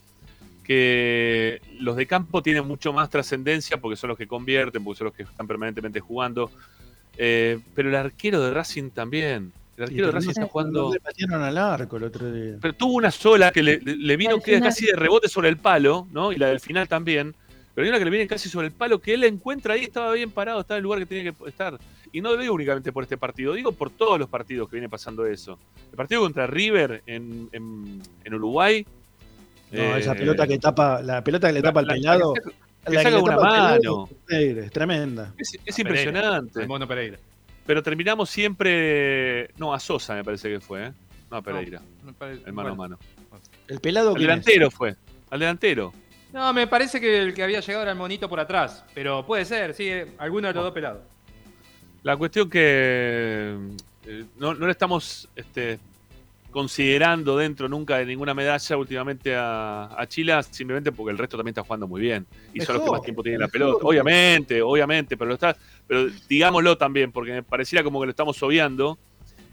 Que 0.62 1.60
los 1.80 1.96
de 1.96 2.06
campo 2.06 2.42
tienen 2.42 2.66
mucho 2.66 2.92
más 2.92 3.10
trascendencia 3.10 3.78
porque 3.78 3.96
son 3.96 4.08
los 4.08 4.18
que 4.18 4.28
convierten, 4.28 4.84
porque 4.84 4.98
son 4.98 5.06
los 5.06 5.14
que 5.14 5.24
están 5.24 5.48
permanentemente 5.48 5.98
jugando. 5.98 6.50
Eh, 7.18 7.58
pero 7.74 7.88
el 7.88 7.94
arquero 7.96 8.40
de 8.40 8.52
Racing 8.52 8.90
también. 8.90 9.52
El 9.84 9.90
arquero 9.90 10.06
de 10.06 10.12
Racing 10.12 10.30
está 10.30 10.46
jugando. 10.46 10.92
le 10.92 11.00
patearon 11.00 11.42
al 11.42 11.58
arco 11.58 11.96
el 11.96 12.04
otro 12.04 12.32
día. 12.32 12.54
Pero 12.60 12.74
tuvo 12.74 12.94
una 12.94 13.10
sola 13.10 13.50
que 13.52 13.62
le, 13.62 13.78
le 13.80 14.16
vino 14.16 14.40
final. 14.40 14.62
casi 14.62 14.86
de 14.86 14.96
rebote 14.96 15.28
sobre 15.28 15.48
el 15.48 15.56
palo, 15.56 16.06
¿no? 16.12 16.32
Y 16.32 16.36
la 16.36 16.48
del 16.48 16.60
final 16.60 16.88
también. 16.88 17.34
Pero 17.74 17.84
hay 17.84 17.88
una 17.88 17.98
que 17.98 18.04
le 18.04 18.10
viene 18.10 18.26
casi 18.26 18.48
sobre 18.50 18.66
el 18.66 18.72
palo 18.72 19.00
que 19.00 19.14
él 19.14 19.20
la 19.20 19.26
encuentra 19.26 19.74
ahí, 19.74 19.84
estaba 19.84 20.12
bien 20.12 20.30
parado, 20.30 20.60
estaba 20.60 20.76
en 20.76 20.80
el 20.80 20.84
lugar 20.84 20.98
que 20.98 21.06
tenía 21.06 21.32
que 21.32 21.48
estar. 21.48 21.78
Y 22.12 22.20
no 22.20 22.32
lo 22.34 22.36
digo 22.42 22.52
únicamente 22.54 22.92
por 22.92 23.02
este 23.02 23.16
partido, 23.16 23.54
digo 23.54 23.72
por 23.72 23.88
todos 23.88 24.18
los 24.18 24.28
partidos 24.28 24.68
que 24.68 24.76
viene 24.76 24.90
pasando 24.90 25.24
eso. 25.24 25.58
El 25.90 25.96
partido 25.96 26.20
contra 26.20 26.46
River 26.46 27.02
en, 27.06 27.48
en- 27.52 28.02
en 28.24 28.34
Uruguay. 28.34 28.84
No, 29.70 29.80
eh, 29.80 30.00
esa 30.00 30.14
pelota 30.14 30.46
que 30.46 30.58
tapa, 30.58 31.00
la 31.02 31.24
pelota 31.24 31.46
que 31.48 31.54
le 31.54 31.62
tapa 31.62 31.80
al 31.80 31.86
la- 31.86 31.94
la 31.94 31.98
pelado. 31.98 32.34
que 32.34 32.40
saca- 32.42 32.52
la 32.84 32.90
que 32.90 32.96
que 32.98 33.02
saca 33.04 33.16
le 33.16 33.22
una 33.22 33.36
mano. 33.38 34.08
es 34.10 34.16
Pereira, 34.26 34.64
es 34.66 34.70
tremenda. 34.70 35.34
Es, 35.38 35.50
Pereira, 35.52 35.74
impresionante. 35.78 36.60
al 36.60 36.68
Mono 36.68 36.86
Pereira. 36.86 37.18
Pero 37.66 37.82
terminamos 37.82 38.28
siempre. 38.30 39.50
No, 39.56 39.72
a 39.72 39.80
Sosa 39.80 40.14
me 40.14 40.24
parece 40.24 40.48
que 40.48 40.60
fue, 40.60 40.86
¿eh? 40.86 40.92
No 41.30 41.36
a 41.38 41.42
Pereira. 41.42 41.80
Parece- 42.18 42.42
el 42.46 42.52
mano 42.52 42.74
bueno. 42.74 42.96
a 42.96 42.98
mano. 42.98 43.38
El 43.68 43.80
pelado 43.80 44.14
Al 44.14 44.20
delantero 44.20 44.70
fue. 44.70 44.96
Al 45.30 45.40
delantero. 45.40 45.92
No, 46.32 46.52
me 46.52 46.66
parece 46.66 47.00
que 47.00 47.18
el 47.18 47.34
que 47.34 47.42
había 47.42 47.60
llegado 47.60 47.82
era 47.82 47.92
el 47.92 47.98
monito 47.98 48.28
por 48.28 48.40
atrás. 48.40 48.84
Pero 48.94 49.24
puede 49.24 49.44
ser, 49.44 49.74
sí, 49.74 49.90
alguno 50.18 50.48
de 50.48 50.54
los 50.54 50.64
dos 50.64 50.72
pelados. 50.72 51.02
La 52.02 52.16
cuestión 52.16 52.50
que 52.50 53.56
eh, 54.06 54.24
no, 54.36 54.54
no 54.54 54.66
le 54.66 54.72
estamos 54.72 55.28
este, 55.36 55.78
considerando 56.52 57.36
dentro 57.36 57.68
nunca 57.68 57.98
de 57.98 58.06
ninguna 58.06 58.34
medalla 58.34 58.76
últimamente 58.76 59.34
a, 59.34 59.88
a 60.00 60.06
Chile, 60.06 60.32
simplemente 60.50 60.92
porque 60.92 61.10
el 61.10 61.18
resto 61.18 61.36
también 61.36 61.52
está 61.52 61.62
jugando 61.64 61.88
muy 61.88 62.00
bien. 62.00 62.26
Y 62.54 62.60
son 62.60 62.76
los 62.76 62.84
que 62.84 62.90
más 62.92 63.02
tiempo 63.02 63.22
tienen 63.22 63.40
la 63.40 63.46
mejor. 63.46 63.52
pelota. 63.60 63.86
Obviamente, 63.86 64.62
obviamente, 64.62 65.16
pero 65.16 65.28
lo 65.28 65.34
está, 65.34 65.56
pero 65.88 66.06
digámoslo 66.28 66.78
también, 66.78 67.10
porque 67.10 67.32
me 67.32 67.42
pareciera 67.42 67.82
como 67.82 67.98
que 68.00 68.06
lo 68.06 68.10
estamos 68.10 68.40
obviando. 68.42 68.98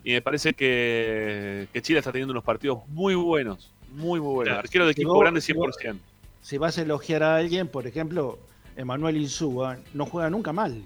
Y 0.04 0.12
me 0.14 0.22
parece 0.22 0.54
que, 0.54 1.68
que 1.74 1.82
Chile 1.82 2.00
está 2.00 2.12
teniendo 2.12 2.32
unos 2.32 2.44
partidos 2.44 2.88
muy 2.88 3.16
buenos. 3.16 3.74
Muy, 3.92 4.20
muy 4.20 4.34
buenos. 4.34 4.44
Claro, 4.54 4.60
Arquero 4.60 4.86
de 4.86 4.92
equipo 4.92 5.18
grande 5.20 5.42
llegó- 5.42 5.66
100%. 5.68 5.98
si 6.42 6.58
vas 6.58 6.78
a 6.78 6.84
elogiar 6.84 7.24
a 7.24 7.36
alguien, 7.36 7.68
por 7.68 7.88
ejemplo, 7.88 8.40
Emanuel 8.76 9.18
Insúa 9.18 9.78
no 9.94 10.06
juega 10.06 10.30
nunca 10.30 10.54
mal. 10.54 10.84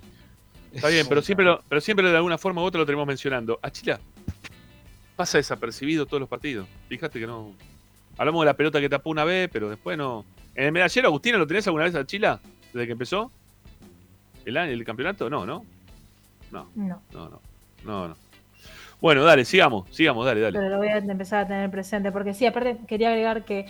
Está 0.72 0.88
bien, 0.88 1.06
pero 1.08 1.22
siempre, 1.24 1.46
lo, 1.46 1.62
pero 1.70 1.80
siempre 1.82 2.10
de 2.10 2.16
alguna 2.18 2.38
forma 2.40 2.62
u 2.62 2.66
otra 2.66 2.80
lo 2.80 2.86
tenemos 2.86 3.06
mencionando. 3.06 3.60
A 3.62 3.70
Chila 3.70 4.00
pasa 5.16 5.38
desapercibido 5.38 6.06
todos 6.06 6.20
los 6.20 6.30
partidos. 6.30 6.68
Fíjate 6.90 7.20
que 7.20 7.28
no. 7.28 7.52
Hablamos 8.18 8.42
de 8.42 8.46
la 8.46 8.54
pelota 8.56 8.80
que 8.80 8.90
tapó 8.90 9.10
una 9.10 9.24
vez, 9.24 9.50
pero 9.52 9.70
después 9.70 9.98
no. 9.98 10.26
En 10.56 10.66
el 10.66 10.72
medallero, 10.72 11.08
Agustina, 11.08 11.38
¿lo 11.38 11.48
tenés 11.48 11.66
alguna 11.68 11.86
vez 11.86 11.96
a 11.96 12.06
Chila? 12.06 12.40
¿Desde 12.74 12.86
que 12.86 12.92
empezó? 12.92 13.32
¿El, 14.46 14.58
el 14.58 14.84
campeonato? 14.86 15.30
No, 15.30 15.46
¿no? 15.46 15.66
No, 16.52 16.70
No. 16.76 17.02
no, 17.12 17.30
no. 17.30 17.42
No, 17.84 18.08
no. 18.10 18.16
Bueno, 19.02 19.24
dale, 19.24 19.44
sigamos, 19.44 19.90
sigamos, 19.92 20.26
dale, 20.26 20.40
dale. 20.40 20.58
Pero 20.58 20.70
lo 20.70 20.78
voy 20.78 20.88
a 20.88 20.98
empezar 20.98 21.44
a 21.44 21.48
tener 21.48 21.70
presente, 21.70 22.12
porque 22.12 22.34
sí, 22.34 22.46
aparte 22.46 22.78
quería 22.88 23.10
agregar 23.10 23.44
que 23.44 23.66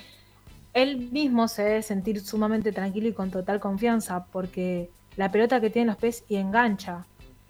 él 0.74 1.10
mismo 1.12 1.48
se 1.48 1.64
debe 1.64 1.82
sentir 1.82 2.20
sumamente 2.20 2.72
tranquilo 2.72 3.08
y 3.08 3.14
con 3.14 3.32
total 3.32 3.60
confianza, 3.60 4.26
porque 4.32 4.90
la 5.16 5.32
pelota 5.32 5.60
que 5.60 5.70
tiene 5.72 5.84
en 5.84 5.88
los 5.88 5.98
pies 5.98 6.24
y 6.30 6.36
engancha, 6.36 7.06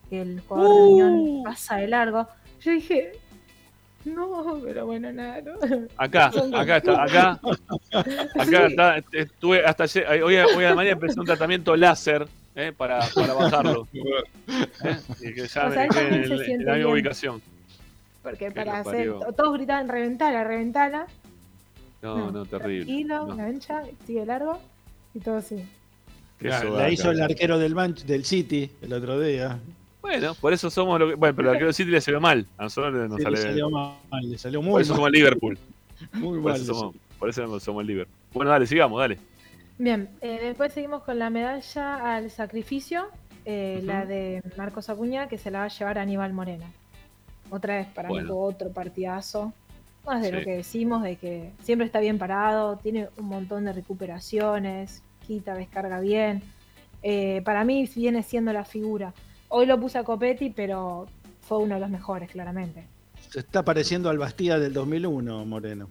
que 0.10 0.22
el 0.22 0.40
jugador 0.42 0.76
de 0.76 0.82
Unión 0.94 1.44
pasa 1.44 1.76
de 1.78 1.88
largo. 1.88 2.28
Yo 2.62 2.72
dije, 2.72 3.20
no, 4.16 4.60
pero 4.64 4.86
bueno, 4.86 5.12
nada. 5.12 5.42
¿no? 5.42 5.54
Acá, 5.98 6.32
acá 6.54 6.78
está, 6.78 7.04
acá. 7.04 7.40
Acá 8.40 8.66
está, 8.68 8.98
estuve 9.12 9.66
hasta 9.66 9.84
ayer- 9.84 10.24
hoy, 10.24 10.36
a- 10.38 10.46
hoy 10.48 10.64
a 10.66 10.70
la 10.70 10.76
mañana 10.76 10.94
empecé 10.94 11.20
un 11.20 11.26
tratamiento 11.26 11.76
láser 11.76 12.28
eh, 12.56 12.74
para, 12.76 13.00
para 13.16 13.34
bajarlo. 13.34 13.88
Eh, 13.96 14.98
y 15.22 15.34
que 15.34 15.48
ya 15.48 15.68
O 15.68 15.70
me 15.70 15.76
también 15.88 16.14
en, 16.14 16.38
se 16.38 16.58
la 16.60 16.74
misma 16.76 16.92
ubicación. 16.92 17.42
Porque 18.22 18.46
Que 18.48 18.52
para 18.52 18.80
hacer, 18.80 18.94
parió. 19.12 19.20
todos 19.36 19.54
gritaban, 19.54 19.88
reventala, 19.90 20.44
reventala. 20.44 21.08
No, 22.02 22.32
no, 22.32 22.46
terrible. 22.46 22.86
Tranquilo, 22.86 23.26
No. 23.28 23.34
engancha, 23.34 23.84
sigue 24.06 24.26
largo 24.26 24.60
y 25.14 25.20
todo 25.20 25.38
así. 25.38 25.64
Qué 26.40 26.50
La, 26.50 26.90
hizo 26.90 27.12
el 27.12 27.22
arquero 27.22 27.58
del, 27.60 27.74
Manch- 27.76 28.04
del 28.04 28.26
City 28.26 28.70
el 28.82 28.92
otro 28.94 29.20
día. 29.20 29.58
Bueno, 30.04 30.36
por 30.36 30.54
eso 30.54 30.70
somos 30.70 31.00
lo 31.00 31.08
que. 31.10 31.16
Bueno, 31.16 31.34
pero 31.36 31.50
al 31.50 31.56
arquero 31.56 31.74
City 31.74 31.90
le 31.90 32.02
salió 32.02 32.22
mal. 32.22 32.46
A 32.58 32.64
nosotros 32.64 32.94
nos 33.10 33.18
Sí, 33.18 33.24
sale 33.24 33.38
le 33.38 33.42
salió 33.42 33.70
mal, 33.72 33.96
le 34.22 34.38
salió 34.38 34.62
muy 34.62 34.72
Por 34.74 34.82
eso 34.82 34.94
mal. 34.94 34.98
somos 34.98 35.08
el 35.08 35.14
Liverpool. 35.14 35.58
Muy 36.14 36.40
Por 36.42 36.52
mal. 36.52 36.62
eso 36.62 36.74
somos, 36.74 36.96
por 37.18 37.30
eso 37.30 37.60
somos 37.62 37.82
el 37.82 37.88
Liverpool. 37.88 38.16
Bueno, 38.34 38.52
dale, 38.52 38.68
sigamos, 38.68 39.00
dale. 39.00 39.18
Bien, 39.78 40.10
eh, 40.22 40.40
después 40.44 40.74
seguimos 40.74 41.02
con 41.04 41.18
la 41.18 41.30
medalla 41.30 42.16
al 42.16 42.30
sacrificio, 42.30 43.08
eh, 43.46 43.80
la 43.84 44.06
de 44.06 44.44
Marcos 44.58 44.90
Acuña, 44.90 45.28
que 45.30 45.38
se 45.38 45.50
la 45.50 45.60
va 45.60 45.66
a 45.66 45.70
llevar 45.70 45.98
Aníbal 45.98 46.34
Moreno. 46.34 46.66
Otra 47.50 47.78
vez, 47.78 47.88
para 47.88 48.10
mí 48.10 48.16
Bueno. 48.16 48.28
fue 48.34 48.38
otro 48.38 48.70
partidazo. 48.72 49.54
Más 50.06 50.22
de 50.22 50.34
lo 50.34 50.42
que 50.44 50.58
decimos, 50.58 51.02
de 51.04 51.16
que 51.16 51.52
siempre 51.64 51.86
está 51.86 52.02
bien 52.02 52.18
parado, 52.18 52.76
tiene 52.76 53.08
un 53.18 53.28
montón 53.28 53.64
de 53.64 53.72
recuperaciones, 53.72 55.02
quita, 55.26 55.56
descarga 55.56 56.02
bien. 56.02 56.44
Eh, 57.02 57.42
para 57.46 57.64
mí 57.64 57.90
viene 57.96 58.22
siendo 58.24 58.52
la 58.52 58.66
figura. 58.66 59.14
Hoy 59.56 59.68
lo 59.68 59.80
puse 59.80 60.00
a 60.00 60.04
Copetti, 60.04 60.50
pero 60.50 61.06
fue 61.42 61.60
uno 61.60 61.76
de 61.76 61.82
los 61.82 61.90
mejores, 61.92 62.32
claramente. 62.32 62.88
Se 63.30 63.40
está 63.42 63.64
pareciendo 63.64 64.10
al 64.10 64.18
Bastía 64.18 64.58
del 64.58 64.74
2001, 64.74 65.46
Moreno. 65.46 65.90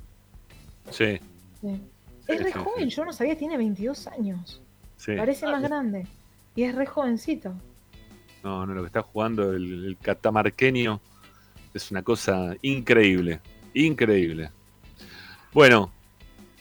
Sí, 0.91 1.21
Sí. 1.61 1.81
Es 2.27 2.43
re 2.43 2.51
sí, 2.53 2.59
joven, 2.59 2.89
yo 2.91 3.05
no 3.05 3.13
sabía, 3.13 3.39
tiene 3.39 3.57
22 3.57 4.09
años. 4.09 4.61
sí. 4.97 5.15
Parece 5.17 5.47
más 5.47 5.63
grande. 5.63 6.09
Y 6.57 6.65
es 6.65 6.75
re 6.75 6.87
jovencito. 6.87 7.55
No, 8.43 8.67
no, 8.67 8.75
lo 8.75 8.81
que 8.83 8.89
está 8.89 9.03
jugando 9.03 9.53
el, 9.53 9.87
el 9.87 9.97
catamarqueño 9.97 11.01
es 11.73 11.91
una 11.93 12.03
cosa 12.03 12.57
increíble. 12.63 13.41
Increíble. 13.75 14.51
Bueno, 15.53 15.93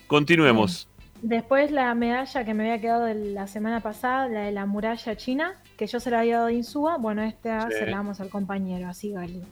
continuemos. 0.05 0.87
Después 1.21 1.69
la 1.71 1.93
medalla 1.93 2.43
que 2.43 2.53
me 2.53 2.63
había 2.63 2.81
quedado 2.81 3.05
de 3.05 3.13
la 3.13 3.45
semana 3.47 3.79
pasada, 3.79 4.27
la 4.27 4.41
de 4.41 4.51
la 4.51 4.65
muralla 4.65 5.15
china, 5.15 5.53
que 5.77 5.85
yo 5.85 5.99
se 5.99 6.09
la 6.09 6.21
había 6.21 6.37
dado 6.37 6.47
a 6.47 6.51
Insúa, 6.51 6.97
bueno, 6.97 7.21
esta 7.21 7.69
Sí. 7.69 7.77
se 7.77 7.85
la 7.85 7.97
damos 7.97 8.19
al 8.21 8.29
compañero, 8.29 8.87
así 8.87 9.11
Gali. 9.11 9.43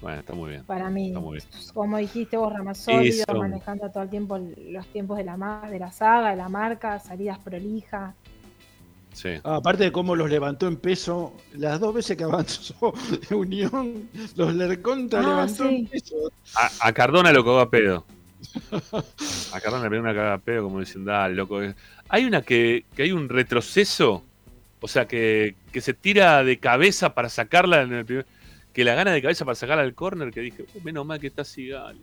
Bueno, 0.00 0.20
está 0.20 0.34
muy 0.34 0.50
bien. 0.50 0.64
Para 0.64 0.88
mí, 0.90 1.08
Está 1.08 1.20
muy 1.20 1.38
bien. 1.38 1.48
como 1.74 1.98
dijiste 1.98 2.36
vos, 2.36 2.52
Rama 2.52 2.74
sólido, 2.74 3.24
Eso. 3.28 3.34
manejando 3.38 3.90
todo 3.90 4.02
el 4.02 4.10
tiempo 4.10 4.38
los 4.38 4.86
tiempos 4.88 5.18
de 5.18 5.24
la, 5.24 5.68
de 5.70 5.78
la 5.78 5.92
saga, 5.92 6.30
de 6.30 6.36
la 6.36 6.48
marca, 6.48 6.98
salidas 7.00 7.38
prolijas. 7.38 8.14
Sí. 9.12 9.30
Ah, 9.44 9.56
aparte 9.56 9.84
de 9.84 9.92
cómo 9.92 10.14
los 10.14 10.28
levantó 10.30 10.68
en 10.68 10.76
peso, 10.76 11.32
las 11.54 11.80
dos 11.80 11.94
veces 11.94 12.16
que 12.18 12.24
avanzó 12.24 12.92
de 13.28 13.34
Unión, 13.34 14.08
los 14.36 14.54
le 14.54 14.80
contra 14.82 15.20
Ah, 15.20 15.22
levantó 15.22 15.68
sí. 15.68 15.76
en 15.76 15.86
peso. 15.86 16.14
A, 16.56 16.88
a 16.88 16.92
Cardona 16.92 17.32
lo 17.32 17.42
cagó 17.44 17.60
a 17.60 17.70
pedo. 17.70 18.04
A 19.52 19.60
Cardona 19.60 19.84
le 19.84 19.90
pegó 19.90 20.02
una 20.02 20.14
cagada 20.14 20.38
pedo, 20.38 20.64
como 20.64 20.80
diciendo, 20.80 21.10
dale, 21.10 21.34
loco. 21.34 21.60
Hay 22.08 22.24
una 22.24 22.42
que, 22.42 22.84
que 22.94 23.02
hay 23.02 23.12
un 23.12 23.28
retroceso, 23.28 24.22
o 24.80 24.88
sea, 24.88 25.06
que, 25.06 25.54
que 25.72 25.80
se 25.80 25.94
tira 25.94 26.42
de 26.44 26.58
cabeza 26.58 27.14
para 27.14 27.28
sacarla 27.28 27.82
en 27.82 27.92
el 27.92 28.04
primer. 28.04 28.26
Que 28.72 28.84
la 28.84 28.94
gana 28.94 29.10
de 29.12 29.22
cabeza 29.22 29.44
para 29.46 29.54
sacarla 29.54 29.82
al 29.84 29.94
córner, 29.94 30.30
que 30.30 30.40
dije, 30.40 30.64
"Uh, 30.74 30.80
menos 30.82 31.06
mal 31.06 31.18
que 31.18 31.28
está 31.28 31.44
Sigali. 31.44 32.02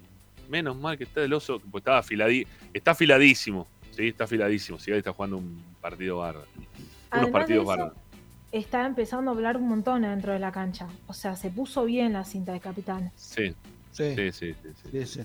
Menos 0.50 0.76
mal 0.76 0.98
que 0.98 1.04
está 1.04 1.22
el 1.24 1.32
oso, 1.34 1.60
pues 1.72 1.82
estaba 1.82 2.02
afiladi- 2.02 2.48
está 2.74 2.92
afiladísimo. 2.92 3.68
Sí, 3.92 4.08
está 4.08 4.24
afiladísimo. 4.24 4.80
Sigali 4.80 4.98
está 5.00 5.14
jugando 5.14 5.38
un 5.38 5.64
partido 5.80 6.18
bárbaro. 6.18 6.48
Unos 7.16 7.30
partidos 7.30 7.66
bárbaros. 7.66 7.94
Está 8.52 8.86
empezando 8.88 9.30
a 9.32 9.34
hablar 9.36 9.58
un 9.58 9.68
montón 9.68 10.02
dentro 10.02 10.34
de 10.34 10.40
la 10.40 10.52
cancha. 10.52 10.88
O 11.08 11.14
sea, 11.14 11.36
se 11.36 11.50
puso 11.52 11.86
bien 11.86 12.14
la 12.14 12.24
cinta 12.26 12.54
de 12.54 12.60
capitán. 12.60 13.12
Sí. 13.16 13.54
Sí. 13.92 14.16
Sí, 14.16 14.32
sí, 14.32 14.54
sí, 14.64 14.70
sí. 14.82 14.90
Sí, 14.92 15.06
sí. 15.06 15.22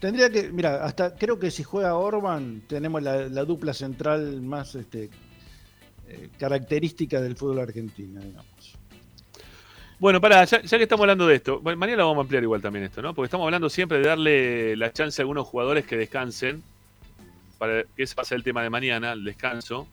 Tendría 0.00 0.30
que, 0.30 0.50
mira, 0.50 0.84
hasta 0.84 1.14
creo 1.16 1.38
que 1.38 1.50
si 1.50 1.62
juega 1.62 1.94
Orban, 1.94 2.62
tenemos 2.68 3.02
la, 3.02 3.28
la 3.28 3.44
dupla 3.44 3.72
central 3.72 4.42
más 4.42 4.74
este, 4.74 5.10
eh, 6.08 6.28
característica 6.38 7.20
del 7.20 7.36
fútbol 7.36 7.60
argentino, 7.60 8.20
digamos. 8.20 8.76
Bueno, 9.98 10.20
para, 10.20 10.44
ya, 10.44 10.60
ya 10.60 10.76
que 10.76 10.82
estamos 10.82 11.04
hablando 11.04 11.26
de 11.26 11.36
esto, 11.36 11.60
bueno, 11.60 11.78
mañana 11.78 12.04
vamos 12.04 12.18
a 12.18 12.20
ampliar 12.22 12.42
igual 12.42 12.60
también 12.60 12.84
esto, 12.84 13.00
¿no? 13.00 13.14
Porque 13.14 13.26
estamos 13.26 13.46
hablando 13.46 13.70
siempre 13.70 13.98
de 13.98 14.06
darle 14.06 14.76
la 14.76 14.92
chance 14.92 15.20
a 15.20 15.22
algunos 15.22 15.46
jugadores 15.46 15.86
que 15.86 15.96
descansen, 15.96 16.62
para 17.56 17.84
que 17.84 18.02
ese 18.02 18.14
va 18.14 18.22
a 18.22 18.26
ser 18.26 18.36
el 18.36 18.44
tema 18.44 18.62
de 18.62 18.68
mañana, 18.68 19.12
el 19.12 19.24
descanso. 19.24 19.88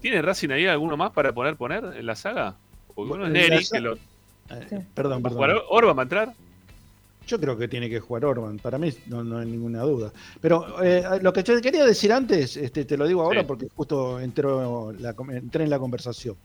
¿Tiene 0.00 0.22
Racing 0.22 0.48
ahí 0.50 0.66
alguno 0.66 0.96
más 0.96 1.12
para 1.12 1.32
poner 1.32 1.56
poner 1.56 1.84
en 1.96 2.06
la 2.06 2.16
saga? 2.16 2.56
Porque 2.94 3.12
uno 3.12 3.26
es 3.26 3.32
Neri, 3.32 3.64
que 3.70 3.80
lo, 3.80 3.94
Eh, 3.94 4.84
Perdón, 4.94 5.22
¿va 5.24 5.28
a 5.28 5.32
jugar 5.32 5.50
perdón. 5.50 5.66
Orban 5.68 5.96
va 5.96 6.02
a 6.02 6.04
entrar. 6.04 6.32
Yo 7.26 7.38
creo 7.38 7.56
que 7.56 7.68
tiene 7.68 7.88
que 7.88 8.00
jugar 8.00 8.24
Orban, 8.24 8.58
para 8.58 8.78
mí 8.78 8.92
no, 9.06 9.22
no 9.22 9.38
hay 9.38 9.46
ninguna 9.46 9.82
duda. 9.82 10.12
Pero 10.40 10.82
eh, 10.82 11.04
lo 11.22 11.32
que 11.32 11.42
te 11.42 11.60
quería 11.60 11.84
decir 11.84 12.12
antes, 12.12 12.56
este, 12.56 12.84
te 12.84 12.96
lo 12.96 13.06
digo 13.06 13.22
ahora 13.22 13.42
Sí. 13.42 13.46
porque 13.46 13.68
justo 13.74 14.18
entró 14.20 14.92
la, 14.92 15.14
entré 15.30 15.64
en 15.64 15.70
la 15.70 15.78
conversación. 15.78 16.36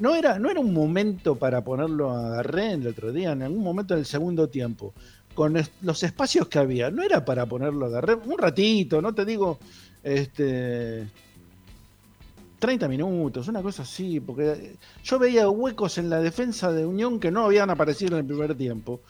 No 0.00 0.14
era, 0.14 0.38
no 0.38 0.50
era 0.50 0.60
un 0.60 0.72
momento 0.72 1.36
para 1.36 1.62
ponerlo 1.64 2.10
a 2.10 2.30
Garré 2.36 2.72
el 2.72 2.86
otro 2.86 3.12
día, 3.12 3.32
en 3.32 3.42
algún 3.42 3.62
momento 3.62 3.94
del 3.94 4.06
segundo 4.06 4.48
tiempo, 4.48 4.92
con 5.34 5.56
es- 5.56 5.70
los 5.82 6.02
espacios 6.02 6.48
que 6.48 6.58
había, 6.58 6.90
no 6.90 7.02
era 7.02 7.24
para 7.24 7.46
ponerlo 7.46 7.86
a 7.86 7.90
Garré 7.90 8.14
un 8.14 8.38
ratito, 8.38 9.02
no 9.02 9.14
te 9.14 9.24
digo 9.24 9.58
este 10.02 11.06
30 12.58 12.88
minutos, 12.88 13.46
una 13.48 13.60
cosa 13.62 13.82
así, 13.82 14.20
porque 14.20 14.76
yo 15.04 15.18
veía 15.18 15.48
huecos 15.50 15.98
en 15.98 16.08
la 16.08 16.20
defensa 16.20 16.72
de 16.72 16.86
Unión 16.86 17.20
que 17.20 17.30
no 17.30 17.44
habían 17.44 17.68
aparecido 17.68 18.16
en 18.16 18.20
el 18.20 18.26
primer 18.26 18.54
tiempo 18.54 19.00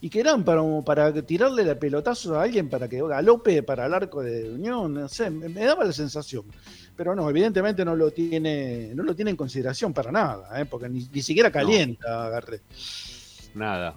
y 0.00 0.10
que 0.10 0.20
eran 0.20 0.44
para, 0.44 0.62
para 0.84 1.12
tirarle 1.22 1.62
el 1.62 1.78
pelotazo 1.78 2.38
a 2.38 2.42
alguien 2.42 2.68
para 2.68 2.88
que 2.88 3.00
galope 3.00 3.62
para 3.62 3.86
el 3.86 3.94
arco 3.94 4.22
de 4.22 4.50
Unión, 4.50 4.94
no 4.94 5.08
sé, 5.08 5.30
me, 5.30 5.48
me 5.48 5.64
daba 5.64 5.84
la 5.84 5.92
sensación. 5.92 6.44
Pero 6.96 7.14
no, 7.14 7.28
evidentemente 7.28 7.84
no 7.84 7.96
lo 7.96 8.10
tiene, 8.10 8.92
no 8.94 9.02
lo 9.02 9.14
tiene 9.16 9.30
en 9.32 9.36
consideración 9.36 9.92
para 9.92 10.12
nada, 10.12 10.60
¿eh? 10.60 10.64
porque 10.66 10.88
ni, 10.88 11.08
ni 11.12 11.22
siquiera 11.22 11.50
calienta 11.50 12.26
agarré. 12.26 12.60
Nada. 13.54 13.94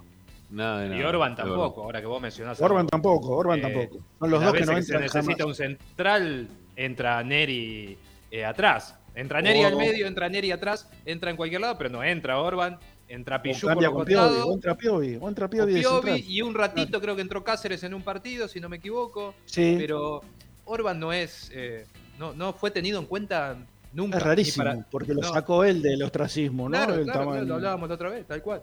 Nada 0.50 0.80
de 0.80 0.88
Y 0.88 0.90
nada. 1.00 1.10
Orban 1.10 1.36
tampoco, 1.36 1.84
ahora 1.84 2.00
que 2.00 2.08
vos 2.08 2.22
mencionás. 2.22 2.62
a 2.62 2.66
Orban 2.66 2.88
tampoco, 2.88 3.36
Orban 3.36 3.60
Eh, 3.60 3.62
tampoco. 3.62 4.00
Son 4.20 4.32
los 4.32 4.42
dos 4.44 4.54
que 4.54 4.60
no 4.62 4.74
se 4.74 4.78
entran 4.80 5.02
necesita 5.02 5.44
jamás. 5.44 5.46
un 5.46 5.56
central, 5.56 6.48
entra 6.76 7.24
Neri 7.24 7.98
eh, 8.32 8.46
atrás. 8.46 8.96
Entra 9.14 9.42
Neri 9.42 9.64
al 9.64 9.76
medio, 9.76 10.08
entra 10.08 10.30
Neri 10.30 10.52
atrás, 10.52 10.88
entra 11.06 11.32
en 11.32 11.38
cualquier 11.38 11.62
lado, 11.62 11.78
pero 11.78 11.90
no 11.90 12.04
entra 12.04 12.40
Orban, 12.40 12.78
entra 13.08 13.42
Pichu 13.42 13.68
por 13.68 13.92
con 13.92 14.06
Piovi, 14.06 14.36
o 14.44 14.54
entra 14.54 14.76
Piovi, 14.76 15.18
o 15.22 15.28
entra 15.28 15.48
Piovi 15.50 15.80
Piovi, 15.80 16.26
y 16.28 16.42
un 16.42 16.54
ratito 16.54 17.00
creo 17.00 17.16
que 17.16 17.22
entró 17.22 17.44
Cáceres 17.44 17.84
en 17.84 17.94
un 17.94 18.02
partido, 18.02 18.48
si 18.48 18.60
no 18.60 18.68
me 18.70 18.78
equivoco. 18.78 19.34
Sí. 19.46 19.76
Pero 19.78 20.22
Orban 20.66 21.00
no 21.00 21.14
es, 21.14 21.50
eh, 21.54 21.86
no, 22.20 22.34
no 22.34 22.54
fue 22.54 22.72
tenido 22.72 23.00
en 23.00 23.06
cuenta 23.06 23.56
nunca. 23.94 24.18
Es 24.18 24.24
rarísimo, 24.24 24.66
para- 24.66 24.86
porque 24.92 25.14
lo 25.14 25.22
no. 25.22 25.30
sacó 25.34 25.64
él 25.64 25.82
del 25.82 26.04
ostracismo, 26.04 26.68
¿no? 26.68 26.78
Claro, 26.78 26.96
El 26.96 27.04
claro, 27.06 27.20
tamaño- 27.20 27.32
claro, 27.34 27.46
lo 27.48 27.56
hablábamos 27.56 27.90
la 27.90 27.96
otra 27.96 28.10
vez, 28.10 28.26
tal 28.28 28.42
cual. 28.42 28.62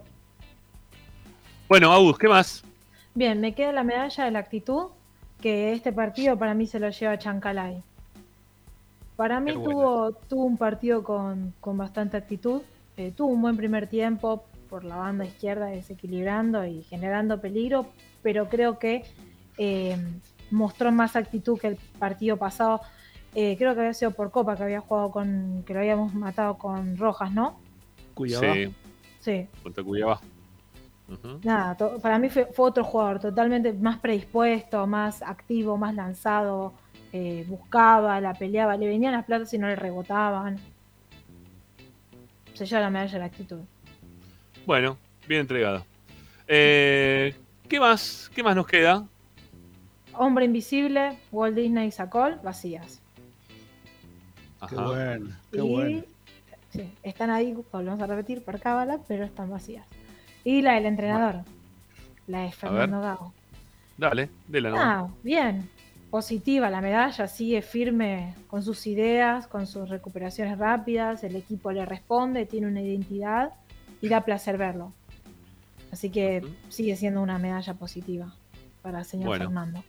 Bueno, 1.67 1.91
Agus, 1.91 2.17
¿qué 2.17 2.27
más? 2.27 2.63
Bien, 3.15 3.39
me 3.41 3.55
queda 3.55 3.71
la 3.71 3.83
medalla 3.83 4.25
de 4.25 4.31
la 4.31 4.39
actitud, 4.39 4.87
que 5.41 5.73
este 5.73 5.91
partido 5.91 6.37
para 6.37 6.53
mí 6.53 6.67
se 6.67 6.79
lo 6.79 6.89
lleva 6.89 7.17
Chancalay. 7.17 7.81
Para 9.15 9.39
mí 9.39 9.53
tuvo, 9.53 10.11
tuvo 10.29 10.43
un 10.45 10.57
partido 10.57 11.01
con, 11.03 11.53
con 11.61 11.77
bastante 11.77 12.17
actitud, 12.17 12.61
eh, 12.97 13.11
tuvo 13.15 13.33
un 13.33 13.41
buen 13.41 13.57
primer 13.57 13.87
tiempo 13.87 14.45
por 14.69 14.83
la 14.83 14.95
banda 14.95 15.25
izquierda 15.25 15.67
desequilibrando 15.67 16.65
y 16.65 16.83
generando 16.83 17.39
peligro, 17.39 17.87
pero 18.23 18.49
creo 18.49 18.79
que 18.79 19.03
eh, 19.57 19.97
mostró 20.51 20.91
más 20.91 21.15
actitud 21.15 21.59
que 21.59 21.67
el 21.67 21.75
partido 21.99 22.37
pasado. 22.37 22.81
eh, 23.37 23.55
creo 23.57 23.73
que 23.73 23.81
había 23.81 23.93
sido 23.93 24.11
por 24.11 24.31
Copa 24.31 24.55
que 24.55 24.63
había 24.63 24.79
jugado 24.79 25.11
con, 25.11 25.63
que 25.65 25.73
lo 25.73 25.79
habíamos 25.79 26.13
matado 26.13 26.57
con 26.57 26.95
Rojas, 26.97 27.31
¿no? 27.33 27.57
Cuyabá. 28.13 28.53
Sí, 28.53 28.73
Sí. 29.19 29.47
contra 29.61 29.83
Cuyabá. 29.83 30.21
Ujú. 31.09 31.39
Nada, 31.43 31.75
para 32.01 32.17
mí 32.17 32.29
fue, 32.29 32.45
fue 32.45 32.65
otro 32.69 32.83
jugador 32.83 33.19
totalmente 33.19 33.73
más 33.73 33.99
predispuesto, 33.99 34.87
más 34.87 35.21
activo, 35.21 35.77
más 35.77 35.93
lanzado, 35.95 36.73
eh, 37.11 37.45
buscaba, 37.47 38.19
la 38.21 38.33
peleaba, 38.33 38.75
le 38.77 38.87
venían 38.87 39.11
las 39.13 39.25
platas 39.25 39.53
y 39.53 39.57
no 39.57 39.67
le 39.67 39.75
rebotaban. 39.75 40.57
Se 42.55 42.65
lleva 42.65 42.81
la 42.81 42.89
medalla 42.89 43.13
de 43.13 43.19
la 43.19 43.25
actitud. 43.25 43.59
Bueno, 44.65 44.97
bien 45.27 45.41
entregado. 45.41 45.85
Eh, 46.47 47.35
¿Qué 47.69 47.79
más? 47.79 48.31
¿Qué 48.33 48.41
más 48.43 48.55
nos 48.55 48.65
queda? 48.67 49.05
Hombre 50.13 50.45
Invisible, 50.45 51.17
Walt 51.31 51.55
Disney 51.55 51.89
y 51.89 51.91
Sacol, 51.91 52.39
vacías. 52.43 53.01
Qué 54.69 54.75
Ajá. 54.75 54.87
bueno, 54.87 55.35
qué 55.51 55.57
y 55.57 55.61
bueno. 55.61 56.03
sí, 56.71 56.89
están 57.03 57.29
ahí, 57.29 57.55
volvemos 57.71 58.01
a 58.01 58.07
repetir, 58.07 58.43
por 58.43 58.59
cábala, 58.59 58.99
pero 59.07 59.25
están 59.25 59.49
vacías. 59.49 59.85
Y 60.43 60.61
la 60.61 60.73
del 60.75 60.85
entrenador, 60.85 61.43
la 62.27 62.41
de 62.41 62.51
Fernando 62.51 63.01
Gago. 63.01 63.33
Dale, 63.97 64.29
de 64.47 64.61
la 64.61 64.71
Ah, 64.75 65.07
bien. 65.23 65.69
Positiva 66.15 66.69
la 66.69 66.79
medalla, 66.79 67.27
sigue 67.27 67.61
firme 67.61 68.35
con 68.47 68.63
sus 68.63 68.87
ideas, 68.87 69.47
con 69.47 69.67
sus 69.67 69.89
recuperaciones 69.89 70.57
rápidas, 70.57 71.25
el 71.25 71.35
equipo 71.35 71.73
le 71.73 71.85
responde, 71.85 72.45
tiene 72.45 72.67
una 72.67 72.79
identidad 72.81 73.49
y 74.01 74.07
da 74.07 74.21
placer 74.21 74.57
verlo. 74.57 74.93
Así 75.91 76.09
que 76.09 76.41
sigue 76.69 76.95
siendo 76.95 77.21
una 77.21 77.37
medalla 77.37 77.73
positiva 77.73 78.33
para 78.81 78.99
el 78.99 79.05
señor 79.05 79.27
Bueno. 79.27 79.43
Fernando. 79.47 79.83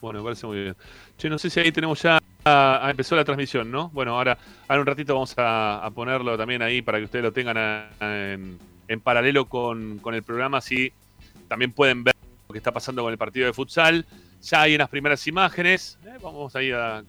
Bueno, 0.00 0.18
me 0.18 0.24
parece 0.24 0.44
muy 0.48 0.60
bien. 0.60 0.76
Che, 1.16 1.30
no 1.30 1.38
sé 1.38 1.48
si 1.48 1.60
ahí 1.60 1.70
tenemos 1.70 2.02
ya. 2.02 2.18
ah, 2.44 2.88
empezó 2.90 3.14
la 3.14 3.24
transmisión, 3.24 3.70
¿no? 3.70 3.90
Bueno, 3.90 4.16
ahora, 4.16 4.36
ahora 4.66 4.80
un 4.80 4.86
ratito 4.88 5.14
vamos 5.14 5.38
a, 5.38 5.86
a 5.86 5.90
ponerlo 5.92 6.36
también 6.36 6.62
ahí 6.62 6.82
para 6.82 6.98
que 6.98 7.04
ustedes 7.04 7.22
lo 7.22 7.32
tengan 7.32 7.56
a- 7.56 7.90
a- 8.00 8.32
en, 8.32 8.58
en 8.88 9.00
paralelo 9.00 9.44
con, 9.44 10.00
con 10.00 10.16
el 10.16 10.24
programa. 10.24 10.58
Así 10.58 10.92
también 11.46 11.70
pueden 11.70 12.02
ver 12.02 12.16
que 12.52 12.58
está 12.58 12.72
pasando 12.72 13.02
con 13.02 13.12
el 13.12 13.18
partido 13.18 13.46
de 13.46 13.52
futsal. 13.52 14.04
Ya 14.42 14.62
hay 14.62 14.74
unas 14.74 14.88
primeras 14.88 15.26
imágenes. 15.26 15.98
eh, 16.06 16.16
vamos 16.22 16.54
ahí 16.56 16.70
a 16.72 17.02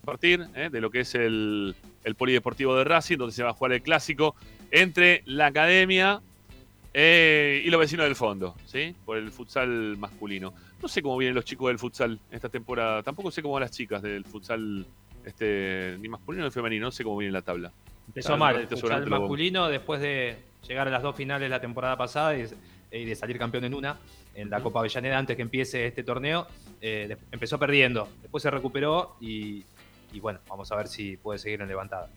compartir 0.00 0.46
eh, 0.54 0.68
de 0.70 0.80
lo 0.80 0.90
que 0.90 1.00
es 1.00 1.14
el, 1.14 1.74
el 2.04 2.14
polideportivo 2.14 2.76
de 2.76 2.84
Racing, 2.84 3.16
donde 3.18 3.34
se 3.34 3.42
va 3.42 3.50
a 3.50 3.52
jugar 3.54 3.72
el 3.72 3.82
clásico 3.82 4.34
entre 4.70 5.22
la 5.26 5.46
academia 5.46 6.20
eh, 6.94 7.62
y 7.64 7.70
los 7.70 7.80
vecinos 7.80 8.04
del 8.06 8.16
fondo, 8.16 8.56
¿sí? 8.66 8.94
Por 9.04 9.16
el 9.16 9.30
futsal 9.30 9.96
masculino. 9.98 10.52
No 10.82 10.88
sé 10.88 11.00
cómo 11.02 11.16
vienen 11.16 11.34
los 11.34 11.44
chicos 11.44 11.68
del 11.68 11.78
futsal 11.78 12.18
esta 12.30 12.48
temporada. 12.48 13.02
Tampoco 13.02 13.30
sé 13.30 13.40
cómo 13.42 13.54
van 13.54 13.62
las 13.62 13.70
chicas 13.70 14.02
del 14.02 14.24
futsal 14.24 14.84
este, 15.24 15.96
ni 16.00 16.08
masculino 16.08 16.44
ni 16.44 16.50
femenino. 16.50 16.86
No 16.86 16.90
sé 16.90 17.04
cómo 17.04 17.18
viene 17.18 17.32
la 17.32 17.42
tabla. 17.42 17.70
Empezó 18.08 18.36
mal 18.36 18.56
el 18.56 18.66
futsal 18.66 19.04
lo- 19.04 19.20
masculino 19.20 19.68
después 19.68 20.00
de 20.00 20.36
llegar 20.66 20.88
a 20.88 20.90
las 20.90 21.02
dos 21.02 21.14
finales 21.14 21.48
la 21.48 21.60
temporada 21.60 21.96
pasada 21.96 22.36
y, 22.36 22.46
y 22.92 23.04
de 23.04 23.14
salir 23.16 23.38
campeón 23.38 23.64
en 23.64 23.74
una, 23.74 23.98
en 24.34 24.50
la 24.50 24.60
Copa 24.60 24.80
Avellaneda 24.80 25.18
antes 25.18 25.36
que 25.36 25.42
empiece 25.42 25.86
este 25.86 26.02
torneo. 26.04 26.46
eh, 26.84 27.06
de- 27.08 27.18
empezó 27.30 27.58
perdiendo, 27.60 28.08
después 28.22 28.42
se 28.42 28.50
recuperó 28.50 29.14
y, 29.20 29.64
y 30.12 30.18
bueno, 30.20 30.40
vamos 30.48 30.70
a 30.72 30.76
ver 30.76 30.88
si 30.88 31.16
puede 31.16 31.38
seguir 31.38 31.60
en 31.62 31.68
levantada. 31.68 32.08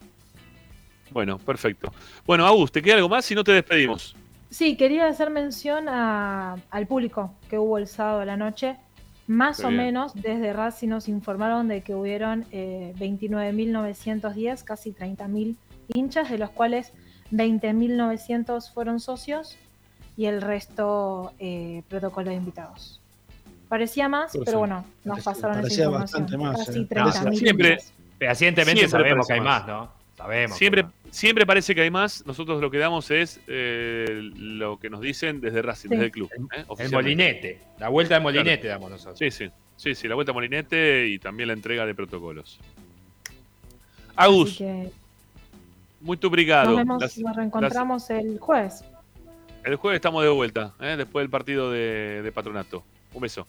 Bueno, 1.11 1.37
perfecto. 1.37 1.93
Bueno, 2.25 2.47
Agus, 2.47 2.71
¿te 2.71 2.81
queda 2.81 2.95
algo 2.95 3.07
más? 3.09 3.25
Si 3.25 3.35
no 3.35 3.43
te 3.43 3.51
despedimos. 3.51 4.15
Sí, 4.49 4.75
quería 4.75 5.07
hacer 5.07 5.29
mención 5.29 5.87
a- 5.87 6.55
al 6.71 6.87
público 6.87 7.35
que 7.49 7.59
hubo 7.59 7.77
el 7.77 7.87
sábado 7.87 8.21
a 8.21 8.25
la 8.25 8.37
noche. 8.37 8.75
Más 9.27 9.57
Qué 9.57 9.65
o 9.65 9.69
bien. 9.69 9.81
menos 9.83 10.13
desde 10.15 10.51
Racing 10.53 10.89
nos 10.89 11.07
informaron 11.09 11.67
de 11.67 11.81
que 11.81 11.93
hubieron 11.93 12.45
eh, 12.51 12.93
29.910, 12.97 14.63
casi 14.63 14.91
30.000 14.93 15.55
hinchas, 15.93 16.29
de 16.29 16.37
los 16.39 16.49
cuales 16.51 16.91
20.900 17.31 18.71
fueron 18.73 18.99
socios 18.99 19.57
y 20.17 20.25
el 20.25 20.41
resto 20.41 21.33
eh, 21.39 21.83
protocolo 21.89 22.29
de 22.29 22.35
invitados. 22.37 23.01
Parecía 23.69 24.07
más, 24.07 24.25
Perfecto. 24.31 24.45
pero 24.45 24.59
bueno, 24.59 24.85
nos 25.03 25.23
Parecía- 25.23 25.31
pasaron 25.33 25.51
esa 25.57 25.61
parecía 25.61 25.83
información. 25.85 26.21
bastante 26.21 26.37
más, 26.37 26.65
Casi 26.67 26.79
eh. 26.79 26.87
30.000 26.87 27.35
Siempre. 27.39 27.77
Fehacientemente 28.19 28.79
Siempre 28.87 28.89
sabemos 28.99 29.27
parece 29.27 29.27
que 29.27 29.33
hay 29.33 29.41
más. 29.41 29.67
¿no? 29.67 29.91
Sabemos. 30.15 30.57
Siempre, 30.57 30.85
siempre 31.11 31.45
parece 31.45 31.75
que 31.75 31.81
hay 31.81 31.91
más. 31.91 32.25
Nosotros 32.25 32.61
lo 32.61 32.71
que 32.71 32.77
damos 32.77 33.11
es 33.11 33.41
eh, 33.47 34.29
lo 34.35 34.79
que 34.79 34.89
nos 34.89 35.01
dicen 35.01 35.41
desde 35.41 35.61
Racing, 35.61 35.89
Sí. 35.89 35.95
desde 35.95 36.05
el 36.05 36.11
club. 36.11 36.29
¿eh? 36.31 36.37
El 36.37 36.65
Oficialmente. 36.67 36.95
molinete, 36.95 37.59
la 37.79 37.89
vuelta 37.89 38.13
de 38.15 38.19
molinete 38.21 38.61
Claro. 38.61 38.75
damos 38.75 38.91
nosotros. 38.91 39.19
Sí, 39.19 39.31
sí. 39.31 39.49
Sí, 39.77 39.93
sí, 39.93 40.07
la 40.07 40.15
vuelta 40.15 40.31
a 40.31 40.33
Molinete 40.33 41.05
y 41.09 41.19
también 41.19 41.47
la 41.47 41.53
entrega 41.53 41.85
de 41.85 41.93
protocolos. 41.93 42.59
Agus, 44.15 44.57
que 44.57 44.89
muy 45.99 46.17
obrigado. 46.23 46.69
nos, 46.69 46.77
vemos, 46.77 47.01
Las- 47.01 47.17
nos 47.17 47.35
reencontramos 47.35 48.09
el 48.09 48.39
jueves. 48.39 48.85
El 49.65 49.75
jueves 49.75 49.97
estamos 49.97 50.23
de 50.23 50.29
vuelta, 50.29 50.73
¿eh? 50.79 50.95
después 50.97 51.23
del 51.23 51.29
partido 51.29 51.71
de, 51.71 52.21
de 52.23 52.31
patronato. 52.31 52.83
Un 53.13 53.21
beso. 53.21 53.45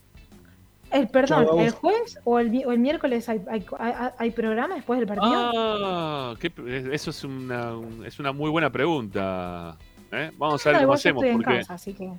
El, 0.90 1.08
perdón, 1.08 1.46
Chau, 1.46 1.58
¿el 1.60 1.70
jueves 1.72 2.18
o 2.24 2.38
el, 2.38 2.50
mi- 2.50 2.64
o 2.64 2.70
el 2.72 2.78
miércoles 2.78 3.28
hay, 3.28 3.40
hay, 3.50 3.64
hay- 3.78 4.10
hay 4.18 4.30
programa 4.30 4.76
después 4.76 4.98
del 5.00 5.08
partido? 5.08 5.50
Ah, 5.54 6.34
qué- 6.40 6.52
eso 6.92 7.10
es 7.10 7.24
una, 7.24 7.76
un- 7.76 8.04
es 8.06 8.18
una 8.20 8.32
muy 8.32 8.50
buena 8.50 8.70
pregunta. 8.70 9.76
¿eh? 10.12 10.30
Vamos 10.38 10.64
a 10.64 10.70
ver 10.70 10.80
No, 10.82 10.86
cómo 10.86 10.94
hacemos. 10.94 11.24
estoy 11.24 11.34
en 11.36 11.42
Porque 11.42 11.58
casa, 11.58 11.74
así 11.74 11.92
que 11.92 12.10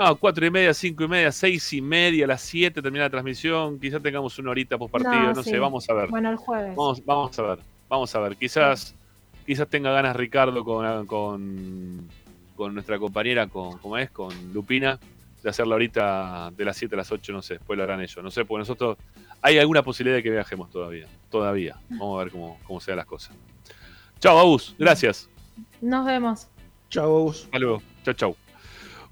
Ah, 0.00 0.14
cuatro 0.18 0.46
y 0.46 0.50
media, 0.50 0.72
cinco 0.74 1.02
y 1.02 1.08
media, 1.08 1.32
seis 1.32 1.72
y 1.72 1.80
media, 1.80 2.24
a 2.24 2.28
las 2.28 2.42
siete 2.42 2.80
termina 2.80 3.04
la 3.04 3.10
transmisión. 3.10 3.80
Quizás 3.80 4.00
tengamos 4.00 4.38
una 4.38 4.50
horita 4.52 4.78
post 4.78 4.92
partido, 4.92 5.12
no, 5.20 5.34
No, 5.34 5.42
sé, 5.42 5.58
vamos 5.58 5.90
a 5.90 5.94
ver. 5.94 6.08
Bueno, 6.08 6.30
el 6.30 6.36
jueves. 6.36 6.76
Vamos, 6.76 7.04
vamos 7.04 7.36
a 7.36 7.42
ver, 7.42 7.58
vamos 7.88 8.14
a 8.14 8.20
ver. 8.20 8.36
Quizás, 8.36 8.94
quizás 9.44 9.66
tenga 9.66 9.90
ganas 9.90 10.14
Ricardo 10.14 10.62
con, 10.62 11.04
con, 11.06 12.08
con 12.58 12.74
nuestra 12.74 12.98
compañera, 12.98 13.46
con, 13.46 13.78
¿cómo 13.78 13.96
es? 13.96 14.10
Con 14.10 14.52
Lupina, 14.52 14.98
de 15.44 15.48
hacerla 15.48 15.76
ahorita 15.76 16.50
de 16.56 16.64
las 16.64 16.76
7 16.76 16.92
a 16.96 16.98
las 16.98 17.12
8, 17.12 17.32
no 17.32 17.40
sé, 17.40 17.54
después 17.54 17.76
lo 17.76 17.84
harán 17.84 18.00
ellos. 18.00 18.18
No 18.20 18.32
sé, 18.32 18.44
porque 18.44 18.58
nosotros 18.58 18.98
hay 19.40 19.58
alguna 19.58 19.84
posibilidad 19.84 20.16
de 20.16 20.24
que 20.24 20.30
viajemos 20.30 20.68
todavía. 20.68 21.06
Todavía. 21.30 21.76
Vamos 21.88 22.20
a 22.20 22.24
ver 22.24 22.32
cómo, 22.32 22.58
cómo 22.64 22.80
se 22.80 22.90
dan 22.90 22.96
las 22.96 23.06
cosas. 23.06 23.36
Chao, 24.18 24.36
Abus. 24.36 24.74
Gracias. 24.76 25.30
Nos 25.80 26.04
vemos. 26.04 26.48
Chau. 26.90 27.30
Hasta 27.30 27.58
luego. 27.60 27.80
Chau, 28.02 28.14
chau. 28.14 28.36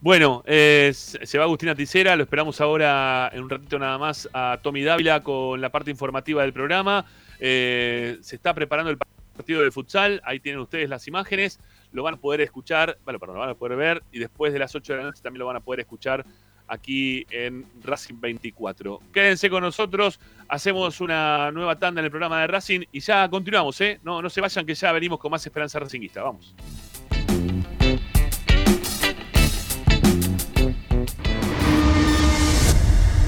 Bueno, 0.01 0.43
eh, 0.45 0.91
se 0.93 1.25
se 1.25 1.39
va 1.39 1.45
Agustina 1.45 1.77
Ticera, 1.77 2.17
lo 2.17 2.25
esperamos 2.25 2.61
ahora 2.61 3.31
en 3.33 3.45
un 3.45 3.49
ratito 3.49 3.79
nada 3.79 3.97
más 3.97 4.29
a 4.33 4.59
Tommy 4.61 4.83
Dávila 4.83 5.23
con 5.23 5.61
la 5.61 5.71
parte 5.71 5.93
informativa 5.93 6.43
del 6.43 6.53
programa. 6.53 7.07
Eh, 7.39 8.19
se 8.23 8.35
está 8.35 8.53
preparando 8.55 8.91
el 8.91 8.99
partido 8.99 9.63
de 9.63 9.71
futsal, 9.71 10.21
ahí 10.25 10.41
tienen 10.41 10.61
ustedes 10.61 10.89
las 10.89 11.07
imágenes, 11.07 11.61
lo 11.93 12.03
van 12.03 12.15
a 12.15 12.17
poder 12.17 12.41
escuchar, 12.41 12.99
bueno, 13.05 13.19
perdón, 13.19 13.37
lo 13.37 13.41
van 13.41 13.51
a 13.51 13.55
poder 13.55 13.77
ver 13.77 14.03
y 14.13 14.19
después 14.19 14.53
de 14.53 14.59
las 14.59 14.75
8 14.75 14.93
de 14.93 14.99
la 14.99 15.05
noche 15.05 15.23
también 15.23 15.41
lo 15.41 15.47
van 15.47 15.57
a 15.57 15.61
poder 15.61 15.81
escuchar 15.81 16.25
aquí 16.69 17.27
en 17.31 17.65
Racing 17.83 18.21
24. 18.21 19.01
Quédense 19.13 19.49
con 19.51 19.63
nosotros, 19.63 20.21
hacemos 20.49 21.01
una 21.01 21.51
nueva 21.53 21.79
tanda 21.79 22.01
en 22.01 22.07
el 22.07 22.11
programa 22.11 22.41
de 22.41 22.47
Racing 22.49 22.81
y 22.93 23.01
ya 23.01 23.29
continuamos, 23.29 23.81
¿eh? 23.81 24.01
No, 24.03 24.21
no 24.21 24.31
se 24.31 24.41
vayan 24.41 24.67
que 24.67 24.75
ya 24.75 24.93
venimos 24.93 25.19
con 25.19 25.31
más 25.31 25.45
esperanza 25.47 25.79
racinguista, 25.79 26.23
vamos. 26.23 26.55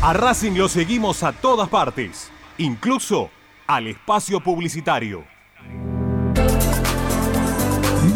A 0.01 0.13
Racing 0.13 0.53
lo 0.53 0.69
seguimos 0.69 1.23
a 1.23 1.33
todas 1.33 1.69
partes, 1.69 2.31
incluso 2.57 3.31
al 3.67 3.89
espacio 3.89 4.41
publicitario. 4.41 5.38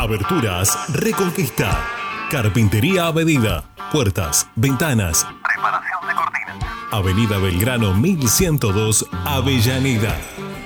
Aberturas 0.00 0.88
Reconquista. 0.94 1.84
Carpintería 2.30 3.08
a 3.08 3.12
medida. 3.12 3.64
Puertas, 3.92 4.48
ventanas. 4.56 5.26
Preparación 5.44 6.08
de 6.08 6.14
cortinas. 6.14 6.56
Avenida 6.90 7.36
Belgrano 7.36 7.92
1102, 7.92 9.04
Avellaneda. 9.26 10.16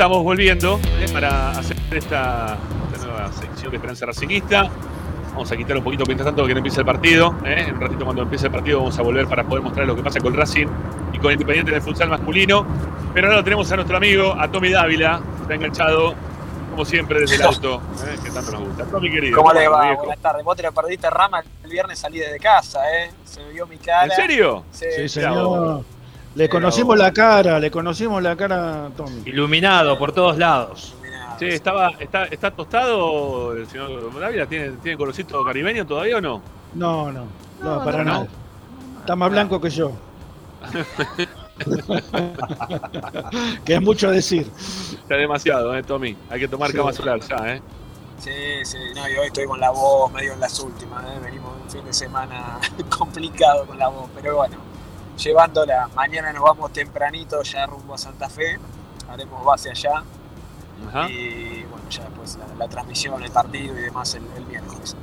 Estamos 0.00 0.24
volviendo 0.24 0.80
eh, 0.98 1.06
para 1.12 1.50
hacer 1.50 1.76
esta, 1.90 2.56
esta 2.90 3.06
nueva 3.06 3.30
sección 3.32 3.70
de 3.70 3.76
Esperanza 3.76 4.06
Racingista. 4.06 4.70
Vamos 5.32 5.52
a 5.52 5.56
quitar 5.58 5.76
un 5.76 5.84
poquito 5.84 6.04
mientras 6.06 6.24
tanto 6.24 6.46
que 6.46 6.54
no 6.54 6.60
empiece 6.60 6.80
el 6.80 6.86
partido. 6.86 7.34
eh. 7.44 7.66
En 7.68 7.74
un 7.74 7.82
ratito 7.82 8.04
cuando 8.06 8.22
empiece 8.22 8.46
el 8.46 8.52
partido 8.52 8.78
vamos 8.78 8.98
a 8.98 9.02
volver 9.02 9.26
para 9.26 9.44
poder 9.44 9.62
mostrar 9.62 9.86
lo 9.86 9.94
que 9.94 10.02
pasa 10.02 10.18
con 10.20 10.32
Racing 10.32 10.68
y 11.12 11.18
con 11.18 11.32
Independiente 11.32 11.72
en 11.72 11.76
el 11.76 11.82
futsal 11.82 12.08
masculino. 12.08 12.64
Pero 13.12 13.28
ahora 13.28 13.44
tenemos 13.44 13.70
a 13.70 13.76
nuestro 13.76 13.98
amigo, 13.98 14.34
a 14.38 14.50
Tommy 14.50 14.70
Dávila, 14.70 15.20
está 15.42 15.54
enganchado, 15.54 16.14
como 16.70 16.86
siempre, 16.86 17.20
desde 17.20 17.34
el 17.36 17.42
auto, 17.42 17.82
eh, 18.06 18.16
que 18.24 18.30
tanto 18.30 18.52
nos 18.52 18.60
gusta. 18.68 18.86
Tommy 18.86 19.10
querido. 19.10 19.36
¿Cómo 19.36 19.52
le 19.52 19.66
¿cómo 19.66 19.76
va? 19.76 19.94
Buenas 19.96 20.18
tardes. 20.18 20.42
Vos 20.42 20.56
te 20.56 20.62
lo 20.62 20.72
perdiste, 20.72 21.10
Rama. 21.10 21.44
El 21.62 21.70
viernes 21.70 21.98
salí 21.98 22.20
desde 22.20 22.38
casa, 22.38 22.80
¿eh? 22.90 23.10
Se 23.26 23.46
vio 23.50 23.66
mi 23.66 23.76
cara. 23.76 24.06
¿En 24.06 24.12
serio? 24.12 24.64
Sí, 24.72 24.86
Sí, 24.96 25.08
señor. 25.10 25.84
Le 26.34 26.48
conocimos 26.48 26.96
la 26.96 27.12
cara, 27.12 27.58
le 27.58 27.70
conocimos 27.70 28.22
la 28.22 28.36
cara 28.36 28.86
a 28.86 28.90
Tommy. 28.90 29.22
Iluminado 29.26 29.98
por 29.98 30.12
todos 30.12 30.38
lados. 30.38 30.94
Sí, 31.38 31.46
estaba, 31.46 31.90
está, 31.98 32.24
¿está 32.26 32.50
tostado 32.50 33.56
el 33.56 33.66
señor 33.66 34.18
Dávila? 34.20 34.46
¿Tiene, 34.46 34.72
¿Tiene 34.82 34.98
colorcito 34.98 35.42
caribeño 35.42 35.86
todavía 35.86 36.18
o 36.18 36.20
no? 36.20 36.42
No, 36.74 37.10
no, 37.10 37.24
no, 37.60 37.76
No, 37.78 37.84
para 37.84 38.04
no, 38.04 38.12
nada. 38.12 38.26
Está 39.00 39.16
más 39.16 39.30
blanco 39.30 39.60
que 39.60 39.70
yo. 39.70 39.92
que 43.64 43.74
es 43.74 43.82
mucho 43.82 44.10
decir. 44.10 44.46
Está 44.92 45.16
demasiado, 45.16 45.74
¿eh, 45.76 45.82
Tommy? 45.82 46.16
Hay 46.28 46.40
que 46.40 46.48
tomar 46.48 46.70
Sí. 46.70 46.76
cama 46.76 46.92
solar 46.92 47.20
ya, 47.20 47.54
¿eh? 47.54 47.62
Sí, 48.18 48.30
sí. 48.64 48.76
No, 48.94 49.08
y 49.08 49.16
hoy 49.16 49.26
estoy 49.28 49.46
con 49.46 49.58
la 49.58 49.70
voz 49.70 50.12
medio 50.12 50.34
en 50.34 50.40
las 50.40 50.60
últimas, 50.60 51.02
¿eh? 51.06 51.18
Venimos 51.24 51.56
de 51.56 51.62
un 51.62 51.70
fin 51.70 51.84
de 51.86 51.92
semana 51.92 52.58
complicado 52.98 53.66
con 53.66 53.78
la 53.78 53.88
voz, 53.88 54.10
pero 54.14 54.36
bueno, 54.36 54.56
llevándola. 55.22 55.88
Mañana 55.94 56.32
nos 56.32 56.42
vamos 56.42 56.72
tempranito 56.72 57.42
ya 57.42 57.66
rumbo 57.66 57.94
a 57.94 57.98
Santa 57.98 58.28
Fe. 58.28 58.58
Haremos 59.08 59.44
base 59.44 59.70
allá. 59.70 60.02
Ajá. 60.88 61.10
Y 61.10 61.64
bueno, 61.70 61.88
ya 61.90 62.04
después 62.04 62.36
la, 62.36 62.54
la 62.54 62.68
transmisión, 62.68 63.22
el 63.22 63.30
partido 63.30 63.78
y 63.78 63.82
demás 63.82 64.14
el, 64.14 64.22
el 64.36 64.44
miércoles. 64.46 64.96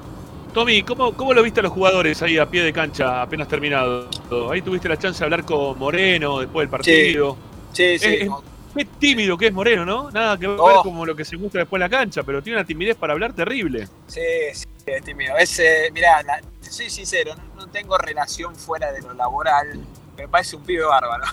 Tommy, 0.53 0.81
¿cómo, 0.81 1.13
¿cómo 1.13 1.33
lo 1.33 1.43
viste 1.43 1.59
a 1.59 1.63
los 1.63 1.71
jugadores 1.71 2.21
ahí 2.23 2.37
a 2.39 2.49
pie 2.49 2.63
de 2.63 2.73
cancha 2.73 3.21
apenas 3.21 3.47
terminado? 3.47 4.09
Ahí 4.51 4.61
tuviste 4.61 4.89
la 4.89 4.97
chance 4.97 5.19
de 5.19 5.25
hablar 5.25 5.43
con 5.45 5.77
Moreno 5.77 6.39
después 6.39 6.63
del 6.63 6.69
partido. 6.69 7.37
Sí, 7.73 7.99
sí. 7.99 8.05
Es- 8.07 8.21
es- 8.23 8.29
qué 8.75 8.85
tímido 8.85 9.37
que 9.37 9.47
es 9.47 9.53
Moreno, 9.53 9.85
¿no? 9.85 10.09
Nada 10.11 10.37
que 10.37 10.47
ver 10.47 10.57
Oh. 10.59 10.81
como 10.83 11.05
lo 11.05 11.15
que 11.15 11.25
se 11.25 11.35
muestra 11.37 11.61
después 11.61 11.77
en 11.81 11.89
la 11.91 11.95
cancha, 11.97 12.23
pero 12.23 12.41
tiene 12.41 12.57
una 12.59 12.65
timidez 12.65 12.95
para 12.95 13.13
hablar 13.13 13.33
terrible. 13.33 13.87
Sí, 14.07 14.21
sí, 14.53 14.65
es 14.85 15.03
tímido. 15.03 15.35
Es, 15.37 15.59
eh, 15.59 15.89
mirá, 15.93 16.21
la- 16.23 16.41
soy 16.61 16.89
sincero, 16.89 17.33
no, 17.35 17.65
no 17.65 17.67
tengo 17.71 17.97
relación 17.97 18.55
fuera 18.55 18.91
de 18.91 19.01
lo 19.01 19.13
laboral. 19.13 19.79
Me 20.17 20.27
parece 20.27 20.55
un 20.55 20.63
pibe 20.63 20.83
bárbaro. 20.85 21.23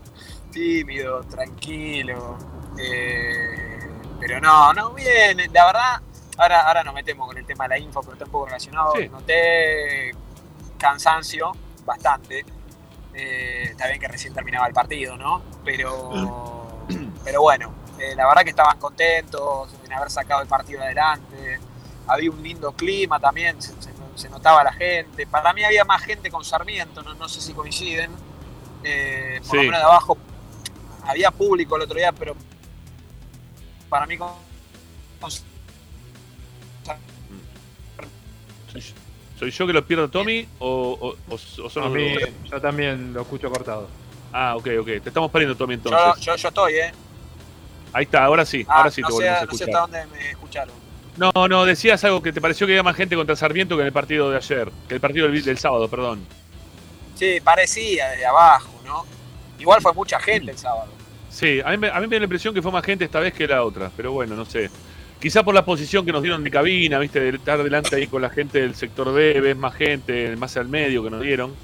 tímido, 0.52 1.22
tranquilo. 1.24 2.36
eh, 2.78 3.78
pero 4.18 4.40
no, 4.40 4.72
no, 4.74 4.92
bien, 4.92 5.36
la 5.52 5.66
verdad, 5.66 6.00
ahora, 6.36 6.60
ahora 6.66 6.82
nos 6.84 6.94
metemos 6.94 7.26
con 7.26 7.38
el 7.38 7.46
tema 7.46 7.64
de 7.64 7.68
la 7.70 7.78
info, 7.78 8.00
pero 8.00 8.12
está 8.14 8.24
un 8.26 8.30
poco 8.30 8.46
relacionado. 8.46 8.92
Sí. 8.96 9.08
Noté 9.08 10.12
cansancio, 10.78 11.52
bastante. 11.84 12.44
Eh, 13.14 13.68
está 13.70 13.86
bien 13.88 14.00
que 14.00 14.08
recién 14.08 14.32
terminaba 14.34 14.66
el 14.66 14.72
partido, 14.74 15.16
¿no? 15.16 15.42
Pero, 15.64 16.68
pero 17.24 17.42
bueno, 17.42 17.72
eh, 17.98 18.14
la 18.14 18.26
verdad 18.26 18.42
que 18.42 18.50
estaban 18.50 18.78
contentos 18.78 19.70
en 19.84 19.92
haber 19.92 20.10
sacado 20.10 20.42
el 20.42 20.48
partido 20.48 20.82
adelante. 20.82 21.58
Había 22.06 22.30
un 22.30 22.42
lindo 22.42 22.72
clima 22.72 23.18
también, 23.20 23.60
se, 23.62 23.72
se- 23.80 23.90
se 24.16 24.28
notaba 24.28 24.62
la 24.64 24.72
gente. 24.72 25.26
Para 25.26 25.52
mí 25.54 25.64
había 25.64 25.84
más 25.84 26.02
gente 26.02 26.30
con 26.30 26.44
Sarmiento, 26.44 27.02
no, 27.02 27.14
no 27.14 27.28
sé 27.28 27.40
si 27.40 27.54
coinciden. 27.54 28.10
Eh, 28.84 29.40
por 29.46 29.56
lo 29.56 29.60
Sí. 29.62 29.66
menos 29.66 29.80
de 29.80 29.84
abajo 29.86 30.18
había 31.04 31.30
público 31.30 31.76
el 31.76 31.82
otro 31.82 31.96
día, 31.96 32.12
pero 32.12 32.34
para 33.88 34.06
mí 34.06 34.16
con, 34.16 34.30
¿Soy, 39.38 39.50
yo 39.50 39.66
que 39.66 39.72
lo 39.72 39.86
pierdo, 39.86 40.08
Tommy? 40.10 40.46
¿O, 40.58 41.16
o- 41.28 41.38
son 41.38 41.82
A 41.84 41.86
los 41.86 41.94
mí, 41.96 42.12
dos? 42.14 42.28
yo 42.50 42.60
también 42.60 43.12
lo 43.14 43.22
escucho 43.22 43.50
cortado. 43.50 43.88
Ah, 44.32 44.54
ok, 44.56 44.68
ok. 44.80 44.86
Te 44.86 45.08
estamos 45.08 45.30
perdiendo, 45.30 45.56
Tommy, 45.56 45.74
entonces. 45.74 46.22
yo, 46.24 46.36
yo 46.36 46.48
estoy, 46.48 46.74
¿eh? 46.74 46.92
Ahí 47.92 48.04
está, 48.04 48.24
ahora 48.24 48.44
sí. 48.44 48.64
Ah, 48.68 48.78
ahora 48.78 48.90
sí 48.90 49.00
no, 49.00 49.08
te 49.08 49.12
volvemos 49.14 49.38
a 49.38 49.44
no 49.46 49.50
sé 49.52 49.64
escuchar. 49.64 49.68
hasta 49.68 49.80
dónde 49.80 50.06
me 50.18 50.30
escucharon. 50.30 50.74
No, 51.16 51.48
no, 51.48 51.64
decías 51.64 52.04
algo 52.04 52.22
que 52.22 52.32
te 52.32 52.40
pareció 52.40 52.66
que 52.66 52.74
había 52.74 52.82
más 52.82 52.96
gente 52.96 53.16
contra 53.16 53.34
Sarmiento 53.34 53.76
que 53.76 53.80
en 53.80 53.86
el 53.88 53.92
partido 53.92 54.30
de 54.30 54.36
ayer. 54.36 54.70
Que 54.88 54.94
el 54.94 55.00
partido 55.00 55.26
del, 55.28 55.42
del 55.42 55.58
sábado, 55.58 55.88
perdón. 55.88 56.24
Sí, 57.20 57.38
parecía 57.44 58.08
desde 58.08 58.24
abajo, 58.24 58.70
¿no? 58.84 59.04
Igual 59.58 59.82
fue 59.82 59.92
mucha 59.92 60.18
gente 60.18 60.52
el 60.52 60.56
sábado. 60.58 60.90
Sí, 61.28 61.60
a 61.62 61.68
mí, 61.70 61.76
me, 61.76 61.88
a 61.90 62.00
mí 62.00 62.06
me 62.06 62.16
da 62.16 62.20
la 62.20 62.24
impresión 62.24 62.54
que 62.54 62.62
fue 62.62 62.72
más 62.72 62.82
gente 62.84 63.04
esta 63.04 63.20
vez 63.20 63.34
que 63.34 63.46
la 63.46 63.62
otra. 63.62 63.90
Pero 63.94 64.12
bueno, 64.12 64.34
no 64.34 64.44
sé. 64.46 64.70
Quizá 65.20 65.42
por 65.42 65.54
la 65.54 65.64
posición 65.66 66.06
que 66.06 66.12
nos 66.12 66.22
dieron 66.22 66.42
de 66.42 66.50
cabina, 66.50 66.98
viste, 66.98 67.20
de 67.20 67.36
estar 67.36 67.62
delante 67.62 67.94
ahí 67.94 68.06
con 68.06 68.22
la 68.22 68.30
gente 68.30 68.60
del 68.62 68.74
sector 68.74 69.12
B, 69.12 69.38
ves 69.42 69.54
más 69.56 69.74
gente, 69.74 70.34
más 70.36 70.56
al 70.56 70.68
medio 70.68 71.04
que 71.04 71.10
nos 71.10 71.20
dieron. 71.20 71.54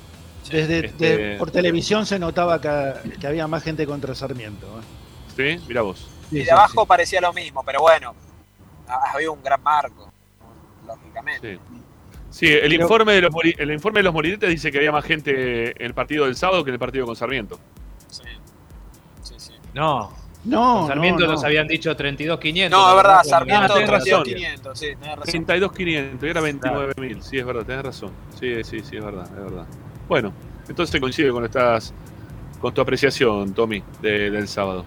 Desde, 0.51 0.87
Este- 0.87 1.17
de- 1.17 1.37
por 1.39 1.51
televisión 1.51 2.05
se 2.05 2.19
notaba 2.19 2.61
que, 2.61 3.17
que 3.19 3.27
había 3.27 3.47
más 3.49 3.63
gente 3.65 3.87
contra 3.87 4.15
Sarmiento. 4.15 4.67
¿eh? 5.39 5.57
¿Sí? 5.59 5.65
Mirá 5.69 5.81
vos. 5.81 6.07
Y 6.31 6.41
de 6.45 6.51
abajo 6.53 6.85
parecía 6.85 7.21
lo 7.23 7.33
mismo, 7.33 7.63
pero 7.65 7.81
bueno, 7.81 8.15
ha- 8.89 9.13
había 9.15 9.31
un 9.31 9.43
gran 9.43 9.63
marco, 9.63 10.13
lógicamente. 10.87 11.55
Sí. 11.57 11.61
Sí, 12.37 12.49
el, 12.49 12.71
informe 12.75 13.15
de 13.15 13.23
los, 13.23 13.33
el 13.57 13.71
informe 13.73 14.01
de 14.01 14.03
los 14.03 14.13
morinetes 14.13 14.51
dice 14.51 14.71
que 14.71 14.77
había 14.77 14.93
más 14.93 15.07
gente 15.07 15.71
en 15.71 15.87
el 15.87 15.95
partido 15.95 16.27
del 16.27 16.37
sábado 16.37 16.63
que 16.65 16.69
en 16.69 16.75
el 16.75 16.79
partido 16.79 17.07
con 17.07 17.17
Sarmiento. 17.17 17.59
Sí, 18.11 18.25
sí, 19.23 19.35
sí. 19.39 19.53
No. 19.73 20.13
No, 20.45 20.81
Con 20.81 20.89
Sarmiento 20.89 21.25
no, 21.25 21.33
nos 21.33 21.41
no. 21.41 21.47
habían 21.47 21.67
dicho 21.67 21.97
32.500. 21.97 22.69
No, 22.69 22.91
es 22.91 22.97
verdad, 22.97 22.97
¿verdad? 22.97 23.23
Sarmiento 23.25 23.73
Ah, 23.73 23.75
tenés 23.75 23.89
razón. 23.91 24.25
32.500, 24.27 24.75
sí, 24.75 24.87
tenés 25.01 25.17
razón. 25.17 25.47
32.500 25.47 26.23
y 26.23 26.29
era 26.29 26.41
29.000. 26.43 27.23
Sí, 27.23 27.39
es 27.39 27.47
verdad, 27.47 27.65
tenés 27.65 27.85
razón. 27.87 28.11
Sí, 28.39 28.63
sí, 28.65 28.81
sí, 28.81 28.97
es 28.99 29.05
verdad, 29.05 29.25
es 29.35 29.45
verdad. 29.45 29.67
Bueno, 30.07 30.33
entonces 30.69 31.01
coincide 31.01 31.31
con 31.31 31.43
estas, 31.43 31.95
con 32.61 32.75
tu 32.75 32.83
apreciación, 32.83 33.55
Tommy, 33.55 33.83
de- 34.03 34.31
del 34.31 34.47
sábado. 34.47 34.85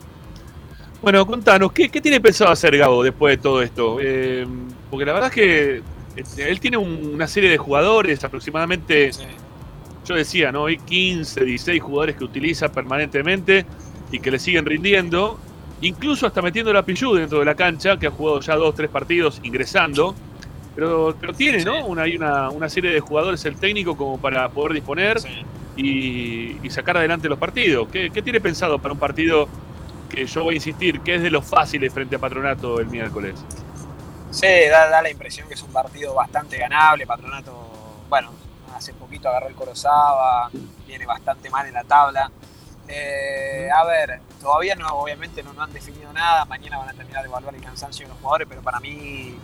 Bueno, 1.02 1.26
contanos, 1.26 1.72
¿qué, 1.72 1.90
qué 1.90 2.00
tiene 2.00 2.22
pensado 2.22 2.52
hacer 2.52 2.78
Gabo 2.78 3.02
después 3.02 3.38
de 3.38 3.42
todo 3.42 3.62
esto? 3.64 3.98
Eh, 4.00 4.46
porque 4.92 5.06
la 5.06 5.14
verdad 5.14 5.30
es 5.30 5.34
que 5.36 5.82
él 6.38 6.60
tiene 6.60 6.78
un- 6.78 7.12
una 7.16 7.28
serie 7.28 7.50
de 7.50 7.58
jugadores, 7.58 8.24
aproximadamente, 8.24 9.12
yo 10.06 10.16
decía, 10.16 10.52
¿no? 10.52 10.66
Hay 10.66 10.78
15, 10.78 11.44
16 11.46 11.82
jugadores 11.82 12.16
que 12.16 12.24
utiliza 12.24 12.70
permanentemente 12.72 13.66
y 14.12 14.20
que 14.20 14.32
le 14.32 14.40
siguen 14.40 14.66
rindiendo, 14.66 15.40
incluso 15.82 16.26
hasta 16.26 16.42
metiendo 16.42 16.74
la 16.74 16.84
Pichu 16.84 17.14
dentro 17.14 17.40
de 17.40 17.46
la 17.46 17.56
cancha, 17.56 17.98
que 17.98 18.08
ha 18.08 18.12
jugado 18.12 18.40
ya 18.42 18.56
dos, 18.56 18.74
tres 18.76 18.90
partidos 18.90 19.40
ingresando. 19.44 20.16
Pero, 20.76 21.16
pero 21.20 21.34
tiene, 21.34 21.64
¿no? 21.66 21.86
Una, 21.86 22.04
hay 22.04 22.16
una, 22.16 22.50
una 22.50 22.70
serie 22.70 22.92
de 22.92 23.00
jugadores 23.02 23.44
el 23.46 23.58
técnico 23.58 23.98
como 23.98 24.20
para 24.20 24.50
poder 24.50 24.74
disponer 24.74 25.18
y, 25.76 26.58
y 26.66 26.70
sacar 26.70 26.98
adelante 26.98 27.28
los 27.30 27.40
partidos. 27.40 27.90
¿Qué, 27.90 28.10
qué 28.12 28.22
tiene 28.22 28.40
pensado 28.42 28.80
para 28.80 28.94
un 28.94 29.00
partido 29.00 29.50
que 30.10 30.26
yo 30.26 30.44
voy 30.44 30.56
a 30.56 30.58
insistir, 30.58 31.02
que 31.02 31.16
es 31.16 31.22
de 31.22 31.32
los 31.32 31.46
fáciles 31.46 31.94
frente 31.94 32.16
a 32.16 32.20
Patronato 32.20 32.80
el 32.80 32.88
miércoles? 32.88 33.46
Sí, 34.32 34.48
da, 34.70 34.90
da 34.90 35.02
la 35.02 35.10
impresión 35.10 35.48
que 35.48 35.54
es 35.56 35.64
un 35.64 35.72
partido 35.72 36.14
bastante 36.14 36.58
ganable. 36.58 37.06
Patronato, 37.08 37.52
bueno, 38.10 38.32
hace 38.76 38.94
poquito 38.94 39.30
agarró 39.30 39.48
el 39.48 39.56
Corozaba, 39.56 40.50
viene 40.86 41.06
bastante 41.06 41.50
mal 41.50 41.68
en 41.68 41.74
la 41.74 41.84
tabla. 41.84 42.32
Eh, 42.88 43.70
a 43.76 43.84
ver, 43.86 44.20
todavía 44.42 44.76
no, 44.76 44.88
obviamente 44.96 45.44
no, 45.44 45.54
no 45.54 45.62
han 45.64 45.74
definido 45.74 46.12
nada. 46.14 46.46
Mañana 46.46 46.78
van 46.78 46.90
a 46.90 46.94
terminar 46.94 47.22
de 47.24 47.30
evaluar 47.30 47.54
el 47.56 47.62
cansancio 47.62 48.06
de 48.06 48.10
los 48.14 48.20
jugadores, 48.20 48.48
pero 48.50 48.62
para 48.62 48.80
mí, 48.80 49.38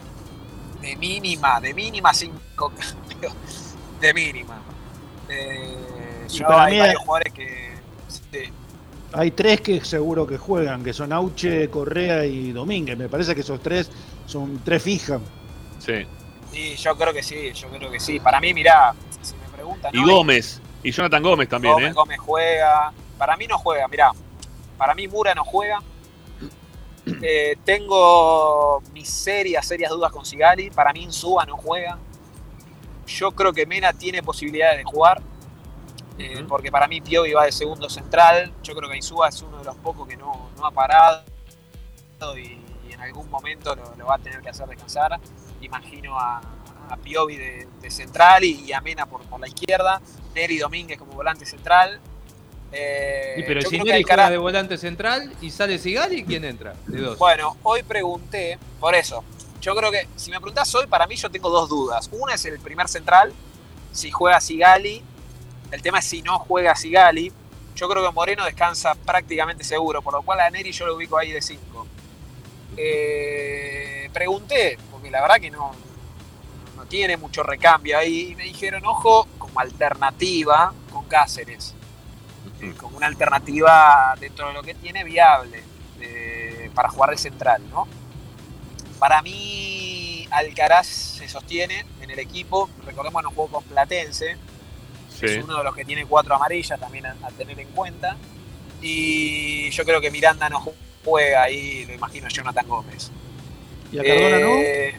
de 0.81 0.95
mínima, 0.95 1.59
de 1.59 1.73
mínima 1.73 2.13
cinco 2.13 2.71
cambios. 3.09 3.33
De 3.99 4.13
mínima. 4.13 4.57
Eh, 5.29 6.27
yo 6.29 6.47
para 6.47 6.63
hay 6.65 6.73
mí- 6.73 6.79
varios 6.79 7.01
jugadores 7.03 7.33
que. 7.33 7.73
sí, 8.07 8.53
Hay 9.17 9.31
tres 9.31 9.61
que 9.61 9.83
seguro 9.85 10.27
que 10.27 10.37
juegan, 10.37 10.83
que 10.83 10.91
son 10.91 11.13
Auche, 11.13 11.69
Correa 11.69 12.25
y 12.25 12.51
Domínguez. 12.51 12.97
Me 12.97 13.07
parece 13.07 13.33
que 13.33 13.41
esos 13.41 13.61
tres 13.61 13.89
son 14.25 14.61
tres 14.63 14.83
fijas. 14.83 15.21
Sí. 15.79 16.05
Sí, 16.51 16.75
yo 16.75 16.97
creo 16.97 17.13
que 17.13 17.23
sí, 17.23 17.53
yo 17.53 17.69
creo 17.69 17.89
que 17.89 17.99
sí. 17.99 18.19
Para 18.19 18.41
mí, 18.41 18.53
mirá, 18.53 18.93
si 19.21 19.35
me 19.35 19.47
preguntan. 19.55 19.95
Y 19.95 20.01
¿no? 20.01 20.07
Gómez, 20.07 20.61
y 20.83 20.91
Jonathan 20.91 21.23
Gómez 21.23 21.47
también, 21.47 21.73
Gómez, 21.75 21.91
¿eh? 21.91 21.93
Gómez 21.93 22.19
juega. 22.19 22.91
Para 23.17 23.37
mí 23.37 23.47
no 23.47 23.57
juega, 23.57 23.87
mirá. 23.87 24.11
Para 24.77 24.93
mí 24.93 25.07
Mura 25.07 25.33
no 25.33 25.43
juega. 25.43 25.81
Eh, 27.21 27.55
tengo 27.63 28.81
mis 28.91 29.07
serias, 29.07 29.67
serias 29.67 29.91
dudas 29.91 30.11
con 30.11 30.25
Sigali. 30.25 30.71
Para 30.71 30.91
mí 30.91 31.03
Insúa 31.03 31.45
no 31.45 31.55
juega. 31.55 31.99
Yo 33.05 33.31
creo 33.31 33.53
que 33.53 33.67
Mena 33.67 33.93
tiene 33.93 34.23
posibilidades 34.23 34.79
de 34.79 34.83
jugar. 34.83 35.21
Eh, 36.17 36.45
Porque 36.47 36.71
para 36.71 36.87
mí 36.87 37.01
Piovi 37.01 37.33
va 37.33 37.45
de 37.45 37.51
segundo 37.51 37.89
central. 37.89 38.53
Yo 38.63 38.75
creo 38.75 38.89
que 38.89 38.97
Insúa 38.97 39.29
es 39.29 39.41
uno 39.41 39.57
de 39.59 39.65
los 39.65 39.75
pocos 39.77 40.07
que 40.07 40.17
no, 40.17 40.49
no 40.57 40.65
ha 40.65 40.71
parado. 40.71 41.23
Y, 42.37 42.59
y 42.87 42.93
en 42.93 43.01
algún 43.01 43.29
momento 43.29 43.75
lo, 43.75 43.95
lo 43.95 44.05
va 44.05 44.15
a 44.15 44.19
tener 44.19 44.41
que 44.41 44.49
hacer 44.49 44.67
descansar. 44.67 45.19
Imagino 45.61 46.19
a, 46.19 46.41
a 46.89 46.97
Piovi 46.97 47.37
de, 47.37 47.67
de 47.81 47.91
central 47.91 48.43
y, 48.43 48.61
y 48.65 48.73
a 48.73 48.81
Mena 48.81 49.05
por, 49.05 49.21
por 49.23 49.39
la 49.39 49.47
izquierda. 49.47 50.01
Neri 50.33 50.57
Domínguez 50.57 50.97
como 50.97 51.13
volante 51.13 51.45
central. 51.45 51.99
Eh, 52.71 53.33
Sí, 53.37 53.43
pero 53.47 53.61
si 53.61 53.79
Neri 53.79 54.03
juega 54.03 54.29
de 54.29 54.37
volante 54.37 54.77
central 54.77 55.31
y 55.41 55.49
sale 55.51 55.77
Sigali, 55.77 56.25
¿quién 56.25 56.43
entra? 56.43 56.75
De 56.87 56.99
dos. 56.99 57.17
Bueno, 57.17 57.57
hoy 57.63 57.83
pregunté, 57.83 58.57
por 58.79 58.95
eso, 58.95 59.23
yo 59.61 59.75
creo 59.75 59.91
que 59.91 60.07
si 60.15 60.31
me 60.31 60.37
preguntás 60.37 60.73
hoy, 60.75 60.87
para 60.87 61.07
mí 61.07 61.15
yo 61.15 61.29
tengo 61.29 61.49
dos 61.49 61.69
dudas. 61.69 62.09
Una 62.11 62.33
es 62.33 62.43
el 62.45 62.59
primer 62.59 62.87
central, 62.87 63.31
si 63.91 64.11
juega 64.11 64.41
Sigali. 64.41 65.03
El 65.75 65.81
tema 65.81 65.99
es 65.99 66.05
si 66.05 66.21
no 66.21 66.39
juega 66.39 66.73
Sigali. 66.73 67.33
Yo 67.75 67.89
creo 67.89 68.05
que 68.05 68.13
Moreno 68.13 68.45
descansa 68.45 68.95
prácticamente 68.95 69.65
seguro, 69.65 70.01
por 70.01 70.13
lo 70.13 70.21
cual 70.21 70.39
a 70.39 70.49
Neri 70.49 70.71
yo 70.71 70.85
lo 70.85 70.95
ubico 70.95 71.17
ahí 71.17 71.31
de 71.33 71.41
5. 71.41 71.87
pregunté, 74.13 74.77
porque 74.89 75.11
la 75.11 75.21
verdad 75.21 75.35
que 75.41 75.51
no, 75.51 75.73
no 76.77 76.85
tiene 76.85 77.17
mucho 77.17 77.43
recambio 77.43 77.97
ahí, 77.97 78.31
y 78.31 78.35
me 78.35 78.45
dijeron, 78.45 78.85
ojo, 78.85 79.27
como 79.37 79.59
alternativa 79.59 80.73
con 80.93 81.03
Cáceres. 81.09 81.75
Eh, 82.61 82.73
como 82.77 82.95
una 82.95 83.07
alternativa 83.07 84.15
dentro 84.17 84.47
de 84.47 84.53
lo 84.53 84.63
que 84.63 84.75
tiene 84.75 85.03
viable 85.03 85.61
eh, 85.99 86.71
para 86.73 86.87
jugar 86.87 87.09
de 87.09 87.17
central, 87.17 87.61
¿no? 87.69 87.85
Para 88.97 89.21
mí, 89.21 90.25
Alcaraz 90.31 90.87
se 90.87 91.27
sostiene 91.27 91.85
en 91.99 92.11
el 92.11 92.19
equipo. 92.19 92.69
Recordemos 92.85 93.21
que 93.21 93.23
no 93.23 93.35
jugó 93.35 93.47
con 93.47 93.63
Platense. 93.65 94.37
Sí. 95.19 95.25
Es 95.27 95.43
uno 95.43 95.57
de 95.57 95.63
los 95.63 95.75
que 95.75 95.85
tiene 95.85 96.05
cuatro 96.05 96.35
amarillas 96.35 96.79
también 96.79 97.05
a, 97.05 97.15
a 97.23 97.29
tener 97.31 97.59
en 97.59 97.67
cuenta. 97.69 98.17
Y 98.81 99.69
yo 99.71 99.83
creo 99.85 99.99
que 100.01 100.11
Miranda 100.11 100.49
no 100.49 100.63
juega 101.03 101.43
ahí, 101.43 101.85
lo 101.85 101.93
imagino 101.93 102.27
Jonathan 102.29 102.67
Gómez. 102.67 103.11
¿Y 103.91 103.99
a 103.99 104.03
Cardona 104.03 104.37
Eh, 104.41 104.97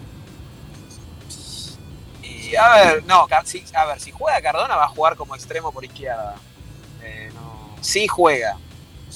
Y 2.23 2.57
a 2.57 2.69
ver, 2.75 3.05
no, 3.05 3.27
sí, 3.45 3.65
a 3.75 3.85
ver, 3.87 4.01
si 4.01 4.11
juega 4.13 4.41
Cardona 4.41 4.77
va 4.77 4.85
a 4.85 4.89
jugar 4.89 5.17
como 5.17 5.35
extremo 5.35 5.73
por 5.73 5.85
izquierda. 5.85 6.37
Eh, 7.03 7.31
no, 7.35 7.77
sí 7.81 8.07
juega. 8.07 8.57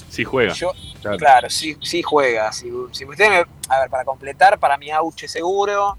Sí 0.09 0.24
juega. 0.24 0.52
Yo- 0.52 0.72
Claro. 1.01 1.16
Claro, 1.16 1.48
sí, 1.51 1.78
sí 1.81 2.02
juega. 2.02 2.52
Si, 2.52 2.70
si 2.93 3.06
usted 3.06 3.31
me, 3.31 3.36
a 3.74 3.81
ver, 3.81 3.89
para 3.89 4.05
completar, 4.05 4.59
para 4.59 4.77
mí 4.77 4.90
Auche 4.90 5.27
seguro. 5.27 5.97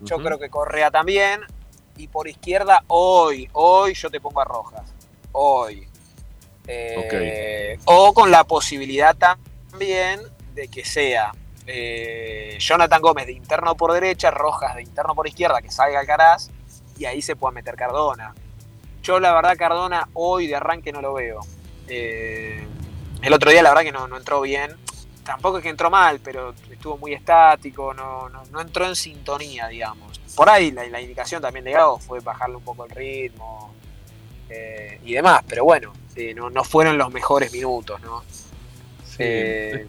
Yo 0.00 0.16
creo 0.18 0.36
que 0.40 0.50
Correa 0.50 0.90
también. 0.90 1.42
Y 1.96 2.08
por 2.08 2.28
izquierda, 2.28 2.82
hoy, 2.88 3.48
hoy 3.52 3.94
yo 3.94 4.10
te 4.10 4.20
pongo 4.20 4.40
a 4.40 4.44
Rojas. 4.44 4.92
Hoy. 5.32 5.88
Eh, 6.66 7.78
O 7.84 8.12
con 8.12 8.30
la 8.30 8.44
posibilidad 8.44 9.16
también 9.16 10.20
de 10.54 10.68
que 10.68 10.84
sea 10.84 11.32
eh, 11.66 12.56
Jonathan 12.58 13.00
Gómez 13.00 13.26
de 13.26 13.32
interno 13.32 13.76
por 13.76 13.92
derecha, 13.92 14.30
Rojas 14.30 14.74
de 14.74 14.82
interno 14.82 15.14
por 15.14 15.26
izquierda, 15.26 15.62
que 15.62 15.70
salga 15.70 16.00
Alcaraz, 16.00 16.50
y 16.98 17.04
ahí 17.04 17.22
se 17.22 17.36
pueda 17.36 17.52
meter 17.52 17.76
Cardona. 17.76 18.34
Yo 19.02 19.20
la 19.20 19.32
verdad 19.32 19.56
Cardona 19.56 20.08
hoy 20.14 20.46
de 20.48 20.56
arranque 20.56 20.92
no 20.92 21.00
lo 21.00 21.14
veo. 21.14 21.40
Eh, 21.88 22.66
el 23.22 23.32
otro 23.32 23.50
día 23.50 23.62
la 23.62 23.70
verdad 23.70 23.84
que 23.84 23.92
no, 23.92 24.08
no 24.08 24.16
entró 24.16 24.40
bien. 24.40 24.74
Tampoco 25.24 25.58
es 25.58 25.62
que 25.64 25.70
entró 25.70 25.90
mal, 25.90 26.20
pero 26.20 26.54
estuvo 26.70 26.98
muy 26.98 27.12
estático, 27.12 27.92
no, 27.92 28.28
no, 28.28 28.44
no 28.46 28.60
entró 28.60 28.86
en 28.86 28.94
sintonía, 28.94 29.66
digamos. 29.66 30.15
Por 30.34 30.48
ahí 30.50 30.70
la, 30.70 30.86
la 30.88 31.00
indicación 31.00 31.40
también 31.40 31.64
de 31.64 31.72
Gago 31.72 31.98
fue 31.98 32.20
bajarle 32.20 32.56
un 32.56 32.62
poco 32.62 32.84
el 32.84 32.90
ritmo 32.90 33.72
eh, 34.48 35.00
y 35.04 35.12
demás, 35.12 35.42
pero 35.48 35.64
bueno, 35.64 35.92
eh, 36.14 36.34
no, 36.34 36.50
no 36.50 36.64
fueron 36.64 36.96
los 36.96 37.12
mejores 37.12 37.52
minutos, 37.52 38.00
¿no? 38.02 38.22
Eh, 39.18 39.86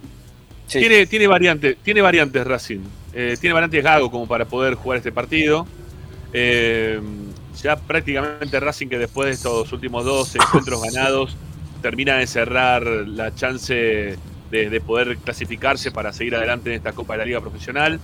sí. 0.67 0.79
Tiene, 0.79 1.05
tiene, 1.05 1.27
variantes, 1.27 1.77
tiene 1.83 2.01
variantes 2.01 2.45
Racing. 2.45 2.81
Eh, 3.13 3.37
tiene 3.39 3.53
variantes 3.53 3.83
Gago 3.83 4.11
como 4.11 4.27
para 4.27 4.45
poder 4.45 4.75
jugar 4.75 4.97
este 4.97 5.11
partido. 5.11 5.65
Ya 6.33 7.75
prácticamente 7.75 8.59
Racing 8.59 8.87
que 8.87 8.99
después 8.99 9.27
de 9.27 9.33
estos 9.33 9.71
últimos 9.71 10.05
dos 10.05 10.35
encuentros 10.35 10.81
ganados 10.83 11.35
termina 11.81 12.17
de 12.17 12.27
cerrar 12.27 12.83
la 12.85 13.33
chance 13.33 13.73
de, 14.51 14.69
de 14.69 14.81
poder 14.81 15.17
clasificarse 15.17 15.91
para 15.91 16.13
seguir 16.13 16.35
adelante 16.35 16.69
en 16.69 16.75
esta 16.75 16.93
Copa 16.93 17.13
de 17.13 17.19
la 17.19 17.25
Liga 17.25 17.41
Profesional. 17.41 17.99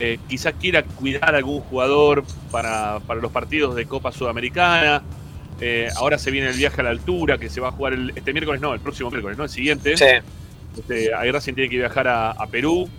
Eh, 0.00 0.18
quizás 0.28 0.54
quiera 0.60 0.82
cuidar 0.82 1.34
a 1.34 1.38
algún 1.38 1.60
jugador 1.60 2.24
para, 2.50 3.00
para 3.06 3.20
los 3.20 3.30
partidos 3.30 3.76
de 3.76 3.86
Copa 3.86 4.10
Sudamericana. 4.12 5.02
Eh, 5.60 5.88
ahora 5.96 6.18
se 6.18 6.30
viene 6.30 6.48
el 6.50 6.56
viaje 6.56 6.80
a 6.80 6.84
la 6.84 6.90
altura 6.90 7.38
que 7.38 7.48
se 7.48 7.60
va 7.60 7.68
a 7.68 7.72
jugar 7.72 7.92
el- 7.92 8.12
este 8.14 8.32
miércoles, 8.32 8.60
no, 8.60 8.74
el 8.74 8.80
próximo 8.80 9.10
miércoles, 9.10 9.38
no, 9.38 9.44
el 9.44 9.50
siguiente. 9.50 9.96
Sí. 9.96 10.04
Este, 10.76 11.10
tiene 11.54 11.68
que 11.70 11.76
viajar 11.76 12.08
a, 12.08 12.30
a 12.32 12.46
Perú. 12.46 12.88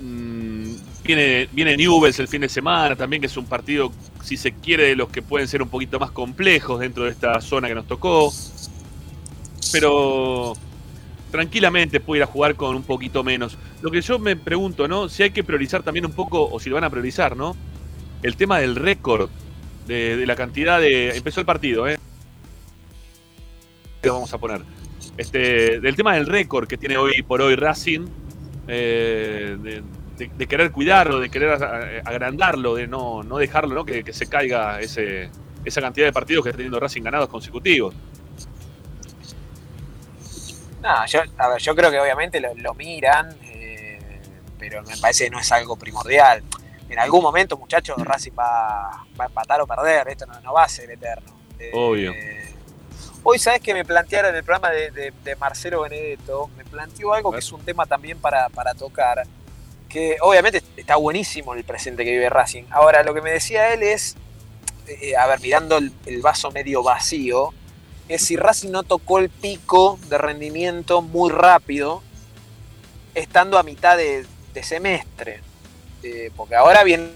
Mm, 0.00 0.74
viene, 1.04 1.48
viene 1.52 1.76
Newell's 1.76 2.18
el 2.18 2.26
fin 2.26 2.40
de 2.40 2.48
semana 2.48 2.96
también, 2.96 3.20
que 3.20 3.26
es 3.26 3.36
un 3.36 3.44
partido, 3.46 3.92
si 4.22 4.36
se 4.36 4.50
quiere, 4.52 4.84
de 4.84 4.96
los 4.96 5.08
que 5.10 5.22
pueden 5.22 5.46
ser 5.46 5.62
un 5.62 5.68
poquito 5.68 6.00
más 6.00 6.10
complejos 6.10 6.80
dentro 6.80 7.04
de 7.04 7.10
esta 7.10 7.40
zona 7.40 7.68
que 7.68 7.74
nos 7.76 7.86
tocó. 7.86 8.32
Pero 9.70 10.54
tranquilamente 11.32 11.98
puede 11.98 12.20
ir 12.20 12.22
a 12.22 12.26
jugar 12.26 12.54
con 12.54 12.76
un 12.76 12.82
poquito 12.84 13.24
menos. 13.24 13.58
Lo 13.80 13.90
que 13.90 14.02
yo 14.02 14.20
me 14.20 14.36
pregunto, 14.36 14.86
¿no? 14.86 15.08
Si 15.08 15.24
hay 15.24 15.30
que 15.30 15.42
priorizar 15.42 15.82
también 15.82 16.06
un 16.06 16.12
poco, 16.12 16.48
o 16.48 16.60
si 16.60 16.68
lo 16.68 16.74
van 16.76 16.84
a 16.84 16.90
priorizar, 16.90 17.36
¿no? 17.36 17.56
El 18.22 18.36
tema 18.36 18.60
del 18.60 18.76
récord, 18.76 19.30
de, 19.88 20.24
la 20.26 20.36
cantidad 20.36 20.78
de... 20.78 21.16
Empezó 21.16 21.40
el 21.40 21.46
partido, 21.46 21.88
¿eh? 21.88 21.98
¿Qué 24.02 24.10
vamos 24.10 24.32
a 24.32 24.38
poner? 24.38 24.60
Este, 25.16 25.80
del 25.80 25.96
tema 25.96 26.14
del 26.14 26.26
récord 26.26 26.68
que 26.68 26.76
tiene 26.76 26.96
hoy 26.98 27.22
por 27.22 27.40
hoy 27.40 27.56
Racing, 27.56 28.06
eh, 28.68 29.56
de, 29.60 29.82
de- 30.36 30.46
querer 30.46 30.70
cuidarlo, 30.70 31.18
de 31.18 31.30
querer 31.30 31.50
agrandarlo, 32.04 32.74
de 32.74 32.86
no, 32.86 33.22
no 33.22 33.38
dejarlo, 33.38 33.74
¿no? 33.74 33.84
Que, 33.84 34.04
que 34.04 34.12
se 34.12 34.28
caiga 34.28 34.80
ese, 34.80 35.30
esa 35.64 35.80
cantidad 35.80 36.06
de 36.06 36.12
partidos 36.12 36.44
que 36.44 36.50
está 36.50 36.58
teniendo 36.58 36.78
Racing 36.78 37.02
ganados 37.02 37.28
consecutivos. 37.28 37.94
No, 40.82 41.06
yo, 41.06 41.20
a 41.38 41.48
ver, 41.48 41.60
yo 41.60 41.74
creo 41.76 41.90
que 41.90 42.00
obviamente 42.00 42.40
lo, 42.40 42.54
lo 42.56 42.74
miran, 42.74 43.36
eh, 43.44 44.00
pero 44.58 44.82
me 44.82 44.96
parece 44.96 45.24
que 45.24 45.30
no 45.30 45.38
es 45.40 45.50
algo 45.52 45.76
primordial. 45.76 46.42
En 46.88 46.98
algún 46.98 47.22
momento, 47.22 47.56
muchachos, 47.56 47.96
Racing 48.04 48.32
va, 48.38 49.04
va 49.18 49.24
a 49.24 49.28
empatar 49.28 49.60
o 49.60 49.66
perder, 49.66 50.08
esto 50.08 50.26
no, 50.26 50.38
no 50.40 50.52
va 50.52 50.64
a 50.64 50.68
ser 50.68 50.90
eterno. 50.90 51.32
Eh, 51.58 51.70
Obvio. 51.72 52.12
Hoy, 53.24 53.38
¿sabes 53.38 53.60
que 53.60 53.72
me 53.72 53.84
plantearon 53.84 54.30
en 54.32 54.36
el 54.38 54.44
programa 54.44 54.70
de, 54.70 54.90
de- 54.90 55.12
de 55.22 55.36
Marcelo 55.36 55.82
Benedetto? 55.82 56.50
Me 56.56 56.64
planteó 56.64 57.14
algo 57.14 57.30
que 57.30 57.38
es 57.38 57.52
un 57.52 57.64
tema 57.64 57.86
también 57.86 58.18
para, 58.18 58.48
para 58.48 58.74
tocar, 58.74 59.22
que 59.88 60.16
obviamente 60.20 60.60
está 60.76 60.96
buenísimo 60.96 61.54
el 61.54 61.62
presente 61.62 62.04
que 62.04 62.10
vive 62.10 62.28
Racing. 62.28 62.64
Ahora, 62.70 63.04
lo 63.04 63.14
que 63.14 63.22
me 63.22 63.30
decía 63.30 63.72
él 63.72 63.84
es, 63.84 64.16
eh, 64.88 65.16
a 65.16 65.26
ver, 65.28 65.40
mirando 65.40 65.78
el, 65.78 65.92
el 66.06 66.20
vaso 66.20 66.50
medio 66.50 66.82
vacío, 66.82 67.54
es 68.08 68.24
si 68.24 68.36
Racing 68.36 68.70
no 68.70 68.82
tocó 68.82 69.18
el 69.18 69.30
pico 69.30 69.98
de 70.08 70.18
rendimiento 70.18 71.02
muy 71.02 71.30
rápido, 71.30 72.02
estando 73.14 73.58
a 73.58 73.62
mitad 73.62 73.96
de, 73.96 74.26
de 74.54 74.62
semestre. 74.62 75.40
Eh, 76.02 76.30
porque 76.36 76.54
ahora 76.56 76.82
viene 76.84 77.10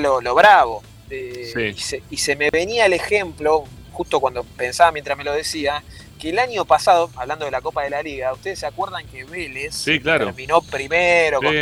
lo, 0.00 0.20
lo 0.20 0.34
bravo. 0.34 0.82
Eh, 1.10 1.50
Sí. 1.54 1.60
y, 1.62 1.78
se, 1.80 2.02
y 2.10 2.16
se 2.16 2.36
me 2.36 2.50
venía 2.50 2.86
el 2.86 2.92
ejemplo, 2.92 3.64
justo 3.92 4.20
cuando 4.20 4.42
pensaba 4.44 4.90
mientras 4.92 5.16
me 5.16 5.24
lo 5.24 5.32
decía, 5.32 5.82
que 6.18 6.30
el 6.30 6.38
año 6.38 6.64
pasado, 6.64 7.10
hablando 7.16 7.44
de 7.44 7.50
la 7.50 7.60
Copa 7.60 7.82
de 7.84 7.90
la 7.90 8.02
Liga, 8.02 8.32
¿ustedes 8.32 8.58
se 8.58 8.66
acuerdan 8.66 9.06
que 9.06 9.24
Vélez 9.24 9.74
Sí, 9.74 10.00
claro. 10.00 10.26
terminó 10.26 10.60
primero 10.62 11.40
con 11.40 11.54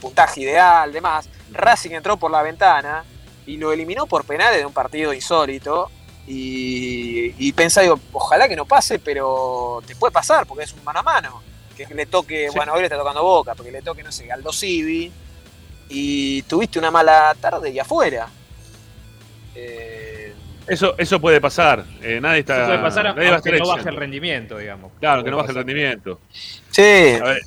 puntaje 0.00 0.40
ideal, 0.42 0.92
demás? 0.92 1.28
Racing 1.52 1.90
entró 1.90 2.16
por 2.16 2.30
la 2.30 2.42
ventana 2.42 3.04
y 3.46 3.56
lo 3.58 3.72
eliminó 3.72 4.06
por 4.06 4.24
penales 4.24 4.58
de 4.60 4.66
un 4.66 4.72
partido 4.72 5.12
insólito. 5.12 5.90
Y, 6.26 7.34
y 7.38 7.52
pensaba, 7.52 7.84
digo, 7.84 8.00
ojalá 8.12 8.48
que 8.48 8.56
no 8.56 8.64
pase, 8.64 8.98
pero 8.98 9.82
te 9.86 9.94
puede 9.94 10.12
pasar 10.12 10.46
porque 10.46 10.64
es 10.64 10.72
un 10.72 10.82
mano 10.84 11.00
a 11.00 11.02
mano. 11.02 11.42
Que 11.76 11.86
le 11.94 12.06
toque, 12.06 12.48
bueno, 12.54 12.72
hoy 12.72 12.80
le 12.80 12.86
está 12.86 12.96
tocando 12.96 13.22
boca, 13.22 13.54
porque 13.54 13.70
le 13.70 13.82
toque, 13.82 14.02
no 14.02 14.10
sé, 14.10 14.30
Aldo 14.32 14.52
Civi. 14.52 15.12
Y 15.88 16.42
tuviste 16.42 16.78
una 16.78 16.90
mala 16.90 17.36
tarde 17.40 17.70
y 17.70 17.78
afuera. 17.78 18.28
Eh, 19.54 20.32
Eso, 20.66 20.94
eso 20.98 21.20
puede 21.20 21.40
pasar. 21.40 21.84
Eh, 22.02 22.18
nadie 22.20 22.40
está. 22.40 22.56
Eso 22.56 22.66
puede 22.66 22.82
pasar 22.82 23.04
nadie 23.14 23.28
va 23.28 23.36
a 23.36 23.38
estar 23.38 23.58
no 23.58 23.66
baje 23.68 23.88
el 23.88 23.96
rendimiento, 23.96 24.58
digamos. 24.58 24.92
Claro, 24.98 25.22
que 25.22 25.30
no 25.30 25.36
baje 25.36 25.50
el 25.50 25.56
rendimiento. 25.56 26.20
Sí. 26.70 26.82
A 26.82 27.24
ver, 27.24 27.40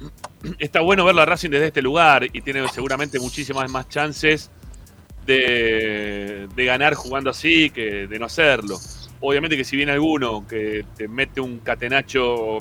está 0.58 0.80
bueno 0.80 1.04
ver 1.04 1.14
la 1.14 1.26
Racing 1.26 1.50
desde 1.50 1.66
este 1.66 1.82
lugar 1.82 2.24
y 2.32 2.40
tiene 2.40 2.66
seguramente 2.68 3.18
muchísimas 3.18 3.70
más 3.70 3.88
chances 3.88 4.50
de, 5.26 6.48
de 6.54 6.64
ganar 6.64 6.94
jugando 6.94 7.30
así 7.30 7.70
que 7.70 8.06
de 8.06 8.18
no 8.18 8.26
hacerlo. 8.26 8.78
Obviamente 9.20 9.56
que 9.56 9.64
si 9.64 9.76
viene 9.76 9.92
alguno 9.92 10.46
que 10.46 10.84
te 10.96 11.06
mete 11.08 11.40
un 11.40 11.58
catenacho 11.58 12.58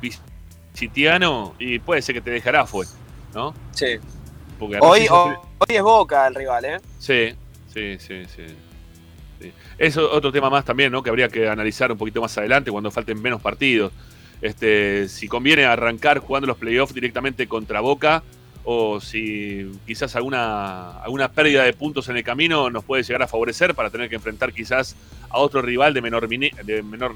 visitiano 0.00 1.54
y 1.58 1.78
puede 1.78 2.02
ser 2.02 2.14
que 2.14 2.20
te 2.20 2.30
dejará 2.30 2.66
fue, 2.66 2.86
¿no? 3.34 3.54
Sí. 3.72 3.96
Porque 4.58 4.78
Hoy, 4.80 5.06
hoy, 5.10 5.34
hoy 5.58 5.76
es 5.76 5.82
Boca 5.82 6.26
el 6.26 6.34
rival, 6.34 6.64
¿eh? 6.64 6.78
Sí, 6.98 7.34
sí, 7.72 7.96
sí, 7.98 8.24
sí. 8.24 8.44
sí. 9.40 9.52
Eso 9.78 10.10
otro 10.10 10.32
tema 10.32 10.48
más 10.50 10.64
también, 10.64 10.92
¿no? 10.92 11.02
Que 11.02 11.10
habría 11.10 11.28
que 11.28 11.48
analizar 11.48 11.92
un 11.92 11.98
poquito 11.98 12.20
más 12.20 12.36
adelante 12.38 12.70
cuando 12.70 12.90
falten 12.90 13.20
menos 13.20 13.40
partidos. 13.40 13.92
Este, 14.40 15.08
si 15.08 15.28
conviene 15.28 15.64
arrancar 15.64 16.18
jugando 16.18 16.46
los 16.46 16.58
playoffs 16.58 16.94
directamente 16.94 17.46
contra 17.46 17.80
Boca 17.80 18.22
o 18.68 19.00
si 19.00 19.70
quizás 19.86 20.16
alguna, 20.16 20.98
alguna 20.98 21.30
pérdida 21.30 21.62
de 21.62 21.72
puntos 21.72 22.08
en 22.08 22.16
el 22.16 22.24
camino 22.24 22.68
nos 22.68 22.82
puede 22.82 23.04
llegar 23.04 23.22
a 23.22 23.28
favorecer 23.28 23.76
para 23.76 23.90
tener 23.90 24.08
que 24.08 24.16
enfrentar 24.16 24.52
quizás 24.52 24.96
a 25.30 25.38
otro 25.38 25.62
rival 25.62 25.94
de 25.94 26.02
menor, 26.02 26.28
de 26.28 26.82
menor 26.82 27.14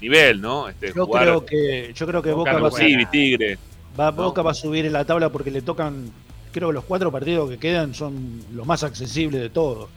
nivel, 0.00 0.40
¿no? 0.40 0.68
Este, 0.68 0.92
Yo 0.94 1.06
jugar 1.06 1.24
creo 1.24 1.44
que, 1.44 1.92
yo 1.94 2.06
creo 2.06 2.22
que 2.22 2.30
Boca 2.32 2.52
va, 2.52 2.56
Carlos 2.60 2.76
Civi, 2.76 3.06
Tigre. 3.06 3.58
va- 3.98 4.10
Boca 4.12 4.42
va 4.42 4.52
a 4.52 4.54
subir 4.54 4.86
en 4.86 4.92
la 4.92 5.04
tabla 5.04 5.30
porque 5.30 5.50
le 5.50 5.62
tocan, 5.62 6.10
creo 6.52 6.68
que 6.68 6.74
los 6.74 6.84
cuatro 6.84 7.10
partidos 7.10 7.50
que 7.50 7.58
quedan 7.58 7.92
son 7.92 8.40
los 8.54 8.66
más 8.66 8.84
accesibles 8.84 9.40
de 9.40 9.50
todos. 9.50 9.88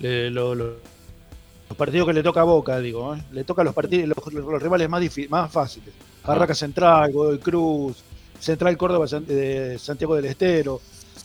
Le- 0.00 0.30
lo- 0.30 0.54
lo- 0.56 0.76
los 1.68 1.76
partidos 1.76 2.08
que 2.08 2.12
le 2.14 2.22
toca 2.24 2.40
a 2.40 2.44
Boca, 2.44 2.80
digo, 2.80 3.14
¿eh? 3.14 3.22
le 3.32 3.44
toca 3.44 3.62
los 3.62 3.72
partidos, 3.74 4.08
los, 4.08 4.32
los 4.34 4.62
rivales 4.62 4.88
más, 4.88 5.02
más 5.28 5.52
fáciles. 5.52 5.90
Barraca 6.24 6.54
Central, 6.56 7.12
Godoy 7.12 7.38
Cruz, 7.38 8.02
Central 8.40 8.76
Córdoba 8.76 9.06
de 9.20 9.78
Santiago 9.78 10.14
del 10.16 10.26
Estero. 10.26 10.80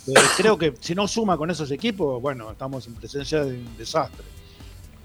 Eh, 0.07 0.13
creo 0.37 0.57
que 0.57 0.73
si 0.79 0.95
no 0.95 1.07
suma 1.07 1.37
con 1.37 1.51
esos 1.51 1.69
equipos, 1.71 2.21
bueno, 2.21 2.51
estamos 2.51 2.87
en 2.87 2.95
presencia 2.95 3.43
de 3.43 3.57
un 3.57 3.77
desastre. 3.77 4.23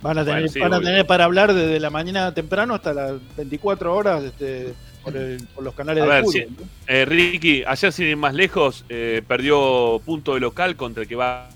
Van 0.02 0.18
a 0.18 0.24
tener, 0.24 0.40
Bueno, 0.42 0.52
sí, 0.52 0.60
van 0.60 0.74
a 0.74 0.80
tener 0.80 1.06
para 1.06 1.24
hablar 1.24 1.52
desde 1.54 1.80
la 1.80 1.90
mañana 1.90 2.32
temprano 2.32 2.74
hasta 2.74 2.92
las 2.94 3.14
24 3.36 3.94
horas 3.94 4.22
este, 4.24 4.74
por, 5.02 5.16
el- 5.16 5.46
por 5.54 5.64
los 5.64 5.74
canales 5.74 6.02
A 6.02 6.06
de 6.06 6.12
ver, 6.12 6.24
fútbol. 6.24 6.46
Eh, 6.86 7.04
Ricky, 7.04 7.64
ayer 7.66 7.92
sin 7.92 8.06
ir 8.06 8.16
más 8.16 8.34
lejos, 8.34 8.84
eh, 8.88 9.22
perdió 9.26 10.00
punto 10.04 10.34
de 10.34 10.40
local 10.40 10.76
contra 10.76 11.02
el 11.02 11.08
que 11.08 11.16
va 11.16 11.48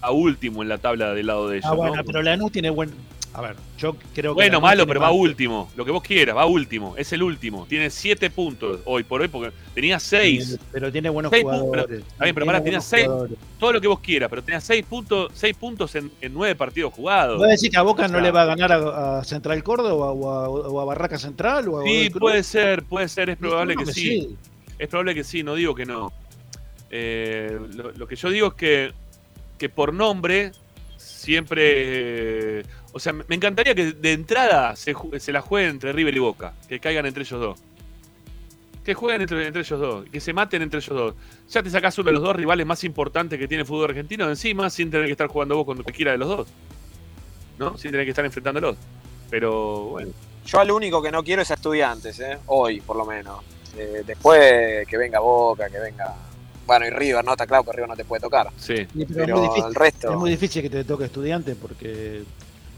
a 0.00 0.10
último 0.12 0.62
en 0.62 0.68
la 0.68 0.78
tabla 0.78 1.12
del 1.14 1.26
lado 1.26 1.48
de 1.48 1.58
ellos. 1.58 1.68
Ah, 1.70 1.74
bueno, 1.74 1.96
¿no? 1.96 2.04
pero 2.04 2.22
Lanús 2.22 2.52
tiene 2.52 2.70
buen. 2.70 2.90
A 3.34 3.40
ver, 3.42 3.56
yo 3.76 3.94
creo 4.14 4.32
que. 4.32 4.42
Bueno, 4.42 4.60
malo, 4.60 4.86
pero 4.86 5.00
va 5.00 5.12
último. 5.12 5.70
Lo 5.76 5.84
que 5.84 5.90
vos 5.92 6.02
quieras, 6.02 6.34
va 6.36 6.46
último. 6.46 6.96
Es 6.96 7.12
el 7.12 7.22
último. 7.22 7.66
Tiene 7.68 7.88
siete 7.90 8.30
puntos 8.30 8.80
hoy 8.84 9.04
por 9.04 9.20
hoy, 9.20 9.28
porque 9.28 9.52
tenía 9.74 10.00
seis. 10.00 10.58
Pero 10.72 10.90
tiene 10.90 11.08
buenos 11.08 11.30
Seis 11.30 11.44
jugadores. 11.44 11.84
pero- 11.86 11.98
está 12.00 12.24
bien, 12.24 12.34
pero 12.34 12.46
pará, 12.46 12.58
tenía 12.58 12.70
buenos 12.78 12.84
seis. 12.86 13.04
jugadores. 13.04 13.38
Todo 13.60 13.72
lo 13.74 13.80
que 13.80 13.86
vos 13.86 14.00
quieras, 14.00 14.28
pero 14.30 14.42
tenía 14.42 14.60
seis 14.60 14.84
puntos, 14.84 15.30
seis 15.34 15.54
puntos 15.56 15.94
en, 15.94 16.10
nueve 16.30 16.56
partidos 16.56 16.92
jugados. 16.94 17.36
¿Puede 17.36 17.52
decir 17.52 17.70
que 17.70 17.76
a 17.76 17.82
Boca 17.82 18.06
O 18.06 18.08
no 18.08 18.18
le 18.20 18.30
va 18.30 18.42
a 18.42 18.46
ganar 18.46 18.72
a, 18.72 19.18
a 19.18 19.24
Central 19.24 19.62
Córdoba 19.62 20.10
o 20.10 20.30
a, 20.30 20.48
o 20.48 20.80
a 20.80 20.84
Barraca 20.86 21.18
Central? 21.18 21.68
O 21.68 21.80
a 21.80 21.84
Sí, 21.84 22.10
puede 22.10 22.42
ser, 22.42 22.82
puede 22.84 23.08
ser, 23.08 23.30
es 23.30 23.36
probable 23.36 23.76
que 23.76 23.86
sí. 23.86 23.92
sí. 23.92 24.36
Es 24.78 24.88
probable 24.88 25.14
que 25.14 25.22
sí, 25.22 25.42
no 25.44 25.54
digo 25.54 25.74
que 25.74 25.84
no. 25.86 26.12
Eh, 26.90 27.56
lo, 27.74 27.92
lo 27.92 28.08
que 28.08 28.16
yo 28.16 28.30
digo 28.30 28.48
es 28.48 28.54
que, 28.54 28.92
que 29.58 29.68
por 29.68 29.92
nombre 29.92 30.52
siempre... 30.96 32.60
eh, 32.60 32.64
o 32.92 32.98
sea, 32.98 33.12
me 33.12 33.34
encantaría 33.34 33.74
que 33.74 33.92
de 33.92 34.12
entrada 34.12 34.74
se, 34.76 34.94
la 35.32 35.40
jueguen 35.40 35.70
entre 35.72 35.92
River 35.92 36.16
y 36.16 36.18
Boca, 36.18 36.54
que 36.68 36.80
caigan 36.80 37.06
entre 37.06 37.22
ellos 37.22 37.40
dos. 37.40 37.58
Que 38.84 38.94
jueguen 38.94 39.20
entre, 39.22 39.46
entre 39.46 39.60
ellos 39.62 39.78
dos, 39.80 40.04
que 40.10 40.20
se 40.20 40.32
maten 40.32 40.62
entre 40.62 40.78
ellos 40.80 40.96
dos. 40.96 41.14
Ya 41.50 41.62
te 41.62 41.70
sacás 41.70 41.98
uno 41.98 42.06
de 42.06 42.12
los 42.14 42.22
dos 42.22 42.34
rivales 42.34 42.66
más 42.66 42.82
importantes 42.84 43.38
que 43.38 43.46
tiene 43.46 43.62
el 43.62 43.66
fútbol 43.66 43.90
argentino 43.90 44.24
de 44.24 44.32
encima 44.32 44.70
sin 44.70 44.90
tener 44.90 45.06
que 45.06 45.12
estar 45.12 45.28
jugando 45.28 45.56
vos 45.56 45.66
con 45.66 45.82
cualquiera 45.82 46.12
de 46.12 46.18
los 46.18 46.28
dos. 46.28 46.48
¿No? 47.58 47.76
Sin 47.76 47.90
tener 47.90 48.06
que 48.06 48.10
estar 48.10 48.24
enfrentándolos. 48.24 48.76
Pero 49.30 49.84
bueno. 49.90 50.12
Yo 50.46 50.60
al 50.60 50.70
único 50.70 51.02
que 51.02 51.10
no 51.10 51.22
quiero 51.22 51.42
es 51.42 51.50
a 51.50 51.54
estudiantes, 51.54 52.18
¿eh? 52.20 52.38
hoy 52.46 52.80
por 52.80 52.96
lo 52.96 53.04
menos. 53.04 53.40
Eh, 53.76 54.02
después 54.06 54.88
que 54.88 54.96
venga 54.96 55.20
Boca, 55.20 55.68
que 55.68 55.78
venga. 55.78 56.14
Bueno, 56.66 56.86
y 56.86 56.90
River, 56.90 57.24
¿no? 57.24 57.32
Está 57.32 57.46
claro 57.46 57.64
que 57.64 57.72
River 57.72 57.88
no 57.88 57.96
te 57.96 58.04
puede 58.04 58.20
tocar. 58.20 58.48
Sí. 58.56 58.76
Sí, 58.76 59.06
Pero 59.12 59.24
es, 59.24 59.30
muy 59.30 59.40
difícil, 59.42 59.64
el 59.66 59.74
resto- 59.74 60.10
es 60.12 60.16
muy 60.16 60.30
difícil 60.30 60.62
que 60.62 60.70
te 60.70 60.84
toque 60.84 61.04
estudiante 61.04 61.54
porque 61.54 62.22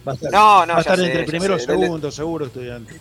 va 0.07 0.13
a 0.13 0.15
estar, 0.15 0.33
No, 0.33 0.67
no, 0.67 0.75
va 0.75 0.81
a 0.81 0.83
ya 0.85 0.93
estar 0.93 0.97
sé, 0.99 1.07
entre 1.07 1.25
primero 1.25 1.59
sé. 1.59 1.67
segundo, 1.67 2.11
seguro 2.11 2.47
estudiante. 2.47 2.95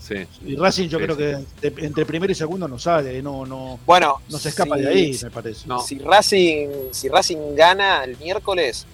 Sí. 0.00 0.14
Y 0.44 0.56
Racing 0.56 0.88
yo 0.88 0.98
Sí, 0.98 1.04
creo 1.04 1.16
sí. 1.16 1.46
que 1.60 1.70
de- 1.70 1.86
entre 1.86 2.04
primero 2.04 2.32
y 2.32 2.34
segundo 2.34 2.66
no 2.66 2.76
sale, 2.78 3.22
no, 3.22 3.46
no, 3.46 3.78
Bueno, 3.86 4.20
no 4.28 4.38
se 4.38 4.48
escapa 4.48 4.76
si- 4.76 4.82
de 4.82 4.88
ahí, 4.88 5.18
me 5.22 5.30
parece. 5.30 5.66
Si 5.86 5.98
Racing, 6.00 6.68
si 6.90 7.08
Racing 7.08 7.54
gana 7.54 8.02
el 8.04 8.16
miércoles 8.18 8.84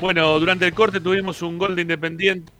Bueno, 0.00 0.38
durante 0.38 0.64
el 0.64 0.74
corte 0.74 1.00
tuvimos 1.00 1.42
un 1.42 1.58
gol 1.58 1.74
de 1.74 1.82
Independiente 1.82 2.52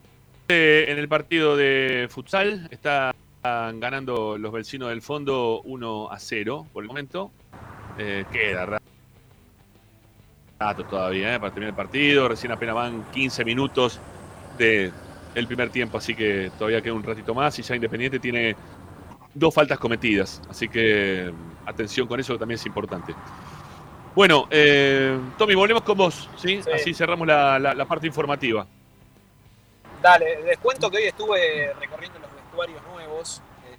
en 0.49 0.97
el 0.97 1.07
partido 1.07 1.55
de 1.55 2.07
futsal. 2.09 2.67
Están 2.69 3.13
ganando 3.41 4.37
los 4.37 4.51
vecinos 4.51 4.89
del 4.89 5.01
fondo 5.01 5.61
1 5.61 6.11
a 6.11 6.19
0 6.19 6.67
por 6.73 6.83
el 6.83 6.89
momento. 6.89 7.31
Eh, 7.97 8.25
queda 8.29 8.79
rato 10.59 10.83
todavía 10.83 11.35
eh, 11.35 11.39
para 11.39 11.53
terminar 11.53 11.69
el 11.69 11.77
partido. 11.77 12.27
Recién 12.27 12.51
apenas 12.51 12.75
van 12.75 13.05
15 13.13 13.45
minutos 13.45 14.01
el 14.59 15.47
primer 15.47 15.69
tiempo, 15.69 15.97
así 15.97 16.13
que 16.15 16.51
todavía 16.57 16.81
queda 16.81 16.93
un 16.93 17.03
ratito 17.03 17.33
más. 17.33 17.57
Y 17.57 17.61
ya 17.61 17.73
Independiente 17.73 18.19
tiene 18.19 18.53
dos 19.33 19.53
faltas 19.53 19.79
cometidas. 19.79 20.41
Así 20.49 20.67
que 20.67 21.31
atención 21.65 22.05
con 22.05 22.19
eso, 22.19 22.33
que 22.33 22.39
también 22.39 22.55
es 22.55 22.65
importante. 22.65 23.15
Bueno, 24.15 24.47
eh, 24.49 25.17
Tommy, 25.37 25.55
volvemos 25.55 25.83
con 25.83 25.97
vos, 25.97 26.29
¿sí? 26.35 26.61
Sí. 26.63 26.71
Así 26.71 26.93
cerramos 26.93 27.27
la, 27.27 27.59
la- 27.59 27.73
la 27.73 27.85
parte 27.85 28.07
informativa. 28.07 28.65
Dale, 30.01 30.41
les 30.43 30.57
cuento 30.57 30.89
que 30.89 30.97
hoy 30.97 31.03
estuve 31.03 31.73
recorriendo 31.79 32.19
los 32.19 32.33
vestuarios 32.33 32.81
nuevos. 32.93 33.41
eh, 33.69 33.77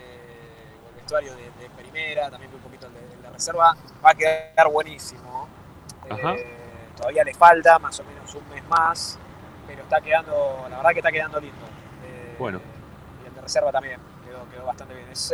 eh, 0.00 0.88
el 0.90 0.94
vestuario 0.96 1.34
de, 1.34 1.42
de 1.42 1.70
primera, 1.76 2.30
también 2.30 2.52
un 2.54 2.60
poquito 2.60 2.86
el 2.86 3.22
de, 3.22 3.30
reserva. 3.30 3.76
Va 4.04 4.10
a 4.10 4.14
quedar 4.14 4.68
buenísimo. 4.70 5.48
Eh, 6.06 6.12
Ajá. 6.12 6.34
todavía 6.96 7.24
le 7.24 7.34
falta 7.34 7.78
más 7.78 7.98
o 8.00 8.04
menos 8.04 8.34
un 8.34 8.48
mes 8.48 8.64
más, 8.68 9.18
pero 9.66 9.82
está 9.82 10.00
quedando, 10.00 10.66
la 10.70 10.76
verdad 10.78 10.90
que 10.90 10.98
está 10.98 11.12
quedando 11.12 11.40
lindo. 11.40 11.66
Eh, 12.04 12.36
Bueno, 12.38 12.60
y 13.22 13.28
el 13.28 13.34
de 13.34 13.40
reserva 13.42 13.70
también 13.70 14.00
quedó, 14.24 14.48
quedó 14.50 14.64
bastante 14.66 14.94
bien. 14.94 15.08
Es, 15.10 15.32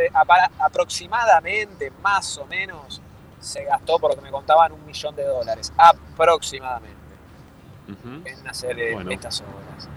aproximadamente, 0.59 1.91
más 2.03 2.37
o 2.39 2.47
menos, 2.47 3.01
se 3.45 3.65
gastó, 3.65 3.99
por 3.99 4.11
lo 4.11 4.17
que 4.17 4.23
me 4.23 4.31
contaban, 4.31 4.73
un 4.73 4.85
millón 4.87 5.15
de 5.15 5.25
dólares. 5.25 5.73
Aproximadamente 5.77 6.95
en 8.25 8.49
hacer 8.49 8.79
eh, 8.81 8.93
Bueno. 8.95 9.11
estas 9.11 9.41
obras. 9.43 9.85
Sí, 9.85 9.89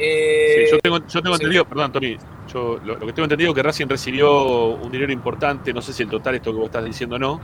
Eh, 0.00 0.68
yo 0.70 0.78
tengo, 0.80 0.98
yo 0.98 1.22
tengo 1.22 1.36
sí. 1.36 1.42
entendido, 1.42 1.64
perdón, 1.64 1.92
Tommy, 1.92 2.16
yo 2.52 2.78
lo, 2.84 2.94
lo 2.98 3.06
que 3.06 3.12
tengo 3.12 3.24
entendido 3.24 3.50
es 3.50 3.54
que 3.56 3.62
Racing 3.62 3.86
recibió 3.88 4.68
un 4.76 4.90
dinero 4.90 5.12
importante, 5.12 5.72
no 5.72 5.82
sé 5.82 5.92
si 5.92 6.02
el 6.02 6.08
total 6.08 6.34
esto 6.36 6.50
que 6.52 6.56
vos 6.58 6.66
estás 6.66 6.84
diciendo 6.84 7.16
o 7.16 7.18
no, 7.18 7.40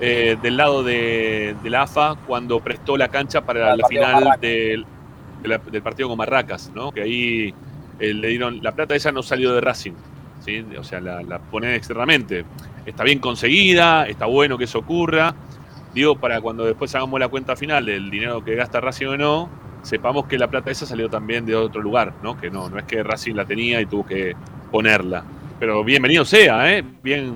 eh, 0.00 0.36
del 0.42 0.56
lado 0.56 0.82
de, 0.82 1.54
de 1.62 1.70
la 1.70 1.82
AFA 1.82 2.16
cuando 2.26 2.58
prestó 2.60 2.96
la 2.96 3.08
cancha 3.08 3.40
para 3.42 3.76
la 3.76 3.86
final 3.86 4.30
del, 4.40 4.84
del 5.70 5.82
partido 5.82 6.08
con 6.08 6.18
Marracas, 6.18 6.70
¿no? 6.74 6.90
Que 6.92 7.02
ahí 7.02 7.54
eh, 7.98 8.14
le 8.14 8.28
dieron, 8.28 8.62
la 8.62 8.72
plata 8.72 8.94
esa 8.94 9.12
no 9.12 9.22
salió 9.22 9.52
de 9.52 9.60
Racing, 9.60 9.92
¿sí? 10.40 10.64
O 10.78 10.84
sea, 10.84 11.00
la, 11.00 11.22
la 11.22 11.38
ponen 11.38 11.74
externamente. 11.74 12.44
Está 12.86 13.04
bien 13.04 13.18
conseguida, 13.18 14.06
está 14.06 14.26
bueno 14.26 14.56
que 14.58 14.64
eso 14.64 14.78
ocurra. 14.80 15.34
Digo, 15.94 16.16
para 16.16 16.40
cuando 16.40 16.64
después 16.64 16.94
hagamos 16.94 17.18
la 17.20 17.28
cuenta 17.28 17.56
final 17.56 17.86
del 17.86 18.10
dinero 18.10 18.44
que 18.44 18.54
gasta 18.54 18.80
Racing 18.80 19.06
o 19.06 19.16
no, 19.16 19.48
sepamos 19.82 20.26
que 20.26 20.38
la 20.38 20.48
plata 20.48 20.70
esa 20.70 20.86
salió 20.86 21.08
también 21.10 21.44
de 21.46 21.54
otro 21.56 21.82
lugar, 21.82 22.12
¿no? 22.22 22.36
Que 22.38 22.50
no, 22.50 22.68
no 22.70 22.78
es 22.78 22.84
que 22.84 23.02
Racing 23.02 23.34
la 23.34 23.44
tenía 23.44 23.80
y 23.80 23.86
tuvo 23.86 24.06
que 24.06 24.34
ponerla. 24.70 25.24
Pero 25.58 25.82
bienvenido 25.84 26.24
sea, 26.24 26.72
¿eh? 26.72 26.84
Bien, 27.02 27.32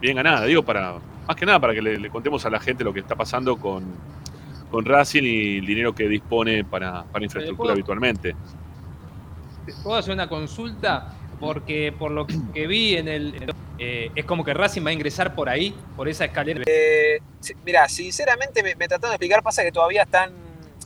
bien 0.00 0.16
ganada, 0.16 0.44
digo, 0.44 0.62
para, 0.64 0.94
más 1.26 1.36
que 1.36 1.46
nada 1.46 1.60
para 1.60 1.72
que 1.72 1.80
le, 1.82 1.98
le 1.98 2.10
contemos 2.10 2.44
a 2.44 2.50
la 2.50 2.58
gente 2.58 2.82
lo 2.84 2.92
que 2.92 3.00
está 3.00 3.14
pasando 3.14 3.56
con, 3.56 3.84
con 4.70 4.84
Racing 4.84 5.22
y 5.22 5.58
el 5.58 5.66
dinero 5.66 5.94
que 5.94 6.08
dispone 6.08 6.64
para, 6.64 7.04
para 7.04 7.24
infraestructura 7.24 7.68
puedo- 7.68 7.72
habitualmente. 7.74 8.34
¿Puedo 9.84 9.96
hacer 9.96 10.12
una 10.14 10.28
consulta? 10.28 11.14
Porque 11.42 11.92
por 11.98 12.10
lo 12.12 12.26
que 12.26 12.66
vi 12.68 12.96
en 12.96 13.08
el. 13.08 13.52
eh, 13.78 14.10
es 14.14 14.24
como 14.24 14.44
que 14.44 14.54
Racing 14.54 14.84
va 14.86 14.90
a 14.90 14.92
ingresar 14.92 15.34
por 15.34 15.48
ahí, 15.48 15.74
por 15.96 16.08
esa 16.08 16.24
escalera. 16.26 16.62
Eh, 16.66 17.18
mira, 17.66 17.88
sinceramente 17.88 18.62
me, 18.62 18.76
me 18.76 18.86
trataron 18.86 19.10
de 19.10 19.14
explicar, 19.16 19.42
pasa 19.42 19.62
que 19.64 19.72
todavía 19.72 20.02
están. 20.02 20.30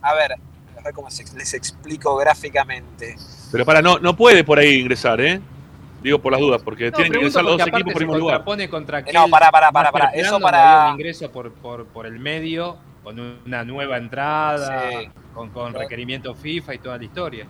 A 0.01 0.15
ver, 0.15 0.33
a 0.33 0.83
ver 0.83 0.95
cómo 0.95 1.11
se- 1.11 1.25
les 1.37 1.53
explico 1.53 2.17
gráficamente. 2.17 3.17
Pero 3.53 3.65
para, 3.67 3.83
no, 3.83 3.99
no 3.99 4.17
puede 4.17 4.45
por 4.45 4.59
ahí 4.59 4.77
ingresar, 4.81 5.21
¿eh? 5.21 5.41
Digo 6.03 6.19
por 6.21 6.33
las 6.33 6.41
dudas, 6.41 6.63
porque 6.63 6.87
No, 6.87 6.93
tienen 6.93 7.13
que 7.13 7.19
ingresar 7.19 7.43
los 7.45 7.59
dos 7.59 7.67
equipos 7.67 7.93
por 7.93 8.03
el 8.03 8.09
mismo 8.09 8.19
lugar. 8.19 8.45
contra 8.71 8.99
aquel 8.99 9.15
No, 9.15 9.29
pará, 9.29 9.51
pará, 9.51 9.71
pará, 9.73 9.93
pará. 9.93 10.11
Eso 10.15 10.41
para- 10.41 10.87
un 10.89 10.93
ingreso 10.93 11.31
por, 11.31 11.53
por, 11.53 11.85
por 11.87 12.07
el 12.07 12.19
medio, 12.19 12.77
con 13.03 13.19
una 13.45 13.63
nueva 13.65 13.99
entrada, 13.99 14.91
Sí. 14.91 15.09
con, 15.35 15.51
con 15.51 15.75
requerimiento 15.75 16.35
FIFA 16.35 16.75
y 16.75 16.79
toda 16.79 16.97
la 16.99 17.05
historia. 17.05 17.47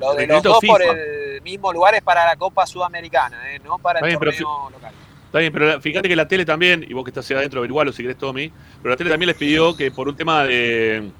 Lo 0.00 0.14
de 0.14 0.26
los 0.26 0.42
dos 0.42 0.58
por 0.66 0.82
el 0.82 1.42
mismo 1.42 1.72
lugar 1.72 1.94
es 1.94 2.02
para 2.02 2.24
la 2.26 2.36
Copa 2.36 2.66
Sudamericana, 2.66 3.54
¿eh? 3.54 3.60
no 3.62 3.78
para 3.78 4.00
el 4.00 4.06
bien, 4.06 4.18
pero 4.18 4.32
torneo 4.32 4.70
local. 4.70 4.92
Está 5.26 5.38
bien, 5.38 5.52
pero 5.52 5.80
fíjate 5.80 6.08
que 6.08 6.16
la 6.16 6.26
tele 6.26 6.44
también, 6.44 6.84
y 6.88 6.92
vos 6.92 7.04
que 7.04 7.10
estás 7.10 7.30
ahí 7.30 7.36
adentro, 7.36 7.60
averigualo 7.60 7.92
si 7.92 8.02
querés, 8.02 8.18
Tommy, 8.18 8.50
pero 8.82 8.90
la 8.90 8.96
tele 8.96 9.10
también 9.10 9.28
les 9.28 9.36
pidió 9.36 9.76
que 9.76 9.90
por 9.90 10.08
un 10.08 10.16
tema 10.16 10.42
de. 10.44 11.10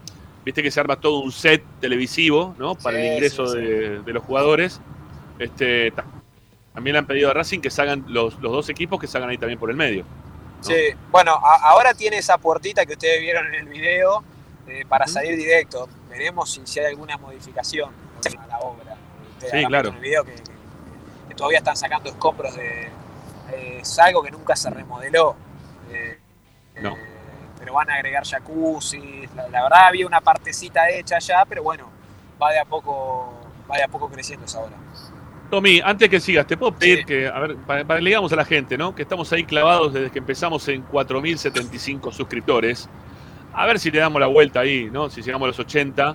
Viste 0.44 0.62
que 0.62 0.70
se 0.70 0.81
arma 0.81 0.97
todo 0.97 1.20
un 1.20 1.31
set 1.31 1.62
televisivo, 1.81 2.55
¿no? 2.59 2.74
Para 2.74 2.97
Sí, 2.98 3.07
el 3.07 3.12
ingreso 3.12 3.47
sí, 3.47 3.52
sí. 3.59 3.62
De, 3.62 4.02
de 4.02 4.12
los 4.12 4.24
jugadores. 4.24 4.81
Este, 5.39 5.90
ta- 5.90 6.07
también 6.74 6.94
le 6.94 6.98
han 7.01 7.07
pedido 7.07 7.31
a 7.31 7.35
Racing 7.35 7.61
que 7.61 7.70
salgan 7.70 8.05
los, 8.09 8.39
los 8.40 8.51
dos 8.51 8.69
equipos 8.70 8.98
que 8.98 9.07
salgan 9.07 9.31
ahí 9.31 9.39
también 9.39 9.59
por 9.59 9.70
el 9.70 9.77
medio. 9.77 10.05
Sí, 10.61 10.74
bueno, 11.11 11.32
a- 11.35 11.70
ahora 11.70 11.93
tiene 11.94 12.19
esa 12.19 12.39
puertita 12.39 12.86
que 12.86 12.94
ustedes 12.94 13.20
vieron 13.20 13.47
en 13.48 13.55
el 13.55 13.69
video 13.69 14.24
eh, 14.66 14.85
para 14.89 15.07
salir 15.07 15.36
directo. 15.36 15.89
Veremos 16.09 16.51
si, 16.51 16.62
si 16.65 16.81
hay 16.81 16.86
alguna 16.86 17.16
modificación 17.19 17.90
a 18.29 18.47
la 18.47 18.59
obra. 18.61 18.97
Ustedes 19.35 19.53
Sí, 19.61 19.67
claro. 19.67 19.89
en 19.91 19.95
el 19.97 20.01
video 20.01 20.25
que, 20.25 20.35
que- 20.35 20.43
que 21.29 21.35
todavía 21.35 21.59
están 21.59 21.77
sacando 21.77 22.09
escombros 22.11 22.55
de. 22.57 22.89
eh, 23.53 23.79
es 23.81 23.99
algo 23.99 24.23
que 24.23 24.31
nunca 24.31 24.55
se 24.57 24.71
remodeló. 24.71 25.35
Eh, 25.93 26.19
No. 26.83 26.95
pero 27.59 27.75
van 27.75 27.91
a 27.91 27.95
agregar 27.95 28.25
jacuzzi. 28.27 29.27
La, 29.35 29.49
la 29.49 29.63
verdad 29.65 29.87
había 29.89 30.07
una 30.07 30.21
partecita 30.21 30.89
hecha 30.91 31.19
ya, 31.19 31.45
pero 31.47 31.63
bueno, 31.63 31.89
va 32.43 32.53
de 32.53 32.59
a 32.59 32.65
poco, 32.65 33.33
va 33.71 33.77
de 33.77 33.83
a 33.85 33.89
poco 33.89 34.09
creciendo 34.09 34.47
esa 34.47 34.61
obra. 34.61 34.77
Tommy, 35.51 35.81
antes 35.85 36.09
que 36.09 36.21
sigas, 36.21 36.47
te 36.47 36.57
puedo 36.57 36.73
pedir 36.73 37.05
que, 37.05 37.27
a 37.27 37.39
ver, 37.41 37.57
para, 37.57 37.85
para 37.85 37.99
que 37.99 38.05
le 38.05 38.11
digamos 38.11 38.33
a 38.33 38.37
la 38.37 38.45
gente, 38.45 38.79
¿no? 38.79 38.95
Que 38.95 39.03
estamos 39.03 39.33
ahí 39.33 39.43
clavados 39.45 39.93
desde 39.93 40.11
que 40.13 40.21
empezamos 40.21 40.67
en 40.69 40.87
4.075 40.87 42.13
suscriptores. 42.13 42.89
A 43.53 43.67
ver 43.67 43.81
si 43.81 43.91
le 43.91 43.99
damos 43.99 44.21
la 44.21 44.29
vuelta 44.29 44.61
ahí, 44.61 44.89
¿no? 44.93 45.11
Si 45.11 45.23
llegamos 45.23 45.47
a 45.47 45.49
los 45.49 45.59
80, 45.59 46.15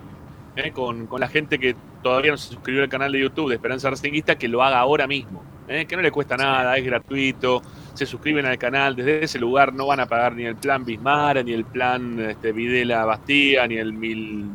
¿eh? 0.56 0.72
con, 0.72 1.06
con 1.06 1.20
la 1.20 1.28
gente 1.28 1.58
que 1.58 1.76
todavía 2.02 2.32
no 2.32 2.36
se 2.36 2.48
suscribió 2.54 2.82
al 2.82 2.88
canal 2.88 3.12
de 3.12 3.20
YouTube 3.20 3.48
de 3.48 3.56
Esperanza 3.56 3.90
Racinguista, 3.90 4.36
que 4.36 4.48
lo 4.48 4.62
haga 4.62 4.78
ahora 4.78 5.06
mismo. 5.06 5.42
¿eh? 5.68 5.86
Que 5.86 5.96
no 5.96 6.02
le 6.02 6.10
cuesta 6.10 6.36
nada, 6.36 6.76
es 6.76 6.84
gratuito. 6.84 7.62
Se 7.94 8.06
suscriben 8.06 8.46
al 8.46 8.58
canal, 8.58 8.94
desde 8.94 9.24
ese 9.24 9.38
lugar 9.38 9.72
no 9.72 9.86
van 9.86 10.00
a 10.00 10.06
pagar 10.06 10.34
ni 10.34 10.44
el 10.44 10.56
plan 10.56 10.84
Bismara, 10.84 11.42
ni 11.42 11.52
el 11.52 11.64
plan 11.64 12.18
este, 12.20 12.52
Videla 12.52 13.04
Bastía, 13.04 13.66
ni 13.66 13.76
el 13.76 13.92
Mil, 13.92 14.46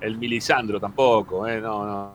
el 0.00 0.16
Milisandro 0.16 0.80
tampoco. 0.80 1.46
¿eh? 1.46 1.60
No, 1.60 1.84
no. 1.84 2.14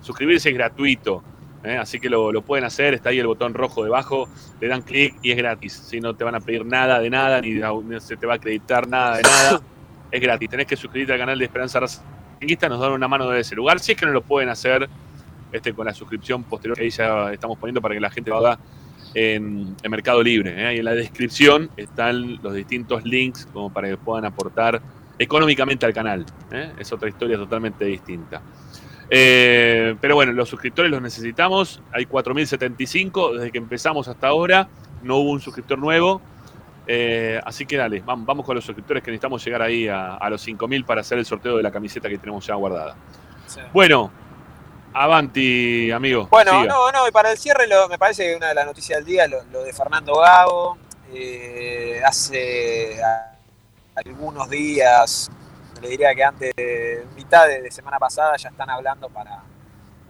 Suscribirse 0.00 0.50
es 0.50 0.54
gratuito. 0.54 1.22
¿eh? 1.64 1.76
Así 1.76 1.98
que 1.98 2.08
lo, 2.08 2.32
lo 2.32 2.42
pueden 2.42 2.64
hacer, 2.64 2.94
está 2.94 3.10
ahí 3.10 3.18
el 3.18 3.26
botón 3.26 3.54
rojo 3.54 3.82
debajo, 3.82 4.28
le 4.60 4.68
dan 4.68 4.82
clic 4.82 5.16
y 5.22 5.32
es 5.32 5.36
gratis. 5.36 5.72
Si 5.72 6.00
no 6.00 6.14
te 6.14 6.24
van 6.24 6.34
a 6.34 6.40
pedir 6.40 6.64
nada 6.64 7.00
de 7.00 7.10
nada, 7.10 7.40
ni 7.40 7.50
ni 7.50 8.00
se 8.00 8.16
te 8.16 8.26
va 8.26 8.34
a 8.34 8.36
acreditar 8.36 8.88
nada 8.88 9.16
de 9.16 9.22
nada, 9.22 9.60
es 10.10 10.20
gratis. 10.20 10.48
Tenés 10.48 10.66
que 10.66 10.76
suscribirte 10.76 11.12
al 11.12 11.18
canal 11.18 11.38
de 11.38 11.44
Esperanza 11.44 11.80
Racinguista, 12.38 12.68
nos 12.68 12.80
dan 12.80 12.92
una 12.92 13.08
mano 13.08 13.28
desde 13.28 13.40
ese 13.40 13.56
lugar. 13.56 13.80
Si 13.80 13.92
es 13.92 13.98
que 13.98 14.06
no 14.06 14.12
lo 14.12 14.22
pueden 14.22 14.48
hacer 14.48 14.88
este, 15.50 15.72
con 15.72 15.86
la 15.86 15.94
suscripción 15.94 16.44
posterior 16.44 16.76
que 16.76 16.84
ahí 16.84 16.90
ya 16.90 17.32
estamos 17.32 17.58
poniendo 17.58 17.82
para 17.82 17.94
que 17.94 18.00
la 18.00 18.10
gente 18.10 18.30
lo 18.30 18.38
haga 18.38 18.58
en, 19.14 19.74
en 19.82 19.90
Mercado 19.90 20.22
Libre. 20.22 20.62
¿eh? 20.62 20.66
Ahí 20.66 20.78
en 20.78 20.84
la 20.84 20.94
descripción 20.94 21.68
están 21.76 22.40
los 22.42 22.54
distintos 22.54 23.04
links 23.04 23.46
como 23.52 23.72
para 23.72 23.88
que 23.88 23.96
puedan 23.96 24.24
aportar 24.24 24.80
económicamente 25.18 25.84
al 25.84 25.92
canal. 25.92 26.24
¿eh? 26.52 26.72
Es 26.78 26.92
otra 26.92 27.08
historia 27.08 27.36
totalmente 27.36 27.84
distinta. 27.84 28.40
Eh, 29.10 29.96
pero 30.00 30.14
bueno, 30.14 30.32
los 30.32 30.48
suscriptores 30.48 30.92
los 30.92 31.02
necesitamos. 31.02 31.82
Hay 31.92 32.04
4.075 32.04 33.34
desde 33.34 33.50
que 33.50 33.58
empezamos 33.58 34.06
hasta 34.06 34.28
ahora. 34.28 34.68
No 35.02 35.16
hubo 35.16 35.32
un 35.32 35.40
suscriptor 35.40 35.78
nuevo. 35.78 36.20
Eh, 36.90 37.38
así 37.44 37.66
que 37.66 37.76
dale, 37.76 38.00
vamos, 38.00 38.24
vamos 38.24 38.46
con 38.46 38.54
los 38.54 38.64
suscriptores 38.64 39.02
que 39.02 39.10
necesitamos 39.10 39.44
llegar 39.44 39.60
ahí 39.60 39.86
a, 39.88 40.14
a 40.16 40.30
los 40.30 40.46
5.000 40.46 40.86
para 40.86 41.02
hacer 41.02 41.18
el 41.18 41.26
sorteo 41.26 41.58
de 41.58 41.62
la 41.62 41.70
camiseta 41.70 42.08
que 42.08 42.16
tenemos 42.16 42.46
ya 42.46 42.54
guardada. 42.54 42.96
Bueno, 43.74 44.10
avanti, 44.94 45.90
amigo. 45.90 46.28
Bueno, 46.30 46.50
siga. 46.62 46.64
no, 46.72 46.90
no, 46.90 47.06
y 47.06 47.10
para 47.10 47.30
el 47.30 47.38
cierre 47.38 47.66
lo- 47.66 47.88
me 47.88 47.98
parece 47.98 48.24
que 48.24 48.36
una 48.36 48.48
de 48.48 48.54
las 48.54 48.66
noticias 48.66 48.98
del 48.98 49.04
día, 49.06 49.26
lo, 49.28 49.42
lo 49.52 49.62
de 49.64 49.72
Fernando 49.72 50.14
Gago, 50.18 50.78
eh, 51.12 52.00
hace 52.04 53.02
a- 53.02 53.36
algunos 53.96 54.48
días, 54.48 55.30
le 55.82 55.88
diría 55.90 56.14
que 56.14 56.24
antes 56.24 56.52
de 56.56 57.04
mitad 57.16 57.46
de, 57.46 57.62
de 57.62 57.70
semana 57.70 57.98
pasada 57.98 58.36
ya 58.36 58.48
están 58.48 58.70
hablando 58.70 59.08
para, 59.10 59.42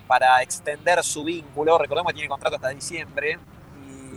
para 0.06 0.42
extender 0.42 1.02
su 1.02 1.24
vínculo. 1.24 1.76
Recordemos 1.78 2.12
que 2.12 2.14
tiene 2.14 2.28
contrato 2.28 2.56
hasta 2.56 2.68
diciembre. 2.68 3.38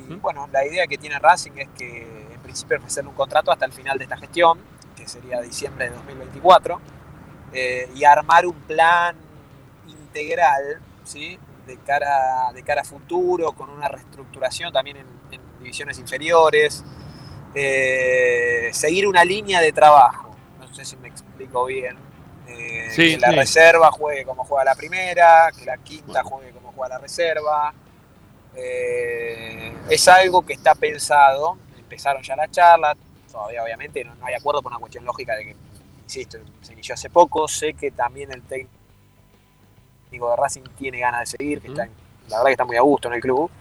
Y 0.09 0.15
bueno, 0.15 0.47
la 0.51 0.65
idea 0.65 0.85
que 0.87 0.97
tiene 0.97 1.17
Racing 1.19 1.51
es 1.57 1.69
que 1.77 2.20
principio 2.51 2.77
ofrecerle 2.77 3.09
un 3.09 3.15
contrato 3.15 3.51
hasta 3.51 3.65
el 3.65 3.71
final 3.71 3.97
de 3.97 4.03
esta 4.03 4.17
gestión, 4.17 4.59
que 4.95 5.07
sería 5.07 5.39
diciembre 5.41 5.89
de 5.89 5.95
2024, 5.95 6.81
eh, 7.53 7.89
y 7.95 8.03
armar 8.03 8.45
un 8.45 8.55
plan 8.61 9.15
integral, 9.87 10.81
¿sí? 11.03 11.39
De 11.65 11.77
cara, 11.77 12.51
de 12.53 12.61
cara 12.63 12.81
a 12.81 12.83
futuro, 12.83 13.53
con 13.53 13.69
una 13.69 13.87
reestructuración 13.87 14.73
también 14.73 14.97
en, 14.97 15.07
en 15.31 15.41
divisiones 15.59 15.97
inferiores, 15.99 16.83
eh, 17.55 18.69
seguir 18.73 19.07
una 19.07 19.23
línea 19.23 19.61
de 19.61 19.71
trabajo. 19.71 20.35
No 20.59 20.73
sé 20.73 20.83
si 20.85 20.97
me 20.97 21.07
explico 21.07 21.65
bien. 21.65 21.95
Eh, 22.47 22.89
Sí, 22.91 23.13
que 23.13 23.19
la 23.19 23.29
sí. 23.29 23.35
reserva 23.35 23.91
juegue 23.91 24.25
como 24.25 24.43
juega 24.43 24.65
la 24.65 24.75
primera, 24.75 25.49
que 25.57 25.63
la 25.65 25.77
quinta 25.77 26.21
juegue 26.23 26.51
como 26.51 26.73
juega 26.73 26.95
la 26.95 26.99
reserva. 26.99 27.73
Eh, 28.55 29.73
es 29.89 30.07
algo 30.09 30.45
que 30.45 30.53
está 30.53 30.75
pensado, 30.75 31.57
empezaron 31.91 32.23
ya 32.23 32.35
las 32.37 32.49
charlas, 32.51 32.95
todavía 33.29 33.63
obviamente 33.63 34.03
no, 34.05 34.13
hay 34.25 34.33
acuerdo 34.33 34.61
por 34.61 34.71
una 34.71 34.79
cuestión 34.79 35.03
lógica 35.03 35.35
de 35.35 35.43
que, 35.45 35.55
insisto, 36.03 36.37
se 36.61 36.71
inició 36.73 36.93
hace 36.95 37.09
poco, 37.09 37.47
sé 37.49 37.73
que 37.73 37.91
también 37.91 38.31
el 38.31 38.41
técnico 38.43 38.69
de 40.29 40.35
Racing 40.37 40.61
tiene 40.77 40.99
ganas 40.99 41.21
de 41.21 41.37
seguir, 41.37 41.61
que 41.61 41.67
está, 41.67 41.85
la 42.29 42.37
verdad 42.37 42.45
que 42.45 42.51
está 42.51 42.65
muy 42.65 42.77
a 42.77 42.81
gusto 42.81 43.09
en 43.09 43.15
el 43.15 43.21
club. 43.21 43.51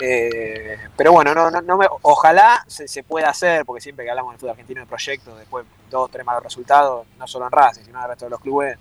Eh, 0.00 0.76
pero 0.96 1.12
bueno, 1.12 1.34
no, 1.34 1.50
no, 1.52 1.60
no 1.60 1.76
me- 1.76 1.86
ojalá 2.02 2.64
se, 2.66 2.88
se 2.88 3.04
pueda 3.04 3.28
hacer, 3.30 3.64
porque 3.64 3.80
siempre 3.80 4.04
que 4.04 4.10
hablamos 4.10 4.32
del 4.32 4.40
fútbol 4.40 4.50
argentino 4.50 4.80
de 4.80 4.86
proyectos, 4.86 5.38
después 5.38 5.64
dos, 5.88 6.10
tres 6.10 6.24
malos 6.26 6.42
resultados, 6.42 7.06
no 7.16 7.26
solo 7.28 7.46
en 7.46 7.52
Racing, 7.52 7.82
sino 7.84 7.98
en 7.98 8.02
el 8.04 8.10
resto 8.10 8.24
de 8.24 8.30
los 8.30 8.40
clubes, 8.40 8.76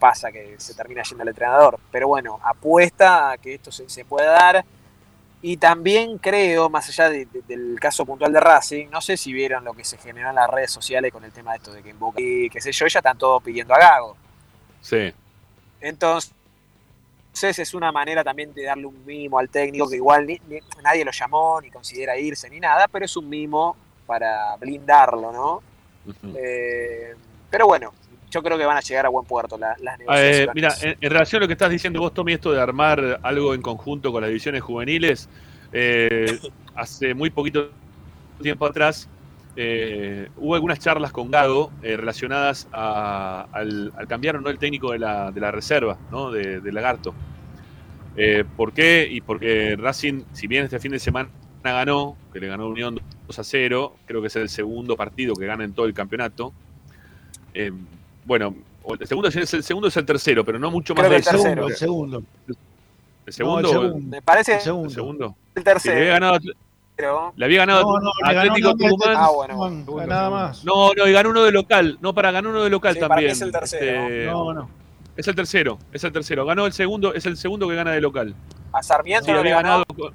pasa 0.00 0.32
que 0.32 0.56
se 0.58 0.74
termina 0.74 1.02
yendo 1.04 1.22
el 1.22 1.28
entrenador. 1.28 1.78
Pero 1.92 2.08
bueno, 2.08 2.40
apuesta 2.42 3.30
a 3.30 3.38
que 3.38 3.54
esto 3.54 3.70
se, 3.70 3.88
se 3.88 4.04
pueda 4.04 4.32
dar. 4.32 4.64
Y 5.40 5.56
también 5.56 6.18
creo, 6.18 6.68
más 6.68 6.88
allá 6.88 7.08
de- 7.10 7.26
de- 7.26 7.42
del 7.42 7.78
caso 7.80 8.04
puntual 8.04 8.32
de 8.32 8.40
Racing, 8.40 8.88
no 8.90 9.00
sé 9.00 9.16
si 9.16 9.32
vieron 9.32 9.64
lo 9.64 9.72
que 9.72 9.84
se 9.84 9.96
generó 9.96 10.30
en 10.30 10.34
las 10.34 10.50
redes 10.50 10.72
sociales 10.72 11.12
con 11.12 11.22
el 11.24 11.30
tema 11.32 11.52
de 11.52 11.58
esto 11.58 11.72
de 11.72 11.82
que 11.82 11.90
en 11.90 11.98
Boca 11.98 12.20
y 12.20 12.50
qué 12.50 12.60
sé 12.60 12.72
yo, 12.72 12.86
ya 12.88 12.98
están 12.98 13.16
todos 13.16 13.40
pidiendo 13.42 13.72
a 13.74 13.78
Gago. 13.78 14.16
Sí. 14.80 15.12
Entonces, 15.80 16.32
es 17.40 17.72
una 17.74 17.92
manera 17.92 18.24
también 18.24 18.52
de 18.52 18.64
darle 18.64 18.86
un 18.86 19.04
mimo 19.06 19.38
al 19.38 19.48
técnico 19.48 19.88
que 19.88 19.96
igual 19.96 20.26
ni- 20.26 20.40
ni- 20.48 20.58
nadie 20.82 21.04
lo 21.04 21.12
llamó, 21.12 21.60
ni 21.60 21.70
considera 21.70 22.18
irse, 22.18 22.50
ni 22.50 22.58
nada, 22.58 22.88
pero 22.88 23.04
es 23.04 23.16
un 23.16 23.28
mimo 23.28 23.76
para 24.06 24.56
blindarlo, 24.56 25.30
¿no? 25.32 25.62
Eh, 26.36 27.14
pero 27.50 27.66
bueno, 27.66 27.92
yo 28.30 28.42
creo 28.42 28.58
que 28.58 28.64
van 28.64 28.76
a 28.76 28.80
llegar 28.80 29.06
a 29.06 29.08
buen 29.08 29.24
puerto 29.26 29.56
la- 29.58 29.76
las 29.80 29.98
Eh, 29.98 30.00
negociaciones. 30.00 30.54
mira, 30.54 30.74
en, 30.82 30.96
en 31.00 31.10
relación 31.10 31.40
a 31.40 31.44
lo 31.44 31.46
que 31.48 31.52
estás 31.54 31.70
diciendo 31.70 32.00
vos, 32.00 32.12
Tommy, 32.14 32.32
esto 32.34 32.52
de 32.52 32.60
armar 32.60 33.20
algo 33.22 33.54
en 33.54 33.62
conjunto 33.62 34.12
con 34.12 34.20
las 34.22 34.28
divisiones 34.28 34.62
juveniles, 34.62 35.28
eh, 35.72 36.38
hace 36.74 37.14
muy 37.14 37.30
poquito 37.30 37.70
tiempo 38.40 38.66
atrás 38.66 39.08
eh, 39.56 40.28
hubo 40.36 40.54
algunas 40.54 40.78
charlas 40.78 41.10
con 41.10 41.30
Gago 41.32 41.72
eh, 41.82 41.96
relacionadas 41.96 42.68
a- 42.72 43.48
al, 43.52 43.92
al 43.96 44.06
cambiar 44.06 44.36
o 44.36 44.40
no 44.40 44.50
el 44.50 44.58
técnico 44.58 44.92
de 44.92 45.00
la, 45.00 45.32
de 45.32 45.40
la 45.40 45.50
reserva, 45.50 45.98
¿no? 46.12 46.30
de, 46.30 46.60
de 46.60 46.72
Lagarto. 46.72 47.12
Eh, 48.16 48.44
¿Por 48.56 48.72
qué? 48.72 49.08
Y 49.10 49.20
porque 49.20 49.76
Racing, 49.76 50.22
si 50.32 50.46
bien 50.46 50.64
este 50.64 50.78
fin 50.78 50.92
de 50.92 50.98
semana 51.00 51.28
ganó, 51.64 52.16
que 52.32 52.38
le 52.40 52.46
ganó 52.48 52.68
Unión 52.68 53.00
2 53.26 53.38
a 53.38 53.42
0, 53.44 53.96
creo 54.06 54.20
que 54.20 54.28
es 54.28 54.36
el 54.36 54.48
segundo 54.48 54.96
partido 54.96 55.34
que 55.34 55.46
gana 55.46 55.64
en 55.64 55.72
todo 55.72 55.86
el 55.86 55.94
campeonato. 55.94 56.52
Bueno, 58.28 58.54
el 59.00 59.06
segundo 59.08 59.28
es 59.30 59.54
el 59.54 59.62
segundo 59.62 59.88
es 59.88 59.96
el 59.96 60.04
tercero, 60.04 60.44
pero 60.44 60.58
no 60.58 60.70
mucho 60.70 60.94
más 60.94 61.06
Creo 61.06 61.16
de 61.18 61.22
que 61.24 61.30
el 61.30 61.34
eso. 61.34 61.42
tercero. 61.44 61.68
El 61.68 61.74
segundo. 61.76 62.22
¿El 63.26 63.32
segundo? 63.32 63.62
No, 63.62 63.68
el 63.68 63.74
segundo. 63.88 64.08
Me 64.16 64.20
parece 64.22 64.54
El 64.56 64.60
segundo. 64.60 64.88
el 64.88 64.94
segundo. 64.94 65.36
el 65.54 65.64
tercero. 65.64 65.94
le 65.94 66.00
había 66.02 66.12
ganado, 66.12 66.38
pero- 66.94 67.32
le 67.34 67.44
había 67.46 67.58
ganado 67.60 67.82
No, 67.84 68.00
no, 68.00 68.10
Atlético 68.24 68.76
Tucumán. 68.76 69.14
Ah, 69.16 69.30
bueno. 69.34 69.54
Segundo, 69.54 70.06
nada 70.06 70.28
más. 70.30 70.62
No, 70.62 70.92
no, 70.94 71.06
y 71.08 71.12
ganó 71.12 71.30
uno 71.30 71.42
de 71.42 71.52
local. 71.52 71.96
No, 72.02 72.14
para, 72.14 72.30
ganó 72.30 72.50
uno 72.50 72.62
de 72.64 72.68
local 72.70 72.92
Sí, 72.94 73.00
para 73.00 73.08
mí 73.08 73.14
también. 73.14 73.32
es 73.32 73.40
el 73.40 73.50
tercero. 73.52 74.02
Este, 74.02 74.26
No, 74.26 74.52
no. 74.52 74.70
Es 75.16 75.26
el 75.26 75.34
tercero, 75.34 75.78
es 75.90 76.04
el 76.04 76.12
tercero. 76.12 76.44
Ganó 76.44 76.66
el 76.66 76.72
segundo, 76.74 77.14
es 77.14 77.24
el 77.24 77.38
segundo 77.38 77.66
que 77.66 77.74
gana 77.76 77.92
de 77.92 78.02
local. 78.02 78.34
A 78.72 78.82
Sarmiento 78.82 79.24
Sí, 79.24 79.30
había 79.32 79.54
ganado 79.56 79.84
con, 79.96 80.12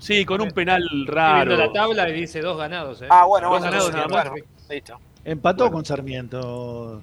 sí, 0.00 0.24
con 0.24 0.40
un 0.40 0.50
penal 0.50 0.82
Estoy 0.82 1.06
raro. 1.06 1.46
viendo 1.50 1.64
la 1.66 1.72
tabla 1.72 2.08
y 2.08 2.12
dice 2.12 2.40
dos 2.40 2.58
ganados. 2.58 3.02
¿eh? 3.02 3.06
Ah, 3.08 3.24
bueno, 3.24 3.48
Dos 3.50 3.60
bueno, 3.60 3.70
ganados 3.72 3.86
sí, 3.92 3.96
nada 3.96 4.30
más. 4.30 4.32
listo. 4.68 4.98
Empató 5.24 5.70
con 5.70 5.84
Sarmiento. 5.84 7.02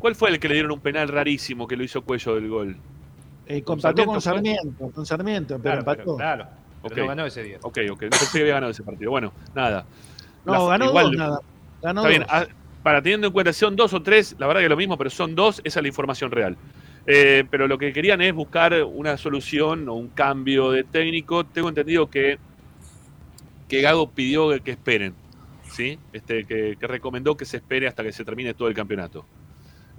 ¿Cuál 0.00 0.16
fue 0.16 0.30
el 0.30 0.40
que 0.40 0.48
le 0.48 0.54
dieron 0.54 0.72
un 0.72 0.80
penal 0.80 1.06
rarísimo 1.08 1.68
que 1.68 1.76
lo 1.76 1.84
hizo 1.84 2.02
cuello 2.02 2.34
del 2.34 2.48
gol? 2.48 2.76
Eh, 3.46 3.62
¿Con 3.62 3.78
empató 3.78 4.04
con 4.06 4.20
Sarmiento 4.20 4.90
con 4.92 5.06
Sarmiento, 5.06 5.54
pero 5.54 5.62
Claro, 5.62 5.78
empató. 5.80 6.02
pero, 6.04 6.16
claro, 6.16 6.46
pero 6.88 6.96
no 7.02 7.08
ganó 7.08 7.26
ese 7.26 7.42
día. 7.44 7.58
Ok, 7.62 7.78
ok. 7.90 8.02
No 8.04 8.08
pensé 8.10 8.28
que 8.32 8.40
había 8.40 8.54
ganado 8.54 8.72
ese 8.72 8.82
partido. 8.82 9.10
Bueno, 9.12 9.32
nada. 9.54 9.84
No, 10.44 10.52
La- 10.52 10.70
ganó 10.70 10.84
igual- 10.86 11.04
dos 11.06 11.16
nada. 11.16 11.40
Ganó 11.82 12.00
Está 12.00 12.08
bien, 12.08 12.22
dos. 12.22 12.30
ah, 12.32 12.46
para 12.82 13.02
teniendo 13.02 13.26
en 13.26 13.32
cuenta, 13.32 13.52
son 13.52 13.76
dos 13.76 13.92
o 13.92 14.02
tres, 14.02 14.34
la 14.38 14.46
verdad 14.46 14.60
que 14.60 14.66
es 14.66 14.70
lo 14.70 14.76
mismo, 14.76 14.96
pero 14.96 15.10
son 15.10 15.34
dos, 15.34 15.60
esa 15.64 15.80
es 15.80 15.82
la 15.82 15.88
información 15.88 16.30
real. 16.30 16.56
Eh, 17.06 17.44
pero 17.50 17.66
lo 17.68 17.76
que 17.76 17.92
querían 17.92 18.20
es 18.22 18.32
buscar 18.32 18.72
una 18.84 19.16
solución 19.18 19.88
o 19.88 19.94
un 19.94 20.08
cambio 20.08 20.70
de 20.70 20.84
técnico. 20.84 21.44
Tengo 21.44 21.68
entendido 21.68 22.08
que, 22.08 22.38
que 23.68 23.80
Gago 23.82 24.10
pidió 24.10 24.50
que 24.62 24.70
esperen, 24.70 25.14
¿sí? 25.70 25.98
Este, 26.12 26.44
que, 26.44 26.76
que 26.78 26.86
recomendó 26.86 27.36
que 27.36 27.44
se 27.44 27.56
espere 27.58 27.86
hasta 27.88 28.02
que 28.02 28.12
se 28.12 28.24
termine 28.24 28.54
todo 28.54 28.68
el 28.68 28.74
campeonato. 28.74 29.26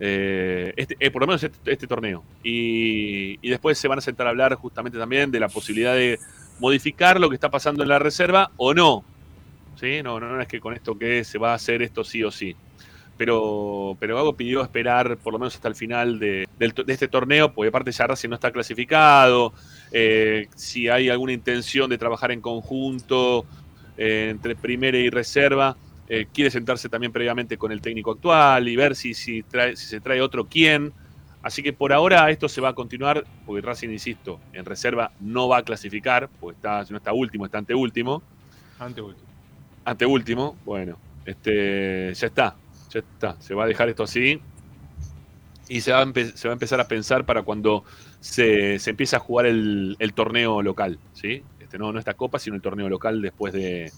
Eh, 0.03 0.73
este, 0.78 0.98
eh, 0.99 1.11
por 1.11 1.22
lo 1.22 1.28
menos 1.28 1.44
este, 1.44 1.72
este 1.72 1.86
torneo. 1.86 2.23
Y, 2.44 3.38
y 3.45 3.49
después 3.49 3.78
se 3.78 3.88
van 3.88 3.99
a 3.99 4.02
sentar 4.02 4.26
a 4.26 4.32
hablar 4.32 4.56
justamente 4.56 4.98
también 4.98 5.30
de 5.30 5.40
la 5.40 5.48
posibilidad 5.48 5.94
de 5.94 6.18
modificar 6.60 7.19
lo 7.19 7.30
que 7.30 7.36
está 7.36 7.52
pasando 7.52 7.84
en 7.84 7.90
la 7.90 7.99
reserva 7.99 8.52
o 8.57 8.73
no. 8.73 9.03
¿Sí? 9.80 10.02
No, 10.03 10.19
no, 10.19 10.28
no 10.36 10.41
es 10.41 10.48
que 10.48 10.60
con 10.60 10.73
esto 10.73 10.98
que 10.98 11.23
se 11.23 11.38
va 11.38 11.52
a 11.52 11.56
hacer 11.56 11.82
esto 11.84 12.03
sí 12.03 12.23
o 12.23 12.32
sí. 12.32 12.56
Pero, 13.18 13.95
pero 13.99 14.15
Gago 14.15 14.34
pidió 14.34 14.64
esperar 14.64 15.18
por 15.18 15.34
lo 15.34 15.38
menos 15.40 15.53
hasta 15.53 15.68
el 15.68 15.76
final 15.76 16.18
de, 16.18 16.48
to- 16.73 16.84
de 16.84 16.94
este 16.94 17.07
torneo, 17.07 17.53
porque 17.53 17.69
aparte 17.69 17.91
ya 17.91 18.07
Racing 18.07 18.30
no 18.30 18.36
está 18.36 18.52
clasificado. 18.52 19.53
eh, 19.91 20.48
si 20.56 20.88
hay 20.90 21.10
alguna 21.10 21.32
intención 21.34 21.90
de 21.91 21.99
trabajar 21.99 22.32
en 22.32 22.41
conjunto 22.41 23.45
entre 23.98 24.56
primera 24.56 24.98
y 24.98 25.10
reserva, 25.11 25.78
eh, 26.14 26.28
quiere 26.34 26.52
sentarse 26.52 26.90
también 26.90 27.14
previamente 27.14 27.58
con 27.58 27.72
el 27.72 27.80
técnico 27.80 28.12
actual 28.12 28.68
y 28.68 28.76
ver 28.76 28.98
si, 28.98 29.14
si, 29.14 29.44
trae- 29.44 29.78
si 29.78 29.86
se 29.88 30.02
trae 30.02 30.20
otro 30.22 30.46
quién. 30.46 30.92
Así 31.42 31.64
que 31.64 31.72
por 31.72 31.94
ahora 31.94 32.30
esto 32.30 32.50
se 32.50 32.60
va 32.60 32.70
a 32.70 32.74
continuar, 32.76 33.26
porque 33.46 33.62
Racing, 33.66 33.90
insisto, 33.90 34.40
en 34.52 34.66
reserva 34.66 35.14
no 35.22 35.48
va 35.48 35.60
a 35.60 35.64
clasificar, 35.64 36.30
porque 36.40 36.58
está, 36.58 36.86
si 36.86 36.92
no 36.92 36.98
está 36.98 37.14
último, 37.14 37.46
está 37.46 37.60
anteúltimo. 37.60 38.22
Anteúltimo. 38.78 39.28
Anteúltimo, 39.86 40.58
bueno, 40.66 41.00
este, 41.26 42.14
ya 42.14 42.28
está, 42.28 42.56
ya 42.90 43.00
está. 43.00 43.42
Se 43.42 43.54
va 43.56 43.64
a 43.64 43.68
dejar 43.68 43.88
esto 43.88 44.04
así 44.04 44.42
y 45.70 45.80
se 45.80 45.94
va 45.94 46.02
a, 46.02 46.06
empe- 46.06 46.34
se 46.36 46.48
va 46.50 46.52
a 46.52 46.56
empezar 46.60 46.82
a 46.82 46.88
pensar 46.90 47.26
para 47.26 47.44
cuando 47.44 47.86
se, 48.20 48.78
se 48.80 48.90
empiece 48.90 49.16
a 49.16 49.20
jugar 49.20 49.46
el, 49.46 49.96
el 49.98 50.14
torneo 50.14 50.62
local, 50.62 51.00
¿sí? 51.14 51.42
Este, 51.60 51.80
no, 51.80 51.94
no 51.94 52.00
esta 52.00 52.16
copa, 52.16 52.38
sino 52.38 52.58
el 52.58 52.62
torneo 52.62 52.90
local 52.90 53.22
después 53.22 53.54
de... 53.54 53.92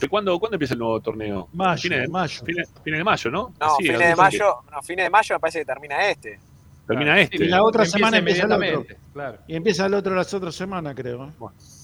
¿De 0.00 0.08
cuándo, 0.08 0.38
¿Cuándo 0.38 0.54
empieza 0.56 0.74
el 0.74 0.80
nuevo 0.80 1.00
torneo? 1.00 1.48
Mayo, 1.52 1.82
Fines 1.82 2.00
de 2.02 2.08
mayo. 2.08 2.44
Fines, 2.44 2.72
fines 2.84 2.98
de 2.98 3.04
mayo, 3.04 3.30
¿no? 3.30 3.52
No, 3.60 3.76
Sí, 3.76 3.84
fines 3.84 3.98
de 3.98 4.16
mayo, 4.16 4.60
no, 4.70 4.82
fines 4.82 5.04
de 5.06 5.10
mayo 5.10 5.34
me 5.34 5.40
parece 5.40 5.58
que 5.60 5.64
termina 5.64 6.08
este. 6.08 6.38
Termina 6.86 7.20
este. 7.20 7.36
Y 7.44 7.48
la 7.48 7.62
otra 7.62 7.82
Empieza 7.82 7.98
semana 7.98 8.18
empieza 8.18 8.44
el 8.44 8.52
otro. 8.52 8.56
inmediatamente, 8.56 9.00
Claro. 9.12 9.38
Y 9.46 9.56
empieza 9.56 9.86
el 9.86 9.94
otro 9.94 10.14
las 10.14 10.32
otras 10.32 10.54
semanas, 10.54 10.94
creo. 10.96 11.24
¿eh? 11.26 11.30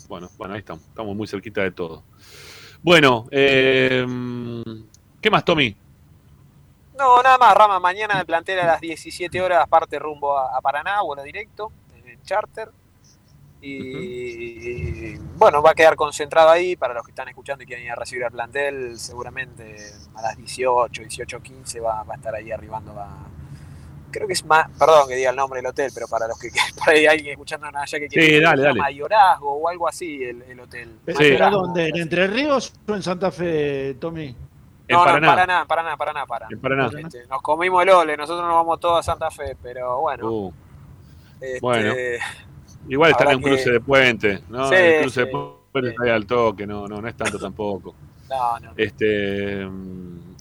Bueno, 0.08 0.30
bueno, 0.38 0.54
ahí 0.54 0.60
estamos. 0.60 0.84
Estamos 0.84 1.16
muy 1.16 1.26
cerquita 1.26 1.62
de 1.62 1.72
todo. 1.72 2.02
Bueno, 2.82 3.26
eh, 3.30 4.06
¿qué 5.20 5.30
más, 5.30 5.44
Tommy? 5.44 5.76
No, 6.98 7.22
nada 7.22 7.36
más, 7.38 7.54
Rama. 7.56 7.80
Mañana 7.80 8.14
me 8.14 8.24
plantea 8.24 8.62
a 8.62 8.66
las 8.66 8.80
17 8.80 9.40
horas, 9.42 9.66
parte 9.68 9.98
rumbo 9.98 10.38
a, 10.38 10.56
a 10.56 10.60
Paraná, 10.60 11.02
vuelo 11.02 11.22
directo, 11.22 11.72
en 12.04 12.22
charter. 12.22 12.70
Y 13.66 15.16
bueno, 15.36 15.62
va 15.62 15.70
a 15.70 15.74
quedar 15.74 15.96
concentrado 15.96 16.50
ahí 16.50 16.76
para 16.76 16.94
los 16.94 17.04
que 17.04 17.10
están 17.10 17.28
escuchando 17.28 17.62
y 17.64 17.66
quieren 17.66 17.84
ir 17.84 17.92
a 17.92 17.96
recibir 17.96 18.24
al 18.24 18.30
plantel. 18.32 18.98
Seguramente 18.98 19.76
a 20.14 20.22
las 20.22 20.36
18, 20.36 21.02
18, 21.02 21.40
15 21.40 21.80
va, 21.80 22.02
va 22.02 22.14
a 22.14 22.16
estar 22.16 22.34
ahí 22.34 22.50
arribando. 22.52 22.92
a- 23.00 23.26
creo 24.10 24.28
que 24.28 24.34
es 24.34 24.44
más, 24.44 24.68
perdón 24.78 25.08
que 25.08 25.16
diga 25.16 25.30
el 25.30 25.36
nombre 25.36 25.58
del 25.58 25.66
hotel, 25.66 25.90
pero 25.92 26.06
para 26.06 26.28
los 26.28 26.38
que 26.38 26.48
por 26.78 26.90
ahí 26.90 26.98
hay 27.00 27.06
alguien 27.06 27.32
escuchando 27.32 27.66
allá 27.66 27.98
que 27.98 28.06
quiere 28.06 28.28
Sí, 28.36 28.40
dale, 28.40 28.62
dale. 28.62 28.78
Mayorazgo 28.80 29.54
o 29.54 29.68
algo 29.68 29.88
así 29.88 30.22
el, 30.22 30.40
el 30.42 30.60
hotel. 30.60 30.98
¿Pero 31.04 31.18
Sí. 31.18 31.24
pero 31.30 31.50
dónde? 31.50 31.88
¿En 31.88 31.96
Entre 31.96 32.26
Ríos 32.28 32.72
o 32.86 32.94
en 32.94 33.02
Santa 33.02 33.32
Fe, 33.32 33.94
Tommy? 33.94 34.26
En 34.26 34.36
no, 34.88 34.98
no, 34.98 35.04
Paraná. 35.04 35.26
Paraná, 35.34 35.64
Paraná, 35.66 35.96
Paraná, 35.96 36.26
Paraná. 36.26 36.48
En 36.52 36.60
Paraná. 36.60 36.90
Este, 37.00 37.26
nos 37.26 37.42
comimos 37.42 37.82
el 37.82 37.88
ole, 37.90 38.16
nosotros 38.16 38.46
nos 38.46 38.54
vamos 38.54 38.78
todos 38.78 39.00
a 39.00 39.02
Santa 39.02 39.30
Fe, 39.32 39.56
pero 39.60 40.00
bueno. 40.02 40.30
Uh, 40.30 40.52
este, 41.40 41.58
bueno. 41.60 41.94
Igual 42.88 43.10
está 43.10 43.24
en 43.30 43.36
un 43.36 43.42
cruce 43.42 43.70
de 43.70 43.80
puente, 43.80 44.40
¿no? 44.48 44.68
Sí, 44.68 44.74
el 44.76 45.00
cruce 45.02 45.20
sí, 45.20 45.26
de 45.26 45.32
puente 45.32 45.90
está 45.90 46.04
ahí 46.04 46.10
al 46.10 46.26
toque, 46.26 46.66
no, 46.66 46.86
no, 46.86 47.00
no 47.00 47.08
es 47.08 47.16
tanto 47.16 47.38
tampoco. 47.38 47.94
No, 48.28 48.60
no. 48.60 48.72
Este, 48.76 49.64
mm, 49.66 50.34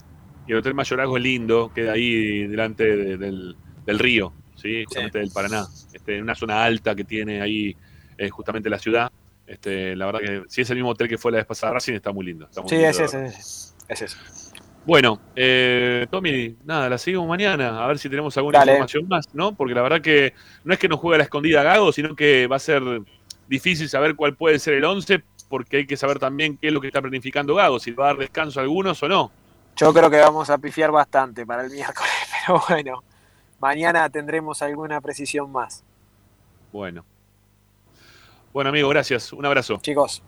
Y 0.46 0.52
el 0.52 0.58
Hotel 0.58 0.74
Mayorazgo 0.74 1.16
es 1.16 1.22
lindo, 1.22 1.72
queda 1.74 1.92
ahí 1.92 2.46
delante 2.46 2.84
de- 2.84 3.16
del, 3.16 3.56
del 3.86 3.98
río, 3.98 4.32
¿sí? 4.54 4.84
justamente 4.84 5.18
del 5.18 5.30
Paraná. 5.30 5.66
Este, 5.92 6.16
en 6.16 6.22
una 6.22 6.34
zona 6.34 6.62
alta 6.64 6.94
que 6.94 7.04
tiene 7.04 7.40
ahí 7.40 7.74
eh, 8.18 8.28
justamente 8.28 8.68
la 8.68 8.78
ciudad. 8.78 9.10
Este, 9.46 9.96
la 9.96 10.06
verdad 10.06 10.20
que 10.20 10.42
si 10.48 10.60
es 10.62 10.70
el 10.70 10.76
mismo 10.76 10.90
hotel 10.90 11.08
que 11.08 11.18
fue 11.18 11.32
la 11.32 11.38
vez 11.38 11.46
pasada 11.46 11.72
Racing, 11.74 11.94
está 11.94 12.12
muy 12.12 12.26
lindo. 12.26 12.44
está 12.46 12.60
muy 12.60 12.68
Sí, 12.70 12.76
lindo, 12.76 12.90
es 12.90 13.00
ese, 13.00 13.26
es 13.26 13.34
ese. 13.38 13.74
Es 13.88 14.02
ese. 14.02 14.16
Bueno, 14.86 15.18
eh, 15.34 16.06
Tommy, 16.10 16.56
nada, 16.64 16.90
la 16.90 16.98
seguimos 16.98 17.26
mañana, 17.26 17.82
a 17.82 17.86
ver 17.86 17.98
si 17.98 18.10
tenemos 18.10 18.36
alguna 18.36 18.58
Dale. 18.58 18.72
información 18.72 19.08
más, 19.08 19.34
¿no? 19.34 19.54
Porque 19.54 19.74
la 19.74 19.80
verdad 19.80 20.02
que 20.02 20.34
no 20.62 20.74
es 20.74 20.78
que 20.78 20.88
nos 20.88 21.00
juegue 21.00 21.14
a 21.14 21.18
la 21.18 21.24
escondida 21.24 21.62
Gago, 21.62 21.90
sino 21.90 22.14
que 22.14 22.46
va 22.46 22.56
a 22.56 22.58
ser 22.58 22.82
difícil 23.48 23.88
saber 23.88 24.14
cuál 24.14 24.34
puede 24.34 24.58
ser 24.58 24.74
el 24.74 24.84
11, 24.84 25.22
porque 25.48 25.78
hay 25.78 25.86
que 25.86 25.96
saber 25.96 26.18
también 26.18 26.58
qué 26.58 26.66
es 26.68 26.72
lo 26.72 26.82
que 26.82 26.88
está 26.88 27.00
planificando 27.00 27.54
Gago, 27.54 27.78
si 27.78 27.92
va 27.92 28.04
a 28.04 28.06
dar 28.08 28.18
descanso 28.18 28.60
a 28.60 28.62
algunos 28.62 29.02
o 29.02 29.08
no. 29.08 29.32
Yo 29.76 29.92
creo 29.94 30.10
que 30.10 30.18
vamos 30.18 30.50
a 30.50 30.58
pifiar 30.58 30.90
bastante 30.90 31.46
para 31.46 31.64
el 31.64 31.70
miércoles, 31.72 32.12
pero 32.46 32.62
bueno, 32.68 33.02
mañana 33.60 34.10
tendremos 34.10 34.60
alguna 34.60 35.00
precisión 35.00 35.50
más. 35.50 35.82
Bueno. 36.72 37.06
Bueno, 38.52 38.68
amigo, 38.68 38.88
gracias. 38.90 39.32
Un 39.32 39.46
abrazo. 39.46 39.78
Chicos. 39.80 40.22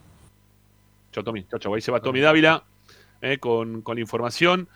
Chao, 1.12 1.22
Tommy. 1.22 1.44
Chao, 1.44 1.58
chao. 1.58 1.74
Ahí 1.74 1.80
se 1.80 1.92
va 1.92 2.00
Tommy 2.00 2.20
Dávila 2.20 2.64
eh, 3.22 3.38
con, 3.38 3.82
con 3.82 3.96
la 3.96 4.00
información 4.00 4.68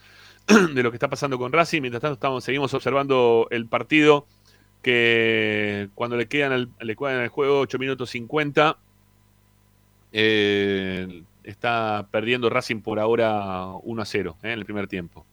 de 0.74 0.82
lo 0.82 0.90
que 0.90 0.96
está 0.96 1.08
pasando 1.08 1.38
con 1.38 1.52
Racing. 1.52 1.80
Mientras 1.80 2.00
tanto, 2.02 2.14
estamos, 2.14 2.44
seguimos 2.44 2.72
observando 2.74 3.46
el 3.50 3.66
partido 3.66 4.26
que 4.82 5.88
cuando 5.94 6.16
le 6.16 6.26
quedan 6.26 6.52
al, 6.52 6.68
le 6.80 6.96
quedan 6.96 7.20
al 7.20 7.28
juego 7.28 7.60
8 7.60 7.78
minutos 7.78 8.10
50, 8.10 8.76
eh, 10.12 11.22
está 11.44 12.06
perdiendo 12.10 12.50
Racing 12.50 12.80
por 12.80 12.98
ahora 12.98 13.66
1 13.82 14.02
a 14.02 14.04
0 14.04 14.36
eh, 14.42 14.52
en 14.52 14.58
el 14.58 14.64
primer 14.64 14.88
tiempo. 14.88 15.24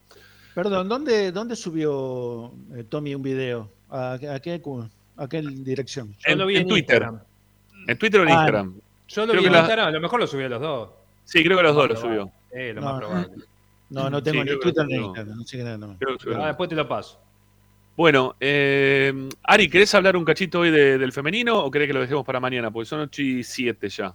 Perdón, 0.54 0.88
¿dónde, 0.88 1.30
dónde 1.32 1.56
subió 1.56 2.52
eh, 2.74 2.84
Tommy 2.88 3.14
un 3.14 3.22
video? 3.22 3.70
¿A, 3.90 4.12
a 4.14 4.18
qué, 4.40 4.60
a 5.16 5.28
qué 5.28 5.40
dirección? 5.42 6.14
En, 6.24 6.40
en 6.40 6.66
Twitter. 6.68 7.08
En 7.86 7.98
Twitter 7.98 8.20
o 8.20 8.24
en 8.24 8.28
Ah, 8.30 8.32
Instagram. 8.32 8.74
Yo 9.08 9.22
lo 9.24 9.32
Creo 9.32 9.40
vi 9.40 9.46
en 9.46 9.52
la- 9.52 9.58
Instagram, 9.60 9.88
a 9.88 9.90
lo 9.92 10.00
mejor 10.00 10.20
lo 10.20 10.26
subí 10.26 10.42
a 10.44 10.48
los 10.48 10.60
dos. 10.60 10.90
Sí, 11.24 11.42
creo 11.44 11.56
que 11.56 11.62
los 11.62 11.74
Lo 11.74 11.80
dos 11.82 11.90
lo 11.90 11.96
subió. 11.96 12.30
Eh, 12.52 12.72
lo 12.74 12.80
No, 12.80 12.86
más 12.92 12.98
probable. 13.00 13.28
No, 13.90 14.10
no 14.10 14.22
tengo 14.22 14.34
Sí, 14.34 14.40
ni 14.40 14.46
creo 14.46 14.60
Twitter 14.60 14.86
ni. 14.86 14.94
Instagram. 14.96 15.40
así 15.40 15.56
que 15.56 15.62
nada, 15.64 15.78
no. 15.78 15.96
Creo 15.98 16.18
subió. 16.18 16.42
Ah, 16.42 16.46
después 16.48 16.68
te 16.68 16.74
lo 16.76 16.86
paso. 16.88 17.20
Bueno, 17.96 18.36
eh, 18.38 19.28
Ari, 19.42 19.68
¿querés 19.68 19.92
hablar 19.94 20.16
un 20.16 20.24
cachito 20.24 20.60
hoy 20.60 20.70
de- 20.70 20.98
del 20.98 21.12
femenino 21.12 21.58
o 21.58 21.70
querés 21.70 21.88
que 21.88 21.94
lo 21.94 22.00
dejemos 22.00 22.24
para 22.24 22.38
mañana? 22.38 22.70
Porque 22.70 22.86
son 22.86 23.00
8 23.00 23.22
y 23.22 23.42
7 23.42 23.88
ya. 23.88 24.14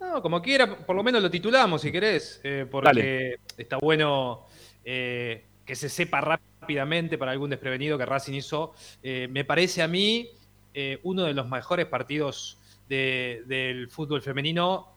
No, 0.00 0.20
como 0.20 0.42
quiera, 0.42 0.76
por 0.76 0.94
lo 0.94 1.02
menos 1.02 1.22
lo 1.22 1.30
titulamos 1.30 1.80
si 1.80 1.90
querés, 1.90 2.40
eh, 2.44 2.66
porque 2.70 2.86
Dale. 2.88 3.38
está 3.56 3.78
bueno 3.78 4.44
eh, 4.84 5.44
que 5.64 5.74
se 5.74 5.88
sepa 5.88 6.20
rápidamente 6.20 7.16
para 7.16 7.32
algún 7.32 7.48
desprevenido 7.48 7.96
que 7.96 8.04
Racing 8.04 8.34
hizo. 8.34 8.74
Eh, 9.02 9.28
me 9.30 9.44
parece 9.46 9.82
a 9.82 9.88
mí 9.88 10.28
eh, 10.74 10.98
uno 11.04 11.22
de 11.22 11.32
los 11.32 11.48
mejores 11.48 11.86
partidos 11.86 12.58
de- 12.88 13.44
del 13.46 13.88
fútbol 13.88 14.20
femenino 14.20 14.88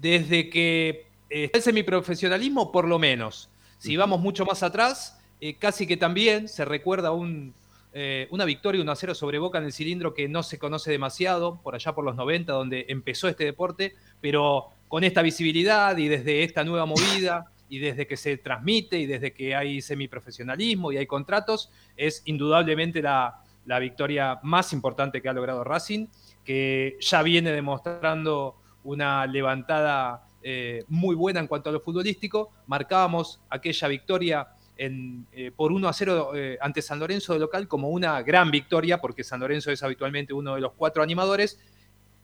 desde 0.00 0.50
que 0.50 1.06
el 1.34 1.62
semiprofesionalismo, 1.62 2.70
por 2.70 2.86
lo 2.86 2.98
menos. 2.98 3.48
Si 3.78 3.96
vamos 3.96 4.20
mucho 4.20 4.44
más 4.46 4.62
atrás, 4.62 5.18
eh, 5.40 5.54
casi 5.54 5.86
que 5.86 5.96
también 5.96 6.48
se 6.48 6.64
recuerda 6.64 7.10
un, 7.10 7.52
eh, 7.92 8.28
una 8.30 8.44
victoria 8.44 8.80
1 8.80 8.92
a 8.92 8.96
0 8.96 9.14
sobre 9.16 9.38
Boca 9.38 9.58
en 9.58 9.64
el 9.64 9.72
cilindro 9.72 10.14
que 10.14 10.28
no 10.28 10.44
se 10.44 10.60
conoce 10.60 10.92
demasiado, 10.92 11.60
por 11.60 11.74
allá 11.74 11.92
por 11.92 12.04
los 12.04 12.14
90, 12.14 12.52
donde 12.52 12.86
empezó 12.88 13.28
este 13.28 13.44
deporte, 13.44 13.96
pero 14.20 14.68
con 14.86 15.02
esta 15.02 15.22
visibilidad 15.22 15.96
y 15.96 16.06
desde 16.06 16.44
esta 16.44 16.62
nueva 16.62 16.86
movida 16.86 17.46
y 17.68 17.80
desde 17.80 18.06
que 18.06 18.16
se 18.16 18.36
transmite 18.36 18.96
y 18.98 19.06
desde 19.06 19.32
que 19.32 19.56
hay 19.56 19.82
semiprofesionalismo 19.82 20.92
y 20.92 20.98
hay 20.98 21.06
contratos, 21.06 21.70
es 21.96 22.22
indudablemente 22.26 23.02
la, 23.02 23.42
la 23.66 23.80
victoria 23.80 24.38
más 24.44 24.72
importante 24.72 25.20
que 25.20 25.28
ha 25.28 25.32
logrado 25.32 25.64
Racing, 25.64 26.06
que 26.44 26.96
ya 27.00 27.22
viene 27.22 27.50
demostrando 27.50 28.56
una 28.84 29.26
levantada 29.26 30.28
eh, 30.46 30.84
muy 30.88 31.16
buena 31.16 31.40
en 31.40 31.46
cuanto 31.46 31.70
a 31.70 31.72
lo 31.72 31.80
futbolístico. 31.80 32.50
Marcábamos 32.66 33.40
aquella 33.48 33.88
victoria 33.88 34.48
en, 34.76 35.26
eh, 35.32 35.50
por 35.56 35.72
1 35.72 35.88
a 35.88 35.92
0 35.94 36.32
eh, 36.34 36.58
ante 36.60 36.82
San 36.82 36.98
Lorenzo 36.98 37.32
de 37.32 37.38
local 37.38 37.66
como 37.66 37.88
una 37.88 38.20
gran 38.20 38.50
victoria, 38.50 39.00
porque 39.00 39.24
San 39.24 39.40
Lorenzo 39.40 39.70
es 39.70 39.82
habitualmente 39.82 40.34
uno 40.34 40.54
de 40.54 40.60
los 40.60 40.72
cuatro 40.72 41.02
animadores, 41.02 41.58